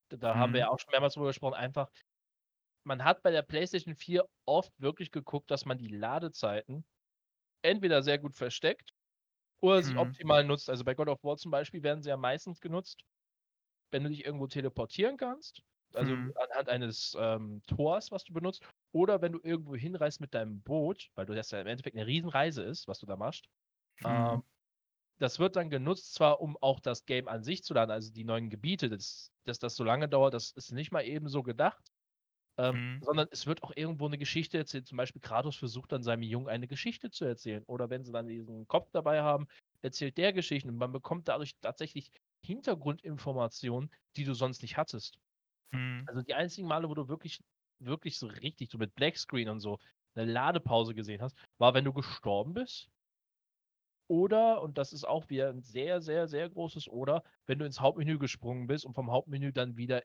Da 0.08 0.34
mhm. 0.34 0.40
haben 0.40 0.54
wir 0.54 0.62
mhm. 0.62 0.66
ja 0.66 0.70
auch 0.70 0.80
schon 0.80 0.92
mehrmals 0.92 1.16
drüber 1.16 1.28
gesprochen. 1.28 1.56
Einfach, 1.56 1.92
man 2.86 3.04
hat 3.04 3.22
bei 3.22 3.32
der 3.32 3.42
PlayStation 3.42 3.96
4 3.96 4.26
oft 4.46 4.72
wirklich 4.78 5.12
geguckt, 5.12 5.52
dass 5.52 5.66
man 5.66 5.78
die 5.78 5.90
Ladezeiten 5.90 6.86
entweder 7.64 8.02
sehr 8.02 8.18
gut 8.18 8.34
versteckt 8.34 8.94
oder 9.60 9.84
sie 9.84 9.92
mhm. 9.92 10.00
optimal 10.00 10.46
nutzt. 10.46 10.70
Also 10.70 10.86
bei 10.86 10.94
God 10.94 11.10
of 11.10 11.22
War 11.22 11.36
zum 11.36 11.52
Beispiel 11.52 11.84
werden 11.84 12.02
sie 12.02 12.08
ja 12.08 12.16
meistens 12.16 12.62
genutzt, 12.62 13.04
wenn 13.92 14.04
du 14.04 14.10
dich 14.10 14.24
irgendwo 14.24 14.48
teleportieren 14.48 15.18
kannst, 15.18 15.64
also 15.94 16.16
mhm. 16.16 16.34
anhand 16.50 16.70
eines 16.70 17.14
ähm, 17.20 17.62
Tors, 17.68 18.10
was 18.10 18.24
du 18.24 18.32
benutzt, 18.32 18.64
oder 18.94 19.22
wenn 19.22 19.34
du 19.34 19.42
irgendwo 19.44 19.76
hinreist 19.76 20.22
mit 20.22 20.34
deinem 20.34 20.62
Boot, 20.62 21.10
weil 21.16 21.26
du 21.26 21.36
das 21.36 21.52
ja 21.52 21.60
im 21.60 21.68
Endeffekt 21.68 21.98
eine 21.98 22.08
Riesenreise 22.08 22.64
ist, 22.64 22.88
was 22.88 23.00
du 23.00 23.06
da 23.06 23.18
machst, 23.18 23.50
mhm. 24.02 24.08
ähm, 24.08 24.44
das 25.20 25.40
wird 25.40 25.56
dann 25.58 25.70
genutzt, 25.70 26.14
zwar 26.14 26.40
um 26.42 26.58
auch 26.62 26.80
das 26.80 27.06
Game 27.06 27.28
an 27.28 27.44
sich 27.44 27.64
zu 27.64 27.74
laden, 27.74 27.92
also 27.92 28.12
die 28.12 28.24
neuen 28.24 28.50
Gebiete, 28.50 28.90
dass, 28.90 29.32
dass 29.46 29.60
das 29.60 29.76
so 29.76 29.84
lange 29.84 30.08
dauert, 30.08 30.34
das 30.34 30.52
ist 30.52 30.72
nicht 30.72 30.92
mal 30.92 31.02
eben 31.02 31.28
so 31.28 31.44
gedacht, 31.44 31.92
ähm, 32.60 32.96
mhm. 32.96 33.04
sondern 33.04 33.28
es 33.32 33.48
wird 33.48 33.64
auch 33.64 33.72
irgendwo 33.76 34.06
eine 34.06 34.18
Geschichte 34.18 34.58
erzählt. 34.58 34.86
Zum 34.86 34.98
Beispiel 34.98 35.22
Kratos 35.22 35.56
versucht 35.56 35.94
dann 35.94 36.04
seinem 36.04 36.24
Jungen 36.24 36.50
eine 36.50 36.68
Geschichte 36.68 37.10
zu 37.10 37.24
erzählen. 37.24 37.64
Oder 37.68 37.90
wenn 37.90 38.04
sie 38.04 38.12
dann 38.12 38.28
diesen 38.28 38.68
Kopf 38.68 38.90
dabei 38.92 39.22
haben, 39.22 39.48
erzählt 39.82 40.18
der 40.18 40.34
Geschichten. 40.34 40.70
Und 40.70 40.76
man 40.76 40.92
bekommt 40.92 41.30
dadurch 41.30 41.56
tatsächlich 41.62 42.12
Hintergrundinformationen, 42.46 43.90
die 44.18 44.26
du 44.26 44.34
sonst 44.34 44.62
nicht 44.62 44.76
hattest. 44.76 45.18
Mhm. 45.72 46.04
Also 46.08 46.22
die 46.22 46.34
einzigen 46.34 46.68
Male, 46.68 46.90
wo 46.90 46.96
du 46.96 47.08
wirklich, 47.08 47.40
wirklich 47.80 48.18
so 48.18 48.28
richtig, 48.28 48.70
so 48.70 48.78
mit 48.78 48.94
Blackscreen 48.94 49.48
und 49.48 49.62
so, 49.62 49.80
eine 50.16 50.30
Ladepause 50.30 50.94
gesehen 50.94 51.22
hast, 51.22 51.38
war, 51.60 51.74
wenn 51.74 51.86
du 51.86 51.94
gestorben 51.94 52.54
bist. 52.54 52.90
Oder, 54.10 54.62
und 54.62 54.78
das 54.78 54.92
ist 54.92 55.06
auch 55.06 55.30
wieder 55.30 55.50
ein 55.50 55.62
sehr, 55.62 56.02
sehr, 56.02 56.28
sehr 56.28 56.50
großes 56.50 56.90
Oder, 56.90 57.24
wenn 57.46 57.60
du 57.60 57.66
ins 57.66 57.80
Hauptmenü 57.80 58.18
gesprungen 58.18 58.68
bist 58.68 58.86
und 58.86 58.96
vom 58.96 59.12
Hauptmenü 59.12 59.54
dann 59.54 59.78
wieder 59.78 60.02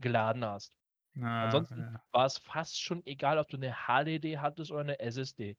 geladen 0.00 0.44
hast. 0.44 0.74
Na, 1.14 1.44
Ansonsten 1.44 1.80
ja. 1.80 2.02
war 2.12 2.26
es 2.26 2.38
fast 2.38 2.80
schon 2.80 3.04
egal, 3.06 3.38
ob 3.38 3.48
du 3.48 3.56
eine 3.56 3.74
HDD 3.86 4.38
hattest 4.38 4.70
oder 4.70 4.80
eine 4.80 5.00
SSD. 5.00 5.56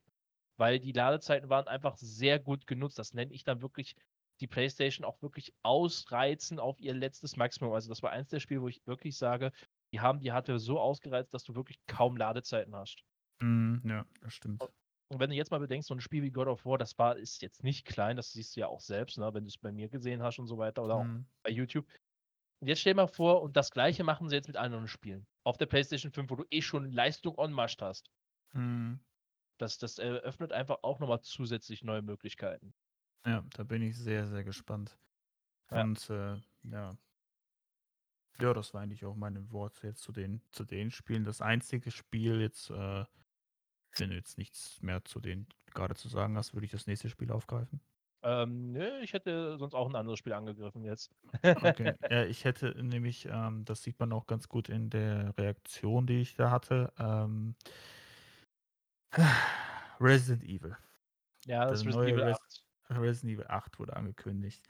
Weil 0.57 0.79
die 0.79 0.91
Ladezeiten 0.91 1.49
waren 1.49 1.67
einfach 1.67 1.97
sehr 1.97 2.39
gut 2.39 2.67
genutzt. 2.67 2.99
Das 2.99 3.13
nenne 3.13 3.33
ich 3.33 3.43
dann 3.43 3.61
wirklich 3.61 3.95
die 4.39 4.47
PlayStation 4.47 5.05
auch 5.05 5.21
wirklich 5.21 5.53
ausreizen 5.63 6.59
auf 6.59 6.79
ihr 6.79 6.93
letztes 6.93 7.35
Maximum. 7.37 7.73
Also 7.73 7.89
das 7.89 8.03
war 8.03 8.11
eins 8.11 8.29
der 8.29 8.39
Spiele, 8.39 8.61
wo 8.61 8.67
ich 8.67 8.85
wirklich 8.85 9.17
sage, 9.17 9.51
die 9.91 9.99
haben 9.99 10.19
die 10.19 10.31
Hardware 10.31 10.59
so 10.59 10.79
ausgereizt, 10.79 11.33
dass 11.33 11.43
du 11.43 11.55
wirklich 11.55 11.79
kaum 11.87 12.17
Ladezeiten 12.17 12.75
hast. 12.75 13.03
Mm, 13.41 13.77
ja, 13.87 14.05
das 14.21 14.33
stimmt. 14.33 14.61
Und 14.61 14.71
wenn 15.19 15.29
du 15.29 15.35
jetzt 15.35 15.51
mal 15.51 15.59
bedenkst, 15.59 15.87
so 15.87 15.95
ein 15.95 16.01
Spiel 16.01 16.23
wie 16.23 16.31
God 16.31 16.47
of 16.47 16.65
War, 16.65 16.77
das 16.77 16.97
war, 16.97 17.17
ist 17.17 17.41
jetzt 17.41 17.63
nicht 17.63 17.85
klein, 17.85 18.15
das 18.15 18.31
siehst 18.31 18.55
du 18.55 18.61
ja 18.61 18.67
auch 18.67 18.81
selbst, 18.81 19.17
ne, 19.17 19.33
wenn 19.33 19.43
du 19.43 19.47
es 19.47 19.57
bei 19.57 19.71
mir 19.71 19.89
gesehen 19.89 20.21
hast 20.21 20.39
und 20.39 20.47
so 20.47 20.57
weiter 20.57 20.83
oder 20.83 20.95
mm. 20.95 20.99
auch 20.99 21.05
mhm. 21.05 21.25
bei 21.43 21.51
YouTube. 21.51 21.87
Und 22.59 22.67
jetzt 22.67 22.79
stell 22.79 22.93
dir 22.93 23.01
mal 23.01 23.07
vor, 23.07 23.41
und 23.41 23.57
das 23.57 23.71
gleiche 23.71 24.03
machen 24.03 24.29
sie 24.29 24.35
jetzt 24.35 24.47
mit 24.47 24.57
anderen 24.57 24.87
Spielen. 24.87 25.27
Auf 25.43 25.57
der 25.57 25.65
PlayStation 25.65 26.11
5, 26.11 26.29
wo 26.29 26.35
du 26.35 26.45
eh 26.49 26.61
schon 26.61 26.91
Leistung 26.91 27.37
on 27.37 27.51
Marsch 27.51 27.77
hast. 27.81 28.09
Mm. 28.53 28.95
Das, 29.57 29.77
das 29.77 29.99
eröffnet 29.99 30.51
einfach 30.51 30.79
auch 30.81 30.99
nochmal 30.99 31.21
zusätzlich 31.21 31.83
neue 31.83 32.01
Möglichkeiten. 32.01 32.73
Ja, 33.25 33.43
da 33.53 33.63
bin 33.63 33.81
ich 33.81 33.97
sehr, 33.97 34.27
sehr 34.27 34.43
gespannt. 34.43 34.97
Ja. 35.71 35.83
Und 35.83 36.09
äh, 36.09 36.35
ja. 36.63 36.97
Ja, 38.39 38.53
das 38.53 38.73
war 38.73 38.81
eigentlich 38.81 39.05
auch 39.05 39.15
meine 39.15 39.51
Worte 39.51 39.87
jetzt 39.87 40.01
zu 40.01 40.11
den, 40.11 40.41
zu 40.51 40.65
den 40.65 40.91
Spielen. 40.91 41.23
Das 41.23 41.41
einzige 41.41 41.91
Spiel 41.91 42.41
jetzt, 42.41 42.69
äh, 42.71 43.05
wenn 43.99 44.09
du 44.09 44.15
jetzt 44.15 44.37
nichts 44.37 44.81
mehr 44.81 45.03
zu 45.05 45.19
denen 45.19 45.47
gerade 45.73 45.95
zu 45.95 46.07
sagen 46.07 46.37
hast, 46.37 46.53
würde 46.53 46.65
ich 46.65 46.71
das 46.71 46.87
nächste 46.87 47.09
Spiel 47.09 47.31
aufgreifen. 47.31 47.81
Ähm, 48.25 48.71
nö, 48.71 48.99
ich 49.01 49.11
hätte 49.11 49.57
sonst 49.57 49.73
auch 49.73 49.89
ein 49.89 49.95
anderes 49.95 50.17
Spiel 50.17 50.31
angegriffen 50.31 50.85
jetzt. 50.85 51.11
okay. 51.43 51.93
Ja, 52.09 52.23
ich 52.23 52.45
hätte 52.45 52.73
nämlich, 52.81 53.27
ähm, 53.29 53.65
das 53.65 53.83
sieht 53.83 53.99
man 53.99 54.13
auch 54.13 54.27
ganz 54.27 54.47
gut 54.47 54.69
in 54.69 54.89
der 54.89 55.37
Reaktion, 55.37 56.07
die 56.07 56.21
ich 56.21 56.35
da 56.35 56.49
hatte. 56.49 56.93
Ähm, 56.97 57.55
Resident 59.99 60.43
Evil. 60.43 60.77
Ja, 61.45 61.65
das, 61.65 61.83
das 61.83 61.87
Resident 61.87 62.17
Evil 62.17 62.31
8. 62.31 62.63
Resident 62.91 63.33
Evil 63.33 63.47
8 63.47 63.79
wurde 63.79 63.95
angekündigt. 63.95 64.65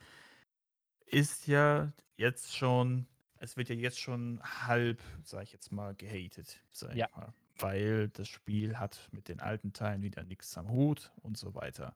Ist 1.06 1.46
ja 1.46 1.92
jetzt 2.16 2.56
schon, 2.56 3.06
es 3.38 3.56
wird 3.56 3.68
ja 3.68 3.76
jetzt 3.76 4.00
schon 4.00 4.40
halb, 4.42 5.00
sag 5.22 5.44
ich 5.44 5.52
jetzt 5.52 5.70
mal, 5.70 5.94
gehatet, 5.94 6.60
sag 6.72 6.96
ja. 6.96 7.06
ich 7.06 7.16
mal. 7.16 7.32
Weil 7.58 8.08
das 8.10 8.28
Spiel 8.28 8.78
hat 8.78 9.08
mit 9.12 9.28
den 9.28 9.40
alten 9.40 9.72
Teilen 9.72 10.02
wieder 10.02 10.24
nichts 10.24 10.56
am 10.58 10.70
Hut 10.70 11.12
und 11.22 11.36
so 11.38 11.54
weiter. 11.54 11.94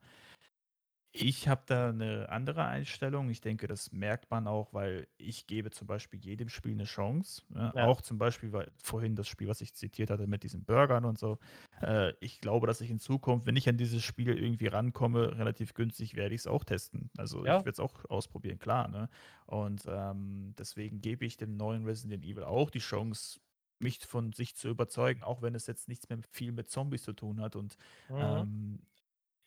Ich 1.11 1.47
habe 1.47 1.63
da 1.65 1.89
eine 1.89 2.29
andere 2.29 2.65
Einstellung. 2.65 3.31
Ich 3.31 3.41
denke, 3.41 3.65
das 3.65 3.91
merkt 3.91 4.29
man 4.29 4.45
auch, 4.45 4.73
weil 4.75 5.07
ich 5.17 5.47
gebe 5.47 5.71
zum 5.71 5.87
Beispiel 5.87 6.19
jedem 6.19 6.49
Spiel 6.49 6.73
eine 6.73 6.83
Chance, 6.83 7.41
ne? 7.49 7.73
Ja. 7.73 7.79
Auch 7.79 8.01
zum 8.01 8.19
Beispiel, 8.19 8.53
weil 8.53 8.71
vorhin 8.83 9.15
das 9.15 9.27
Spiel, 9.27 9.47
was 9.47 9.59
ich 9.61 9.73
zitiert 9.73 10.11
hatte 10.11 10.27
mit 10.27 10.43
diesen 10.43 10.65
Burgern 10.65 11.05
und 11.05 11.17
so. 11.17 11.39
Äh, 11.81 12.13
ich 12.19 12.41
glaube, 12.41 12.67
dass 12.67 12.79
ich 12.81 12.91
in 12.91 12.99
Zukunft, 12.99 13.47
wenn 13.47 13.55
ich 13.55 13.67
an 13.67 13.77
dieses 13.77 14.03
Spiel 14.03 14.37
irgendwie 14.37 14.67
rankomme, 14.67 15.35
relativ 15.39 15.73
günstig, 15.73 16.15
werde 16.15 16.35
ich 16.35 16.41
es 16.41 16.47
auch 16.47 16.63
testen. 16.63 17.09
Also 17.17 17.43
Ja. 17.43 17.57
ich 17.57 17.65
werde 17.65 17.71
es 17.73 17.79
auch 17.79 18.05
ausprobieren, 18.05 18.59
klar, 18.59 18.87
ne? 18.87 19.09
Und, 19.47 19.85
ähm, 19.87 20.53
deswegen 20.59 21.01
gebe 21.01 21.25
ich 21.25 21.37
dem 21.37 21.57
neuen 21.57 21.85
Resident 21.85 22.23
Evil 22.23 22.43
auch 22.43 22.69
die 22.69 22.79
Chance, 22.79 23.39
mich 23.81 23.99
von 24.05 24.33
sich 24.33 24.55
zu 24.55 24.69
überzeugen, 24.69 25.23
auch 25.23 25.41
wenn 25.41 25.55
es 25.55 25.67
jetzt 25.67 25.87
nichts 25.87 26.09
mehr 26.09 26.19
viel 26.31 26.51
mit 26.51 26.69
Zombies 26.69 27.03
zu 27.03 27.13
tun 27.13 27.41
hat 27.41 27.55
und, 27.55 27.77
Mhm. 28.09 28.49
ähm 28.49 28.81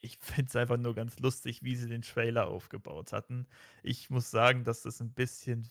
ich 0.05 0.19
finde 0.21 0.49
es 0.49 0.57
einfach 0.57 0.79
nur 0.79 0.95
ganz 0.95 1.19
lustig, 1.21 1.63
wie 1.63 1.77
sie 1.77 1.89
den 1.89 2.03
Trailer 2.03 2.49
aufgebaut 2.49 3.13
hatten. 3.13 3.47
Ich 3.83 4.11
muss 4.11 4.31
sagen, 4.31 4.65
dass 4.65 4.83
das 4.83 5.01
ein 5.01 5.15
bisschen, 5.15 5.71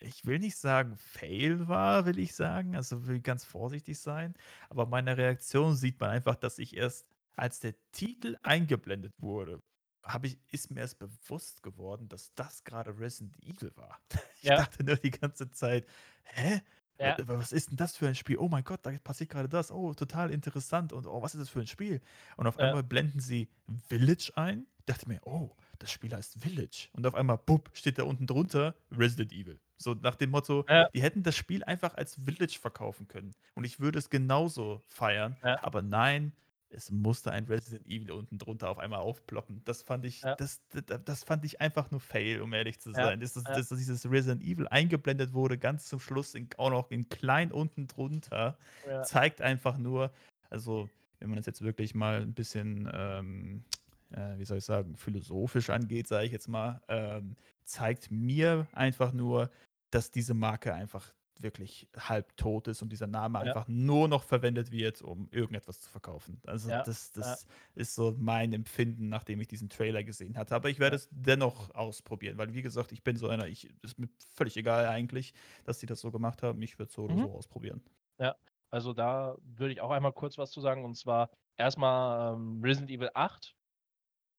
ich 0.00 0.24
will 0.24 0.38
nicht 0.38 0.56
sagen 0.56 0.96
Fail 0.96 1.68
war, 1.68 2.06
will 2.06 2.18
ich 2.18 2.34
sagen, 2.34 2.74
also 2.76 3.06
will 3.06 3.20
ganz 3.20 3.44
vorsichtig 3.44 3.98
sein, 4.00 4.34
aber 4.68 4.86
meiner 4.86 5.16
Reaktion 5.16 5.76
sieht 5.76 6.00
man 6.00 6.10
einfach, 6.10 6.36
dass 6.36 6.58
ich 6.58 6.76
erst, 6.76 7.06
als 7.36 7.60
der 7.60 7.74
Titel 7.92 8.36
eingeblendet 8.42 9.14
wurde, 9.20 9.62
habe 10.04 10.26
ich, 10.26 10.38
ist 10.50 10.70
mir 10.70 10.80
erst 10.80 10.98
bewusst 10.98 11.62
geworden, 11.62 12.08
dass 12.08 12.34
das 12.34 12.64
gerade 12.64 12.98
Resident 12.98 13.36
Evil 13.44 13.72
war. 13.76 14.00
Ich 14.44 14.50
ja. 14.50 14.56
dachte 14.56 14.82
nur 14.84 14.96
die 14.96 15.12
ganze 15.12 15.50
Zeit, 15.50 15.86
hä? 16.24 16.60
Ja. 17.02 17.16
Was 17.26 17.52
ist 17.52 17.70
denn 17.70 17.76
das 17.76 17.96
für 17.96 18.08
ein 18.08 18.14
Spiel? 18.14 18.38
Oh 18.38 18.48
mein 18.48 18.64
Gott, 18.64 18.80
da 18.82 18.90
passiert 19.02 19.30
gerade 19.30 19.48
das. 19.48 19.70
Oh, 19.70 19.94
total 19.94 20.30
interessant. 20.30 20.92
Und 20.92 21.06
oh, 21.06 21.22
was 21.22 21.34
ist 21.34 21.40
das 21.40 21.48
für 21.48 21.60
ein 21.60 21.66
Spiel? 21.66 22.00
Und 22.36 22.46
auf 22.46 22.58
ja. 22.58 22.66
einmal 22.66 22.82
blenden 22.82 23.20
sie 23.20 23.48
Village 23.88 24.32
ein. 24.36 24.66
Ich 24.78 24.86
dachte 24.86 25.08
mir, 25.08 25.20
oh, 25.24 25.50
das 25.78 25.90
Spiel 25.90 26.14
heißt 26.14 26.38
Village. 26.40 26.88
Und 26.92 27.06
auf 27.06 27.14
einmal, 27.14 27.38
bupp, 27.38 27.70
steht 27.74 27.98
da 27.98 28.04
unten 28.04 28.26
drunter 28.26 28.74
Resident 28.90 29.32
Evil. 29.32 29.58
So 29.78 29.94
nach 29.94 30.14
dem 30.14 30.30
Motto, 30.30 30.64
ja. 30.68 30.88
die 30.94 31.02
hätten 31.02 31.22
das 31.22 31.36
Spiel 31.36 31.64
einfach 31.64 31.94
als 31.94 32.14
Village 32.24 32.58
verkaufen 32.60 33.08
können. 33.08 33.34
Und 33.54 33.64
ich 33.64 33.80
würde 33.80 33.98
es 33.98 34.10
genauso 34.10 34.80
feiern. 34.86 35.36
Aber 35.42 35.82
nein, 35.82 36.32
es 36.72 36.90
musste 36.90 37.30
ein 37.32 37.44
Resident 37.44 37.86
Evil 37.86 38.12
unten 38.12 38.38
drunter 38.38 38.70
auf 38.70 38.78
einmal 38.78 39.00
aufploppen. 39.00 39.62
Das 39.64 39.82
fand 39.82 40.04
ich, 40.04 40.22
ja. 40.22 40.34
das, 40.36 40.60
das, 40.86 41.00
das, 41.04 41.24
fand 41.24 41.44
ich 41.44 41.60
einfach 41.60 41.90
nur 41.90 42.00
fail, 42.00 42.40
um 42.40 42.52
ehrlich 42.52 42.80
zu 42.80 42.92
sein. 42.92 43.04
Ja. 43.04 43.16
Dass, 43.16 43.34
dass, 43.34 43.44
dass, 43.44 43.68
dieses 43.68 44.10
Resident 44.10 44.42
Evil 44.42 44.66
eingeblendet 44.68 45.32
wurde, 45.32 45.58
ganz 45.58 45.86
zum 45.86 46.00
Schluss, 46.00 46.34
in, 46.34 46.48
auch 46.56 46.70
noch 46.70 46.90
in 46.90 47.08
klein 47.08 47.52
unten 47.52 47.86
drunter, 47.86 48.56
ja. 48.86 49.02
zeigt 49.02 49.40
einfach 49.40 49.78
nur, 49.78 50.10
also 50.50 50.88
wenn 51.18 51.28
man 51.28 51.36
das 51.36 51.46
jetzt 51.46 51.62
wirklich 51.62 51.94
mal 51.94 52.20
ein 52.20 52.34
bisschen, 52.34 52.90
ähm, 52.92 53.64
äh, 54.10 54.38
wie 54.38 54.44
soll 54.44 54.58
ich 54.58 54.64
sagen, 54.64 54.96
philosophisch 54.96 55.70
angeht, 55.70 56.08
sage 56.08 56.26
ich 56.26 56.32
jetzt 56.32 56.48
mal, 56.48 56.80
ähm, 56.88 57.36
zeigt 57.64 58.10
mir 58.10 58.66
einfach 58.72 59.12
nur, 59.12 59.50
dass 59.90 60.10
diese 60.10 60.34
Marke 60.34 60.74
einfach 60.74 61.12
wirklich 61.42 61.88
halb 61.96 62.36
tot 62.36 62.68
ist 62.68 62.82
und 62.82 62.90
dieser 62.90 63.06
Name 63.06 63.38
ja. 63.38 63.44
einfach 63.44 63.68
nur 63.68 64.08
noch 64.08 64.22
verwendet 64.24 64.70
wird, 64.70 65.02
um 65.02 65.28
irgendetwas 65.30 65.80
zu 65.80 65.90
verkaufen. 65.90 66.40
Also 66.46 66.70
ja. 66.70 66.82
das, 66.82 67.12
das 67.12 67.46
ja. 67.46 67.54
ist 67.74 67.94
so 67.94 68.14
mein 68.18 68.52
Empfinden, 68.52 69.08
nachdem 69.08 69.40
ich 69.40 69.48
diesen 69.48 69.68
Trailer 69.68 70.04
gesehen 70.04 70.36
hatte. 70.36 70.54
Aber 70.54 70.70
ich 70.70 70.78
werde 70.78 70.96
es 70.96 71.08
dennoch 71.10 71.74
ausprobieren, 71.74 72.38
weil 72.38 72.54
wie 72.54 72.62
gesagt, 72.62 72.92
ich 72.92 73.02
bin 73.02 73.16
so 73.16 73.28
einer, 73.28 73.46
ich 73.46 73.68
ist 73.82 73.98
mir 73.98 74.08
völlig 74.34 74.56
egal 74.56 74.86
eigentlich, 74.86 75.34
dass 75.64 75.80
sie 75.80 75.86
das 75.86 76.00
so 76.00 76.10
gemacht 76.10 76.42
haben. 76.42 76.60
Ich 76.62 76.78
würde 76.78 76.88
es 76.88 76.94
so 76.94 77.08
mhm. 77.08 77.12
oder 77.14 77.22
so 77.22 77.32
ausprobieren. 77.32 77.82
Ja, 78.18 78.36
also 78.70 78.92
da 78.92 79.36
würde 79.42 79.72
ich 79.72 79.80
auch 79.80 79.90
einmal 79.90 80.12
kurz 80.12 80.38
was 80.38 80.50
zu 80.50 80.60
sagen 80.60 80.84
und 80.84 80.96
zwar 80.96 81.30
erstmal 81.56 82.34
ähm, 82.34 82.60
Resident 82.62 82.90
Evil 82.90 83.10
8 83.14 83.54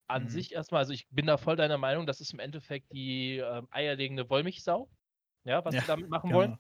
an 0.08 0.24
mhm. 0.24 0.30
sich 0.30 0.54
erstmal, 0.54 0.80
also 0.80 0.94
ich 0.94 1.08
bin 1.10 1.26
da 1.26 1.38
voll 1.38 1.56
deiner 1.56 1.78
Meinung, 1.78 2.06
das 2.06 2.22
ist 2.22 2.34
im 2.34 2.40
Endeffekt 2.40 2.92
die 2.92 3.38
ähm, 3.38 3.68
eierlegende 3.72 4.30
Wollmilchsau, 4.30 4.90
ja, 5.46 5.64
was 5.64 5.76
sie 5.76 5.82
damit 5.88 6.10
machen 6.10 6.30
genau. 6.30 6.40
wollen. 6.40 6.58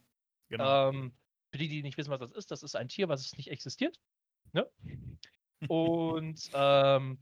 Genau. 0.54 0.90
Ähm, 0.90 1.18
für 1.52 1.58
die, 1.58 1.68
die 1.68 1.82
nicht 1.82 1.98
wissen, 1.98 2.12
was 2.12 2.20
das 2.20 2.32
ist, 2.32 2.52
das 2.52 2.62
ist 2.62 2.76
ein 2.76 2.88
Tier, 2.88 3.10
was 3.10 3.36
nicht 3.38 3.50
existiert. 3.50 4.00
Ne? 4.52 4.70
Und 5.68 6.52
ähm, 6.54 7.18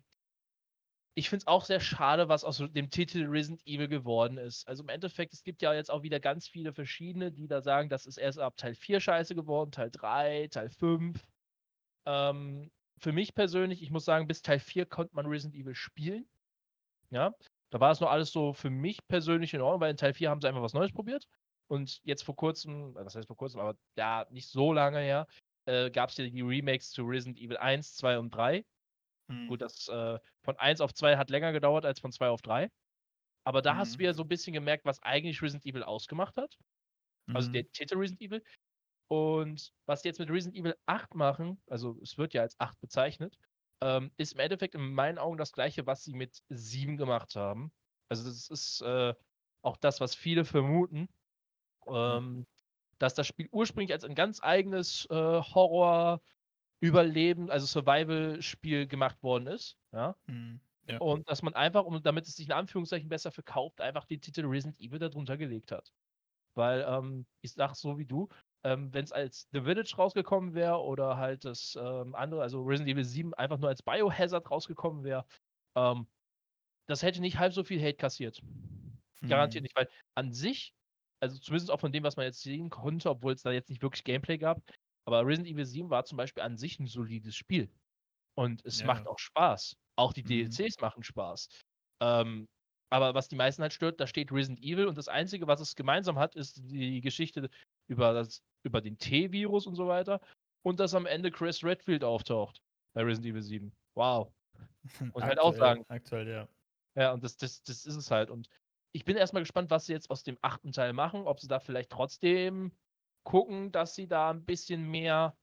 ich 1.14 1.30
finde 1.30 1.44
es 1.44 1.48
auch 1.48 1.64
sehr 1.64 1.80
schade, 1.80 2.28
was 2.28 2.44
aus 2.44 2.58
dem 2.58 2.90
Titel 2.90 3.26
Resident 3.30 3.66
Evil 3.66 3.88
geworden 3.88 4.38
ist. 4.38 4.68
Also 4.68 4.84
im 4.84 4.90
Endeffekt, 4.90 5.34
es 5.34 5.44
gibt 5.44 5.62
ja 5.62 5.74
jetzt 5.74 5.90
auch 5.90 6.04
wieder 6.04 6.20
ganz 6.20 6.48
viele 6.48 6.74
verschiedene, 6.74 7.32
die 7.32 7.48
da 7.48 7.62
sagen, 7.62 7.88
das 7.88 8.06
ist 8.06 8.18
erst 8.18 8.40
ab 8.40 8.58
Teil 8.58 8.76
4 8.76 9.00
scheiße 9.00 9.34
geworden, 9.34 9.72
Teil 9.72 9.92
3, 9.92 10.50
Teil 10.52 10.70
5. 10.70 11.26
Ähm, 12.06 12.70
für 12.98 13.14
mich 13.14 13.34
persönlich, 13.34 13.82
ich 13.82 13.92
muss 13.92 14.04
sagen, 14.04 14.28
bis 14.28 14.42
Teil 14.42 14.60
4 14.60 14.86
konnte 14.88 15.16
man 15.16 15.26
Resident 15.26 15.56
Evil 15.56 15.76
spielen. 15.76 16.28
Ja, 17.12 17.34
da 17.70 17.80
war 17.80 17.92
es 17.92 18.02
noch 18.02 18.10
alles 18.10 18.32
so 18.32 18.52
für 18.54 18.70
mich 18.70 19.00
persönlich 19.08 19.54
in 19.54 19.62
Ordnung, 19.62 19.80
weil 19.80 19.92
in 19.92 19.98
Teil 19.98 20.14
4 20.14 20.30
haben 20.30 20.42
sie 20.42 20.48
einfach 20.50 20.62
was 20.62 20.74
Neues 20.74 20.92
probiert. 20.92 21.28
Und 21.72 22.02
jetzt 22.04 22.24
vor 22.24 22.36
kurzem, 22.36 22.98
äh, 22.98 23.06
was 23.06 23.16
heißt 23.16 23.28
vor 23.28 23.38
kurzem, 23.38 23.62
aber 23.62 23.78
ja, 23.98 24.28
nicht 24.30 24.50
so 24.50 24.74
lange 24.74 25.00
her, 25.00 25.26
äh, 25.66 25.90
gab 25.90 26.10
es 26.10 26.18
ja 26.18 26.28
die 26.28 26.42
Remakes 26.42 26.92
zu 26.92 27.04
Resident 27.04 27.40
Evil 27.40 27.56
1, 27.56 27.96
2 27.96 28.20
und 28.20 28.30
3. 28.32 28.66
Hm. 29.32 29.48
Gut, 29.48 29.62
das 29.62 29.88
äh, 29.88 30.20
von 30.44 30.58
1 30.58 30.82
auf 30.82 30.94
2 30.94 31.16
hat 31.16 31.30
länger 31.30 31.54
gedauert 31.54 31.86
als 31.86 32.02
von 32.02 32.12
2 32.12 32.28
auf 32.28 32.42
3. 32.42 32.70
Aber 33.46 33.62
da 33.62 33.72
hm. 33.72 33.78
hast 33.78 33.98
du 33.98 34.04
ja 34.04 34.14
so 34.14 34.24
ein 34.24 34.28
bisschen 34.28 34.52
gemerkt, 34.52 34.84
was 34.84 35.02
eigentlich 35.02 35.42
Resident 35.42 35.66
Evil 35.66 35.84
ausgemacht 35.84 36.36
hat. 36.36 36.58
Also 37.28 37.30
hm. 37.30 37.36
Also 37.38 37.52
der 37.52 37.72
Titel 37.72 37.98
Resident 37.98 38.22
Evil. 38.22 38.44
Und 39.10 39.72
was 39.86 40.02
die 40.02 40.10
jetzt 40.10 40.20
mit 40.20 40.30
Resident 40.30 40.58
Evil 40.58 40.76
8 40.88 41.16
machen, 41.16 41.62
also 41.68 41.98
es 42.02 42.18
wird 42.18 42.34
ja 42.34 42.42
als 42.42 42.60
8 42.60 42.82
bezeichnet, 42.82 43.38
ähm, 43.82 44.12
ist 44.18 44.34
im 44.34 44.40
Endeffekt 44.40 44.76
in 44.76 44.94
meinen 44.94 45.18
Augen 45.18 45.38
das 45.38 45.54
gleiche, 45.54 45.86
was 45.86 46.04
sie 46.04 46.16
mit 46.16 46.38
7 46.50 46.98
gemacht 46.98 47.38
haben. 47.38 47.72
Also 48.10 48.26
das 48.26 48.50
ist 48.50 48.82
äh, 48.82 49.14
auch 49.62 49.78
das, 49.78 50.02
was 50.02 50.16
viele 50.16 50.44
vermuten, 50.44 51.08
ähm, 51.88 52.46
dass 53.00 53.14
das 53.14 53.28
Spiel 53.28 53.48
ursprünglich 53.52 53.94
als 53.94 54.04
ein 54.04 54.16
ganz 54.16 54.42
eigenes 54.42 55.06
äh, 55.10 55.16
Horror, 55.16 56.22
Überleben, 56.82 57.52
also 57.52 57.68
Survival-Spiel 57.68 58.88
gemacht 58.88 59.22
worden 59.22 59.48
ist. 59.48 59.78
Ja? 59.92 60.16
Mhm. 60.26 60.60
Ja. 60.88 60.98
Und 60.98 61.30
dass 61.30 61.44
man 61.44 61.54
einfach, 61.54 61.86
um, 61.86 62.02
damit 62.02 62.26
es 62.26 62.36
sich 62.36 62.48
in 62.48 62.54
Anführungszeichen 62.54 63.08
besser 63.08 63.32
verkauft, 63.32 63.82
einfach 63.82 64.06
den 64.06 64.20
Titel 64.20 64.46
Resident 64.46 64.80
Evil 64.80 64.98
darunter 64.98 65.38
gelegt 65.38 65.72
hat. 65.72 65.92
Weil, 66.56 66.84
ähm, 66.88 67.26
ich 67.42 67.54
sag 67.54 67.76
so 67.76 68.00
wie 68.00 68.06
du, 68.06 68.28
ähm, 68.64 68.94
wenn 68.94 69.04
es 69.04 69.12
als 69.12 69.48
The 69.52 69.62
Village 69.62 69.94
rausgekommen 69.96 70.54
wäre 70.54 70.82
oder 70.82 71.18
halt 71.18 71.46
das 71.46 71.78
ähm, 71.80 72.16
andere, 72.16 72.42
also 72.42 72.64
Resident 72.64 72.96
Evil 72.96 73.06
7 73.06 73.34
einfach 73.36 73.60
nur 73.60 73.70
als 73.70 73.84
Biohazard 73.84 74.50
rausgekommen 74.50 75.04
wäre, 75.04 75.26
ähm, 75.76 76.08
das 76.88 77.04
hätte 77.04 77.22
nicht 77.22 77.40
halb 77.40 77.54
so 77.54 77.64
viel 77.64 77.80
Hate 77.82 77.96
kassiert. 77.96 78.42
Garantiert 79.22 79.62
mhm. 79.62 79.66
nicht, 79.66 79.76
weil 79.76 79.88
an 80.16 80.34
sich, 80.34 80.74
also 81.22 81.38
zumindest 81.40 81.72
auch 81.72 81.80
von 81.80 81.92
dem, 81.92 82.04
was 82.04 82.18
man 82.18 82.26
jetzt 82.26 82.42
sehen 82.42 82.70
konnte, 82.70 83.10
obwohl 83.10 83.34
es 83.34 83.44
da 83.44 83.52
jetzt 83.52 83.70
nicht 83.70 83.82
wirklich 83.82 84.04
Gameplay 84.04 84.38
gab, 84.38 84.62
aber 85.06 85.26
Resident 85.26 85.54
Evil 85.54 85.66
7 85.66 85.90
war 85.90 86.04
zum 86.04 86.18
Beispiel 86.18 86.44
an 86.44 86.58
sich 86.58 86.80
ein 86.80 86.88
solides 86.88 87.36
Spiel. 87.36 87.70
Und 88.38 88.66
es 88.66 88.80
ja. 88.80 88.88
macht 88.88 89.08
auch 89.08 89.20
Spaß. 89.20 89.76
Auch 89.98 90.14
die 90.14 90.24
mhm. 90.24 90.50
DLCs 90.50 90.80
machen 90.80 91.04
Spaß. 91.04 91.50
Ähm, 92.02 92.48
aber 92.92 93.14
was 93.14 93.28
die 93.28 93.36
meisten 93.36 93.62
halt 93.62 93.74
stört, 93.74 94.00
da 94.00 94.08
steht 94.08 94.32
Resident 94.32 94.62
Evil 94.62 94.88
und 94.88 94.98
das 94.98 95.08
Einzige, 95.08 95.48
was 95.48 95.62
es 95.62 95.76
gemeinsam 95.76 96.18
hat, 96.18 96.36
ist 96.36 96.60
die 96.70 97.02
Geschichte 97.02 97.50
über, 97.88 98.14
das, 98.14 98.42
über 98.64 98.82
den 98.82 98.98
T-Virus 98.98 99.68
und 99.68 99.76
so 99.76 99.88
weiter 99.88 100.20
und 100.64 100.80
dass 100.80 100.94
am 100.94 101.06
Ende 101.06 101.32
Chris 101.32 101.64
Redfield 101.64 102.04
auftaucht 102.04 102.62
bei 102.94 103.04
Resident 103.04 103.34
Evil 103.34 103.42
7. 103.42 103.72
Wow. 103.96 104.32
Und 105.14 105.24
halt 105.24 105.40
auch 105.40 105.54
sagen. 105.54 105.86
Aktuell, 105.88 106.28
ja. 106.28 106.48
Ja, 106.96 107.14
und 107.14 107.24
das, 107.24 107.38
das, 107.38 107.64
das 107.64 107.86
ist 107.86 107.96
es 107.96 108.12
halt. 108.12 108.30
Und 108.30 108.50
ich 108.94 109.06
bin 109.06 109.18
erstmal 109.18 109.44
gespannt, 109.44 109.70
was 109.70 109.86
sie 109.86 109.94
jetzt 109.94 110.10
aus 110.10 110.24
dem 110.24 110.38
achten 110.42 110.72
Teil 110.72 110.94
machen, 110.94 111.28
ob 111.28 111.40
sie 111.40 111.48
da 111.48 111.60
vielleicht 111.60 111.92
trotzdem 111.92 112.72
gucken, 113.24 113.72
dass 113.72 113.96
sie 113.96 114.08
da 114.08 114.32
ein 114.32 114.46
bisschen 114.46 114.84
mehr 114.84 115.36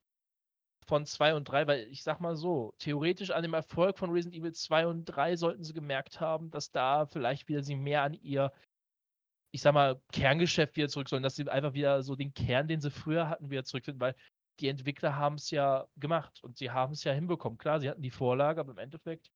von 0.86 1.04
2 1.06 1.34
und 1.34 1.44
3, 1.44 1.66
weil 1.66 1.86
ich 1.88 2.02
sag 2.02 2.20
mal 2.20 2.36
so, 2.36 2.72
theoretisch 2.78 3.30
an 3.30 3.42
dem 3.42 3.54
Erfolg 3.54 3.98
von 3.98 4.10
Resident 4.10 4.40
Evil 4.40 4.52
2 4.52 4.86
und 4.86 5.04
3 5.04 5.36
sollten 5.36 5.62
sie 5.64 5.74
gemerkt 5.74 6.20
haben, 6.20 6.50
dass 6.50 6.70
da 6.70 7.06
vielleicht 7.06 7.48
wieder 7.48 7.62
sie 7.62 7.76
mehr 7.76 8.02
an 8.02 8.14
ihr, 8.14 8.52
ich 9.52 9.60
sag 9.60 9.74
mal, 9.74 10.00
Kerngeschäft 10.12 10.76
wieder 10.76 10.88
zurück 10.88 11.08
sollen, 11.08 11.22
dass 11.22 11.36
sie 11.36 11.48
einfach 11.48 11.74
wieder 11.74 12.02
so 12.02 12.16
den 12.16 12.32
Kern, 12.34 12.68
den 12.68 12.80
sie 12.80 12.90
früher 12.90 13.28
hatten, 13.28 13.50
wieder 13.50 13.64
zurückfinden, 13.64 14.00
weil 14.00 14.14
die 14.60 14.68
Entwickler 14.68 15.16
haben 15.16 15.36
es 15.36 15.50
ja 15.50 15.86
gemacht 15.96 16.42
und 16.42 16.56
sie 16.56 16.70
haben 16.70 16.92
es 16.92 17.04
ja 17.04 17.12
hinbekommen. 17.12 17.58
Klar, 17.58 17.80
sie 17.80 17.88
hatten 17.88 18.02
die 18.02 18.10
Vorlage, 18.10 18.60
aber 18.60 18.72
im 18.72 18.78
Endeffekt, 18.78 19.30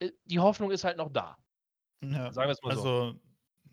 äh, 0.00 0.12
die 0.24 0.40
Hoffnung 0.40 0.70
ist 0.70 0.84
halt 0.84 0.96
noch 0.96 1.10
da. 1.12 1.36
Ja, 2.02 2.32
Sagen 2.32 2.48
wir 2.48 2.52
es 2.52 2.62
mal 2.62 2.70
also, 2.70 3.12
so 3.12 3.20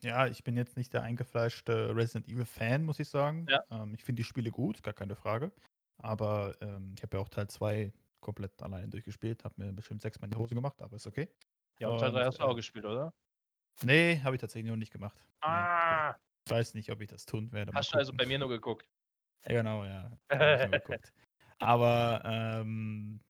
ja, 0.01 0.27
ich 0.27 0.43
bin 0.43 0.55
jetzt 0.55 0.77
nicht 0.77 0.93
der 0.93 1.03
eingefleischte 1.03 1.95
Resident 1.95 2.27
Evil 2.27 2.45
Fan, 2.45 2.83
muss 2.83 2.99
ich 2.99 3.09
sagen. 3.09 3.45
Ja. 3.49 3.63
Ähm, 3.71 3.93
ich 3.93 4.03
finde 4.03 4.21
die 4.21 4.23
Spiele 4.23 4.51
gut, 4.51 4.81
gar 4.83 4.93
keine 4.93 5.15
Frage. 5.15 5.51
Aber 5.97 6.55
ähm, 6.61 6.93
ich 6.95 7.03
habe 7.03 7.17
ja 7.17 7.23
auch 7.23 7.29
Teil 7.29 7.47
2 7.47 7.91
komplett 8.21 8.61
alleine 8.61 8.87
durchgespielt, 8.87 9.43
habe 9.43 9.55
mir 9.57 9.73
bestimmt 9.73 10.01
sechsmal 10.01 10.27
in 10.27 10.31
die 10.31 10.37
Hose 10.37 10.55
gemacht, 10.55 10.81
aber 10.81 10.95
ist 10.95 11.07
okay. 11.07 11.29
Ja, 11.79 11.89
und 11.89 11.99
Teil 11.99 12.11
3 12.11 12.25
hast 12.25 12.39
du 12.39 12.43
auch 12.43 12.53
äh, 12.53 12.55
gespielt, 12.55 12.85
oder? 12.85 13.13
Nee, 13.83 14.19
habe 14.23 14.35
ich 14.35 14.41
tatsächlich 14.41 14.69
noch 14.69 14.77
nicht 14.77 14.91
gemacht. 14.91 15.17
Ah! 15.41 16.15
Ich 16.45 16.51
weiß 16.51 16.73
nicht, 16.73 16.91
ob 16.91 17.01
ich 17.01 17.09
das 17.09 17.25
tun 17.25 17.51
werde. 17.51 17.71
Hast 17.73 17.93
du 17.93 17.97
also 17.97 18.13
bei 18.13 18.25
mir 18.25 18.39
nur 18.39 18.49
geguckt? 18.49 18.87
Ja, 19.45 19.53
genau, 19.53 19.85
ja. 19.85 20.11
Aber, 21.59 22.21
ähm, 22.25 23.21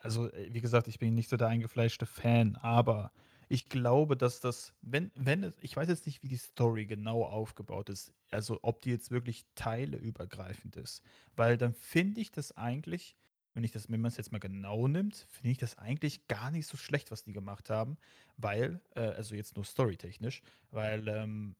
also, 0.00 0.30
äh, 0.32 0.52
wie 0.52 0.60
gesagt, 0.60 0.88
ich 0.88 0.98
bin 0.98 1.14
nicht 1.14 1.28
so 1.28 1.36
der 1.36 1.48
eingefleischte 1.48 2.06
Fan, 2.06 2.56
aber 2.56 3.12
ich 3.48 3.68
glaube, 3.68 4.16
dass 4.16 4.40
das, 4.40 4.74
wenn, 4.82 5.10
wenn 5.14 5.42
es, 5.42 5.54
ich 5.60 5.76
weiß 5.76 5.88
jetzt 5.88 6.06
nicht, 6.06 6.22
wie 6.22 6.28
die 6.28 6.36
Story 6.36 6.86
genau 6.86 7.24
aufgebaut 7.24 7.88
ist, 7.88 8.12
also 8.30 8.58
ob 8.62 8.82
die 8.82 8.90
jetzt 8.90 9.10
wirklich 9.10 9.44
teileübergreifend 9.54 10.76
ist, 10.76 11.02
weil 11.34 11.56
dann 11.56 11.72
finde 11.74 12.20
ich 12.20 12.30
das 12.30 12.56
eigentlich, 12.56 13.16
wenn 13.54 13.64
ich 13.64 13.72
das, 13.72 13.90
wenn 13.90 14.00
man 14.00 14.10
es 14.10 14.18
jetzt 14.18 14.32
mal 14.32 14.38
genau 14.38 14.86
nimmt, 14.86 15.26
finde 15.30 15.52
ich 15.52 15.58
das 15.58 15.78
eigentlich 15.78 16.26
gar 16.28 16.50
nicht 16.50 16.66
so 16.66 16.76
schlecht, 16.76 17.10
was 17.10 17.24
die 17.24 17.32
gemacht 17.32 17.70
haben, 17.70 17.96
weil, 18.36 18.80
äh, 18.94 19.00
also 19.00 19.34
jetzt 19.34 19.56
nur 19.56 19.64
storytechnisch, 19.64 20.42
weil, 20.70 21.08
ähm, 21.08 21.56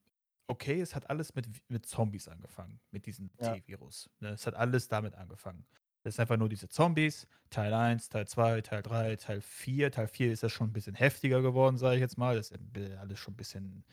okay, 0.46 0.80
es 0.80 0.94
hat 0.94 1.08
alles 1.08 1.34
mit, 1.34 1.46
mit 1.68 1.86
Zombies 1.86 2.28
angefangen, 2.28 2.80
mit 2.90 3.06
diesem 3.06 3.30
ja. 3.40 3.54
T-Virus. 3.54 4.10
Ne? 4.20 4.30
Es 4.30 4.46
hat 4.46 4.54
alles 4.54 4.88
damit 4.88 5.14
angefangen. 5.14 5.64
Das 6.02 6.14
ist 6.14 6.20
einfach 6.20 6.36
nur 6.36 6.48
diese 6.48 6.68
Zombies. 6.68 7.26
Teil 7.50 7.74
1, 7.74 8.08
Teil 8.08 8.26
2, 8.26 8.60
Teil 8.62 8.82
3, 8.82 9.16
Teil 9.16 9.40
4. 9.40 9.90
Teil 9.90 10.08
4 10.08 10.32
ist 10.32 10.42
ja 10.42 10.48
schon 10.48 10.68
ein 10.68 10.72
bisschen 10.72 10.94
heftiger 10.94 11.42
geworden, 11.42 11.76
sage 11.76 11.96
ich 11.96 12.00
jetzt 12.00 12.18
mal. 12.18 12.36
Das 12.36 12.50
ist 12.50 12.58
alles 12.98 13.18
schon 13.18 13.34
ein 13.34 13.36
bisschen. 13.36 13.84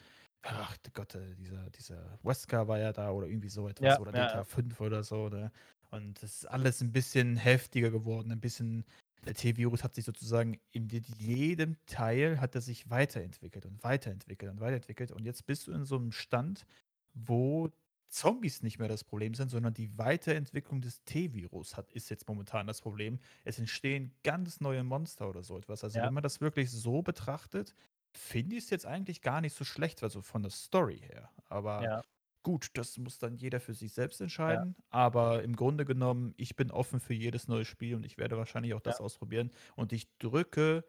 Ach 0.44 0.76
Gott, 0.94 1.15
äh, 1.15 1.36
dieser, 1.36 1.69
dieser 1.72 2.19
Wesker 2.22 2.68
war 2.68 2.77
ja 2.77 2.94
da 2.94 3.10
oder 3.11 3.27
irgendwie 3.27 3.49
so 3.49 3.68
etwas. 3.68 3.95
Ja, 3.95 3.99
oder 3.99 4.15
ja, 4.15 4.27
Teil 4.27 4.45
5 4.45 4.80
oder 4.80 5.03
so. 5.03 5.30
Ne? 5.30 5.52
Und 5.90 6.22
das 6.22 6.36
ist 6.36 6.45
alles 6.45 6.82
ein 6.82 6.91
bisschen 6.91 7.38
heftiger 7.38 7.91
geworden. 7.91 8.32
Ein 8.32 8.40
bisschen. 8.40 8.86
Der 9.26 9.34
T-Virus 9.34 9.84
hat 9.84 9.95
sich 9.95 10.06
sozusagen 10.06 10.60
in 10.72 10.88
jedem 10.88 11.77
Teil 11.88 12.40
hat 12.40 12.53
er 12.53 12.61
sich 12.61 12.91
weiterentwickelt 12.91 13.65
und 13.65 13.84
weiterentwickelt 13.84 14.52
und 14.52 14.60
weiterentwickelt. 14.60 15.11
Und 15.11 15.26
jetzt 15.26 15.48
bist 15.48 15.65
du 15.65 15.72
in 15.72 15.84
so 15.84 15.95
einem 15.95 16.11
Stand, 16.11 16.68
wo 17.15 17.72
Zombies 18.16 18.64
nicht 18.64 18.80
mehr 18.80 18.88
das 18.88 19.04
Problem 19.04 19.34
sind, 19.34 19.50
sondern 19.50 19.74
die 19.74 19.98
Weiterentwicklung 19.98 20.80
des 20.80 21.04
T-Virus 21.04 21.76
ist 21.92 22.10
jetzt 22.10 22.30
momentan 22.30 22.66
das 22.66 22.80
Problem. 22.80 23.20
Es 23.44 23.60
entstehen 23.60 24.14
ganz 24.24 24.62
neue 24.62 24.86
Monster 24.86 25.30
oder 25.30 25.44
so 25.44 25.58
etwas. 25.58 25.84
Also, 25.84 26.00
ja. 26.00 26.06
wenn 26.06 26.14
man 26.14 26.24
das 26.24 26.40
wirklich 26.40 26.72
so 26.72 27.02
betrachtet, 27.02 27.76
finde 28.14 28.56
ich 28.56 28.64
es 28.64 28.70
jetzt 28.70 28.86
eigentlich 28.86 29.22
gar 29.22 29.42
nicht 29.42 29.54
so 29.54 29.66
schlecht, 29.66 30.02
also 30.02 30.22
von 30.22 30.44
der 30.44 30.52
Story 30.52 31.00
her. 31.00 31.30
Aber 31.50 31.84
ja. 31.84 32.02
gut, 32.42 32.70
das 32.76 32.98
muss 32.98 33.20
dann 33.20 33.36
jeder 33.36 33.60
für 33.60 33.74
sich 33.74 33.92
selbst 33.92 34.22
entscheiden. 34.22 34.76
Ja. 34.78 34.84
Aber 34.92 35.44
im 35.44 35.58
Grunde 35.58 35.84
genommen, 35.84 36.34
ich 36.38 36.56
bin 36.56 36.72
offen 36.72 37.02
für 37.02 37.14
jedes 37.14 37.50
neue 37.50 37.66
Spiel 37.66 37.96
und 37.96 38.06
ich 38.06 38.18
werde 38.18 38.38
wahrscheinlich 38.38 38.74
auch 38.76 38.82
das 38.82 39.02
ausprobieren. 39.02 39.52
Und 39.76 39.92
ich 39.92 40.08
drücke 40.20 40.86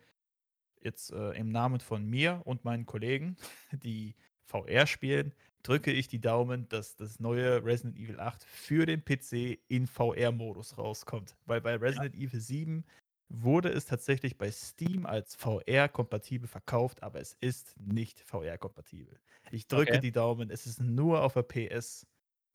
jetzt 0.81 1.11
äh, 1.11 1.33
im 1.33 1.51
Namen 1.51 1.81
von 1.81 2.07
mir 2.07 2.43
und 2.45 2.65
meinen 2.65 2.87
Kollegen, 2.87 3.37
die 3.73 4.15
VR 4.45 4.87
spielen, 4.87 5.35
drücke 5.67 5.93
ich 5.93 6.09
die 6.09 6.21
Daumen, 6.21 6.69
dass 6.69 6.97
das 6.97 7.19
neue 7.19 7.65
Resident 7.65 7.97
Evil 7.99 8.21
8 8.21 8.45
für 8.45 8.87
den 8.87 9.05
PC 9.05 9.59
in 9.69 9.87
VR-Modus 9.87 10.79
rauskommt. 10.79 11.37
Weil 11.47 11.61
bei 11.61 11.77
Resident 11.77 12.15
ja. 12.15 12.27
Evil 12.27 12.41
7 12.41 12.85
wurde 13.29 13.71
es 13.71 13.87
tatsächlich 13.87 14.39
bei 14.39 14.51
Steam 14.51 15.07
als 15.07 15.35
VR-kompatibel 15.35 16.49
verkauft, 16.49 17.03
aber 17.03 17.21
es 17.21 17.37
ist 17.41 17.75
nicht 17.81 18.21
VR-kompatibel. 18.21 19.19
Ich 19.51 19.67
drücke 19.67 19.93
okay. 19.93 20.01
die 20.01 20.13
Daumen, 20.13 20.51
es 20.51 20.67
ist 20.67 20.81
nur 20.81 21.23
auf 21.23 21.35
der 21.35 21.43
PS 21.43 22.07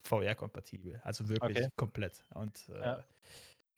VR-kompatibel. 0.03 1.01
Also 1.03 1.27
wirklich 1.27 1.57
okay. 1.57 1.69
komplett. 1.75 2.23
Und 2.33 2.69
äh, 2.69 2.79
ja. 2.79 3.03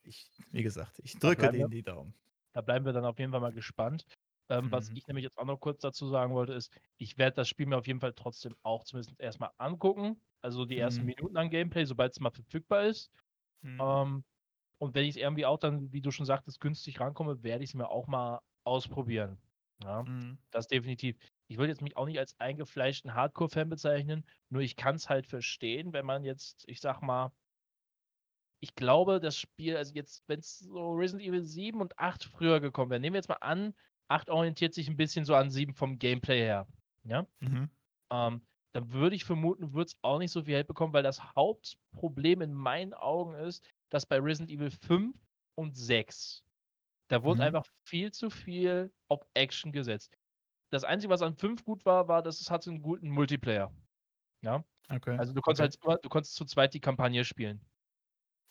ich, 0.04 0.30
wie 0.52 0.62
gesagt, 0.62 1.00
ich 1.02 1.18
drücke 1.18 1.50
denen 1.50 1.70
die 1.70 1.82
Daumen. 1.82 2.14
Da 2.52 2.60
bleiben 2.60 2.84
wir 2.84 2.92
dann 2.92 3.04
auf 3.04 3.18
jeden 3.18 3.32
Fall 3.32 3.40
mal 3.40 3.52
gespannt. 3.52 4.06
Ähm, 4.50 4.66
mhm. 4.66 4.72
Was 4.72 4.90
ich 4.90 5.06
nämlich 5.06 5.24
jetzt 5.24 5.38
auch 5.38 5.44
noch 5.44 5.58
kurz 5.58 5.80
dazu 5.80 6.08
sagen 6.08 6.34
wollte, 6.34 6.52
ist, 6.52 6.70
ich 6.98 7.16
werde 7.16 7.36
das 7.36 7.48
Spiel 7.48 7.66
mir 7.66 7.78
auf 7.78 7.86
jeden 7.86 8.00
Fall 8.00 8.12
trotzdem 8.12 8.54
auch 8.62 8.84
zumindest 8.84 9.18
erstmal 9.18 9.50
angucken. 9.58 10.20
Also 10.42 10.66
die 10.66 10.78
ersten 10.78 11.02
mhm. 11.02 11.06
Minuten 11.06 11.36
an 11.36 11.50
Gameplay, 11.50 11.84
sobald 11.84 12.12
es 12.12 12.20
mal 12.20 12.30
verfügbar 12.30 12.84
ist. 12.84 13.10
Mhm. 13.62 13.80
Ähm, 13.80 14.24
und 14.78 14.94
wenn 14.94 15.04
ich 15.04 15.10
es 15.10 15.16
irgendwie 15.16 15.46
auch 15.46 15.58
dann, 15.58 15.92
wie 15.92 16.02
du 16.02 16.10
schon 16.10 16.26
sagtest, 16.26 16.60
günstig 16.60 17.00
rankomme, 17.00 17.42
werde 17.42 17.64
ich 17.64 17.70
es 17.70 17.74
mir 17.74 17.88
auch 17.88 18.06
mal 18.06 18.40
ausprobieren. 18.64 19.38
Ja, 19.82 20.02
mhm. 20.02 20.38
das 20.50 20.68
definitiv. 20.68 21.16
Ich 21.48 21.58
würde 21.58 21.70
jetzt 21.70 21.82
mich 21.82 21.96
auch 21.96 22.06
nicht 22.06 22.18
als 22.18 22.38
eingefleischten 22.38 23.14
Hardcore-Fan 23.14 23.68
bezeichnen, 23.68 24.24
nur 24.50 24.62
ich 24.62 24.76
kann 24.76 24.96
es 24.96 25.08
halt 25.08 25.26
verstehen, 25.26 25.92
wenn 25.92 26.06
man 26.06 26.24
jetzt, 26.24 26.64
ich 26.68 26.80
sag 26.80 27.02
mal, 27.02 27.32
ich 28.60 28.74
glaube, 28.74 29.20
das 29.20 29.36
Spiel, 29.36 29.76
also 29.76 29.92
jetzt, 29.94 30.22
wenn 30.26 30.40
es 30.40 30.58
so 30.58 30.92
Resident 30.92 31.28
Evil 31.28 31.44
7 31.44 31.80
und 31.80 31.98
8 31.98 32.24
früher 32.24 32.60
gekommen 32.60 32.90
wäre, 32.90 33.00
nehmen 33.00 33.14
wir 33.14 33.18
jetzt 33.18 33.28
mal 33.28 33.34
an, 33.34 33.74
8 34.14 34.30
orientiert 34.30 34.74
sich 34.74 34.88
ein 34.88 34.96
bisschen 34.96 35.24
so 35.24 35.34
an 35.34 35.50
7 35.50 35.74
vom 35.74 35.98
Gameplay 35.98 36.40
her. 36.40 36.66
Ja? 37.02 37.26
Mhm. 37.40 37.68
Ähm, 38.12 38.46
dann 38.72 38.92
würde 38.92 39.16
ich 39.16 39.24
vermuten, 39.24 39.74
wird 39.74 39.88
es 39.88 39.98
auch 40.02 40.18
nicht 40.18 40.30
so 40.30 40.42
viel 40.44 40.56
Hate 40.56 40.66
bekommen, 40.66 40.92
weil 40.92 41.02
das 41.02 41.34
Hauptproblem 41.34 42.42
in 42.42 42.54
meinen 42.54 42.94
Augen 42.94 43.34
ist, 43.34 43.68
dass 43.90 44.06
bei 44.06 44.18
Resident 44.18 44.50
Evil 44.50 44.70
5 44.70 45.16
und 45.56 45.76
6, 45.76 46.44
da 47.08 47.22
wurde 47.22 47.38
mhm. 47.38 47.46
einfach 47.48 47.66
viel 47.84 48.12
zu 48.12 48.30
viel 48.30 48.92
auf 49.08 49.20
Action 49.34 49.72
gesetzt. 49.72 50.16
Das 50.70 50.84
Einzige, 50.84 51.12
was 51.12 51.22
an 51.22 51.36
5 51.36 51.64
gut 51.64 51.84
war, 51.84 52.08
war, 52.08 52.22
dass 52.22 52.40
es 52.40 52.50
hatte 52.50 52.70
einen 52.70 52.82
guten 52.82 53.10
Multiplayer. 53.10 53.72
Ja. 54.42 54.64
Okay. 54.90 55.16
Also 55.16 55.32
du 55.32 55.40
konntest 55.40 55.78
okay. 55.82 55.92
halt 55.92 56.04
du 56.04 56.08
konntest 56.08 56.34
zu 56.34 56.44
zweit 56.44 56.74
die 56.74 56.80
Kampagne 56.80 57.24
spielen. 57.24 57.64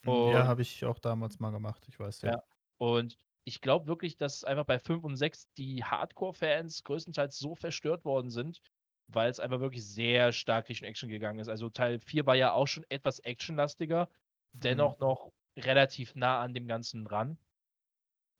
Und, 0.05 0.31
ja, 0.31 0.45
habe 0.45 0.61
ich 0.61 0.83
auch 0.83 0.99
damals 0.99 1.39
mal 1.39 1.51
gemacht, 1.51 1.85
ich 1.87 1.99
weiß 1.99 2.21
ja. 2.21 2.31
ja. 2.31 2.43
Und 2.77 3.17
ich 3.45 3.61
glaube 3.61 3.87
wirklich, 3.87 4.17
dass 4.17 4.43
einfach 4.43 4.65
bei 4.65 4.79
5 4.79 5.03
und 5.03 5.15
6 5.15 5.51
die 5.57 5.83
Hardcore-Fans 5.83 6.83
größtenteils 6.83 7.37
so 7.37 7.55
verstört 7.55 8.05
worden 8.05 8.29
sind, 8.29 8.61
weil 9.07 9.29
es 9.29 9.39
einfach 9.39 9.59
wirklich 9.59 9.85
sehr 9.85 10.31
stark 10.31 10.69
Richtung 10.69 10.87
Action 10.87 11.09
gegangen 11.09 11.39
ist. 11.39 11.49
Also 11.49 11.69
Teil 11.69 11.99
4 11.99 12.25
war 12.25 12.35
ja 12.35 12.53
auch 12.53 12.67
schon 12.67 12.85
etwas 12.89 13.19
actionlastiger, 13.19 14.09
mhm. 14.53 14.59
dennoch 14.59 14.99
noch 14.99 15.31
relativ 15.57 16.15
nah 16.15 16.41
an 16.41 16.53
dem 16.53 16.67
Ganzen 16.67 17.05
dran. 17.05 17.37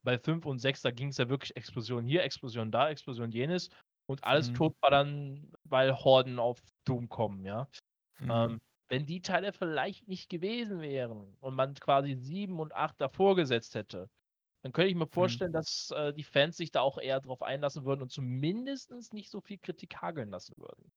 Bei 0.03 0.17
5 0.17 0.45
und 0.45 0.59
6, 0.59 0.81
da 0.81 0.91
ging 0.91 1.09
es 1.09 1.17
ja 1.17 1.29
wirklich 1.29 1.55
Explosion 1.55 2.05
hier, 2.05 2.23
Explosion 2.23 2.71
da, 2.71 2.89
Explosion 2.89 3.31
jenes. 3.31 3.69
und 4.05 4.23
alles 4.23 4.49
mhm. 4.49 4.55
tot 4.55 4.75
war 4.81 4.89
dann, 4.89 5.51
weil 5.63 5.93
Horden 5.93 6.39
auf 6.39 6.61
Doom 6.85 7.07
kommen, 7.09 7.45
ja. 7.45 7.67
Mhm. 8.19 8.31
Ähm, 8.31 8.61
wenn 8.89 9.05
die 9.05 9.21
Teile 9.21 9.53
vielleicht 9.53 10.07
nicht 10.07 10.29
gewesen 10.29 10.81
wären 10.81 11.35
und 11.39 11.55
man 11.55 11.73
quasi 11.73 12.15
7 12.15 12.59
und 12.59 12.73
8 12.73 12.99
davor 12.99 13.35
gesetzt 13.35 13.75
hätte, 13.75 14.09
dann 14.63 14.71
könnte 14.71 14.89
ich 14.89 14.95
mir 14.95 15.05
mhm. 15.05 15.09
vorstellen, 15.09 15.51
mhm. 15.51 15.55
dass 15.55 15.91
äh, 15.91 16.13
die 16.13 16.23
Fans 16.23 16.57
sich 16.57 16.71
da 16.71 16.81
auch 16.81 16.97
eher 16.97 17.19
drauf 17.19 17.43
einlassen 17.43 17.85
würden 17.85 18.01
und 18.01 18.11
zumindest 18.11 18.91
nicht 19.13 19.29
so 19.29 19.41
viel 19.41 19.57
Kritik 19.57 19.97
hageln 20.01 20.29
lassen 20.29 20.55
würden. 20.57 20.91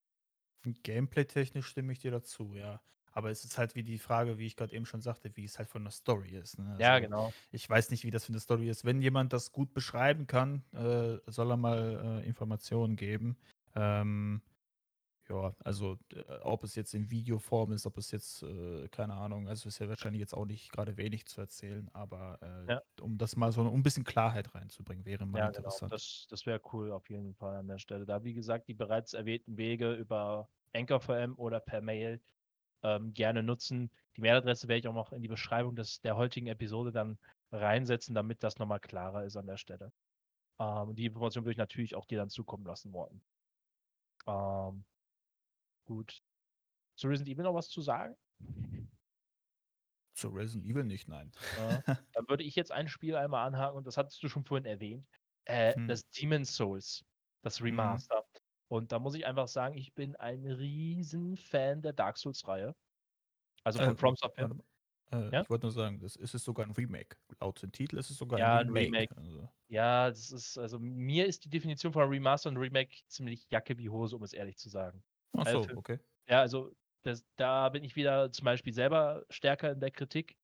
Gameplay-technisch 0.83 1.67
stimme 1.67 1.93
ich 1.93 1.99
dir 1.99 2.11
dazu, 2.11 2.55
ja. 2.55 2.81
Aber 3.13 3.31
es 3.31 3.45
ist 3.45 3.57
halt 3.57 3.75
wie 3.75 3.83
die 3.83 3.99
Frage, 3.99 4.39
wie 4.39 4.47
ich 4.47 4.57
gerade 4.57 4.75
eben 4.75 4.85
schon 4.85 5.01
sagte, 5.01 5.35
wie 5.37 5.45
es 5.45 5.59
halt 5.59 5.69
von 5.69 5.83
der 5.83 5.91
Story 5.91 6.37
ist. 6.37 6.59
Ne? 6.59 6.69
Also 6.71 6.83
ja, 6.83 6.99
genau. 6.99 7.33
Ich 7.51 7.69
weiß 7.69 7.91
nicht, 7.91 8.05
wie 8.05 8.11
das 8.11 8.27
für 8.27 8.33
eine 8.33 8.41
Story 8.41 8.69
ist. 8.69 8.85
Wenn 8.85 9.01
jemand 9.01 9.33
das 9.33 9.53
gut 9.53 9.73
beschreiben 9.73 10.27
kann, 10.27 10.63
äh, 10.75 11.19
soll 11.27 11.51
er 11.51 11.57
mal 11.57 12.21
äh, 12.23 12.27
Informationen 12.27 12.95
geben. 12.95 13.39
Ähm, 13.75 14.43
ja, 15.29 15.55
also 15.65 15.99
äh, 16.13 16.23
ob 16.43 16.63
es 16.63 16.77
jetzt 16.77 16.95
in 16.95 17.11
Videoform 17.11 17.73
ist, 17.73 17.87
ob 17.87 17.99
es 17.99 18.11
jetzt, 18.11 18.43
äh, 18.43 18.89
keine 18.89 19.15
Ahnung, 19.15 19.49
also 19.49 19.69
ist 19.69 19.79
ja 19.79 19.89
wahrscheinlich 19.89 20.21
jetzt 20.21 20.35
auch 20.35 20.45
nicht 20.45 20.71
gerade 20.71 20.97
wenig 20.97 21.27
zu 21.27 21.41
erzählen, 21.41 21.89
aber 21.93 22.39
äh, 22.43 22.73
ja. 22.73 22.83
um 23.01 23.19
das 23.19 23.37
mal 23.37 23.51
so 23.51 23.63
um 23.63 23.75
ein 23.75 23.83
bisschen 23.83 24.05
Klarheit 24.05 24.55
reinzubringen, 24.55 25.05
wäre 25.05 25.27
mal 25.27 25.39
ja, 25.39 25.47
genau. 25.47 25.59
interessant. 25.59 25.93
Das, 25.93 26.27
das 26.31 26.47
wäre 26.47 26.61
cool 26.73 26.93
auf 26.93 27.11
jeden 27.11 27.35
Fall 27.35 27.57
an 27.57 27.67
der 27.67 27.79
Stelle. 27.79 28.07
Da, 28.07 28.23
wie 28.23 28.35
gesagt, 28.35 28.69
die 28.69 28.75
bereits 28.75 29.15
erwähnten 29.15 29.57
Wege 29.57 29.95
über 29.95 30.49
Anchor 30.73 31.01
VM 31.01 31.35
oder 31.37 31.59
per 31.59 31.81
Mail 31.81 32.21
ähm, 32.83 33.13
gerne 33.13 33.43
nutzen. 33.43 33.91
Die 34.17 34.21
Mailadresse 34.21 34.69
werde 34.69 34.79
ich 34.79 34.89
auch 34.89 34.95
noch 34.95 35.13
in 35.13 35.23
die 35.23 35.29
Beschreibung 35.29 35.75
des, 35.75 36.01
der 36.01 36.17
heutigen 36.17 36.47
Episode 36.47 36.93
dann 36.93 37.19
reinsetzen, 37.51 38.15
damit 38.15 38.43
das 38.43 38.59
nochmal 38.59 38.81
klarer 38.81 39.25
ist 39.25 39.37
an 39.37 39.47
der 39.47 39.57
Stelle. 39.57 39.93
Ähm, 40.59 40.95
die 40.95 41.07
Information 41.07 41.45
würde 41.45 41.53
ich 41.53 41.59
natürlich 41.59 41.97
auch 41.97 42.07
dir 42.07 42.19
dann 42.19 42.31
zukommen 42.31 42.65
lassen 42.65 42.93
wollen. 42.93 43.21
Ähm, 44.27 44.85
gut. 45.87 46.23
Zu 46.97 47.09
Resident 47.09 47.35
Evil 47.35 47.45
noch 47.45 47.55
was 47.55 47.69
zu 47.69 47.81
sagen? 47.81 48.17
Zu 50.15 50.29
Resident 50.29 50.67
Evil 50.67 50.85
nicht, 50.85 51.09
nein. 51.09 51.31
Ja, 51.59 51.83
dann 52.15 52.29
würde 52.29 52.45
ich 52.45 52.55
jetzt 52.55 52.73
ein 52.73 52.89
Spiel 52.89 53.17
einmal 53.17 53.47
anhaken 53.47 53.77
und 53.77 53.87
das 53.87 53.97
hattest 53.97 54.23
du 54.23 54.29
schon 54.29 54.45
vorhin 54.45 54.67
erwähnt. 54.67 55.07
Äh, 55.45 55.75
hm. 55.75 55.89
Das 55.89 56.09
Demon's 56.11 56.55
Souls, 56.55 57.05
das 57.43 57.61
mhm. 57.61 57.67
Remaster. 57.67 58.17
Hm. 58.17 58.41
Und 58.69 58.93
da 58.93 58.99
muss 58.99 59.15
ich 59.15 59.27
einfach 59.27 59.47
sagen, 59.47 59.77
ich 59.77 59.95
bin 59.95 60.17
ein 60.17 60.45
riesen 60.45 61.37
Fan 61.37 61.83
der 61.83 61.93
Dark 61.93 62.19
Souls-Reihe. 62.19 62.75
Also 63.63 63.79
von 63.79 63.95
äh, 63.95 63.97
From 63.97 64.17
Software. 64.17 64.51
Äh, 65.13 65.31
ja? 65.31 65.43
Ich 65.43 65.51
wollte 65.51 65.67
nur 65.67 65.73
sagen, 65.73 66.01
das 66.01 66.17
ist 66.17 66.35
es 66.35 66.43
sogar 66.43 66.67
ein 66.67 66.73
Remake. 66.73 67.17
Laut 67.41 67.63
dem 67.63 67.71
Titel 67.71 67.99
ist 67.99 68.11
es 68.11 68.17
sogar 68.17 68.39
ja, 68.39 68.59
ein 68.59 68.69
Remake. 68.69 69.15
Remake. 69.15 69.17
Also. 69.17 69.49
Ja, 69.69 70.09
das 70.09 70.33
ist, 70.33 70.59
also 70.59 70.79
mir 70.79 71.27
ist 71.27 71.45
die 71.45 71.51
Definition 71.51 71.93
von 71.93 72.09
Remaster 72.09 72.49
und 72.49 72.57
Remake 72.57 72.97
ziemlich 73.07 73.47
Jacke 73.51 73.79
wie 73.79 73.89
Hose, 73.89 74.17
um 74.17 74.23
es 74.23 74.33
ehrlich 74.33 74.57
zu 74.57 74.69
sagen. 74.69 75.03
Ach 75.37 75.47
so, 75.47 75.59
also, 75.59 75.77
okay. 75.77 75.99
Ja, 76.29 76.41
also 76.41 76.73
das, 77.03 77.25
da 77.37 77.69
bin 77.69 77.85
ich 77.85 77.97
wieder 77.97 78.33
zum 78.33 78.45
Beispiel 78.45 78.73
selber 78.73 79.25
stärker 79.31 79.71
in 79.73 79.81
der 79.81 79.91
Kritik 79.91 80.37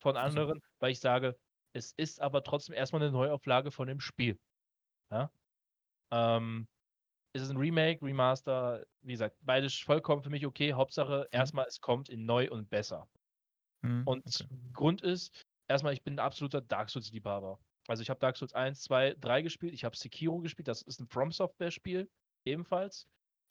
von 0.00 0.16
anderen, 0.16 0.54
also. 0.54 0.66
weil 0.80 0.92
ich 0.92 1.00
sage, 1.00 1.38
es 1.72 1.92
ist 1.92 2.20
aber 2.20 2.42
trotzdem 2.42 2.74
erstmal 2.74 3.02
eine 3.02 3.12
Neuauflage 3.12 3.70
von 3.70 3.88
dem 3.88 4.00
Spiel. 4.00 4.38
Ja? 5.10 5.30
Ähm, 6.10 6.66
ist 7.34 7.42
es 7.42 7.50
ein 7.50 7.56
Remake, 7.56 8.04
Remaster, 8.04 8.84
wie 9.02 9.12
gesagt, 9.12 9.36
beides 9.40 9.74
vollkommen 9.74 10.22
für 10.22 10.30
mich 10.30 10.46
okay. 10.46 10.72
Hauptsache, 10.72 11.28
mhm. 11.30 11.38
erstmal, 11.38 11.66
es 11.66 11.80
kommt 11.80 12.08
in 12.08 12.26
neu 12.26 12.50
und 12.50 12.68
besser. 12.68 13.08
Mhm, 13.82 14.02
und 14.06 14.26
okay. 14.26 14.48
Grund 14.72 15.02
ist, 15.02 15.46
erstmal, 15.68 15.92
ich 15.92 16.02
bin 16.02 16.14
ein 16.14 16.18
absoluter 16.18 16.60
Dark 16.60 16.90
Souls-Liebhaber. 16.90 17.58
Also 17.86 18.02
ich 18.02 18.10
habe 18.10 18.20
Dark 18.20 18.36
Souls 18.36 18.52
1, 18.52 18.82
2, 18.82 19.14
3 19.20 19.42
gespielt, 19.42 19.74
ich 19.74 19.84
habe 19.84 19.96
Sekiro 19.96 20.38
gespielt, 20.40 20.68
das 20.68 20.82
ist 20.82 21.00
ein 21.00 21.06
From 21.06 21.30
Software-Spiel, 21.30 22.10
ebenfalls. 22.44 23.06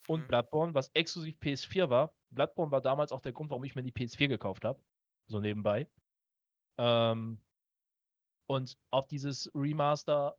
Und 0.07 0.23
mhm. 0.23 0.27
Bloodborne, 0.27 0.73
was 0.73 0.89
exklusiv 0.93 1.37
PS4 1.39 1.89
war. 1.89 2.13
Bloodborne 2.31 2.71
war 2.71 2.81
damals 2.81 3.11
auch 3.11 3.21
der 3.21 3.33
Grund, 3.33 3.49
warum 3.49 3.63
ich 3.63 3.75
mir 3.75 3.83
die 3.83 3.91
PS4 3.91 4.27
gekauft 4.27 4.65
habe. 4.65 4.81
So 5.27 5.39
nebenbei. 5.39 5.87
Ähm, 6.77 7.39
und 8.47 8.77
auf 8.91 9.07
dieses 9.07 9.51
Remaster 9.53 10.37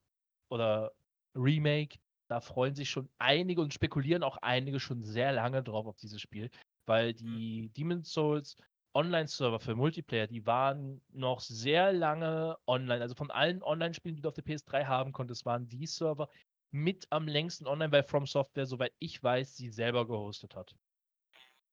oder 0.51 0.93
Remake 1.35 1.99
da 2.29 2.41
freuen 2.41 2.75
sich 2.75 2.91
schon 2.91 3.09
einige 3.19 3.63
und 3.63 3.75
spekulieren 3.75 4.23
auch 4.23 4.37
einige 4.39 4.79
schon 4.81 5.03
sehr 5.03 5.33
lange 5.33 5.63
drauf 5.63 5.87
auf 5.87 5.97
dieses 5.97 6.21
Spiel, 6.21 6.51
weil 6.87 7.13
mhm. 7.13 7.17
die 7.17 7.71
Demon's 7.71 8.13
Souls 8.13 8.57
Online-Server 8.95 9.61
für 9.61 9.75
Multiplayer, 9.75 10.27
die 10.27 10.47
waren 10.47 11.01
noch 11.11 11.41
sehr 11.41 11.93
lange 11.93 12.57
online. 12.67 13.01
Also 13.01 13.15
von 13.15 13.31
allen 13.31 13.63
Online-Spielen, 13.63 14.17
die 14.17 14.23
du 14.23 14.29
auf 14.29 14.35
der 14.35 14.45
PS3 14.45 14.87
haben 14.87 15.13
konntest, 15.13 15.47
waren 15.47 15.69
die 15.69 15.87
Server 15.87 16.29
mit 16.71 17.07
am 17.11 17.27
längsten 17.27 17.67
online, 17.67 17.93
weil 17.93 18.03
From 18.03 18.27
Software, 18.27 18.67
soweit 18.67 18.93
ich 18.99 19.23
weiß, 19.23 19.57
sie 19.57 19.71
selber 19.71 20.07
gehostet 20.07 20.55
hat. 20.55 20.75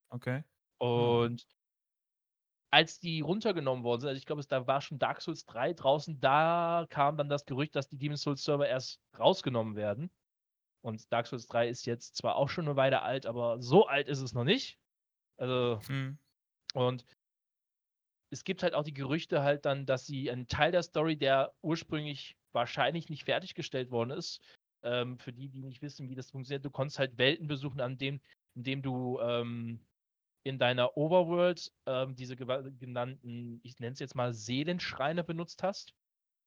Okay. 0.09 0.43
Und 0.77 1.45
als 2.72 2.99
die 2.99 3.22
runtergenommen 3.22 3.84
worden 3.84 4.01
sind, 4.01 4.09
also 4.09 4.19
ich 4.19 4.26
glaube, 4.26 4.43
da 4.47 4.67
war 4.67 4.81
schon 4.81 4.99
Dark 4.99 5.22
Souls 5.22 5.45
3 5.45 5.73
draußen, 5.73 6.19
da 6.19 6.85
kam 6.89 7.17
dann 7.17 7.30
das 7.30 7.45
Gerücht, 7.45 7.76
dass 7.76 7.88
die 7.88 7.97
Demon's 7.97 8.22
Souls 8.22 8.43
Server 8.43 8.67
erst 8.67 8.99
rausgenommen 9.17 9.76
werden. 9.76 10.11
Und 10.81 11.11
Dark 11.11 11.27
Souls 11.27 11.47
3 11.47 11.69
ist 11.69 11.85
jetzt 11.85 12.17
zwar 12.17 12.35
auch 12.35 12.49
schon 12.49 12.65
eine 12.65 12.76
Weile 12.76 13.01
alt, 13.01 13.26
aber 13.26 13.61
so 13.61 13.88
alt 13.88 14.07
ist 14.07 14.19
es 14.19 14.34
noch 14.34 14.43
nicht. 14.43 14.77
Also, 15.38 15.80
mhm. 15.89 16.17
und 16.73 17.05
es 18.30 18.43
gibt 18.43 18.63
halt 18.63 18.73
auch 18.73 18.84
die 18.84 18.93
Gerüchte 18.93 19.41
halt 19.41 19.65
dann, 19.65 19.85
dass 19.85 20.05
sie 20.05 20.30
einen 20.30 20.47
Teil 20.47 20.72
der 20.72 20.84
Story, 20.84 21.17
der 21.17 21.53
ursprünglich 21.61 22.35
wahrscheinlich 22.51 23.09
nicht 23.09 23.23
fertiggestellt 23.23 23.91
worden 23.91 24.11
ist, 24.11 24.41
ähm, 24.86 25.18
für 25.18 25.34
die, 25.34 25.49
die 25.49 25.64
nicht 25.64 25.82
wissen, 25.82 26.10
wie 26.10 26.16
das 26.16 26.32
funktioniert, 26.32 26.64
du 26.64 26.72
konntest 26.72 26.99
halt 26.99 27.18
Welten 27.18 27.48
besuchen, 27.48 27.82
an 27.82 27.98
dem, 27.98 28.22
indem 28.56 28.82
du 28.82 29.20
ähm, 29.20 29.80
in 30.44 30.60
deiner 30.60 30.95
Overworld 30.95 31.72
ähm, 31.88 32.16
diese 32.16 32.36
genannten, 32.36 33.60
ich 33.64 33.80
nenne 33.80 33.94
es 33.94 33.99
jetzt 33.99 34.16
mal 34.16 34.34
Seelenschreine 34.34 35.24
benutzt 35.24 35.64
hast. 35.64 35.94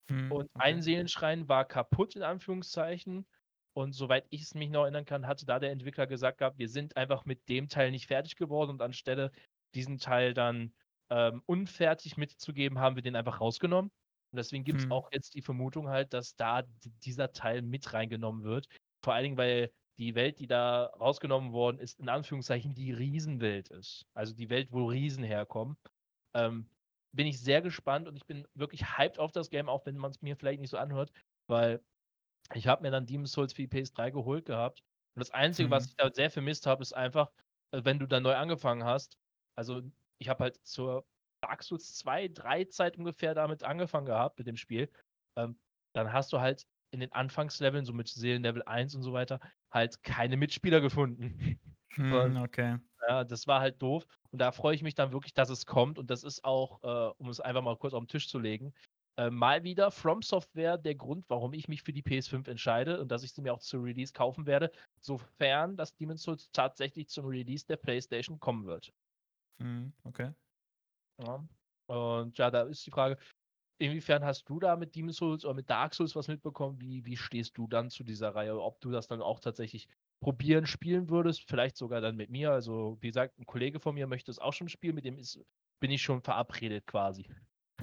Mhm, 0.09 0.31
und 0.31 0.45
okay. 0.45 0.63
ein 0.63 0.81
Seelenschrein 0.81 1.49
war 1.49 1.65
kaputt, 1.65 2.15
in 2.15 2.23
Anführungszeichen. 2.23 3.27
Und 3.73 3.93
soweit 3.93 4.25
ich 4.29 4.41
es 4.41 4.55
mich 4.55 4.69
noch 4.69 4.83
erinnern 4.83 5.05
kann, 5.05 5.27
hatte 5.27 5.45
da 5.45 5.59
der 5.59 5.71
Entwickler 5.71 6.07
gesagt 6.07 6.39
gehabt, 6.39 6.57
wir 6.57 6.69
sind 6.69 6.97
einfach 6.97 7.25
mit 7.25 7.47
dem 7.49 7.67
Teil 7.67 7.91
nicht 7.91 8.07
fertig 8.07 8.35
geworden 8.35 8.71
und 8.71 8.81
anstelle 8.81 9.31
diesen 9.75 9.99
Teil 9.99 10.33
dann 10.33 10.73
ähm, 11.09 11.43
unfertig 11.45 12.17
mitzugeben, 12.17 12.79
haben 12.79 12.95
wir 12.95 13.03
den 13.03 13.15
einfach 13.15 13.41
rausgenommen. 13.41 13.91
Und 14.31 14.37
deswegen 14.37 14.63
gibt 14.63 14.79
es 14.79 14.85
hm. 14.85 14.91
auch 14.91 15.11
jetzt 15.11 15.33
die 15.33 15.41
Vermutung 15.41 15.89
halt, 15.89 16.13
dass 16.13 16.35
da 16.35 16.63
dieser 17.03 17.31
Teil 17.31 17.61
mit 17.61 17.93
reingenommen 17.93 18.43
wird. 18.43 18.67
Vor 19.03 19.13
allen 19.13 19.23
Dingen, 19.23 19.37
weil 19.37 19.71
die 19.97 20.15
Welt, 20.15 20.39
die 20.39 20.47
da 20.47 20.85
rausgenommen 20.99 21.51
worden 21.51 21.79
ist, 21.79 21.99
in 21.99 22.09
Anführungszeichen 22.09 22.73
die 22.73 22.91
Riesenwelt 22.91 23.69
ist. 23.69 24.05
Also 24.13 24.33
die 24.33 24.49
Welt, 24.49 24.71
wo 24.71 24.85
Riesen 24.85 25.23
herkommen. 25.23 25.77
Ähm, 26.33 26.69
bin 27.11 27.27
ich 27.27 27.41
sehr 27.41 27.61
gespannt 27.61 28.07
und 28.07 28.15
ich 28.15 28.25
bin 28.25 28.47
wirklich 28.53 28.97
hyped 28.97 29.19
auf 29.19 29.31
das 29.31 29.49
Game, 29.49 29.67
auch 29.67 29.85
wenn 29.85 29.97
man 29.97 30.11
es 30.11 30.21
mir 30.21 30.35
vielleicht 30.35 30.61
nicht 30.61 30.69
so 30.69 30.77
anhört, 30.77 31.11
weil 31.47 31.81
ich 32.53 32.67
habe 32.67 32.83
mir 32.83 32.91
dann 32.91 33.05
Demon's 33.05 33.31
Souls 33.31 33.53
für 33.53 33.63
die 33.63 33.67
PS3 33.67 34.11
geholt 34.11 34.45
gehabt. 34.45 34.83
Und 35.15 35.21
das 35.21 35.31
Einzige, 35.31 35.67
mhm. 35.67 35.71
was 35.71 35.87
ich 35.87 35.95
da 35.95 36.09
sehr 36.11 36.29
vermisst 36.29 36.65
habe, 36.65 36.81
ist 36.81 36.93
einfach, 36.93 37.31
äh, 37.71 37.81
wenn 37.83 37.99
du 37.99 38.07
da 38.07 38.19
neu 38.19 38.35
angefangen 38.35 38.83
hast. 38.83 39.17
Also, 39.55 39.81
ich 40.19 40.29
habe 40.29 40.43
halt 40.45 40.65
zur 40.65 41.05
Dark 41.41 41.63
Souls 41.63 41.95
2, 41.95 42.27
3 42.27 42.65
Zeit 42.65 42.97
ungefähr 42.97 43.33
damit 43.33 43.63
angefangen 43.63 44.05
gehabt 44.05 44.37
mit 44.39 44.47
dem 44.47 44.57
Spiel. 44.57 44.89
Ähm, 45.37 45.59
dann 45.93 46.11
hast 46.13 46.33
du 46.33 46.39
halt 46.39 46.65
in 46.91 46.99
den 46.99 47.11
Anfangsleveln, 47.11 47.85
so 47.85 47.93
mit 47.93 48.07
Seelenlevel 48.07 48.63
1 48.63 48.95
und 48.95 49.03
so 49.03 49.13
weiter, 49.13 49.39
halt 49.71 50.01
keine 50.03 50.37
Mitspieler 50.37 50.81
gefunden. 50.81 51.59
Hm, 51.97 52.37
okay. 52.43 52.79
Ja, 53.07 53.23
das 53.23 53.47
war 53.47 53.61
halt 53.61 53.81
doof. 53.81 54.05
Und 54.31 54.39
da 54.39 54.51
freue 54.51 54.75
ich 54.75 54.83
mich 54.83 54.95
dann 54.95 55.11
wirklich, 55.13 55.33
dass 55.33 55.49
es 55.49 55.65
kommt. 55.65 55.97
Und 55.97 56.09
das 56.09 56.23
ist 56.23 56.43
auch, 56.43 56.81
äh, 56.83 57.13
um 57.17 57.29
es 57.29 57.39
einfach 57.39 57.61
mal 57.61 57.77
kurz 57.77 57.93
auf 57.93 58.03
den 58.03 58.07
Tisch 58.07 58.27
zu 58.29 58.39
legen, 58.39 58.73
äh, 59.17 59.29
mal 59.29 59.63
wieder 59.63 59.91
From 59.91 60.21
Software 60.21 60.77
der 60.77 60.95
Grund, 60.95 61.25
warum 61.29 61.53
ich 61.53 61.67
mich 61.67 61.81
für 61.83 61.93
die 61.93 62.01
PS5 62.03 62.47
entscheide 62.47 62.99
und 63.01 63.09
dass 63.09 63.23
ich 63.23 63.33
sie 63.33 63.41
mir 63.41 63.53
auch 63.53 63.59
zu 63.59 63.77
Release 63.79 64.13
kaufen 64.13 64.45
werde, 64.45 64.71
sofern 65.01 65.77
das 65.77 65.95
Demon's 65.95 66.23
Souls 66.23 66.49
tatsächlich 66.51 67.07
zum 67.09 67.25
Release 67.25 67.65
der 67.65 67.77
PlayStation 67.77 68.39
kommen 68.39 68.65
wird. 68.65 68.91
Mhm, 69.59 69.93
okay. 70.05 70.33
Ja. 71.19 71.47
Und 71.87 72.37
ja, 72.37 72.51
da 72.51 72.63
ist 72.63 72.85
die 72.85 72.91
Frage, 72.91 73.17
inwiefern 73.79 74.23
hast 74.23 74.49
du 74.49 74.59
da 74.59 74.75
mit 74.75 74.95
Demon's 74.95 75.17
Souls 75.17 75.45
oder 75.45 75.55
mit 75.55 75.69
Dark 75.69 75.93
Souls 75.95 76.15
was 76.15 76.27
mitbekommen? 76.27 76.79
Wie, 76.81 77.05
wie 77.05 77.17
stehst 77.17 77.57
du 77.57 77.67
dann 77.67 77.89
zu 77.89 78.03
dieser 78.03 78.35
Reihe? 78.35 78.61
Ob 78.61 78.79
du 78.81 78.91
das 78.91 79.07
dann 79.07 79.21
auch 79.21 79.39
tatsächlich 79.39 79.87
probieren, 80.21 80.65
spielen 80.67 81.09
würdest, 81.09 81.49
vielleicht 81.49 81.77
sogar 81.77 82.01
dann 82.01 82.15
mit 82.15 82.29
mir. 82.29 82.51
Also, 82.51 82.97
wie 83.01 83.07
gesagt, 83.07 83.39
ein 83.39 83.45
Kollege 83.45 83.79
von 83.79 83.95
mir 83.95 84.07
möchte 84.07 84.31
es 84.31 84.39
auch 84.39 84.53
schon 84.53 84.69
spielen, 84.69 84.95
mit 84.95 85.05
dem 85.05 85.17
ist, 85.17 85.39
bin 85.79 85.91
ich 85.91 86.01
schon 86.01 86.21
verabredet 86.21 86.85
quasi. 86.87 87.29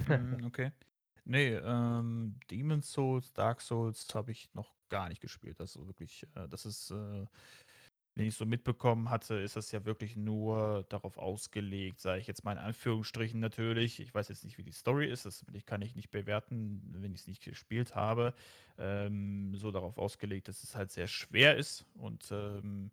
Mhm, 0.07 0.45
okay. 0.45 0.71
Nee, 1.25 1.55
ähm, 1.55 2.39
Demon's 2.49 2.91
Souls, 2.91 3.33
Dark 3.33 3.61
Souls 3.61 4.07
habe 4.15 4.31
ich 4.31 4.53
noch 4.53 4.75
gar 4.89 5.09
nicht 5.09 5.21
gespielt. 5.21 5.59
Also 5.59 5.85
wirklich, 5.87 6.23
äh, 6.35 6.47
das 6.47 6.65
ist, 6.65 6.91
äh, 6.91 7.25
wenn 8.17 8.25
ich 8.25 8.35
so 8.35 8.47
mitbekommen 8.47 9.11
hatte, 9.11 9.35
ist 9.35 9.57
das 9.57 9.71
ja 9.71 9.85
wirklich 9.85 10.15
nur 10.15 10.83
darauf 10.89 11.19
ausgelegt, 11.19 12.01
sage 12.01 12.19
ich 12.19 12.25
jetzt 12.25 12.43
mal 12.43 12.53
in 12.53 12.57
Anführungsstrichen 12.57 13.39
natürlich. 13.39 13.99
Ich 13.99 14.11
weiß 14.11 14.29
jetzt 14.29 14.43
nicht, 14.43 14.57
wie 14.57 14.63
die 14.63 14.71
Story 14.71 15.05
ist, 15.07 15.25
das 15.25 15.45
kann 15.67 15.83
ich 15.83 15.95
nicht 15.95 16.09
bewerten, 16.09 16.81
wenn 16.97 17.13
ich 17.13 17.21
es 17.21 17.27
nicht 17.27 17.43
gespielt 17.43 17.93
habe. 17.93 18.33
Ähm, 18.79 19.53
so 19.55 19.69
darauf 19.69 19.99
ausgelegt, 19.99 20.47
dass 20.47 20.63
es 20.63 20.75
halt 20.75 20.91
sehr 20.91 21.07
schwer 21.07 21.57
ist 21.57 21.85
und 21.93 22.31
ähm, 22.31 22.89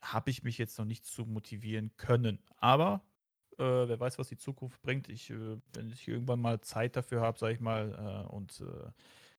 habe 0.00 0.30
ich 0.30 0.42
mich 0.42 0.56
jetzt 0.56 0.78
noch 0.78 0.86
nicht 0.86 1.04
zu 1.04 1.26
motivieren 1.26 1.94
können. 1.98 2.38
Aber 2.56 3.02
äh, 3.58 3.62
wer 3.62 4.00
weiß, 4.00 4.18
was 4.18 4.28
die 4.28 4.38
Zukunft 4.38 4.80
bringt. 4.80 5.10
Ich, 5.10 5.28
äh, 5.28 5.58
wenn 5.74 5.92
ich 5.92 6.08
irgendwann 6.08 6.40
mal 6.40 6.58
Zeit 6.62 6.96
dafür 6.96 7.20
habe, 7.20 7.38
sage 7.38 7.52
ich 7.52 7.60
mal, 7.60 8.24
äh, 8.26 8.32
und 8.32 8.62
äh, 8.62 8.90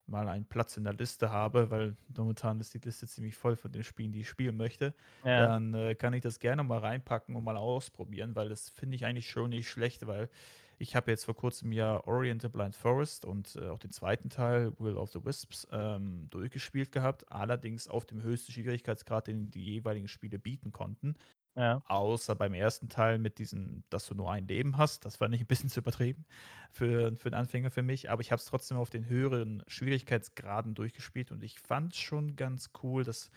mal 0.09 0.27
einen 0.27 0.45
Platz 0.45 0.77
in 0.77 0.83
der 0.83 0.93
Liste 0.93 1.31
habe, 1.31 1.69
weil 1.69 1.95
momentan 2.15 2.59
ist 2.59 2.73
die 2.73 2.79
Liste 2.79 3.07
ziemlich 3.07 3.35
voll 3.35 3.55
von 3.55 3.71
den 3.71 3.83
Spielen, 3.83 4.11
die 4.11 4.21
ich 4.21 4.29
spielen 4.29 4.57
möchte, 4.57 4.93
ja. 5.23 5.47
dann 5.47 5.73
äh, 5.73 5.95
kann 5.95 6.13
ich 6.13 6.21
das 6.21 6.39
gerne 6.39 6.63
mal 6.63 6.79
reinpacken 6.79 7.35
und 7.35 7.43
mal 7.43 7.57
ausprobieren, 7.57 8.35
weil 8.35 8.49
das 8.49 8.69
finde 8.69 8.95
ich 8.95 9.05
eigentlich 9.05 9.29
schon 9.29 9.51
nicht 9.51 9.69
schlecht, 9.69 10.07
weil 10.07 10.29
ich 10.79 10.95
habe 10.95 11.11
jetzt 11.11 11.25
vor 11.25 11.35
kurzem 11.35 11.73
ja 11.73 12.01
Oriental 12.07 12.49
Blind 12.49 12.75
Forest 12.75 13.25
und 13.25 13.55
äh, 13.57 13.67
auch 13.67 13.79
den 13.79 13.91
zweiten 13.91 14.29
Teil, 14.29 14.71
Will 14.79 14.95
of 14.95 15.11
the 15.11 15.23
Wisps, 15.23 15.67
ähm, 15.71 16.27
durchgespielt 16.29 16.91
gehabt, 16.91 17.29
allerdings 17.31 17.87
auf 17.87 18.05
dem 18.05 18.23
höchsten 18.23 18.53
Schwierigkeitsgrad, 18.53 19.27
den 19.27 19.51
die 19.51 19.63
jeweiligen 19.63 20.07
Spiele 20.07 20.39
bieten 20.39 20.71
konnten. 20.71 21.15
Ja. 21.59 21.81
Außer 21.87 22.35
beim 22.35 22.53
ersten 22.53 22.87
Teil 22.87 23.19
mit 23.19 23.37
diesem, 23.37 23.83
dass 23.89 24.07
du 24.07 24.15
nur 24.15 24.31
ein 24.31 24.47
Leben 24.47 24.77
hast. 24.77 25.03
Das 25.03 25.17
fand 25.17 25.35
ich 25.35 25.41
ein 25.41 25.47
bisschen 25.47 25.69
zu 25.69 25.81
übertrieben 25.81 26.25
für, 26.71 27.15
für 27.17 27.27
einen 27.27 27.35
Anfänger 27.35 27.69
für 27.69 27.83
mich. 27.83 28.09
Aber 28.09 28.21
ich 28.21 28.31
habe 28.31 28.39
es 28.39 28.45
trotzdem 28.45 28.77
auf 28.77 28.89
den 28.89 29.07
höheren 29.07 29.61
Schwierigkeitsgraden 29.67 30.73
durchgespielt 30.73 31.31
und 31.31 31.43
ich 31.43 31.59
fand 31.59 31.93
es 31.93 31.99
schon 31.99 32.37
ganz 32.37 32.69
cool, 32.81 33.03
dass 33.03 33.29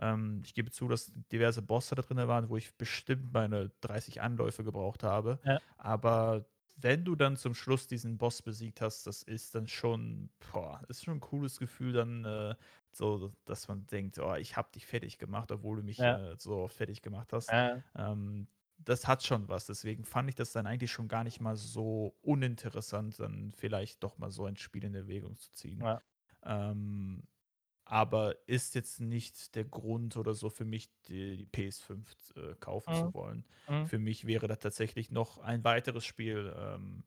ähm, 0.00 0.42
ich 0.44 0.54
gebe 0.54 0.70
zu, 0.72 0.88
dass 0.88 1.12
diverse 1.30 1.62
Bosse 1.62 1.94
da 1.94 2.02
drin 2.02 2.16
waren, 2.28 2.48
wo 2.48 2.56
ich 2.56 2.74
bestimmt 2.74 3.32
meine 3.32 3.70
30 3.80 4.22
Anläufe 4.22 4.64
gebraucht 4.64 5.04
habe. 5.04 5.38
Ja. 5.44 5.60
Aber 5.76 6.46
wenn 6.80 7.04
du 7.04 7.16
dann 7.16 7.36
zum 7.36 7.54
Schluss 7.54 7.86
diesen 7.86 8.18
Boss 8.18 8.42
besiegt 8.42 8.80
hast, 8.80 9.06
das 9.06 9.22
ist 9.22 9.54
dann 9.54 9.66
schon, 9.66 10.30
boah, 10.52 10.80
ist 10.88 11.04
schon 11.04 11.18
ein 11.18 11.20
cooles 11.20 11.58
Gefühl, 11.58 11.92
dann 11.92 12.24
äh, 12.24 12.54
so, 12.92 13.32
dass 13.44 13.68
man 13.68 13.86
denkt, 13.86 14.18
oh, 14.18 14.34
ich 14.34 14.56
habe 14.56 14.70
dich 14.72 14.86
fertig 14.86 15.18
gemacht, 15.18 15.50
obwohl 15.50 15.76
du 15.78 15.82
mich 15.82 15.98
ja. 15.98 16.32
äh, 16.32 16.36
so 16.38 16.68
fertig 16.68 17.02
gemacht 17.02 17.32
hast. 17.32 17.50
Ja. 17.50 17.82
Ähm, 17.96 18.46
das 18.78 19.08
hat 19.08 19.24
schon 19.24 19.48
was. 19.48 19.66
Deswegen 19.66 20.04
fand 20.04 20.28
ich 20.28 20.36
das 20.36 20.52
dann 20.52 20.66
eigentlich 20.66 20.92
schon 20.92 21.08
gar 21.08 21.24
nicht 21.24 21.40
mal 21.40 21.56
so 21.56 22.16
uninteressant, 22.22 23.18
dann 23.18 23.52
vielleicht 23.56 24.02
doch 24.04 24.18
mal 24.18 24.30
so 24.30 24.44
ein 24.44 24.56
Spiel 24.56 24.84
in 24.84 24.94
Erwägung 24.94 25.36
zu 25.36 25.52
ziehen. 25.52 25.80
Ja. 25.80 26.00
Ähm, 26.44 27.24
aber 27.88 28.36
ist 28.46 28.74
jetzt 28.74 29.00
nicht 29.00 29.54
der 29.54 29.64
Grund 29.64 30.16
oder 30.18 30.34
so 30.34 30.50
für 30.50 30.66
mich, 30.66 30.90
die, 31.08 31.38
die 31.38 31.46
PS5 31.46 31.96
äh, 32.36 32.54
kaufen 32.60 32.92
mhm. 32.92 32.98
zu 32.98 33.14
wollen. 33.14 33.44
Mhm. 33.66 33.86
Für 33.86 33.98
mich 33.98 34.26
wäre 34.26 34.46
da 34.46 34.56
tatsächlich 34.56 35.10
noch 35.10 35.38
ein 35.38 35.64
weiteres 35.64 36.04
Spiel 36.04 36.54
ähm, 36.56 37.02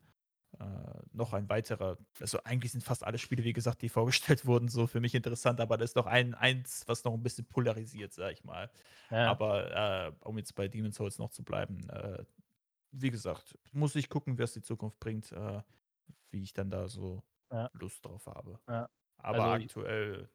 äh, 0.60 0.66
noch 1.14 1.34
ein 1.34 1.48
weiterer, 1.49 1.98
also 2.20 2.44
eigentlich 2.44 2.72
sind 2.72 2.84
fast 2.84 3.03
alle 3.03 3.20
Spiele, 3.20 3.44
wie 3.44 3.53
gesagt, 3.53 3.84
die 3.84 3.90
vorgestellt 3.90 4.45
wurden, 4.45 4.70
so 4.70 4.88
für 4.88 4.99
mich 4.99 5.14
interessant, 5.14 5.62
aber 5.62 5.78
da 5.78 5.84
ist 5.84 5.95
noch 5.95 6.08
ein, 6.08 6.34
eins, 6.34 6.84
was 6.88 7.03
noch 7.03 7.14
ein 7.14 7.24
bisschen 7.24 7.45
polarisiert, 7.45 8.12
sag 8.12 8.34
ich 8.34 8.44
mal. 8.44 8.70
Ja. 9.12 9.30
Aber 9.30 10.08
äh, 10.08 10.12
um 10.26 10.38
jetzt 10.40 10.56
bei 10.56 10.68
Demon's 10.68 10.95
Souls 10.95 11.20
noch 11.20 11.30
zu 11.30 11.44
bleiben, 11.44 11.88
äh, 11.90 12.24
wie 12.91 13.12
gesagt, 13.12 13.58
muss 13.72 13.95
ich 13.95 14.10
gucken, 14.10 14.38
was 14.40 14.53
die 14.53 14.64
Zukunft 14.64 14.99
bringt, 14.99 15.32
äh, 15.32 15.62
wie 16.32 16.41
ich 16.41 16.53
dann 16.53 16.72
da 16.72 16.88
so 16.88 17.24
ja. 17.52 17.70
Lust 17.74 18.03
drauf 18.03 18.26
habe. 18.26 18.60
Ja. 18.68 18.90
Aber 19.18 19.44
also, 19.44 19.66
aktuell 19.66 20.30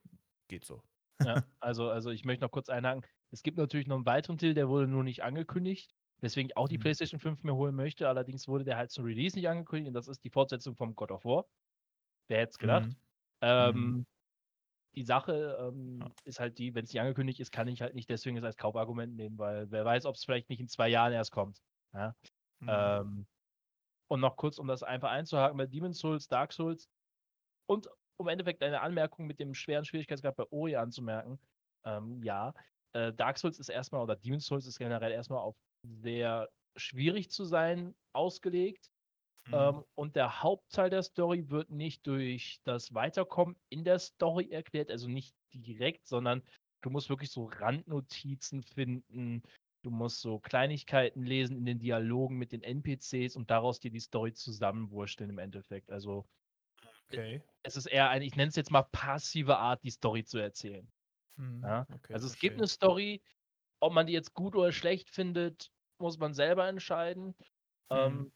geht 0.48 0.64
so. 0.64 0.82
Ja, 1.22 1.44
also, 1.60 1.90
also 1.90 2.10
ich 2.10 2.24
möchte 2.24 2.44
noch 2.44 2.50
kurz 2.50 2.68
einhaken. 2.68 3.04
Es 3.30 3.42
gibt 3.42 3.58
natürlich 3.58 3.86
noch 3.86 3.96
einen 3.96 4.06
weiteren 4.06 4.38
Titel, 4.38 4.54
der 4.54 4.68
wurde 4.68 4.86
nur 4.86 5.04
nicht 5.04 5.22
angekündigt 5.22 5.94
weswegen 6.20 6.50
ich 6.50 6.56
auch 6.56 6.68
die 6.68 6.78
mhm. 6.78 6.82
PlayStation 6.82 7.20
5 7.20 7.42
mir 7.42 7.54
holen 7.54 7.74
möchte. 7.74 8.08
Allerdings 8.08 8.48
wurde 8.48 8.64
der 8.64 8.76
halt 8.76 8.90
zum 8.90 9.04
Release 9.04 9.36
nicht 9.36 9.48
angekündigt 9.48 9.88
und 9.88 9.94
das 9.94 10.08
ist 10.08 10.24
die 10.24 10.30
Fortsetzung 10.30 10.76
vom 10.76 10.94
God 10.94 11.10
of 11.10 11.24
War. 11.24 11.46
Wer 12.28 12.40
hätte 12.40 12.50
es 12.50 12.58
gedacht? 12.58 12.88
Mhm. 12.88 12.96
Ähm, 13.42 13.76
mhm. 13.76 14.06
Die 14.94 15.04
Sache 15.04 15.56
ähm, 15.60 16.00
ja. 16.00 16.10
ist 16.24 16.40
halt 16.40 16.58
die, 16.58 16.74
wenn 16.74 16.84
es 16.84 16.92
nicht 16.92 17.00
angekündigt 17.00 17.40
ist, 17.40 17.52
kann 17.52 17.68
ich 17.68 17.82
halt 17.82 17.94
nicht 17.94 18.08
deswegen 18.08 18.38
es 18.38 18.44
als 18.44 18.56
Kaufargument 18.56 19.14
nehmen, 19.14 19.38
weil 19.38 19.70
wer 19.70 19.84
weiß, 19.84 20.06
ob 20.06 20.14
es 20.14 20.24
vielleicht 20.24 20.48
nicht 20.48 20.60
in 20.60 20.68
zwei 20.68 20.88
Jahren 20.88 21.12
erst 21.12 21.32
kommt. 21.32 21.60
Ja? 21.92 22.14
Mhm. 22.60 22.68
Ähm, 22.68 23.26
und 24.08 24.20
noch 24.20 24.36
kurz, 24.36 24.58
um 24.58 24.68
das 24.68 24.82
einfach 24.82 25.10
einzuhaken, 25.10 25.58
bei 25.58 25.66
Demon's 25.66 25.98
Souls, 25.98 26.28
Dark 26.28 26.52
Souls 26.52 26.88
und 27.66 27.88
um 28.18 28.26
im 28.26 28.32
Endeffekt 28.32 28.62
eine 28.62 28.80
Anmerkung 28.80 29.26
mit 29.26 29.40
dem 29.40 29.54
schweren 29.54 29.84
Schwierigkeitsgrad 29.84 30.36
bei 30.36 30.44
Ori 30.50 30.76
anzumerken. 30.76 31.38
Ähm, 31.84 32.22
ja, 32.22 32.54
äh, 32.92 33.12
Dark 33.12 33.38
Souls 33.38 33.58
ist 33.58 33.68
erstmal, 33.68 34.02
oder 34.02 34.16
Demon's 34.16 34.46
Souls 34.46 34.66
ist 34.66 34.78
generell 34.78 35.12
erstmal 35.12 35.40
auf 35.40 35.56
sehr 35.82 36.48
schwierig 36.76 37.30
zu 37.30 37.44
sein 37.44 37.94
ausgelegt. 38.12 38.90
Mhm. 39.48 39.54
Ähm, 39.54 39.84
und 39.94 40.16
der 40.16 40.42
Hauptteil 40.42 40.90
der 40.90 41.02
Story 41.02 41.50
wird 41.50 41.70
nicht 41.70 42.06
durch 42.06 42.60
das 42.64 42.94
Weiterkommen 42.94 43.56
in 43.68 43.84
der 43.84 43.98
Story 43.98 44.50
erklärt, 44.50 44.90
also 44.90 45.08
nicht 45.08 45.34
direkt, 45.54 46.06
sondern 46.06 46.42
du 46.82 46.90
musst 46.90 47.08
wirklich 47.08 47.30
so 47.30 47.44
Randnotizen 47.46 48.62
finden. 48.62 49.42
Du 49.82 49.90
musst 49.90 50.20
so 50.20 50.40
Kleinigkeiten 50.40 51.22
lesen 51.22 51.56
in 51.56 51.64
den 51.64 51.78
Dialogen 51.78 52.36
mit 52.38 52.50
den 52.50 52.62
NPCs 52.62 53.36
und 53.36 53.50
daraus 53.50 53.78
dir 53.78 53.90
die 53.90 54.00
Story 54.00 54.32
zusammenwursteln 54.32 55.30
im 55.30 55.38
Endeffekt. 55.38 55.92
Also 55.92 56.26
okay. 57.12 57.42
es 57.62 57.76
ist 57.76 57.86
eher 57.86 58.10
eine, 58.10 58.24
ich 58.24 58.36
nenne 58.36 58.48
es 58.48 58.56
jetzt 58.56 58.70
mal 58.70 58.82
passive 58.82 59.58
Art, 59.58 59.82
die 59.82 59.90
Story 59.90 60.24
zu 60.24 60.38
erzählen. 60.38 60.90
Mhm. 61.36 61.62
Ja? 61.62 61.86
Okay, 61.92 62.12
also 62.12 62.26
es 62.26 62.32
verstehe. 62.32 62.50
gibt 62.50 62.60
eine 62.60 62.68
Story, 62.68 63.22
ob 63.80 63.92
man 63.92 64.06
die 64.06 64.12
jetzt 64.12 64.34
gut 64.34 64.56
oder 64.56 64.72
schlecht 64.72 65.10
findet, 65.10 65.70
muss 65.98 66.18
man 66.18 66.34
selber 66.34 66.68
entscheiden. 66.68 67.34
Mhm. 67.90 67.96
Ähm, 67.96 68.32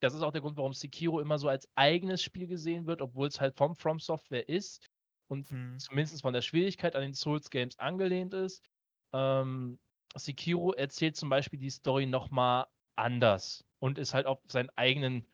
das 0.00 0.14
ist 0.14 0.22
auch 0.22 0.32
der 0.32 0.40
Grund, 0.40 0.56
warum 0.56 0.72
Sekiro 0.72 1.20
immer 1.20 1.38
so 1.38 1.48
als 1.48 1.68
eigenes 1.76 2.22
Spiel 2.22 2.48
gesehen 2.48 2.86
wird, 2.86 3.00
obwohl 3.00 3.28
es 3.28 3.40
halt 3.40 3.56
vom 3.56 3.76
From 3.76 4.00
Software 4.00 4.48
ist 4.48 4.90
und 5.28 5.50
mhm. 5.50 5.78
zumindest 5.78 6.22
von 6.22 6.34
der 6.34 6.42
Schwierigkeit 6.42 6.96
an 6.96 7.02
den 7.02 7.14
Souls 7.14 7.50
Games 7.50 7.78
angelehnt 7.78 8.34
ist. 8.34 8.62
Ähm, 9.14 9.78
Sekiro 10.16 10.72
erzählt 10.72 11.16
zum 11.16 11.28
Beispiel 11.28 11.58
die 11.58 11.70
Story 11.70 12.06
nochmal 12.06 12.66
anders 12.96 13.64
und 13.78 13.98
ist 13.98 14.12
halt 14.12 14.26
auf 14.26 14.40
seinen 14.48 14.70
eigenen 14.70 15.26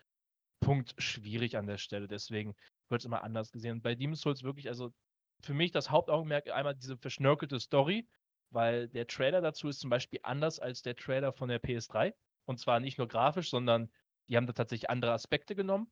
Punkt 0.61 0.95
schwierig 0.99 1.57
an 1.57 1.67
der 1.67 1.79
Stelle. 1.79 2.07
Deswegen 2.07 2.55
wird 2.91 3.03
es 3.03 3.05
immer 3.05 3.23
anders 3.23 3.53
gesehen. 3.53 3.83
Bei 3.83 3.95
Demon's 3.95 4.21
Souls 4.21 4.43
wirklich, 4.43 4.69
also 4.69 4.93
für 5.41 5.55
mich 5.55 5.71
das 5.71 5.91
Hauptaugenmerk 5.91 6.51
einmal 6.51 6.75
diese 6.75 6.97
verschnörkelte 6.97 7.61
Story, 7.61 8.09
weil 8.51 8.89
der 8.89 9.07
Trailer 9.07 9.41
dazu 9.41 9.69
ist 9.69 9.81
zum 9.81 9.91
Beispiel 9.91 10.21
anders 10.23 10.59
als 10.59 10.83
der 10.83 10.97
Trailer 10.97 11.33
von 11.33 11.49
der 11.49 11.63
PS3. 11.63 12.15
Und 12.47 12.59
zwar 12.59 12.81
nicht 12.81 12.99
nur 12.99 13.09
grafisch, 13.09 13.51
sondern 13.51 13.91
die 14.29 14.37
haben 14.37 14.47
da 14.47 14.53
tatsächlich 14.53 14.91
andere 14.91 15.13
Aspekte 15.13 15.55
genommen. 15.55 15.91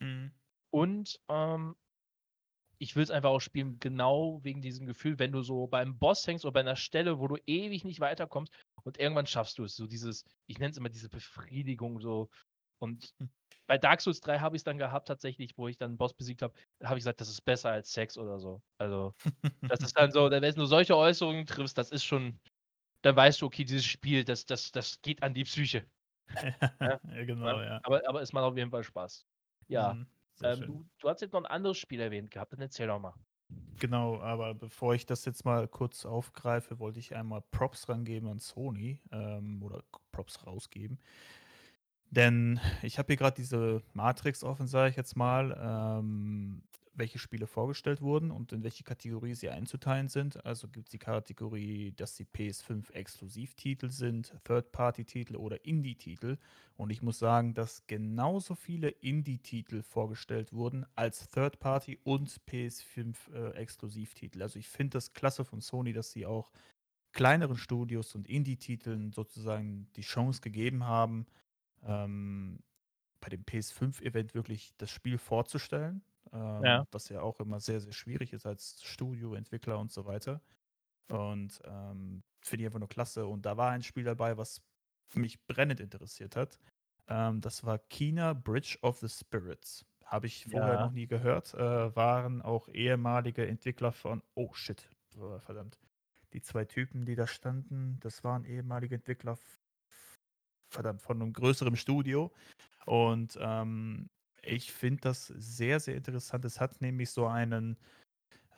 Mhm. 0.00 0.32
Und 0.70 1.20
ähm, 1.28 1.74
ich 2.78 2.94
will 2.94 3.02
es 3.02 3.10
einfach 3.10 3.30
auch 3.30 3.40
spielen, 3.40 3.78
genau 3.78 4.40
wegen 4.44 4.60
diesem 4.60 4.86
Gefühl, 4.86 5.18
wenn 5.18 5.32
du 5.32 5.40
so 5.40 5.66
beim 5.66 5.98
Boss 5.98 6.26
hängst 6.26 6.44
oder 6.44 6.52
bei 6.52 6.60
einer 6.60 6.76
Stelle, 6.76 7.18
wo 7.18 7.26
du 7.28 7.36
ewig 7.46 7.84
nicht 7.84 8.00
weiterkommst 8.00 8.52
und 8.82 8.98
irgendwann 8.98 9.26
schaffst 9.26 9.58
du 9.58 9.64
es. 9.64 9.74
So 9.74 9.86
dieses, 9.86 10.24
ich 10.46 10.58
nenne 10.58 10.72
es 10.72 10.76
immer 10.76 10.90
diese 10.90 11.08
Befriedigung, 11.08 12.00
so. 12.00 12.28
Und 12.78 13.14
hm 13.18 13.30
bei 13.66 13.78
Dark 13.78 14.00
Souls 14.00 14.20
3 14.20 14.38
habe 14.38 14.56
ich 14.56 14.60
es 14.60 14.64
dann 14.64 14.78
gehabt, 14.78 15.08
tatsächlich, 15.08 15.56
wo 15.56 15.68
ich 15.68 15.76
dann 15.76 15.90
einen 15.90 15.98
Boss 15.98 16.14
besiegt 16.14 16.42
habe, 16.42 16.54
habe 16.82 16.98
ich 16.98 17.00
gesagt, 17.00 17.20
das 17.20 17.28
ist 17.28 17.40
besser 17.42 17.70
als 17.70 17.92
Sex 17.92 18.16
oder 18.16 18.38
so. 18.38 18.62
Also, 18.78 19.14
das 19.70 19.80
ist 19.80 19.96
dann 19.96 20.12
so, 20.12 20.30
wenn 20.30 20.42
du 20.42 20.66
solche 20.66 20.96
Äußerungen 20.96 21.46
triffst, 21.46 21.76
das 21.76 21.90
ist 21.90 22.04
schon, 22.04 22.38
dann 23.02 23.16
weißt 23.16 23.40
du, 23.42 23.46
okay, 23.46 23.64
dieses 23.64 23.84
Spiel, 23.84 24.24
das, 24.24 24.46
das, 24.46 24.70
das 24.72 25.00
geht 25.02 25.22
an 25.22 25.34
die 25.34 25.44
Psyche. 25.44 25.86
ja? 26.80 27.00
ja, 27.02 27.24
genau, 27.24 27.60
ja. 27.60 27.80
Aber, 27.82 28.02
aber 28.08 28.22
es 28.22 28.32
macht 28.32 28.44
auf 28.44 28.56
jeden 28.56 28.70
Fall 28.70 28.84
Spaß. 28.84 29.26
Ja. 29.68 29.94
Mhm, 29.94 30.06
ähm, 30.42 30.60
du, 30.60 30.86
du 30.98 31.08
hast 31.08 31.20
jetzt 31.20 31.32
noch 31.32 31.40
ein 31.40 31.46
anderes 31.46 31.78
Spiel 31.78 32.00
erwähnt 32.00 32.30
gehabt, 32.30 32.52
dann 32.52 32.60
erzähl 32.60 32.86
doch 32.86 32.98
mal. 32.98 33.14
Genau, 33.78 34.20
aber 34.20 34.54
bevor 34.54 34.94
ich 34.94 35.06
das 35.06 35.24
jetzt 35.24 35.44
mal 35.44 35.68
kurz 35.68 36.04
aufgreife, 36.04 36.78
wollte 36.78 36.98
ich 36.98 37.14
einmal 37.14 37.42
Props 37.50 37.88
rangeben 37.88 38.28
an 38.28 38.38
Sony 38.38 39.00
ähm, 39.12 39.62
oder 39.62 39.84
Props 40.12 40.44
rausgeben. 40.46 40.98
Denn 42.10 42.60
ich 42.82 42.98
habe 42.98 43.08
hier 43.08 43.16
gerade 43.16 43.36
diese 43.36 43.82
Matrix 43.92 44.44
offen, 44.44 44.66
sage 44.66 44.90
ich 44.90 44.96
jetzt 44.96 45.16
mal, 45.16 45.58
ähm, 45.60 46.62
welche 46.98 47.18
Spiele 47.18 47.46
vorgestellt 47.46 48.00
wurden 48.00 48.30
und 48.30 48.52
in 48.52 48.62
welche 48.62 48.84
Kategorie 48.84 49.34
sie 49.34 49.50
einzuteilen 49.50 50.08
sind. 50.08 50.44
Also 50.44 50.68
gibt 50.68 50.86
es 50.86 50.90
die 50.92 50.98
Kategorie, 50.98 51.92
dass 51.92 52.14
die 52.14 52.24
PS5 52.24 52.90
Exklusivtitel 52.92 53.90
sind, 53.90 54.32
Third-Party-Titel 54.44 55.36
oder 55.36 55.64
Indie-Titel. 55.64 56.38
Und 56.76 56.90
ich 56.90 57.02
muss 57.02 57.18
sagen, 57.18 57.54
dass 57.54 57.86
genauso 57.86 58.54
viele 58.54 58.88
Indie-Titel 58.88 59.82
vorgestellt 59.82 60.52
wurden 60.52 60.86
als 60.94 61.28
Third-Party 61.30 61.98
und 62.04 62.40
PS5 62.48 63.16
äh. 63.34 64.42
Also 64.42 64.58
ich 64.58 64.68
finde 64.68 64.96
das 64.96 65.12
klasse 65.12 65.44
von 65.44 65.60
Sony, 65.60 65.92
dass 65.92 66.12
sie 66.12 66.26
auch 66.26 66.50
kleineren 67.12 67.56
Studios 67.56 68.14
und 68.14 68.28
Indie-Titeln 68.28 69.12
sozusagen 69.12 69.88
die 69.96 70.02
Chance 70.02 70.40
gegeben 70.40 70.84
haben, 70.84 71.26
ähm, 71.86 72.60
bei 73.20 73.28
dem 73.30 73.44
PS5-Event 73.44 74.34
wirklich 74.34 74.72
das 74.78 74.90
Spiel 74.90 75.18
vorzustellen, 75.18 76.04
ähm, 76.32 76.62
ja. 76.64 76.86
was 76.90 77.08
ja 77.08 77.22
auch 77.22 77.40
immer 77.40 77.60
sehr, 77.60 77.80
sehr 77.80 77.92
schwierig 77.92 78.32
ist 78.32 78.46
als 78.46 78.82
Studio, 78.84 79.34
Entwickler 79.34 79.78
und 79.78 79.92
so 79.92 80.06
weiter. 80.06 80.42
Und 81.08 81.60
ähm, 81.64 82.22
finde 82.42 82.62
ich 82.62 82.66
einfach 82.66 82.80
nur 82.80 82.88
klasse. 82.88 83.26
Und 83.26 83.46
da 83.46 83.56
war 83.56 83.70
ein 83.70 83.82
Spiel 83.82 84.04
dabei, 84.04 84.36
was 84.36 84.62
mich 85.14 85.44
brennend 85.46 85.80
interessiert 85.80 86.36
hat. 86.36 86.58
Ähm, 87.08 87.40
das 87.40 87.64
war 87.64 87.78
China 87.78 88.32
Bridge 88.32 88.78
of 88.82 88.98
the 89.00 89.08
Spirits. 89.08 89.84
Habe 90.04 90.26
ich 90.26 90.46
vorher 90.46 90.74
Ja. 90.74 90.80
noch 90.86 90.92
nie 90.92 91.06
gehört. 91.06 91.54
Äh, 91.54 91.94
waren 91.96 92.42
auch 92.42 92.68
ehemalige 92.68 93.46
Entwickler 93.46 93.92
von. 93.92 94.22
Oh 94.34 94.52
shit, 94.54 94.88
verdammt. 95.40 95.78
Die 96.32 96.42
zwei 96.42 96.64
Typen, 96.64 97.06
die 97.06 97.14
da 97.14 97.26
standen, 97.26 97.98
das 98.00 98.24
waren 98.24 98.44
ehemalige 98.44 98.96
Entwickler 98.96 99.36
verdammt, 100.76 101.02
von 101.02 101.22
einem 101.22 101.32
größeren 101.34 101.76
Studio. 101.76 102.32
Und 102.86 103.38
ähm, 103.40 104.10
ich 104.42 104.72
finde 104.72 105.02
das 105.02 105.26
sehr, 105.28 105.80
sehr 105.80 105.96
interessant. 105.96 106.44
Es 106.46 106.60
hat 106.60 106.80
nämlich 106.82 107.10
so 107.10 107.26
einen, 107.28 107.78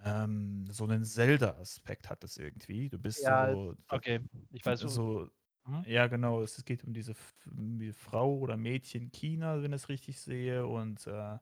ähm, 0.04 0.66
so 0.70 0.84
einen 0.84 1.04
Zelda-Aspekt 1.04 2.10
hat 2.10 2.24
es 2.24 2.36
irgendwie. 2.38 2.90
Du 2.90 2.98
bist 2.98 3.24
Ja, 3.24 3.54
so, 3.54 3.74
Okay, 3.88 4.20
ich 4.50 4.64
weiß 4.64 4.80
so. 4.80 5.28
Mhm. 5.66 5.86
ja 5.86 6.06
genau, 6.08 6.42
es 6.42 6.64
geht 6.64 6.84
um 6.84 6.92
diese 6.94 7.14
Frau 7.94 8.36
oder 8.38 8.56
Mädchen 8.56 9.10
China, 9.12 9.62
wenn 9.62 9.72
ich 9.72 9.76
es 9.82 9.88
richtig 9.88 10.20
sehe. 10.20 10.66
Und 10.66 11.06
äh, 11.06 11.38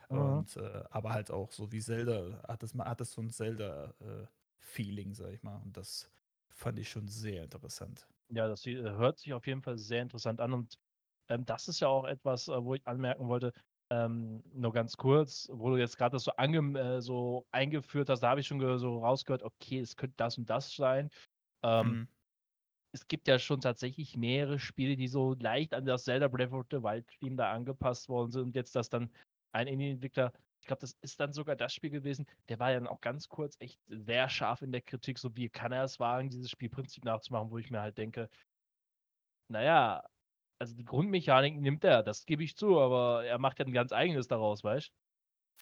Mhm. 0.09 0.19
Und 0.19 0.57
äh, 0.57 0.83
aber 0.89 1.13
halt 1.13 1.31
auch 1.31 1.51
so 1.51 1.71
wie 1.71 1.79
Zelda, 1.79 2.43
hat 2.47 2.63
es, 2.63 2.73
hat 2.75 3.05
so 3.05 3.21
ein 3.21 3.29
Zelda-Feeling, 3.29 5.13
sag 5.13 5.33
ich 5.33 5.43
mal. 5.43 5.61
Und 5.63 5.77
das 5.77 6.09
fand 6.49 6.79
ich 6.79 6.89
schon 6.89 7.07
sehr 7.07 7.43
interessant. 7.43 8.07
Ja, 8.29 8.47
das 8.47 8.61
sie- 8.61 8.77
hört 8.77 9.19
sich 9.19 9.33
auf 9.33 9.47
jeden 9.47 9.61
Fall 9.61 9.77
sehr 9.77 10.01
interessant 10.01 10.41
an 10.41 10.53
und 10.53 10.75
ähm, 11.29 11.45
das 11.45 11.67
ist 11.67 11.79
ja 11.79 11.87
auch 11.89 12.05
etwas, 12.05 12.47
äh, 12.47 12.63
wo 12.63 12.75
ich 12.75 12.85
anmerken 12.87 13.27
wollte, 13.27 13.51
ähm, 13.89 14.43
nur 14.53 14.73
ganz 14.73 14.97
kurz, 14.97 15.49
wo 15.51 15.69
du 15.69 15.77
jetzt 15.77 15.97
gerade 15.97 16.13
das 16.13 16.23
so, 16.25 16.31
äh, 16.31 17.01
so 17.01 17.47
eingeführt 17.51 18.09
hast, 18.09 18.21
da 18.21 18.29
habe 18.29 18.41
ich 18.41 18.47
schon 18.47 18.59
so 18.79 18.99
rausgehört, 18.99 19.43
okay, 19.43 19.79
es 19.79 19.95
könnte 19.95 20.15
das 20.17 20.37
und 20.37 20.49
das 20.49 20.75
sein. 20.75 21.09
Ähm, 21.63 21.99
Mhm. 22.01 22.07
Es 22.93 23.07
gibt 23.07 23.27
ja 23.27 23.37
schon 23.39 23.61
tatsächlich 23.61 24.17
mehrere 24.17 24.59
Spiele, 24.59 24.95
die 24.95 25.07
so 25.07 25.33
leicht 25.35 25.73
an 25.73 25.85
das 25.85 26.05
Zelda 26.05 26.27
Breath 26.27 26.51
of 26.53 26.65
the 26.71 26.81
Wild 26.83 27.07
Theme 27.07 27.35
da 27.35 27.51
angepasst 27.51 28.09
worden 28.09 28.31
sind 28.31 28.41
und 28.43 28.55
jetzt 28.55 28.75
das 28.75 28.89
dann 28.89 29.11
ein 29.53 29.67
Indie-Entwickler, 29.67 30.33
ich 30.61 30.67
glaube, 30.67 30.81
das 30.81 30.97
ist 31.01 31.19
dann 31.19 31.33
sogar 31.33 31.55
das 31.55 31.73
Spiel 31.73 31.91
gewesen, 31.91 32.25
der 32.49 32.59
war 32.59 32.71
ja 32.71 32.79
dann 32.79 32.87
auch 32.87 33.01
ganz 33.01 33.29
kurz 33.29 33.55
echt 33.59 33.79
sehr 33.87 34.29
scharf 34.29 34.61
in 34.61 34.71
der 34.71 34.81
Kritik, 34.81 35.19
so 35.19 35.35
wie 35.35 35.49
kann 35.49 35.71
er 35.71 35.83
es 35.83 35.99
wagen, 35.99 36.29
dieses 36.29 36.49
Spielprinzip 36.49 37.05
nachzumachen, 37.05 37.51
wo 37.51 37.57
ich 37.57 37.69
mir 37.71 37.81
halt 37.81 37.97
denke, 37.97 38.29
naja, 39.49 40.03
also 40.59 40.75
die 40.75 40.85
Grundmechanik 40.85 41.55
nimmt 41.59 41.83
er, 41.83 42.03
das 42.03 42.25
gebe 42.25 42.43
ich 42.43 42.55
zu, 42.57 42.79
aber 42.79 43.25
er 43.25 43.39
macht 43.39 43.59
ja 43.59 43.65
ein 43.65 43.73
ganz 43.73 43.91
eigenes 43.91 44.27
daraus, 44.27 44.63
weißt 44.63 44.91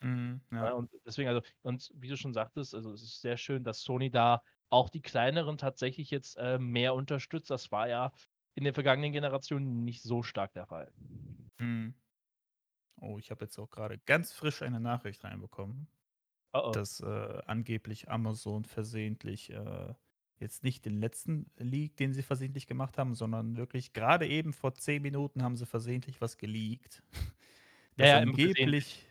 Mhm. 0.02 0.42
du? 0.58 0.58
Ja. 0.58 0.74
und 0.76 0.92
deswegen, 1.06 1.30
also, 1.30 1.42
und 1.64 1.92
wie 1.96 2.08
du 2.08 2.18
schon 2.18 2.34
sagtest, 2.34 2.74
also 2.76 2.92
es 2.94 3.04
ist 3.04 3.22
sehr 3.22 3.38
schön, 3.38 3.64
dass 3.64 3.82
Sony 3.82 4.10
da 4.12 4.42
auch 4.70 4.90
die 4.90 5.02
kleineren 5.02 5.58
tatsächlich 5.58 6.10
jetzt 6.12 6.38
äh, 6.38 6.58
mehr 6.60 6.94
unterstützt. 6.96 7.50
Das 7.50 7.72
war 7.72 7.88
ja 7.88 8.14
in 8.56 8.64
den 8.64 8.74
vergangenen 8.74 9.12
Generationen 9.14 9.84
nicht 9.84 10.02
so 10.02 10.24
stark 10.24 10.54
der 10.54 10.66
Fall. 10.68 10.94
Mhm. 11.60 11.96
Oh, 13.02 13.18
ich 13.20 13.32
habe 13.32 13.46
jetzt 13.46 13.58
auch 13.60 13.70
gerade 13.70 13.98
ganz 14.00 14.32
frisch 14.32 14.62
eine 14.62 14.80
Nachricht 14.80 15.24
reinbekommen, 15.24 15.90
Oh 16.54 16.60
oh. 16.78 16.80
dass 16.80 17.02
äh, 17.02 17.06
angeblich 17.48 18.10
Amazon 18.10 18.66
versehentlich 18.66 19.52
äh, 19.52 19.96
jetzt 20.40 20.64
nicht 20.64 20.86
den 20.86 21.00
letzten 21.00 21.50
Leak, 21.58 21.96
den 21.98 22.14
sie 22.14 22.24
versehentlich 22.24 22.68
gemacht 22.68 22.98
haben, 22.98 23.16
sondern 23.16 23.56
wirklich 23.58 23.94
gerade 23.94 24.28
eben 24.28 24.54
vor 24.54 24.74
zehn 24.76 25.02
Minuten 25.02 25.44
haben 25.44 25.56
sie 25.56 25.66
versehentlich 25.66 26.22
was 26.22 26.38
geleakt. 26.38 27.02
Ja, 27.98 28.04
Dass 28.06 28.10
ja, 28.10 28.18
angeblich, 28.20 29.08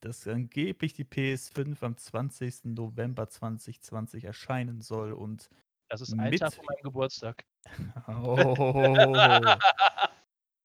dass 0.00 0.26
angeblich 0.26 0.92
die 0.92 1.04
PS5 1.04 1.80
am 1.84 1.96
20. 1.96 2.64
November 2.64 3.28
2020 3.28 4.24
erscheinen 4.24 4.80
soll 4.80 5.12
und 5.12 5.48
Das 5.88 6.00
ist 6.00 6.12
ein 6.14 6.18
Tag 6.18 6.30
mit- 6.32 6.54
vor 6.54 6.64
meinem 6.64 6.82
Geburtstag. 6.82 7.44
Oh, 8.08 9.14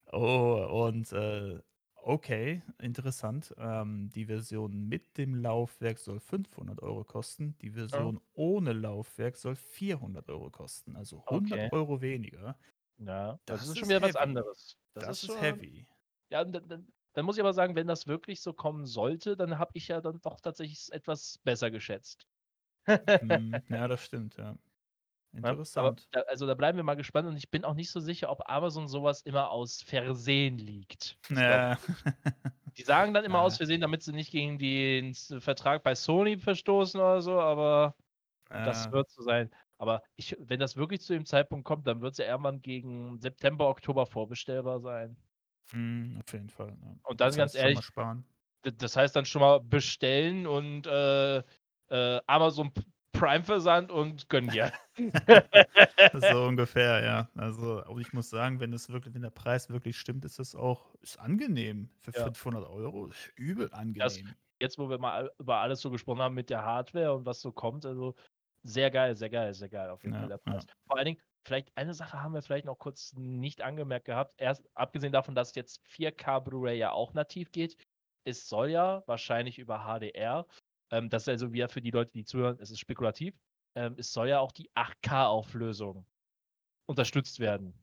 oh 0.12 0.86
und 0.88 1.12
äh, 1.12 1.60
okay, 2.02 2.64
interessant. 2.80 3.54
Ähm, 3.58 4.10
die 4.10 4.26
Version 4.26 4.88
mit 4.88 5.18
dem 5.18 5.36
Laufwerk 5.36 6.00
soll 6.00 6.20
500 6.20 6.82
Euro 6.82 7.04
kosten. 7.04 7.58
Die 7.62 7.72
Version 7.72 8.20
ohne 8.34 8.74
Laufwerk 8.74 9.38
soll 9.38 9.56
400 9.56 10.30
Euro 10.30 10.50
kosten. 10.52 10.96
Also 10.96 11.26
100 11.30 11.62
Okay. 11.62 11.72
Euro 11.72 12.02
weniger. 12.02 12.58
Ja, 12.98 13.40
das, 13.46 13.62
Das 13.62 13.68
ist 13.68 13.78
schon 13.80 13.90
ist 13.90 13.90
wieder 13.90 14.02
was 14.02 14.16
heavy. 14.16 14.16
anderes. 14.16 14.78
Das, 14.94 15.10
ist 15.10 15.24
schon- 15.24 15.38
heavy. 15.42 15.88
Ja, 16.32 16.46
dann, 16.46 16.88
dann 17.14 17.26
muss 17.26 17.38
ich 17.38 17.42
aber 17.42 17.54
sagen, 17.54 17.76
wenn 17.76 17.88
das 17.88 18.08
wirklich 18.08 18.42
so 18.42 18.54
kommen 18.54 18.86
sollte, 18.86 19.38
dann 19.38 19.60
habe 19.60 19.72
ich 19.76 19.88
ja 19.90 20.02
dann 20.02 20.22
doch 20.22 20.42
tatsächlich 20.42 20.88
etwas 20.92 21.40
besser 21.44 21.72
geschätzt. 21.72 22.28
Hm, 23.22 23.64
ja, 23.70 23.88
das 23.88 24.04
stimmt, 24.06 24.38
ja. 24.38 24.58
Ja, 25.34 25.52
Interessant. 25.52 26.08
Da, 26.12 26.22
also 26.22 26.48
da 26.48 26.54
bleiben 26.56 26.78
wir 26.78 26.84
mal 26.84 26.96
gespannt 26.96 27.28
und 27.28 27.38
ich 27.38 27.50
bin 27.50 27.64
auch 27.64 27.74
nicht 27.76 27.92
so 27.92 28.00
sicher, 28.00 28.30
ob 28.32 28.50
Amazon 28.50 28.88
sowas 28.88 29.22
immer 29.22 29.52
aus 29.52 29.82
Versehen 29.82 30.58
liegt. 30.58 31.18
Ich 31.34 31.46
glaub, 31.46 31.64
Ja. 31.64 31.78
Die 32.78 32.84
sagen 32.84 33.14
dann 33.14 33.26
immer 33.26 33.40
Ja. 33.40 33.42
aus 33.42 33.58
Versehen, 33.58 33.82
damit 33.82 34.04
sie 34.04 34.14
nicht 34.14 34.32
gegen 34.32 34.58
den 34.60 35.14
Vertrag 35.14 35.84
bei 35.84 35.96
Sony 35.96 36.38
verstoßen 36.40 37.00
oder 37.00 37.22
so, 37.22 37.40
aber 37.40 37.96
das 38.64 38.90
Ja. 38.90 38.92
wird 38.92 39.10
so 39.12 39.24
sein. 39.24 39.52
Aber 39.80 40.04
ich, 40.18 40.36
wenn 40.40 40.60
das 40.60 40.78
wirklich 40.78 41.02
zu 41.02 41.14
dem 41.14 41.26
Zeitpunkt 41.26 41.66
kommt, 41.68 41.88
dann 41.88 42.02
wird 42.02 42.14
es 42.14 42.20
ja 42.20 42.28
irgendwann 42.28 42.62
gegen 42.62 43.20
September, 43.20 43.70
Oktober 43.70 44.06
vorbestellbar 44.08 44.82
sein. 44.82 45.18
Hm, 45.72 46.18
auf 46.26 46.34
jeden 46.34 46.50
Fall. 46.50 46.78
Ja. 46.82 46.96
Und 47.06 47.22
dann 47.22 47.36
Das 47.36 47.38
ganz 47.38 47.56
ehrlich, 47.56 47.90
Das 48.64 48.96
heißt 48.98 49.16
dann 49.16 49.26
schon 49.26 49.42
mal 49.42 49.60
bestellen 49.62 50.48
und 50.48 50.88
äh, 50.88 51.40
äh, 51.90 52.22
Amazon 52.28 52.74
P- 53.14 53.20
Prime 53.20 53.44
Versand 53.44 53.92
und 53.92 54.30
gönn 54.30 54.50
dir. 54.50 54.72
So 56.14 56.46
ungefähr, 56.46 57.04
ja. 57.04 57.30
Also, 57.36 57.84
aber 57.86 58.00
ich 58.00 58.14
muss 58.14 58.30
sagen, 58.30 58.60
wenn 58.60 58.74
es 58.74 58.90
wirklich, 58.90 59.14
wenn 59.14 59.22
der 59.22 59.30
Preis 59.32 59.70
wirklich 59.70 59.98
stimmt, 59.98 60.26
ist 60.26 60.40
es 60.40 60.56
auch 60.56 60.96
ist 61.02 61.20
angenehm. 61.20 61.90
Für 62.02 62.14
Ja. 62.14 62.32
500 62.34 62.66
Euro 62.68 63.10
übel 63.36 63.72
angenehm. 63.74 64.36
Jetzt, 64.62 64.78
wo 64.78 64.90
wir 64.90 64.98
mal 64.98 65.32
über 65.40 65.58
alles 65.58 65.82
so 65.82 65.90
gesprochen 65.90 66.22
haben 66.22 66.36
mit 66.36 66.50
der 66.50 66.64
Hardware 66.66 67.14
und 67.14 67.26
was 67.26 67.42
so 67.42 67.52
kommt, 67.52 67.86
also 67.86 68.16
sehr 68.64 68.92
geil, 68.92 69.16
sehr 69.16 69.30
geil, 69.30 69.54
sehr 69.54 69.70
geil 69.70 69.90
auf 69.90 70.04
jeden 70.04 70.16
Ja, 70.16 70.20
Fall 70.20 70.28
der 70.30 70.38
ja. 70.46 70.54
Preis. 70.54 70.66
Vor 70.88 70.98
allen 70.98 71.06
Dingen, 71.06 71.22
vielleicht 71.46 71.72
eine 71.78 71.94
Sache 71.94 72.22
haben 72.22 72.34
wir 72.34 72.42
vielleicht 72.42 72.66
noch 72.66 72.78
kurz 72.78 73.14
nicht 73.14 73.62
angemerkt 73.62 74.06
gehabt. 74.06 74.34
Erst 74.38 74.70
abgesehen 74.76 75.14
davon, 75.14 75.34
dass 75.36 75.56
jetzt 75.56 75.82
4K 75.88 76.40
Blu-ray 76.40 76.78
ja 76.78 76.92
auch 76.92 77.14
nativ 77.14 77.52
geht, 77.52 77.78
es 78.26 78.50
soll 78.50 78.70
ja 78.70 79.04
wahrscheinlich 79.08 79.60
über 79.60 79.86
HDR, 79.86 80.46
ähm, 80.92 81.10
das 81.10 81.24
ist 81.24 81.30
also 81.30 81.54
wieder 81.54 81.70
für 81.70 81.82
die 81.82 81.92
Leute, 81.92 82.12
die 82.12 82.24
zuhören, 82.26 82.58
es 82.60 82.72
ist 82.72 82.80
spekulativ, 82.80 83.36
ähm, 83.76 83.96
es 83.98 84.12
soll 84.14 84.30
ja 84.30 84.40
auch 84.40 84.52
die 84.52 84.70
8K-Auflösung 84.76 86.06
unterstützt 86.88 87.40
werden. 87.40 87.74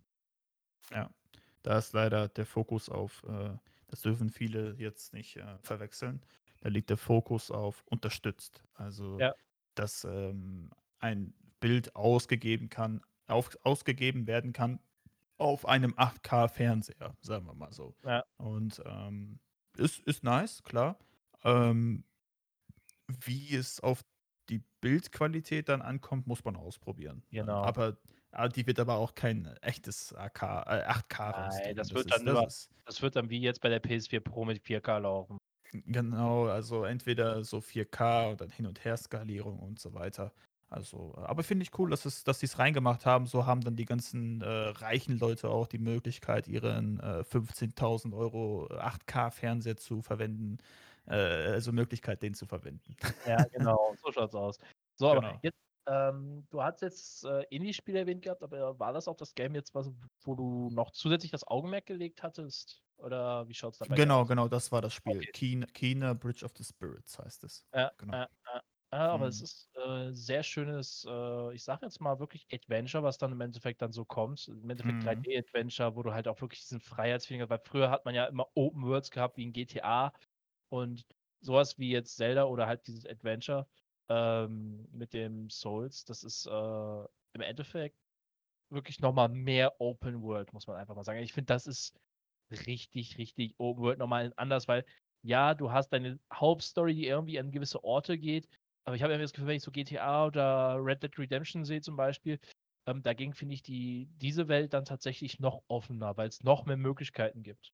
Da 1.63 1.79
ist 1.79 1.93
leider 1.93 2.29
der 2.29 2.47
Fokus 2.47 2.89
auf, 2.89 3.25
äh, 3.25 3.57
das 3.89 4.03
dürfen 4.03 4.31
viele 4.31 4.75
jetzt 4.79 5.13
nicht 5.13 5.37
äh, 5.37 5.59
verwechseln. 5.63 6.25
Da 6.61 6.69
liegt 6.69 6.91
der 6.91 6.97
Fokus 6.97 7.51
auf 7.51 7.83
unterstützt. 7.87 8.63
Also, 8.75 9.19
Ja. 9.19 9.35
dass 9.75 10.05
ähm, 10.05 10.71
ein 11.01 11.35
Bild 11.61 11.95
ausgegeben 11.97 12.69
kann, 12.69 13.03
auf, 13.27 13.57
ausgegeben 13.63 14.27
werden 14.27 14.53
kann 14.53 14.81
auf 15.39 15.67
einem 15.67 15.95
8K-Fernseher, 15.95 17.17
sagen 17.21 17.47
wir 17.47 17.55
mal 17.55 17.73
so. 17.73 17.95
Ja. 18.05 18.25
Und 18.39 18.81
ähm, 18.87 19.41
ist, 19.77 20.01
ist 20.01 20.23
nice, 20.25 20.63
klar. 20.63 20.99
Ähm, 21.45 22.05
wie 23.09 23.55
es 23.55 23.81
auf 23.81 24.03
die 24.49 24.63
Bildqualität 24.81 25.69
dann 25.69 25.83
ankommt, 25.83 26.27
muss 26.27 26.45
man 26.45 26.57
ausprobieren. 26.57 27.25
Genau. 27.33 27.63
Aber 27.63 27.99
die 28.55 28.67
wird 28.67 28.79
aber 28.81 28.97
auch 28.97 29.15
kein 29.15 29.47
echtes 29.63 30.13
AK, 30.15 30.43
äh, 30.67 30.85
8K 30.85 31.31
Nein, 31.31 31.31
rausgeben. 31.31 31.77
das 31.77 31.93
wird 31.95 32.07
ist, 32.07 32.27
dann 32.27 32.27
das 32.27 32.41
ist, 32.41 32.71
Das 32.85 33.03
wird 33.03 33.17
dann 33.17 33.31
wie 33.31 33.41
jetzt 33.41 33.61
bei 33.61 33.69
der 33.69 33.81
PS4 33.83 34.21
Pro 34.21 34.45
mit 34.45 34.63
4K 34.63 34.99
laufen. 34.99 35.39
Genau, 35.73 36.47
also 36.47 36.85
entweder 36.85 37.43
so 37.45 37.61
4K 37.61 38.31
und 38.31 38.41
dann 38.41 38.51
Hin- 38.51 38.67
und 38.67 38.85
Her-Skalierung 38.85 39.59
und 39.59 39.79
so 39.81 39.95
weiter. 39.95 40.33
Also, 40.69 41.15
aber 41.17 41.43
finde 41.43 41.63
ich 41.65 41.77
cool, 41.79 41.91
dass 41.91 42.05
es 42.07 42.25
dass 42.25 42.41
sie's 42.41 42.59
reingemacht 42.59 43.05
haben. 43.07 43.27
So 43.27 43.47
haben 43.47 43.61
dann 43.63 43.77
die 43.77 43.85
ganzen, 43.85 44.43
äh, 44.43 44.47
reichen 44.47 45.19
Leute 45.19 45.49
auch 45.49 45.67
die 45.69 45.79
Möglichkeit, 45.79 46.49
ihren, 46.49 46.99
äh, 47.01 47.25
15.000 47.25 48.15
€ 48.15 48.69
8K-Fernseher 48.71 49.77
zu 49.77 50.03
verwenden 50.03 50.59
also 51.07 51.73
Möglichkeit, 51.73 52.23
den 52.23 52.35
zu 52.35 52.47
verwenden. 52.47 52.97
Ja, 53.25 53.45
genau, 53.49 53.95
so 53.97 54.13
schaut's 54.13 54.35
aus. 54.35 54.59
So, 54.95 55.09
aber 55.11 55.23
Genau. 55.23 55.43
jetzt, 55.43 55.57
ähm, 55.87 56.47
du 56.51 56.63
hast 56.63 56.81
jetzt, 56.83 57.25
äh, 57.25 57.43
Indie-Spiele 57.51 57.99
erwähnt 58.01 58.23
gehabt, 58.23 58.43
aber 58.43 58.79
war 58.79 58.93
das 58.93 59.09
auch 59.09 59.17
das 59.17 59.35
Game 59.35 59.55
jetzt, 59.55 59.75
was 59.75 59.91
wo 60.23 60.35
du 60.35 60.71
noch 60.71 60.91
zusätzlich 60.93 61.31
das 61.33 61.45
Augenmerk 61.47 61.87
gelegt 61.87 62.23
hattest? 62.23 62.85
Oder 62.97 63.49
wie 63.49 63.55
schaut's 63.55 63.79
da 63.79 63.85
bei 63.87 63.99
dir 63.99 64.15
Genau, 64.15 64.25
aus? 64.25 64.27
genau, 64.27 64.49
das 64.49 64.73
war 64.73 64.83
das 64.83 64.95
Spiel. 64.95 65.27
Okay. 65.27 65.33
Kena 65.73 66.15
Bridge 66.15 66.45
of 66.45 66.53
the 66.57 66.65
Spirits 66.65 67.19
heißt 67.19 67.45
es. 67.45 67.67
Ja, 67.75 67.93
Genau. 67.99 68.13
ja, 68.13 68.27
ja. 68.55 68.63
Ja, 68.93 69.09
aber 69.11 69.27
es 69.27 69.41
Mhm. 69.41 69.43
ist, 69.43 69.69
äh, 69.75 70.13
sehr 70.13 70.43
schönes, 70.45 71.05
äh, 71.09 71.55
ich 71.55 71.65
sage 71.65 71.85
jetzt 71.85 72.01
mal 72.01 72.21
wirklich 72.21 72.47
Adventure, 72.53 73.03
was 73.03 73.19
dann 73.19 73.33
im 73.33 73.41
Endeffekt 73.41 73.83
dann 73.83 73.91
so 73.93 74.05
kommt. 74.05 74.47
Im 74.49 74.71
Endeffekt 74.71 75.05
Mhm. 75.05 75.27
3D-Adventure, 75.27 75.97
wo 75.97 76.03
du 76.05 76.13
halt 76.15 76.29
auch 76.29 76.41
wirklich 76.41 76.61
diesen 76.61 76.81
Freiheitsfeeling 76.81 77.43
hast, 77.43 77.51
weil 77.51 77.59
früher 77.65 77.91
hat 77.91 78.05
man 78.05 78.15
ja 78.15 78.27
immer 78.27 78.47
Open 78.55 78.85
Worlds 78.85 79.11
gehabt 79.11 79.37
wie 79.39 79.43
in 79.43 79.53
GTA 79.53 80.13
und 80.71 81.07
so 81.41 81.55
was 81.55 81.79
wie 81.79 81.91
jetzt 81.91 82.17
Zelda 82.17 82.45
oder 82.45 82.67
halt 82.67 82.87
dieses 82.87 83.07
Adventure, 83.07 83.69
ähm, 84.09 84.89
mit 84.93 85.13
dem 85.15 85.51
Souls, 85.51 86.05
das 86.05 86.23
ist, 86.25 86.47
äh, 86.47 86.51
im 87.35 87.41
Endeffekt 87.43 87.99
wirklich 88.71 89.01
noch 89.01 89.13
mal 89.13 89.29
mehr 89.29 89.81
Open 89.81 90.23
World, 90.23 90.53
muss 90.53 90.67
man 90.67 90.77
einfach 90.77 90.95
mal 90.97 91.05
sagen. 91.05 91.21
Ich 91.21 91.33
finde, 91.33 91.47
das 91.47 91.67
ist 91.67 91.97
richtig, 92.51 93.19
richtig 93.19 93.55
Open 93.59 93.83
World 93.83 93.99
noch 93.99 94.09
mal 94.09 94.33
anders, 94.37 94.69
weil 94.69 94.85
ja, 95.23 95.55
du 95.55 95.73
hast 95.73 95.91
deine 95.91 96.21
Hauptstory, 96.33 96.95
die 96.95 97.07
irgendwie 97.07 97.39
an 97.39 97.51
gewisse 97.53 97.83
Orte 97.85 98.19
geht, 98.19 98.49
aber 98.85 98.97
ich 98.97 99.03
habe 99.03 99.13
irgendwie 99.13 99.25
das 99.25 99.33
Gefühl, 99.33 99.49
wenn 99.49 99.57
ich 99.57 99.63
so 99.65 99.73
GTA 99.73 100.27
oder 100.27 100.77
Red 100.81 101.03
Dead 101.03 101.19
Redemption 101.19 101.65
sehe 101.65 101.81
zum 101.81 101.97
Beispiel, 101.97 102.39
ähm, 102.87 103.03
dagegen 103.03 103.35
finde 103.35 103.55
ich 103.55 103.63
die 103.63 104.09
diese 104.17 104.49
Welt 104.49 104.73
dann 104.75 104.85
tatsächlich 104.85 105.41
noch 105.41 105.63
offener, 105.69 106.17
weil's 106.17 106.43
noch 106.45 106.65
mehr 106.67 106.77
Möglichkeiten 106.77 107.43
gibt. 107.43 107.73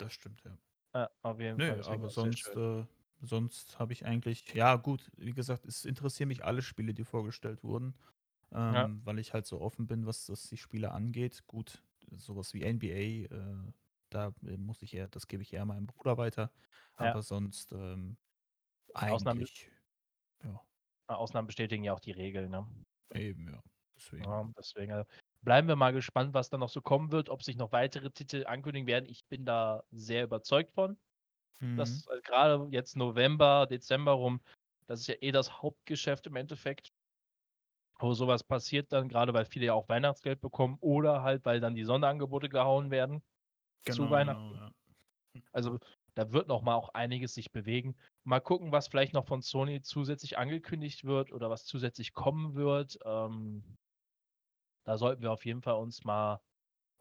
Das 0.00 0.12
stimmt, 0.12 0.42
ja. 0.44 0.56
Ja, 0.94 1.10
auf 1.22 1.40
jeden 1.40 1.60
Fall, 1.60 1.76
Nö, 1.76 1.78
deswegen 1.78 2.02
aber 2.02 2.10
sonst, 2.10 2.56
äh 2.56 2.84
sonst 3.20 3.78
habe 3.78 3.92
ich 3.94 4.04
eigentlich 4.04 4.52
ja 4.54 4.76
gut, 4.76 5.10
wie 5.16 5.32
gesagt, 5.32 5.64
es 5.66 5.84
interessieren 5.86 6.28
mich 6.28 6.44
alle 6.44 6.62
Spiele, 6.62 6.92
die 6.94 7.04
vorgestellt 7.04 7.62
wurden, 7.64 7.94
Ja. 8.70 8.88
ähm, 8.88 9.00
weil 9.04 9.18
ich 9.20 9.32
halt 9.34 9.46
so 9.46 9.60
offen 9.60 9.86
bin, 9.86 10.06
was 10.06 10.28
was 10.30 10.48
die 10.48 10.56
Spiele 10.58 10.92
angeht. 10.92 11.44
Gut, 11.46 11.82
so 12.10 12.36
was 12.36 12.54
wie 12.54 12.62
NBA, 12.64 13.34
äh, 13.34 13.72
da, 14.10 14.34
muss 14.42 14.82
ich 14.82 14.94
eher 14.94 15.08
das 15.08 15.28
gebe 15.28 15.42
ich 15.42 15.52
eher 15.54 15.64
meinem 15.66 15.86
Bruder 15.86 16.18
weiter, 16.18 16.52
Ja. 17.00 17.14
aber 17.14 17.22
sonst, 17.22 17.72
ähm, 17.72 18.18
Ausnahmen 19.06 19.44
eigentlich 19.44 19.70
ja. 20.44 20.62
Ausnahmen 21.08 21.46
bestätigen 21.46 21.84
ja 21.84 21.92
auch 21.94 22.00
die 22.00 22.12
Regeln, 22.12 22.50
ne? 22.50 22.66
Eben, 23.12 23.48
ja. 23.48 23.62
Deswegen. 23.96 24.26
Ja, 24.26 24.48
deswegen, 24.56 24.92
äh, 24.92 25.04
bleiben 25.44 25.68
wir 25.68 25.76
mal 25.76 25.92
gespannt, 25.92 26.34
was 26.34 26.50
da 26.50 26.58
noch 26.58 26.68
so 26.70 26.80
kommen 26.82 27.12
wird, 27.12 27.28
ob 27.30 27.42
sich 27.42 27.56
noch 27.56 27.72
weitere 27.72 28.10
Titel 28.10 28.46
ankündigen 28.46 28.86
werden. 28.86 29.06
Ich 29.08 29.26
bin 29.28 29.44
da 29.44 29.84
sehr 29.90 30.24
überzeugt 30.24 30.72
von, 30.74 30.98
Mhm. 31.60 32.02
dass, 32.02 32.06
äh, 32.08 32.20
grade 32.22 32.68
jetzt 32.72 32.96
November, 32.96 33.66
Dezember 33.68 34.12
rum, 34.12 34.42
das 34.88 35.00
ist 35.02 35.08
ja 35.08 35.16
eh 35.20 35.32
das 35.32 35.62
Hauptgeschäft 35.62 36.26
im 36.28 36.36
Endeffekt 36.36 36.90
wo 38.00 38.12
so 38.14 38.26
was 38.26 38.44
passiert 38.44 38.92
dann, 38.92 39.08
grade 39.08 39.32
weil 39.34 39.44
viele 39.44 39.66
ja 39.66 39.74
auch 39.74 39.88
Weihnachtsgeld 39.88 40.40
bekommen 40.40 40.76
oder 40.80 41.22
halt, 41.22 41.44
weil 41.44 41.60
dann 41.60 41.74
die 41.74 41.84
Sonderangebote 41.84 42.48
gehauen 42.48 42.90
werden 42.90 43.22
zu 43.88 44.10
Genau, 44.10 44.18
genau, 44.18 44.52
Weihnachten. 44.52 44.58
ja. 44.58 44.70
Hm. 45.34 45.44
Also, 45.52 45.78
da 46.14 46.32
wird 46.32 46.48
noch 46.48 46.62
mal 46.62 46.74
auch 46.76 46.90
einiges 46.90 47.34
sich 47.34 47.52
bewegen. 47.52 47.96
Mal 48.24 48.40
gucken, 48.40 48.72
was 48.72 48.88
vielleicht 48.88 49.14
noch 49.14 49.26
von 49.26 49.42
Sony 49.42 49.82
zusätzlich 49.82 50.38
angekündigt 50.38 51.04
wird 51.04 51.32
oder 51.32 51.50
was 51.50 51.66
zusätzlich 51.66 52.12
kommen 52.14 52.54
wird. 52.56 52.98
Ähm 53.06 53.64
da 54.84 54.98
sollten 54.98 55.22
wir 55.22 55.32
auf 55.32 55.44
jeden 55.46 55.62
Fall 55.62 55.74
uns 55.76 56.04
mal, 56.04 56.40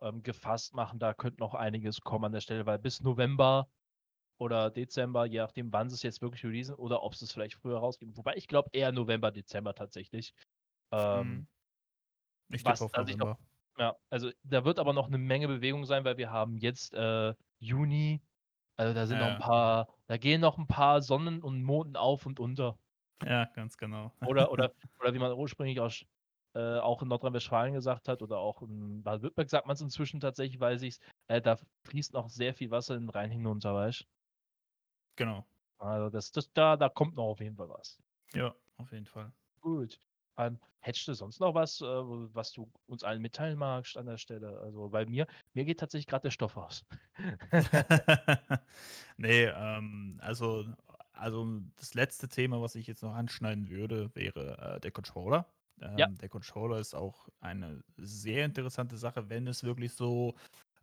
ähm, 0.02 0.24
gefasst 0.24 0.74
machen. 0.76 1.00
Da 1.00 1.14
könnte 1.16 1.40
noch 1.42 1.56
einiges 1.56 2.02
kommen 2.02 2.26
an 2.26 2.34
der 2.34 2.42
Stelle, 2.42 2.66
weil 2.68 2.80
bis 2.80 3.02
November 3.02 3.70
oder 4.40 4.72
Dezember, 4.72 5.26
je 5.28 5.40
nachdem, 5.40 5.74
wann 5.74 5.90
sie's 5.90 6.04
jetzt 6.04 6.22
wirklich 6.22 6.44
releasen 6.46 6.76
oder 6.76 7.04
ob 7.04 7.16
sie's 7.16 7.32
vielleicht 7.34 7.56
früher 7.56 7.80
rausgeben 7.80 8.18
wobei 8.18 8.36
ich 8.38 8.48
glaube 8.50 8.70
eher 8.74 8.92
November, 8.94 9.32
Dezember 9.32 9.76
tatsächlich. 9.76 10.34
Ähm 10.94 11.08
Mhm. 11.12 11.48
Ich 12.52 12.64
tippe 12.64 12.84
was 12.84 12.86
auf 12.86 12.96
noch 12.96 12.96
November. 12.96 13.38
ja, 13.80 13.96
also 14.12 14.30
da 14.44 14.66
wird 14.66 14.78
aber 14.80 14.94
noch 14.94 15.10
'ne 15.10 15.18
Menge 15.18 15.48
Bewegung 15.48 15.86
sein, 15.86 16.06
weil 16.06 16.18
wir 16.18 16.30
haben 16.32 16.58
jetzt, 16.58 16.94
äh, 16.94 17.34
Juni. 17.60 18.22
Also, 18.78 18.94
da 18.94 19.08
sind 19.08 19.18
noch 19.20 19.32
'n 19.32 19.38
Ja. 19.38 19.40
paar 19.40 19.88
da 20.08 20.18
gehen 20.18 20.42
noch 20.42 20.58
'n 20.60 20.68
paar 20.68 21.02
Sonnen 21.02 21.42
und 21.44 21.64
Monden 21.64 21.96
auf 21.98 22.26
und 22.28 22.40
unter. 22.40 22.78
Ja, 23.22 23.46
ganz 23.46 23.78
genau. 23.78 24.12
Oder 24.24 24.52
oder 24.52 24.74
oder 25.00 25.14
wie 25.14 25.20
man 25.20 25.34
ursprünglich 25.34 25.80
auch 25.80 25.90
sch 25.92 26.06
äh, 26.56 26.80
auch 26.80 27.02
in 27.02 27.08
Nordrhein-Westfalen 27.10 27.74
gesagt 27.74 28.08
hat 28.08 28.22
oder 28.22 28.38
auch 28.40 28.62
in 28.62 29.04
Baden-Württemberg 29.04 29.50
sagt 29.50 29.68
man's 29.68 29.82
inzwischen 29.82 30.20
tatsächlich, 30.20 30.60
weiß 30.60 30.82
ich's, 30.84 31.00
äh, 31.28 31.42
da 31.42 31.58
fließt 31.88 32.14
noch 32.14 32.30
sehr 32.30 32.54
viel 32.54 32.72
Wasser 32.72 32.96
in 32.96 33.04
den 33.04 33.10
Rhein 33.10 33.32
hinunter, 33.32 33.74
weißt 33.76 34.02
du? 34.02 34.06
Genau. 35.16 35.48
Also, 35.78 36.10
das 36.10 36.32
das 36.32 36.52
da 36.54 36.78
da 36.78 36.90
kommt 36.90 37.16
noch 37.16 37.26
auf 37.26 37.40
jeden 37.40 37.58
Fall 37.58 37.70
was. 37.70 38.00
Ja, 38.34 38.56
auf 38.78 38.92
jeden 38.92 39.06
Fall. 39.08 39.34
Gut. 39.62 40.00
Ähm, 40.38 40.60
hättest 40.80 41.08
du 41.08 41.14
sonst 41.14 41.40
noch 41.40 41.54
was, 41.54 41.80
äh, 41.82 41.86
was 41.86 42.52
du 42.54 42.72
uns 42.88 43.04
allen 43.04 43.22
mitteilen 43.22 43.58
magst 43.58 43.98
an 43.98 44.06
der 44.08 44.18
Stelle? 44.18 44.60
Also, 44.60 44.90
bei 44.90 45.06
mir 45.06 45.28
mir 45.54 45.66
geht 45.66 45.80
tatsächlich 45.80 46.08
grad 46.08 46.24
der 46.24 46.32
Stoff 46.32 46.58
aus. 46.58 46.84
Ne, 49.18 49.54
ähm, 49.56 50.18
also 50.22 50.66
also 51.14 51.62
das 51.78 51.94
letzte 51.94 52.28
Thema, 52.28 52.62
was 52.62 52.76
ich 52.76 52.88
jetzt 52.88 53.04
noch 53.04 53.14
anschneiden 53.14 53.70
würde, 53.70 54.14
wäre, 54.16 54.76
äh, 54.78 54.80
der 54.80 54.92
Controller. 54.92 55.54
Ja. 55.98 56.08
Ähm, 56.08 56.16
der 56.18 56.30
Controller 56.30 56.80
ist 56.80 56.94
auch 56.96 57.30
eine 57.40 57.84
sehr 57.98 58.46
interessante 58.46 58.98
Sache, 58.98 59.30
wenn 59.30 59.48
es 59.48 59.64
wirklich 59.64 59.94
so, 59.94 60.36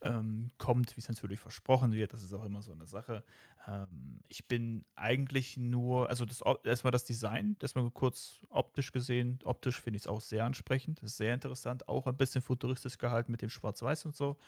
ähm, 0.03 0.51
kommt, 0.59 0.97
wie's 0.97 1.09
natürlich 1.09 1.41
versprochen 1.41 1.93
wird. 1.93 2.13
Das 2.15 2.23
ist 2.23 2.33
auch 2.33 2.45
immer 2.45 2.63
so 2.63 2.75
'ne 2.75 2.87
Sache. 2.87 3.25
Ähm, 3.67 4.21
ich 4.29 4.49
bin 4.49 4.85
eigentlich 4.97 5.57
nur 5.59 6.09
also 6.11 6.25
das 6.25 6.45
o 6.45 6.57
erst 6.65 6.85
mal 6.85 6.91
das 6.91 7.05
Design, 7.05 7.57
das 7.61 7.75
mal 7.75 7.91
kurz 7.91 8.41
optisch 8.51 8.93
gesehen. 8.93 9.39
Optisch 9.45 9.81
finde 9.81 9.99
ich's 9.99 10.07
auch 10.07 10.21
sehr 10.23 10.45
ansprechend, 10.45 11.01
ist 11.03 11.19
sehr 11.19 11.35
interessant, 11.35 11.89
auch 11.89 12.07
ein 12.07 12.17
bisschen 12.17 12.43
futuristisch 12.43 12.99
gehalten 12.99 13.31
mit 13.33 13.43
dem 13.43 13.51
Schwarz-Weiß 13.51 14.07
und 14.07 14.17
so. 14.17 14.39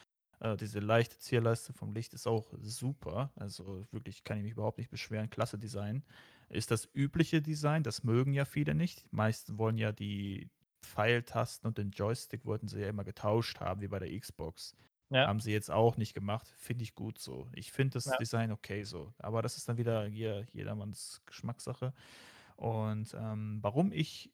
Äh, 0.41 0.57
diese 0.57 0.81
leichte 0.81 1.19
Zierleiste 1.19 1.73
vom 1.75 1.95
Licht 1.95 2.15
ist 2.15 2.27
auch 2.27 2.55
super. 2.61 3.33
Also, 3.37 3.87
wirklich 3.93 4.25
kann 4.25 4.39
ich 4.39 4.45
mich 4.45 4.53
überhaupt 4.53 4.79
nicht 4.79 4.91
beschweren. 4.91 5.31
Klasse 5.31 5.59
Design. 5.59 6.05
Ist 6.53 6.71
das 6.71 6.87
übliche 6.93 7.41
Design, 7.41 7.83
das 7.83 8.05
mögen 8.05 8.35
ja 8.35 8.45
viele 8.45 8.75
nicht. 8.75 9.11
Die 9.11 9.17
meisten 9.17 9.57
wollen 9.57 9.79
ja 9.79 9.91
die 9.91 10.51
Pfeiltasten 10.83 11.67
und 11.67 11.79
den 11.79 11.91
Joystick 11.93 12.45
wollten 12.45 12.69
sie 12.69 12.81
ja 12.81 12.89
immer 12.89 13.05
getauscht 13.05 13.59
haben, 13.61 13.81
wie 13.81 13.89
bei 13.89 13.99
der 13.99 14.19
Xbox. 14.21 14.77
Ja. 15.11 15.27
Haben 15.27 15.41
sie 15.41 15.53
jetzt 15.53 15.71
auch 15.71 15.97
nicht 15.97 16.13
gemacht. 16.15 16.53
Finde 16.59 16.85
ich 16.85 16.95
gut 16.95 17.19
so. 17.19 17.49
Ich 17.55 17.73
finde 17.73 17.95
das 17.95 18.05
Ja. 18.05 18.17
Design 18.17 18.53
okay 18.53 18.85
so, 18.85 19.15
aber 19.19 19.41
das 19.41 19.57
ist 19.57 19.67
dann 19.69 19.79
wieder 19.79 20.05
hier 20.07 20.47
jedermanns 20.53 21.23
Geschmackssache. 21.25 21.95
Und, 22.57 23.15
ähm, 23.15 23.59
warum 23.63 23.93
ich 23.93 24.33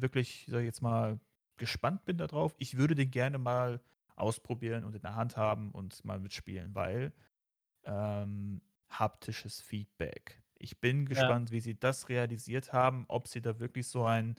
wirklich, 0.00 0.46
sage 0.48 0.62
ich 0.64 0.66
jetzt 0.68 0.82
mal, 0.82 1.20
gespannt 1.58 2.04
bin 2.06 2.18
da 2.18 2.26
drauf, 2.26 2.54
ich 2.58 2.76
würde 2.78 2.94
den 2.94 3.10
gerne 3.10 3.38
mal 3.38 3.82
ausprobieren 4.16 4.84
und 4.84 4.94
in 4.96 5.02
der 5.02 5.16
Hand 5.16 5.36
haben 5.36 5.70
und 5.72 6.04
mal 6.04 6.18
mitspielen, 6.20 6.74
weil, 6.74 7.12
ähm, 7.84 8.62
haptisches 8.90 9.60
Feedback. 9.60 10.42
Ich 10.58 10.80
bin 10.80 11.04
Ja. 11.14 11.36
gespannt, 11.36 11.50
wie 11.50 11.60
sie 11.60 11.78
das 11.78 12.08
realisiert 12.08 12.72
haben, 12.72 13.04
ob 13.08 13.28
sie 13.28 13.42
da 13.42 13.58
wirklich 13.60 13.88
so 13.88 14.04
ein 14.04 14.36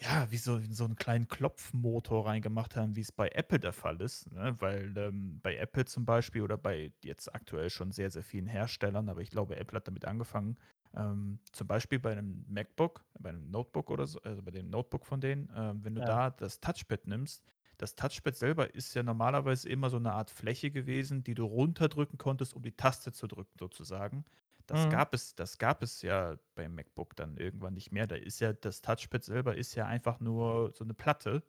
ja, 0.00 0.30
wie 0.30 0.38
so 0.38 0.60
so 0.70 0.84
'n 0.86 0.96
kleinen 0.96 1.28
Klopfmotor 1.28 2.26
reingemacht 2.26 2.76
haben, 2.76 2.96
wie's 2.96 3.12
bei 3.12 3.28
Apple 3.30 3.60
der 3.60 3.72
Fall 3.74 4.00
ist, 4.02 4.32
ne? 4.32 4.56
Weil, 4.60 4.96
ähm, 4.98 5.40
bei 5.42 5.56
Apple 5.56 5.86
zum 5.86 6.06
Beispiel 6.06 6.42
oder 6.42 6.58
bei 6.58 6.92
jetzt 7.04 7.34
aktuell 7.34 7.70
schon 7.70 7.92
sehr, 7.92 8.10
sehr 8.10 8.22
vielen 8.24 8.46
Herstellern, 8.48 9.08
aber 9.10 9.22
ich 9.22 9.30
glaube, 9.30 9.56
Apple 9.56 9.76
hat 9.78 9.88
damit 9.88 10.04
angefangen, 10.06 10.58
ähm, 10.96 11.40
zum 11.52 11.66
Beispiel 11.68 11.98
bei 12.00 12.14
'nem 12.14 12.44
MacBook, 12.48 13.06
bei 13.20 13.32
'nem 13.32 13.50
Notebook 13.50 13.90
oder 13.90 14.06
so 14.06 14.20
also 14.22 14.42
bei 14.42 14.52
dem 14.52 14.70
Notebook 14.70 15.06
von 15.06 15.20
denen, 15.20 15.50
ähm, 15.56 15.84
wenn 15.84 15.94
du 15.96 16.00
Ja. 16.00 16.04
da 16.04 16.30
das 16.30 16.60
Touchpad 16.60 17.06
nimmst 17.08 17.44
das 17.78 17.94
Touchpad 17.96 18.36
selber 18.36 18.74
ist 18.74 18.94
ja 18.94 19.02
normalerweise 19.04 19.68
immer 19.68 19.90
so 19.90 19.98
'ne 20.00 20.12
Art 20.12 20.30
Fläche 20.30 20.70
gewesen, 20.72 21.24
die 21.24 21.34
du 21.34 21.44
runterdrücken 21.46 22.18
konntest, 22.18 22.54
um 22.54 22.62
die 22.62 22.72
Taste 22.76 23.12
zu 23.12 23.26
drücken 23.28 23.52
sozusagen. 23.58 24.24
Das 24.68 24.86
Mhm. 24.86 24.90
gab 24.90 25.14
es 25.14 25.34
das 25.34 25.56
gab 25.56 25.82
es 25.82 26.02
ja 26.02 26.36
beim 26.54 26.74
MacBook 26.74 27.16
dann 27.16 27.38
irgendwann 27.38 27.72
nicht 27.72 27.90
mehr. 27.90 28.06
Da 28.06 28.16
ist 28.16 28.38
ja 28.40 28.52
das 28.52 28.82
Touchpad 28.82 29.24
selber 29.24 29.56
ist 29.56 29.74
ja 29.74 29.86
einfach 29.86 30.20
nur 30.20 30.72
so 30.74 30.84
'ne 30.84 30.92
Platte, 30.92 31.42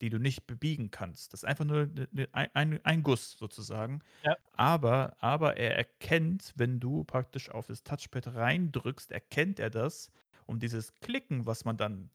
die 0.00 0.10
du 0.10 0.18
nicht 0.18 0.46
bebiegen 0.48 0.90
kannst. 0.90 1.32
Das 1.32 1.42
ist 1.42 1.48
einfach 1.48 1.64
nur 1.64 1.86
'ne 1.86 2.08
'ne 2.12 2.28
ei 2.32 2.50
ein 2.54 2.80
ein 2.84 3.02
Guss 3.04 3.32
sozusagen. 3.38 4.00
Ja. 4.24 4.36
Aber 4.54 5.16
aber 5.20 5.58
er 5.58 5.76
erkennt, 5.76 6.54
wenn 6.56 6.80
du 6.80 7.04
praktisch 7.04 7.50
auf 7.50 7.66
das 7.68 7.84
Touchpad 7.84 8.28
reindrückst, 8.34 9.12
erkennt 9.12 9.60
er 9.60 9.70
das 9.70 10.10
und 10.46 10.62
dieses 10.62 10.94
Klicken, 10.96 11.46
was 11.46 11.64
man 11.66 11.76
dann 11.78 12.10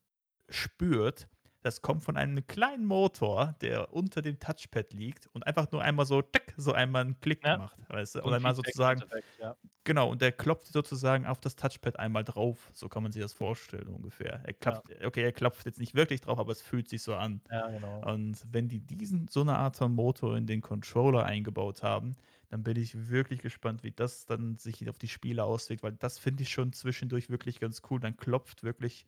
spürt, 0.50 1.30
das 1.62 1.82
kommt 1.82 2.04
von 2.04 2.18
einem 2.18 2.46
kleinen 2.48 2.86
Motor, 2.86 3.56
der 3.62 3.94
unter 3.94 4.22
dem 4.22 4.40
Touchpad 4.40 4.94
liegt 4.94 5.28
und 5.34 5.46
einfach 5.48 5.72
nur 5.72 5.82
einmal 5.82 6.06
so 6.06 6.22
tick, 6.22 6.54
so 6.58 6.74
einmal 6.74 7.04
'n 7.06 7.20
Klick 7.22 7.44
Ja. 7.44 7.56
macht, 7.56 7.78
weißt 7.90 8.16
du? 8.16 8.24
Und 8.24 8.34
einmal 8.34 8.56
sozusagen 8.56 9.04
Endeffekt, 9.12 9.38
ja. 9.38 9.56
Genau, 9.86 10.12
und 10.12 10.22
der 10.22 10.32
klopft 10.32 10.68
sozusagen 10.68 11.26
auf 11.26 11.40
das 11.42 11.56
Touchpad 11.56 11.98
einmal 12.00 12.24
drauf. 12.24 12.70
So 12.74 12.88
kann 12.90 13.04
man 13.04 13.12
sich 13.12 13.22
das 13.22 13.34
vorstellen 13.34 13.88
ungefähr. 13.88 14.42
Er 14.46 14.54
klopft, 14.54 14.84
ja. 14.88 15.06
okay, 15.06 15.24
er 15.24 15.32
klopft 15.34 15.66
jetzt 15.66 15.80
nicht 15.80 15.96
wirklich 15.96 16.22
drauf, 16.22 16.38
aber 16.40 16.52
es 16.52 16.62
fühlt 16.62 16.88
sich 16.88 17.02
so 17.04 17.16
an. 17.16 17.42
Ja, 17.50 17.70
genau. 17.70 18.06
Und 18.06 18.44
wenn 18.52 18.68
die 18.70 18.80
diesen 18.86 19.28
so 19.28 19.42
eine 19.42 19.58
Art 19.58 19.78
von 19.78 19.94
Motor 19.94 20.38
in 20.38 20.48
den 20.48 20.62
Controller 20.62 21.26
eingebaut 21.26 21.84
haben, 21.84 22.16
dann 22.50 22.64
bin 22.64 22.78
ich 22.78 23.10
wirklich 23.10 23.42
gespannt, 23.42 23.84
wie 23.84 23.92
das 23.92 24.26
dann 24.26 24.58
sich 24.58 24.88
auf 24.90 24.98
die 25.00 25.08
Spiele 25.08 25.44
auswirkt, 25.46 25.84
weil 25.84 25.94
das 25.94 26.20
finde 26.20 26.44
ich 26.44 26.50
schon 26.50 26.74
zwischendurch 26.74 27.30
wirklich 27.30 27.60
ganz 27.60 27.82
cool. 27.90 28.00
Dann 28.00 28.18
klopft 28.18 28.64
wirklich 28.64 29.06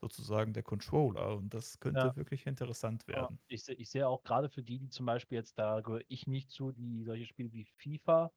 sozusagen 0.00 0.52
der 0.52 0.62
Controller 0.62 1.36
und 1.36 1.52
das 1.52 1.80
könnte 1.80 2.00
ja. 2.00 2.16
wirklich 2.16 2.46
interessant 2.46 3.06
werden. 3.08 3.38
Ja, 3.48 3.54
ich, 3.54 3.68
ich 3.68 3.90
sehe 3.90 4.06
auch 4.06 4.22
gerade 4.22 4.48
für 4.48 4.62
die, 4.62 4.78
die 4.78 4.88
zum 4.88 5.06
Beispiel 5.06 5.36
jetzt, 5.36 5.58
da 5.58 5.80
gehöre 5.80 6.02
ich 6.08 6.26
nicht 6.26 6.50
zu, 6.50 6.72
die 6.72 7.02
solche 7.04 7.26
Spiele 7.26 7.52
wie 7.52 7.64
FIFA 7.64 8.30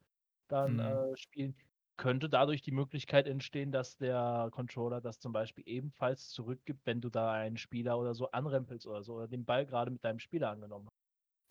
dann 0.48 0.74
mhm. 0.74 0.80
äh, 0.80 1.18
spielen, 1.18 1.56
könnte 1.98 2.30
dadurch 2.30 2.62
die 2.62 2.72
Möglichkeit 2.72 3.28
entstehen, 3.28 3.72
dass 3.72 3.98
der 3.98 4.48
Controller 4.52 5.02
das 5.02 5.20
zum 5.20 5.34
Beispiel 5.34 5.66
ebenfalls 5.68 6.30
zurückgibt, 6.30 6.86
wenn 6.86 7.02
du 7.02 7.10
da 7.10 7.34
einen 7.34 7.58
Spieler 7.58 8.00
oder 8.00 8.16
so 8.16 8.32
anrempelst 8.32 8.88
oder 8.88 9.04
so, 9.04 9.16
oder 9.16 9.28
den 9.28 9.44
Ball 9.44 9.66
gerade 9.66 9.92
mit 9.92 10.04
deinem 10.04 10.20
Spieler 10.20 10.50
angenommen 10.50 10.88
hast. 10.88 11.00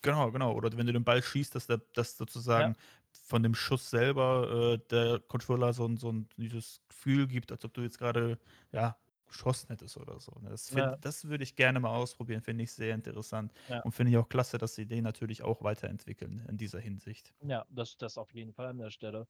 Genau, 0.02 0.30
genau. 0.30 0.54
Oder 0.54 0.74
wenn 0.76 0.86
du 0.86 0.92
den 0.92 1.04
Ball 1.04 1.22
schießt, 1.22 1.54
dass 1.54 1.66
der, 1.66 1.82
dass 1.92 2.16
sozusagen 2.16 2.72
ja. 2.72 2.80
von 3.10 3.42
dem 3.42 3.54
Schuss 3.54 3.90
selber 3.90 4.72
äh, 4.74 4.78
der 4.90 5.20
Controller 5.20 5.72
so 5.72 5.86
ein, 5.86 5.96
so 5.96 6.10
ein 6.10 6.28
dieses 6.36 6.80
Gefühl 6.88 7.26
gibt, 7.26 7.52
als 7.52 7.64
ob 7.64 7.74
du 7.74 7.82
jetzt 7.82 7.98
gerade 7.98 8.38
ja, 8.72 8.96
geschossen 9.28 9.68
hättest 9.68 9.96
oder 9.96 10.18
so. 10.20 10.32
Ne? 10.40 10.50
Das, 10.50 10.70
ja. 10.70 10.96
das 10.96 11.28
würde 11.28 11.44
ich 11.44 11.54
gerne 11.54 11.80
mal 11.80 11.94
ausprobieren, 11.94 12.40
finde 12.40 12.64
ich 12.64 12.72
sehr 12.72 12.94
interessant. 12.94 13.52
Ja. 13.68 13.80
Und 13.82 13.92
finde 13.92 14.12
ich 14.12 14.18
auch 14.18 14.28
klasse, 14.28 14.58
dass 14.58 14.74
sie 14.74 14.86
den 14.86 15.04
natürlich 15.04 15.42
auch 15.42 15.62
weiterentwickeln 15.62 16.44
in 16.48 16.56
dieser 16.56 16.80
Hinsicht. 16.80 17.34
Ja, 17.40 17.64
das, 17.70 17.96
das 17.96 18.18
auf 18.18 18.32
jeden 18.34 18.52
Fall 18.52 18.66
an 18.66 18.78
der 18.78 18.90
Stelle. 18.90 19.26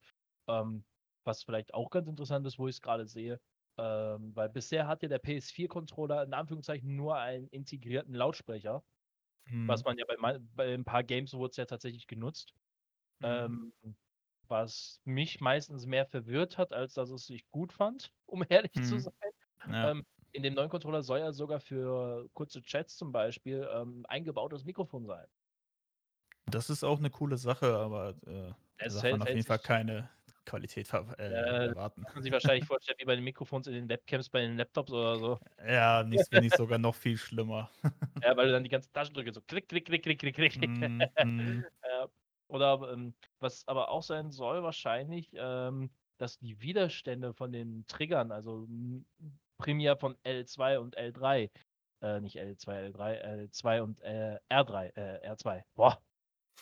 Ähm, 0.49 0.85
was 1.25 1.43
vielleicht 1.43 1.75
auch 1.75 1.91
ganz 1.91 2.09
interessant 2.09 2.47
ist, 2.47 2.59
wo 2.59 2.69
ich 2.69 2.77
es 2.77 2.83
gerade 2.83 3.07
sehe, 3.07 3.41
ähm, 3.77 4.35
weil 4.35 4.49
bisher 4.49 4.89
hat 4.89 5.03
ja 5.03 5.09
der 5.09 5.23
PS4-Controller 5.23 6.25
in 6.25 6.35
Anführungszeichen 6.35 6.97
nur 6.97 7.17
einen 7.17 7.49
integrierten 7.49 8.15
Lautsprecher, 8.15 8.83
mhm. 9.47 9.69
was 9.69 9.85
man 9.85 9.99
ja 9.99 10.05
bei, 10.07 10.39
bei, 10.57 10.75
ein 10.75 10.85
paar 10.85 11.05
Games 11.05 11.35
wurde 11.35 11.51
es 11.51 11.57
ja 11.57 11.67
tatsächlich 11.67 12.07
genutzt. 12.07 12.55
Mhm. 13.21 13.73
Ähm, 13.85 13.97
was 14.49 15.01
mich 15.05 15.41
meistens 15.41 15.87
mehr 15.87 16.07
verwirrt 16.07 16.59
hat, 16.59 16.73
als 16.73 16.95
dass 16.95 17.11
es 17.11 17.27
sich 17.27 17.49
gut 17.51 17.73
fand, 17.73 18.13
um 18.27 18.45
ehrlich 18.49 18.75
mhm. 18.75 18.85
zu 18.85 18.99
sein. 18.99 19.13
Ja. 19.67 19.91
Ähm, 19.91 20.05
in 20.33 20.43
dem 20.43 20.55
neuen 20.55 20.69
Controller 20.69 21.03
soll 21.03 21.21
ja 21.21 21.33
sogar 21.33 21.61
für 21.61 22.29
kurze 22.35 22.63
Chats 22.63 22.97
zum 22.97 23.13
Beispiel 23.13 23.69
ähm, 23.73 24.05
eingebautes 24.09 24.65
Mikrofon 24.65 25.07
sein. 25.07 25.27
Das 26.47 26.71
ist 26.71 26.85
auch 26.85 26.99
eine 26.99 27.11
coole 27.11 27.37
Sache, 27.37 27.75
aber 27.77 28.11
äh, 28.27 28.53
da 28.79 28.89
darf 28.89 29.03
man 29.03 29.23
auf 29.23 29.29
jeden 29.29 29.45
Fall 29.45 29.59
keine 29.59 30.09
Qualität 30.49 30.91
äh, 30.93 30.99
äh, 31.19 31.67
erwarten. 31.69 32.05
Kann 32.05 32.15
man 32.15 32.23
sich 32.23 32.33
wahrscheinlich 32.33 32.65
vorstellen, 32.65 32.97
wie 32.99 33.05
bei 33.05 33.15
den 33.15 33.25
Mikrofons 33.25 33.67
in 33.67 33.75
den 33.75 33.89
Webcams, 33.89 34.31
bei 34.31 34.41
den 34.41 34.57
Laptops 34.57 34.93
oder 34.93 35.19
so. 35.19 35.39
Ja, 35.67 36.03
nichts 36.03 36.29
finde 36.29 36.47
ich 36.47 36.55
sogar 36.55 36.79
noch 36.79 36.95
viel 36.95 37.19
schlimmer. 37.19 37.71
ja, 38.23 38.37
weil 38.37 38.47
du 38.47 38.53
dann 38.53 38.65
die 38.65 38.71
ganzen 38.71 38.93
Taschendrücke 38.93 39.33
so 39.33 39.43
klick, 39.43 39.69
klick, 39.69 39.87
klick, 39.87 40.03
klick, 40.03 40.19
klick, 40.19 40.35
klick. 40.35 40.53
Mm, 40.69 41.03
mm. 41.25 41.65
oder 42.49 42.93
ähm, 42.93 43.15
was 43.41 43.67
aber 43.67 43.91
auch 43.91 44.03
sein 44.03 44.31
soll, 44.31 44.63
wahrscheinlich, 44.63 45.31
ähm, 45.35 45.91
dass 46.17 46.39
die 46.39 46.61
Widerstände 46.61 47.35
von 47.35 47.53
den 47.53 47.87
Triggern, 47.87 48.33
also 48.33 48.67
primär 49.59 49.97
von 49.97 50.17
L2 50.25 50.79
und 50.79 50.99
L3, 50.99 51.51
äh, 52.03 52.21
nicht 52.21 52.37
L2, 52.37 52.93
L3, 52.93 53.51
L2 53.51 53.81
und 53.83 54.01
äh, 54.03 54.39
R3, 54.51 54.97
äh, 54.97 55.31
R2. 55.31 55.63
Boah, 55.75 56.01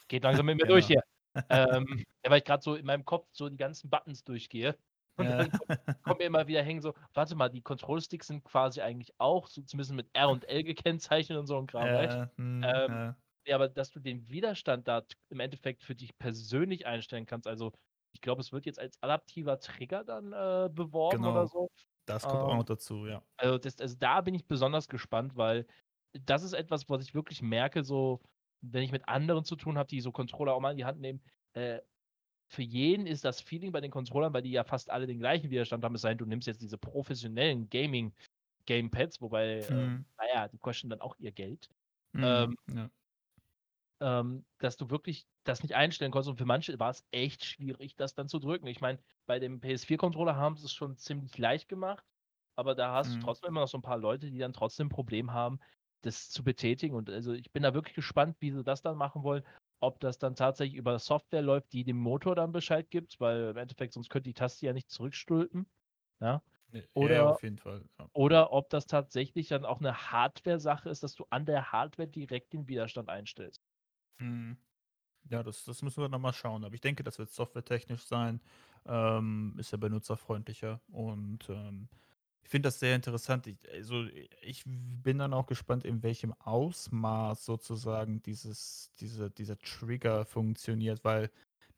geht 0.09 0.25
langsam 0.25 0.47
mit 0.47 0.57
mir 0.57 0.63
genau. 0.65 0.75
durch 0.75 0.87
hier 0.87 1.03
ähm, 1.51 2.05
ja, 2.25 2.31
weil 2.31 2.39
ich 2.39 2.45
gerade 2.45 2.63
so 2.63 2.75
in 2.75 2.87
meinem 2.87 3.05
Kopf 3.05 3.29
so 3.33 3.49
die 3.49 3.57
ganzen 3.57 3.91
Buttons 3.91 4.25
durchgehe. 4.25 4.77
Und 5.19 5.27
ja. 5.27 5.37
dann 5.39 5.51
kommt, 5.51 5.69
kommt, 6.03 6.19
mir 6.19 6.25
immer 6.27 6.47
wieder 6.47 6.63
hängen 6.63 6.81
so, 6.81 6.95
warte 7.15 7.35
mal, 7.35 7.49
die 7.49 7.63
Control-Sticks 7.63 8.27
sind 8.27 8.45
quasi 8.45 8.81
eigentlich 8.81 9.13
auch 9.19 9.49
so 9.49 9.63
zumindest 9.63 9.95
mit 9.95 10.09
R 10.13 10.29
und 10.29 10.49
L 10.49 10.63
gekennzeichnet 10.63 11.39
und 11.39 11.47
so 11.47 11.59
ein 11.59 11.67
Kram, 11.67 11.87
ja, 11.87 12.31
hm, 12.37 12.63
ähm, 12.63 12.63
ja. 12.65 13.17
ja, 13.47 13.55
aber 13.55 13.69
dass 13.69 13.91
du 13.91 14.01
den 14.01 14.29
Widerstand 14.29 14.89
da 14.89 15.03
im 15.31 15.41
Endeffekt 15.41 15.83
für 15.83 15.95
dich 15.95 16.17
persönlich 16.19 16.87
einstellen 16.87 17.27
kannst, 17.27 17.47
also 17.47 17.73
ich 18.13 18.21
glaube, 18.21 18.41
es 18.41 18.53
wird 18.53 18.65
jetzt 18.65 18.79
als 18.79 18.97
adaptiver 19.03 19.59
Trigger 19.59 20.05
dann 20.05 20.33
äh, 20.33 20.71
beworben 20.71 21.19
genau. 21.19 21.33
oder 21.33 21.47
so. 21.47 21.69
Das 22.07 22.23
kommt 22.23 22.43
ähm, 22.43 22.49
auch 22.49 22.57
noch 22.57 22.65
dazu, 22.65 23.07
ja. 23.07 23.23
Also, 23.37 23.59
das, 23.59 23.81
also 23.81 23.97
da 23.99 24.21
bin 24.21 24.35
ich 24.35 24.47
besonders 24.47 24.89
gespannt, 24.89 25.37
weil 25.37 25.67
das 26.25 26.43
ist 26.43 26.53
etwas, 26.53 26.89
was 26.89 27.03
ich 27.03 27.15
wirklich 27.15 27.43
merke, 27.43 27.85
so 27.85 28.21
wenn 28.63 28.83
ich 28.83 28.93
mit 28.93 29.07
anderen 29.09 29.45
zu 29.45 29.57
tun 29.57 29.77
habe, 29.77 29.89
die 29.89 30.01
so 30.01 30.13
Controller 30.13 30.55
auch 30.55 30.61
mal 30.61 30.71
in 30.71 30.79
die 30.79 30.85
Hand 30.85 31.01
nehmen, 31.01 31.21
äh, 31.53 31.81
für 32.49 32.63
jeden 32.63 33.07
ist 33.07 33.25
das 33.25 33.41
Feeling 33.41 33.73
bei 33.73 33.81
den 33.81 33.91
Controllern, 33.91 34.33
weil 34.33 34.43
die 34.43 34.53
ja 34.53 34.65
fast 34.65 34.91
alle 34.91 35.07
den 35.07 35.19
gleichen 35.19 35.51
Widerstand 35.51 35.85
haben, 35.85 35.95
es 35.95 36.03
sei 36.03 36.11
denn, 36.11 36.19
du 36.19 36.27
nimmst 36.27 36.47
jetzt 36.47 36.63
diese 36.63 36.79
professionellen 36.79 37.69
Gaming 37.69 38.15
Gamepads, 38.67 39.21
wobei, 39.21 39.61
äh, 39.61 39.73
mhm. 39.73 40.05
äh, 40.19 40.25
naja, 40.27 40.49
die 40.49 40.59
kosten 40.59 40.89
dann 40.89 41.01
auch 41.01 41.17
ihr 41.19 41.33
Geld. 41.33 41.69
Mhm, 42.13 42.25
ähm, 42.25 42.57
ja. 42.75 42.91
Ähm, 44.01 44.45
dass 44.59 44.77
du 44.77 44.91
wirklich 44.91 45.27
das 45.45 45.63
nicht 45.63 45.75
einstellen 45.75 46.13
konntest 46.13 46.31
und 46.31 46.37
für 46.37 46.45
manche 46.45 46.79
war 46.79 46.91
es 46.91 47.05
echt 47.11 47.45
schwierig, 47.45 47.97
das 47.97 48.15
dann 48.15 48.29
zu 48.29 48.39
drücken. 48.39 48.67
Ich 48.67 48.81
meine, 48.81 48.99
bei 49.27 49.39
dem 49.39 49.61
PS4-Controller 49.61 50.37
haben 50.37 50.57
sie 50.57 50.67
es 50.67 50.73
schon 50.73 50.97
ziemlich 50.97 51.37
leicht 51.39 51.69
gemacht, 51.69 52.05
aber 52.57 52.75
da 52.75 52.93
hast 52.93 53.11
mhm. 53.11 53.21
du 53.21 53.27
trotzdem 53.27 53.49
immer 53.49 53.61
noch 53.61 53.69
so 53.69 53.79
ein 53.79 53.83
paar 53.83 53.99
Leute, 53.99 54.31
die 54.31 54.39
dann 54.39 54.53
trotzdem 54.53 54.87
ein 54.87 54.91
Problem 54.91 55.33
haben, 55.33 55.61
das 56.03 56.31
zu 56.31 56.45
betätigen. 56.45 56.95
Und 56.95 57.11
also 57.11 57.33
ich 57.33 57.51
bin 57.53 57.63
da 57.63 57.75
wirklich 57.75 57.95
gespannt, 57.95 58.37
wie 58.41 58.51
sie 58.51 58.65
das 58.65 58.83
dann 58.83 58.97
machen 58.97 59.23
wollen. 59.23 59.45
Ob 59.81 60.01
das 60.01 60.19
dann 60.19 60.35
tatsächlich 60.35 60.79
über 60.79 60.99
Software 60.99 61.43
läuft, 61.43 61.73
die 61.73 61.85
dem 61.85 61.99
Motor 61.99 62.35
dann 62.35 62.53
Bescheid 62.53 62.91
gibt, 62.91 63.21
weil 63.21 63.51
im 63.51 63.57
Endeffekt 63.57 63.93
sonst 63.93 64.09
könnte 64.09 64.31
die 64.31 64.35
Taste 64.35 64.65
ja 64.65 64.73
nicht 64.73 64.91
zurückstülpen. 64.91 65.67
Ja. 66.21 66.43
Oder, 66.95 67.15
ja, 67.15 67.31
auf 67.31 67.43
jeden 67.43 67.59
Fall. 67.59 67.85
Ja. 67.99 68.09
Oder 68.13 68.53
ob 68.53 68.71
das 68.71 68.87
tatsächlich 68.87 69.49
dann 69.49 69.65
auch 69.65 69.81
eine 69.81 70.11
Hardware-Sache 70.11 70.89
ist, 70.89 71.03
dass 71.03 71.15
du 71.15 71.25
an 71.31 71.47
der 71.47 71.73
Hardware 71.73 72.09
direkt 72.09 72.53
den 72.53 72.69
Widerstand 72.69 73.09
einstellst. 73.09 73.63
Mhm. 74.19 74.57
Ja, 75.31 75.43
das, 75.43 75.65
das 75.65 75.83
müssen 75.83 76.03
wir 76.03 76.09
nochmal 76.11 76.35
schauen. 76.35 76.65
Aber 76.65 76.75
ich 76.75 76.83
denke, 76.83 77.05
das 77.05 77.19
wird 77.19 77.31
softwaretechnisch 77.31 78.05
sein. 78.05 78.41
Ähm, 78.87 79.55
ist 79.59 79.73
ja 79.73 79.79
benutzerfreundlicher 79.79 80.81
und 80.93 81.49
ähm, 81.51 81.89
ich 82.45 82.51
finde 82.51 82.69
das 82.69 82.81
sehr 82.81 82.97
interessant. 82.97 83.47
Ich, 83.49 83.59
also, 83.73 84.07
ich 84.43 84.65
bin 84.67 85.19
dann 85.19 85.35
auch 85.35 85.47
gespannt, 85.47 85.85
in 85.85 86.03
welchem 86.05 86.33
Ausmaß 86.35 87.45
sozusagen 87.45 88.23
dieses, 88.23 88.93
diese, 89.01 89.31
dieser 89.31 89.59
Trigger 89.59 90.25
funktioniert, 90.27 91.05
weil, 91.05 91.31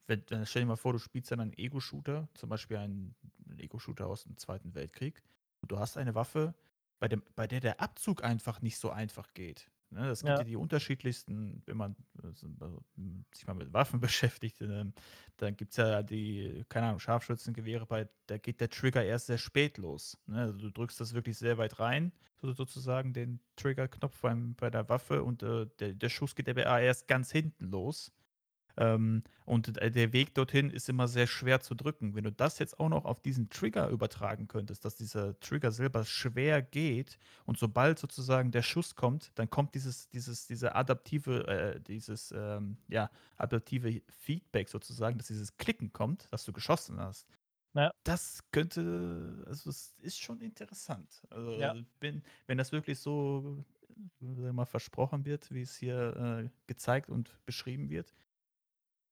wenn, 0.09 0.24
stell 0.47 0.62
dir 0.62 0.69
mal 0.69 0.77
vor, 0.77 0.93
du 0.94 1.01
spielst 1.01 1.32
dann 1.32 1.40
einen 1.40 1.55
Ego-Shooter, 1.59 2.28
zum 2.35 2.48
Beispiel 2.51 2.78
einen 2.78 3.16
Ego-Shooter 3.59 4.06
aus 4.09 4.24
dem 4.24 4.36
Zweiten 4.39 4.74
Weltkrieg, 4.74 5.23
du 5.69 5.78
hast 5.78 5.98
eine 5.98 6.15
Waffe, 6.16 6.55
bei, 7.01 7.09
dem, 7.09 7.23
bei 7.36 7.47
der 7.48 7.60
der 7.60 7.81
Abzug 7.81 8.24
einfach 8.24 8.62
nicht 8.62 8.78
so 8.78 8.90
einfach 8.90 9.35
geht. 9.35 9.70
Ne, 9.90 10.10
es 10.10 10.20
gibt 10.20 10.28
ja. 10.31 10.39
ja 10.39 10.44
die 10.44 10.56
unterschiedlichsten, 10.56 11.62
wenn 11.65 11.77
man 11.77 11.97
also, 12.23 12.47
sich 13.32 13.47
mal 13.47 13.55
mit 13.55 13.73
Waffen 13.73 14.01
beschäftigt, 14.01 14.60
äh, 14.60 14.85
dann 15.39 15.56
gibt 15.56 15.70
es 15.70 15.77
ja 15.78 16.02
die, 16.02 16.65
keine 16.69 16.89
Ahnung, 16.89 17.01
Scharfschützengewehre, 17.01 17.86
bei, 17.86 18.09
da 18.27 18.36
geht 18.36 18.60
der 18.60 18.69
Trigger 18.69 19.02
erst 19.02 19.27
sehr 19.27 19.39
spät 19.39 19.78
los. 19.78 20.19
Ne? 20.27 20.40
Also 20.40 20.59
du 20.59 20.70
drückst 20.70 21.01
das 21.01 21.15
wirklich 21.15 21.39
sehr 21.39 21.56
weit 21.56 21.81
rein, 21.81 22.12
so, 22.36 22.52
sozusagen 22.52 23.15
den 23.15 23.40
Triggerknopf 23.56 24.20
beim, 24.20 24.55
bei 24.56 24.69
der 24.69 24.89
Waffe 24.90 25.23
und 25.23 25.43
äh, 25.43 25.66
der, 25.78 25.94
der 25.94 26.09
Schuss 26.10 26.35
geht 26.35 26.48
aber 26.48 26.65
erst 26.81 27.09
ganz 27.09 27.32
hinten 27.32 27.70
los. 27.70 28.12
Ähm, 28.79 29.25
und 29.45 29.77
der 29.77 30.13
Weg 30.13 30.35
dorthin 30.35 30.71
ist 30.71 30.89
immer 30.89 31.09
sehr 31.09 31.27
schwer 31.27 31.61
zu 31.61 31.75
drücken. 31.75 32.15
Wenn 32.15 32.25
du 32.25 32.33
das 32.33 32.59
jetzt 32.59 32.79
auch 32.79 32.89
noch 32.89 33.05
auf 33.05 33.21
diesen 33.21 33.51
Trigger 33.51 33.89
übertragen 33.89 34.47
könntest, 34.47 34.85
dass 34.85 34.95
dieser 34.95 35.39
Trigger 35.41 35.73
selber 35.73 36.05
schwer 36.05 36.63
geht 36.63 37.19
und 37.45 37.59
sobald 37.59 37.99
sozusagen 37.99 38.53
der 38.53 38.63
Schuss 38.63 38.95
kommt, 38.95 39.33
dann 39.35 39.51
kommt 39.51 39.75
dieses, 39.75 40.09
dieses, 40.11 40.47
diese 40.47 40.75
adaptive, 40.77 41.49
äh, 41.49 41.81
dieses 41.81 42.33
ähm, 42.37 42.77
ja, 42.89 43.11
adaptive 43.37 44.01
Feedback 44.11 44.69
sozusagen, 44.69 45.19
dass 45.19 45.27
dieses 45.27 45.57
Klicken 45.57 45.93
kommt, 45.93 46.33
dass 46.33 46.45
du 46.45 46.53
geschossen 46.53 47.01
hast. 47.01 47.27
Ja. 47.75 47.91
Das 48.05 48.41
könnte, 48.53 49.45
also 49.47 49.71
es 49.71 49.95
ist 50.01 50.21
schon 50.21 50.41
interessant. 50.41 51.23
Also 51.31 51.53
ja. 51.53 51.75
wenn, 52.01 52.23
wenn 52.47 52.59
das 52.59 52.71
wirklich 52.73 52.99
so 52.99 53.65
mal 54.21 54.67
versprochen 54.67 55.25
wird, 55.25 55.53
wie 55.53 55.63
es 55.63 55.77
hier 55.77 56.45
äh, 56.45 56.49
gezeigt 56.67 57.09
und 57.09 57.45
beschrieben 57.47 57.91
wird, 57.91 58.15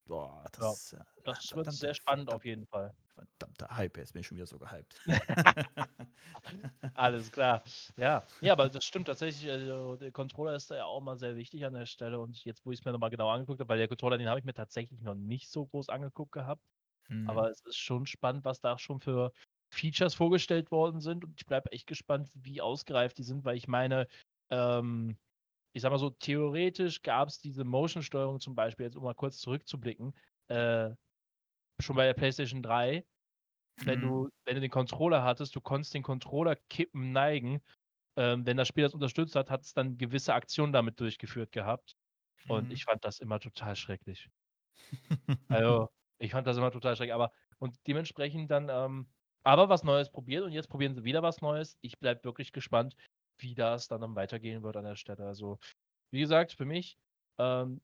Boah, 0.06 0.44
das, 0.52 0.92
ja, 0.92 1.04
das 1.24 1.54
wird 1.54 1.72
sehr 1.72 1.94
spannend 1.94 2.32
auf 2.32 2.44
jeden 2.44 2.64
Fall. 2.66 2.94
Verdammter 3.14 3.76
Hype, 3.76 3.96
jetzt 3.96 4.12
bin 4.12 4.20
ich 4.20 4.26
schon 4.26 4.36
wieder 4.36 4.46
so 4.46 4.58
gehypt. 4.58 5.00
Alles 6.94 7.32
klar. 7.32 7.64
Ja. 7.96 8.24
ja, 8.40 8.52
aber 8.52 8.68
das 8.68 8.84
stimmt 8.84 9.06
tatsächlich. 9.06 9.50
Also 9.50 9.96
der 9.96 10.12
Controller 10.12 10.54
ist 10.54 10.70
da 10.70 10.76
ja 10.76 10.84
auch 10.84 11.00
mal 11.00 11.16
sehr 11.16 11.34
wichtig 11.34 11.64
an 11.64 11.74
der 11.74 11.86
Stelle. 11.86 12.20
Und 12.20 12.44
jetzt, 12.44 12.64
wo 12.64 12.70
ich 12.70 12.78
es 12.78 12.84
mir 12.84 12.92
nochmal 12.92 13.10
genau 13.10 13.28
angeguckt 13.30 13.58
habe, 13.58 13.68
weil 13.68 13.78
der 13.78 13.88
Controller, 13.88 14.18
den 14.18 14.28
habe 14.28 14.38
ich 14.38 14.44
mir 14.44 14.54
tatsächlich 14.54 15.00
noch 15.00 15.14
nicht 15.14 15.50
so 15.50 15.66
groß 15.66 15.88
angeguckt 15.88 16.32
gehabt. 16.32 16.62
Mhm. 17.08 17.28
Aber 17.28 17.50
es 17.50 17.60
ist 17.62 17.78
schon 17.78 18.06
spannend, 18.06 18.44
was 18.44 18.60
da 18.60 18.78
schon 18.78 19.00
für 19.00 19.32
Features 19.70 20.14
vorgestellt 20.14 20.70
worden 20.70 21.00
sind. 21.00 21.24
Und 21.24 21.34
ich 21.36 21.46
bleibe 21.46 21.72
echt 21.72 21.86
gespannt, 21.86 22.30
wie 22.34 22.60
ausgereift 22.60 23.18
die 23.18 23.24
sind, 23.24 23.44
weil 23.44 23.56
ich 23.56 23.66
meine, 23.66 24.06
ähm, 24.50 25.16
ich 25.76 25.82
sag 25.82 25.90
mal 25.92 25.98
so, 25.98 26.10
theoretisch 26.10 27.02
gab 27.02 27.28
es 27.28 27.40
diese 27.40 27.64
Motion-Steuerung 27.64 28.40
zum 28.40 28.54
Beispiel, 28.56 28.86
jetzt 28.86 28.96
um 28.96 29.04
mal 29.04 29.14
kurz 29.14 29.38
zurückzublicken, 29.40 30.14
äh, 30.48 30.90
schon 31.80 31.96
bei 31.96 32.06
der 32.06 32.14
PlayStation 32.14 32.62
3. 32.62 33.06
wenn, 33.84 34.00
Mhm. 34.00 34.00
du, 34.00 34.30
wenn 34.46 34.56
du 34.56 34.60
den 34.62 34.70
Controller 34.70 35.22
hattest, 35.24 35.56
du 35.56 35.60
konntest 35.62 35.94
den 35.94 36.02
Controller 36.04 36.56
kippen, 36.70 37.12
neigen. 37.12 37.62
Ähm, 38.18 38.46
wenn 38.46 38.56
das 38.58 38.68
Spiel 38.68 38.84
das 38.84 38.94
unterstützt 38.94 39.36
hat, 39.36 39.50
hat 39.50 39.62
es 39.64 39.74
dann 39.74 39.98
gewisse 39.98 40.34
Aktionen 40.34 40.72
damit 40.74 41.00
durchgeführt 41.00 41.52
gehabt. 41.52 41.96
Und 42.48 42.70
Mhm. 42.70 42.72
ich 42.72 42.84
fand 42.84 43.04
das 43.04 43.20
immer 43.20 43.40
total 43.40 43.76
schrecklich. 43.76 44.30
Also, 45.48 45.88
ich 46.18 46.32
fand 46.32 46.46
das 46.46 46.56
immer 46.56 46.70
total 46.70 46.96
schrecklich. 46.96 47.14
Aber 47.14 47.32
und 47.58 47.76
dementsprechend 47.86 48.50
dann, 48.50 48.68
ähm, 48.70 49.12
aber 49.44 49.68
was 49.68 49.84
Neues 49.84 50.10
probiert 50.10 50.44
und 50.44 50.52
jetzt 50.52 50.68
probieren 50.68 50.94
sie 50.94 51.04
wieder 51.04 51.22
was 51.22 51.40
Neues. 51.40 51.78
Ich 51.80 51.98
bleibe 51.98 52.24
wirklich 52.24 52.52
gespannt, 52.52 52.96
wie 53.38 53.54
das 53.54 53.88
dann, 53.88 54.00
dann 54.00 54.16
weitergehen 54.16 54.62
wird 54.62 54.76
an 54.76 54.84
der 54.84 54.96
Stelle. 54.96 55.26
Also, 55.26 55.58
wie 56.12 56.20
gesagt, 56.20 56.52
für 56.54 56.66
mich, 56.66 56.98
ähm, 57.38 57.82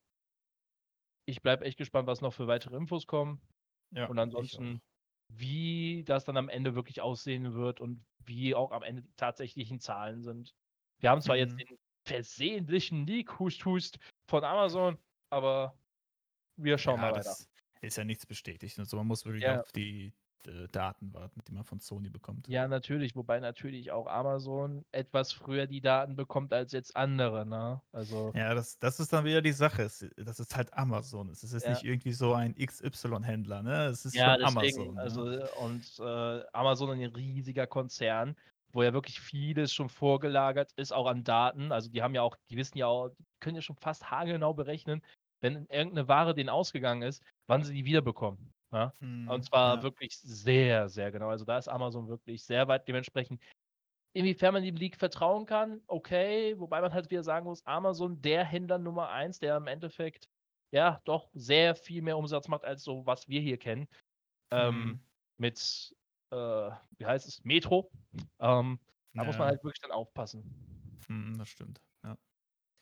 ich 1.26 1.42
bleibe 1.42 1.64
echt 1.64 1.78
gespannt, 1.78 2.06
was 2.08 2.20
noch 2.20 2.34
für 2.34 2.46
weitere 2.46 2.76
Infos 2.76 3.06
kommen. 3.06 3.42
Ja, 3.90 4.08
Und 4.08 4.18
ansonsten, 4.18 4.80
wie 5.28 6.04
das 6.04 6.24
dann 6.24 6.36
am 6.36 6.48
Ende 6.48 6.74
wirklich 6.74 7.00
aussehen 7.02 7.54
wird 7.54 7.80
und 7.80 8.04
wie 8.24 8.54
auch 8.54 8.72
am 8.72 8.82
Ende 8.82 9.02
die 9.02 9.14
tatsächlichen 9.16 9.80
Zahlen 9.80 10.22
sind. 10.22 10.54
Wir 11.00 11.10
haben 11.10 11.22
zwar 11.22 11.36
jetzt 11.36 11.54
Mhm. 11.54 11.60
den 11.60 11.78
versehentlichen 12.06 13.06
Leak, 13.06 13.38
Hust, 13.40 13.64
Hust 13.66 13.98
von 14.28 14.44
Amazon, 14.44 14.98
aber 15.30 15.78
wir 16.56 16.78
schauen 16.78 17.00
Ja, 17.00 17.02
mal 17.02 17.14
weiter. 17.14 17.36
das 17.38 17.48
ist 17.80 17.96
ja 17.96 18.04
nichts 18.04 18.26
bestätigt. 18.26 18.78
Also 18.78 18.96
man 18.96 19.06
muss 19.06 19.24
wirklich 19.24 19.48
Ja. 19.48 19.64
auf 19.64 19.72
die 19.72 20.12
Daten 20.68 21.12
warten, 21.14 21.40
die 21.46 21.52
man 21.52 21.64
von 21.64 21.80
Sony 21.80 22.10
bekommt. 22.10 22.46
Ja, 22.48 22.66
natürlich, 22.68 23.14
wobei 23.16 23.40
natürlich 23.40 23.92
auch 23.92 24.06
Amazon 24.06 24.84
etwas 24.92 25.32
früher 25.32 25.66
die 25.66 25.80
Daten 25.80 26.16
bekommt 26.16 26.52
als 26.52 26.72
jetzt 26.72 26.96
andere, 26.96 27.46
ne? 27.46 27.80
Also, 27.92 28.34
Ja, 28.34 28.54
das, 28.54 28.78
das 28.78 28.98
ist 28.98 29.12
dann 29.12 29.24
wieder 29.24 29.42
die 29.42 29.52
Sache. 29.52 29.82
Es, 29.82 30.04
das 30.16 30.40
ist 30.40 30.56
halt 30.56 30.72
Amazon. 30.74 31.28
Es 31.30 31.44
ist 31.44 31.52
jetzt 31.52 31.66
Ja. 31.66 31.70
nicht 31.70 31.84
irgendwie 31.84 32.12
so 32.12 32.32
ein 32.34 32.54
XY-Händler, 32.56 33.62
ne? 33.62 33.86
Es 33.86 34.04
ist 34.04 34.14
ja, 34.16 34.36
deswegen, 34.36 34.46
Amazon. 34.46 34.98
also, 34.98 35.24
ne? 35.24 35.50
und 35.52 35.98
äh, 36.00 36.42
Amazon 36.52 36.90
ein 36.90 37.04
riesiger 37.14 37.66
Konzern, 37.66 38.36
wo 38.72 38.82
ja 38.82 38.92
wirklich 38.92 39.20
vieles 39.20 39.72
schon 39.72 39.88
vorgelagert 39.88 40.72
ist, 40.76 40.92
auch 40.92 41.06
an 41.06 41.24
Daten. 41.24 41.72
Also, 41.72 41.90
die 41.90 42.02
haben 42.02 42.14
ja 42.14 42.22
auch, 42.22 42.36
die 42.50 42.56
wissen 42.56 42.78
ja 42.78 42.86
auch, 42.86 43.10
die 43.10 43.24
können 43.40 43.56
ja 43.56 43.62
schon 43.62 43.76
fast 43.76 44.10
haargenau 44.10 44.54
berechnen, 44.54 45.02
wenn 45.40 45.66
irgendeine 45.66 46.08
Ware 46.08 46.34
denen 46.34 46.48
ausgegangen 46.48 47.02
ist, 47.02 47.22
wann 47.48 47.62
sie 47.64 47.74
die 47.74 47.84
wiederbekommen. 47.84 48.51
Ja? 48.72 48.94
Mhm, 49.00 49.26
Und 49.26 49.44
zwar 49.44 49.82
ja. 49.82 49.84
wirklich 49.84 50.18
sehr, 50.18 50.88
sehr 50.88 51.12
genau. 51.12 51.28
Also 51.30 51.44
da 51.44 51.58
ist 51.58 51.68
Amazon 51.68 52.08
wirklich 52.08 52.44
sehr 52.44 52.68
weit 52.68 52.88
dementsprechend. 52.88 53.42
Inwiefern 54.14 54.54
man 54.54 54.64
dem 54.64 54.76
League 54.76 54.96
vertrauen 54.98 55.46
kann, 55.46 55.82
okay, 55.88 56.58
wobei 56.60 56.80
man 56.82 56.92
halt 56.94 57.10
wieder 57.10 57.22
sagen 57.24 57.46
muss, 57.46 57.64
Amazon, 57.66 58.22
der 58.22 58.44
Händler 58.44 58.78
Nummer 58.78 59.10
eins, 59.10 59.38
der 59.40 59.56
im 59.58 59.66
Endeffekt 59.68 60.28
ja 60.72 61.00
doch 61.04 61.30
sehr 61.34 61.74
viel 61.76 62.02
mehr 62.02 62.18
Umsatz 62.18 62.48
macht 62.48 62.64
als 62.64 62.84
so, 62.84 63.06
was 63.06 63.28
wir 63.28 63.40
hier 63.40 63.58
kennen. 63.58 63.88
Ähm, 64.52 64.94
Mhm. 64.94 65.02
mit, 65.38 65.96
äh, 66.32 66.36
wie 66.36 67.06
heißt 67.06 67.28
es, 67.28 67.44
Metro. 67.44 67.92
Ähm, 68.40 68.80
da 69.16 69.24
muss 69.24 69.38
man 69.38 69.48
Ja. 69.48 69.48
halt 69.48 69.64
wirklich 69.64 69.80
dann 69.82 69.92
aufpassen. 69.92 70.46
Mhm, 71.08 71.38
das 71.38 71.48
stimmt. 71.48 71.80
Ja. 72.04 72.16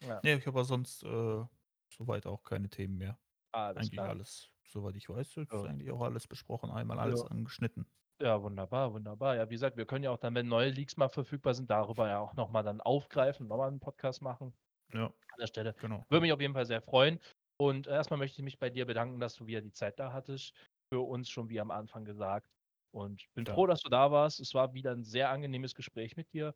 Ja. 0.02 0.22
Nee, 0.22 0.34
ich 0.36 0.46
habe 0.46 0.58
aber 0.58 0.64
sonst 0.66 1.02
äh, 1.04 1.44
soweit 1.92 2.26
auch 2.26 2.44
keine 2.44 2.70
Themen 2.70 2.98
mehr. 2.98 3.18
Alles 3.54 3.90
eigentlich 3.90 3.90
klar. 3.90 4.10
alles, 4.10 4.50
soweit 4.68 4.96
ich 4.96 5.08
weiß, 5.08 5.38
ist 5.38 5.52
Ja. 5.52 5.66
eigentlich 5.66 5.90
auch 5.90 6.02
alles 6.02 6.28
besprochen, 6.28 6.70
einmal 6.70 6.98
alles 7.00 7.24
Ja. 7.24 7.26
angeschnitten. 7.26 7.90
Ja, 8.22 8.42
wunderbar, 8.42 8.92
wunderbar. 8.94 9.36
Ja, 9.36 9.48
wie 9.50 9.54
gesagt, 9.54 9.76
wir 9.78 9.86
können 9.86 10.04
ja 10.04 10.10
auch 10.10 10.18
dann, 10.18 10.34
wenn 10.34 10.48
neue 10.48 10.70
Leaks 10.70 10.96
mal 10.98 11.08
verfügbar 11.08 11.54
sind, 11.54 11.70
darüber 11.70 12.08
ja 12.08 12.20
auch 12.20 12.34
nochmal 12.34 12.62
dann 12.64 12.80
aufgreifen, 12.80 13.48
nochmal 13.48 13.68
einen 13.68 13.80
Podcast 13.80 14.22
machen 14.22 14.54
Ja, 14.92 15.12
an 15.32 15.40
der 15.40 15.48
Stelle. 15.48 15.76
genau. 15.78 16.06
Würde 16.10 16.22
mich 16.22 16.32
auf 16.32 16.40
jeden 16.40 16.54
Fall 16.54 16.66
sehr 16.66 16.82
freuen. 16.82 17.20
Und 17.58 17.86
erstmal 17.88 18.18
möchte 18.18 18.40
ich 18.40 18.44
mich 18.44 18.58
bei 18.58 18.70
dir 18.70 18.86
bedanken, 18.86 19.20
dass 19.20 19.36
du 19.36 19.46
wieder 19.46 19.62
die 19.62 19.72
Zeit 19.72 19.98
da 20.00 20.12
hattest. 20.12 20.54
Für 20.92 21.00
uns 21.00 21.30
schon 21.30 21.48
wie 21.50 21.60
am 21.60 21.70
Anfang 21.72 22.04
gesagt. 22.04 22.48
Und 22.92 23.26
bin 23.34 23.46
Ja. 23.46 23.60
froh, 23.60 23.66
dass 23.66 23.82
du 23.82 23.90
da 23.90 24.10
warst. 24.12 24.40
Es 24.40 24.54
war 24.54 24.74
wieder 24.74 24.92
ein 24.92 25.04
sehr 25.04 25.30
angenehmes 25.30 25.74
Gespräch 25.74 26.16
mit 26.16 26.32
dir. 26.34 26.54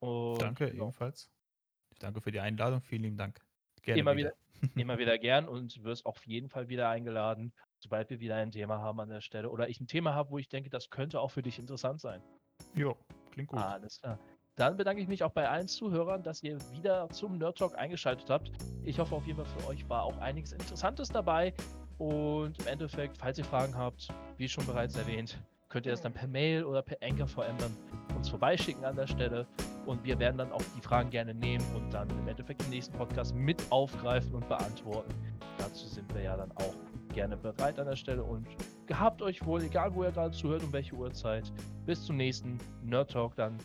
Und 0.00 0.56
Danke, 0.56 0.70
ja, 0.72 0.92
ebenfalls. 0.92 1.30
Danke 2.00 2.20
für 2.20 2.32
die 2.32 2.40
Einladung, 2.40 2.82
vielen 2.82 3.02
lieben 3.02 3.16
Dank. 3.16 3.44
Gerne 3.82 4.00
immer 4.00 4.16
wieder, 4.16 4.32
immer 4.76 4.98
wieder 4.98 5.18
gern 5.18 5.48
und 5.48 5.82
wirst 5.84 6.06
auf 6.06 6.26
jeden 6.26 6.48
Fall 6.48 6.68
wieder 6.68 6.88
eingeladen, 6.88 7.52
sobald 7.78 8.10
wir 8.10 8.20
wieder 8.20 8.36
ein 8.36 8.50
Thema 8.50 8.78
haben 8.78 9.00
an 9.00 9.08
der 9.08 9.20
Stelle. 9.20 9.50
Oder 9.50 9.68
ich 9.68 9.80
ein 9.80 9.86
Thema 9.86 10.14
habe, 10.14 10.30
wo 10.30 10.38
ich 10.38 10.48
denke, 10.48 10.70
das 10.70 10.90
könnte 10.90 11.20
auch 11.20 11.30
für 11.30 11.42
dich 11.42 11.58
interessant 11.58 12.00
sein. 12.00 12.22
Jo, 12.74 12.96
klingt 13.30 13.48
gut. 13.48 13.58
Alles 13.58 14.00
klar. 14.00 14.18
Dann 14.56 14.76
bedanke 14.76 15.00
ich 15.00 15.08
mich 15.08 15.24
auch 15.24 15.30
bei 15.30 15.48
allen 15.48 15.68
Zuhörern, 15.68 16.22
dass 16.22 16.42
ihr 16.42 16.58
wieder 16.72 17.08
zum 17.10 17.38
Nerd 17.38 17.56
Talk 17.56 17.78
eingeschaltet 17.78 18.28
habt. 18.28 18.50
Ich 18.84 18.98
hoffe 18.98 19.14
auf 19.14 19.26
jeden 19.26 19.38
Fall 19.42 19.60
für 19.60 19.68
euch 19.68 19.88
war 19.88 20.02
auch 20.02 20.18
einiges 20.18 20.52
Interessantes 20.52 21.08
dabei. 21.08 21.54
Und 21.96 22.58
im 22.60 22.66
Endeffekt, 22.66 23.16
falls 23.16 23.38
ihr 23.38 23.44
Fragen 23.44 23.76
habt, 23.76 24.08
wie 24.36 24.48
schon 24.48 24.66
bereits 24.66 24.96
erwähnt, 24.96 25.38
könnt 25.70 25.86
ihr 25.86 25.92
das 25.92 26.02
dann 26.02 26.12
per 26.12 26.28
Mail 26.28 26.64
oder 26.64 26.82
per 26.82 26.98
Anchor 27.00 27.26
dann 27.36 27.76
uns 28.16 28.28
vorbeischicken 28.28 28.84
an 28.84 28.96
der 28.96 29.06
Stelle. 29.06 29.46
Und 29.86 30.04
wir 30.04 30.18
werden 30.18 30.38
dann 30.38 30.52
auch 30.52 30.62
die 30.76 30.80
Fragen 30.80 31.10
gerne 31.10 31.34
nehmen 31.34 31.64
und 31.74 31.92
dann 31.92 32.08
im 32.10 32.28
Endeffekt 32.28 32.62
im 32.64 32.70
nächsten 32.70 32.96
Podcast 32.96 33.34
mit 33.34 33.62
aufgreifen 33.70 34.34
und 34.34 34.48
beantworten. 34.48 35.14
Dazu 35.58 35.86
sind 35.86 36.12
wir 36.14 36.22
ja 36.22 36.36
dann 36.36 36.52
auch 36.52 36.74
gerne 37.12 37.36
bereit 37.36 37.78
an 37.78 37.86
der 37.86 37.96
Stelle 37.96 38.22
und 38.22 38.46
gehabt 38.86 39.22
euch 39.22 39.44
wohl, 39.44 39.62
egal 39.62 39.94
wo 39.94 40.04
ihr 40.04 40.12
gerade 40.12 40.34
zuhört 40.36 40.62
und 40.62 40.72
welche 40.72 40.94
Uhrzeit. 40.94 41.52
Bis 41.86 42.04
zum 42.04 42.16
nächsten 42.16 42.58
Nerd 42.82 43.10
Talk 43.10 43.34
dann 43.36 43.56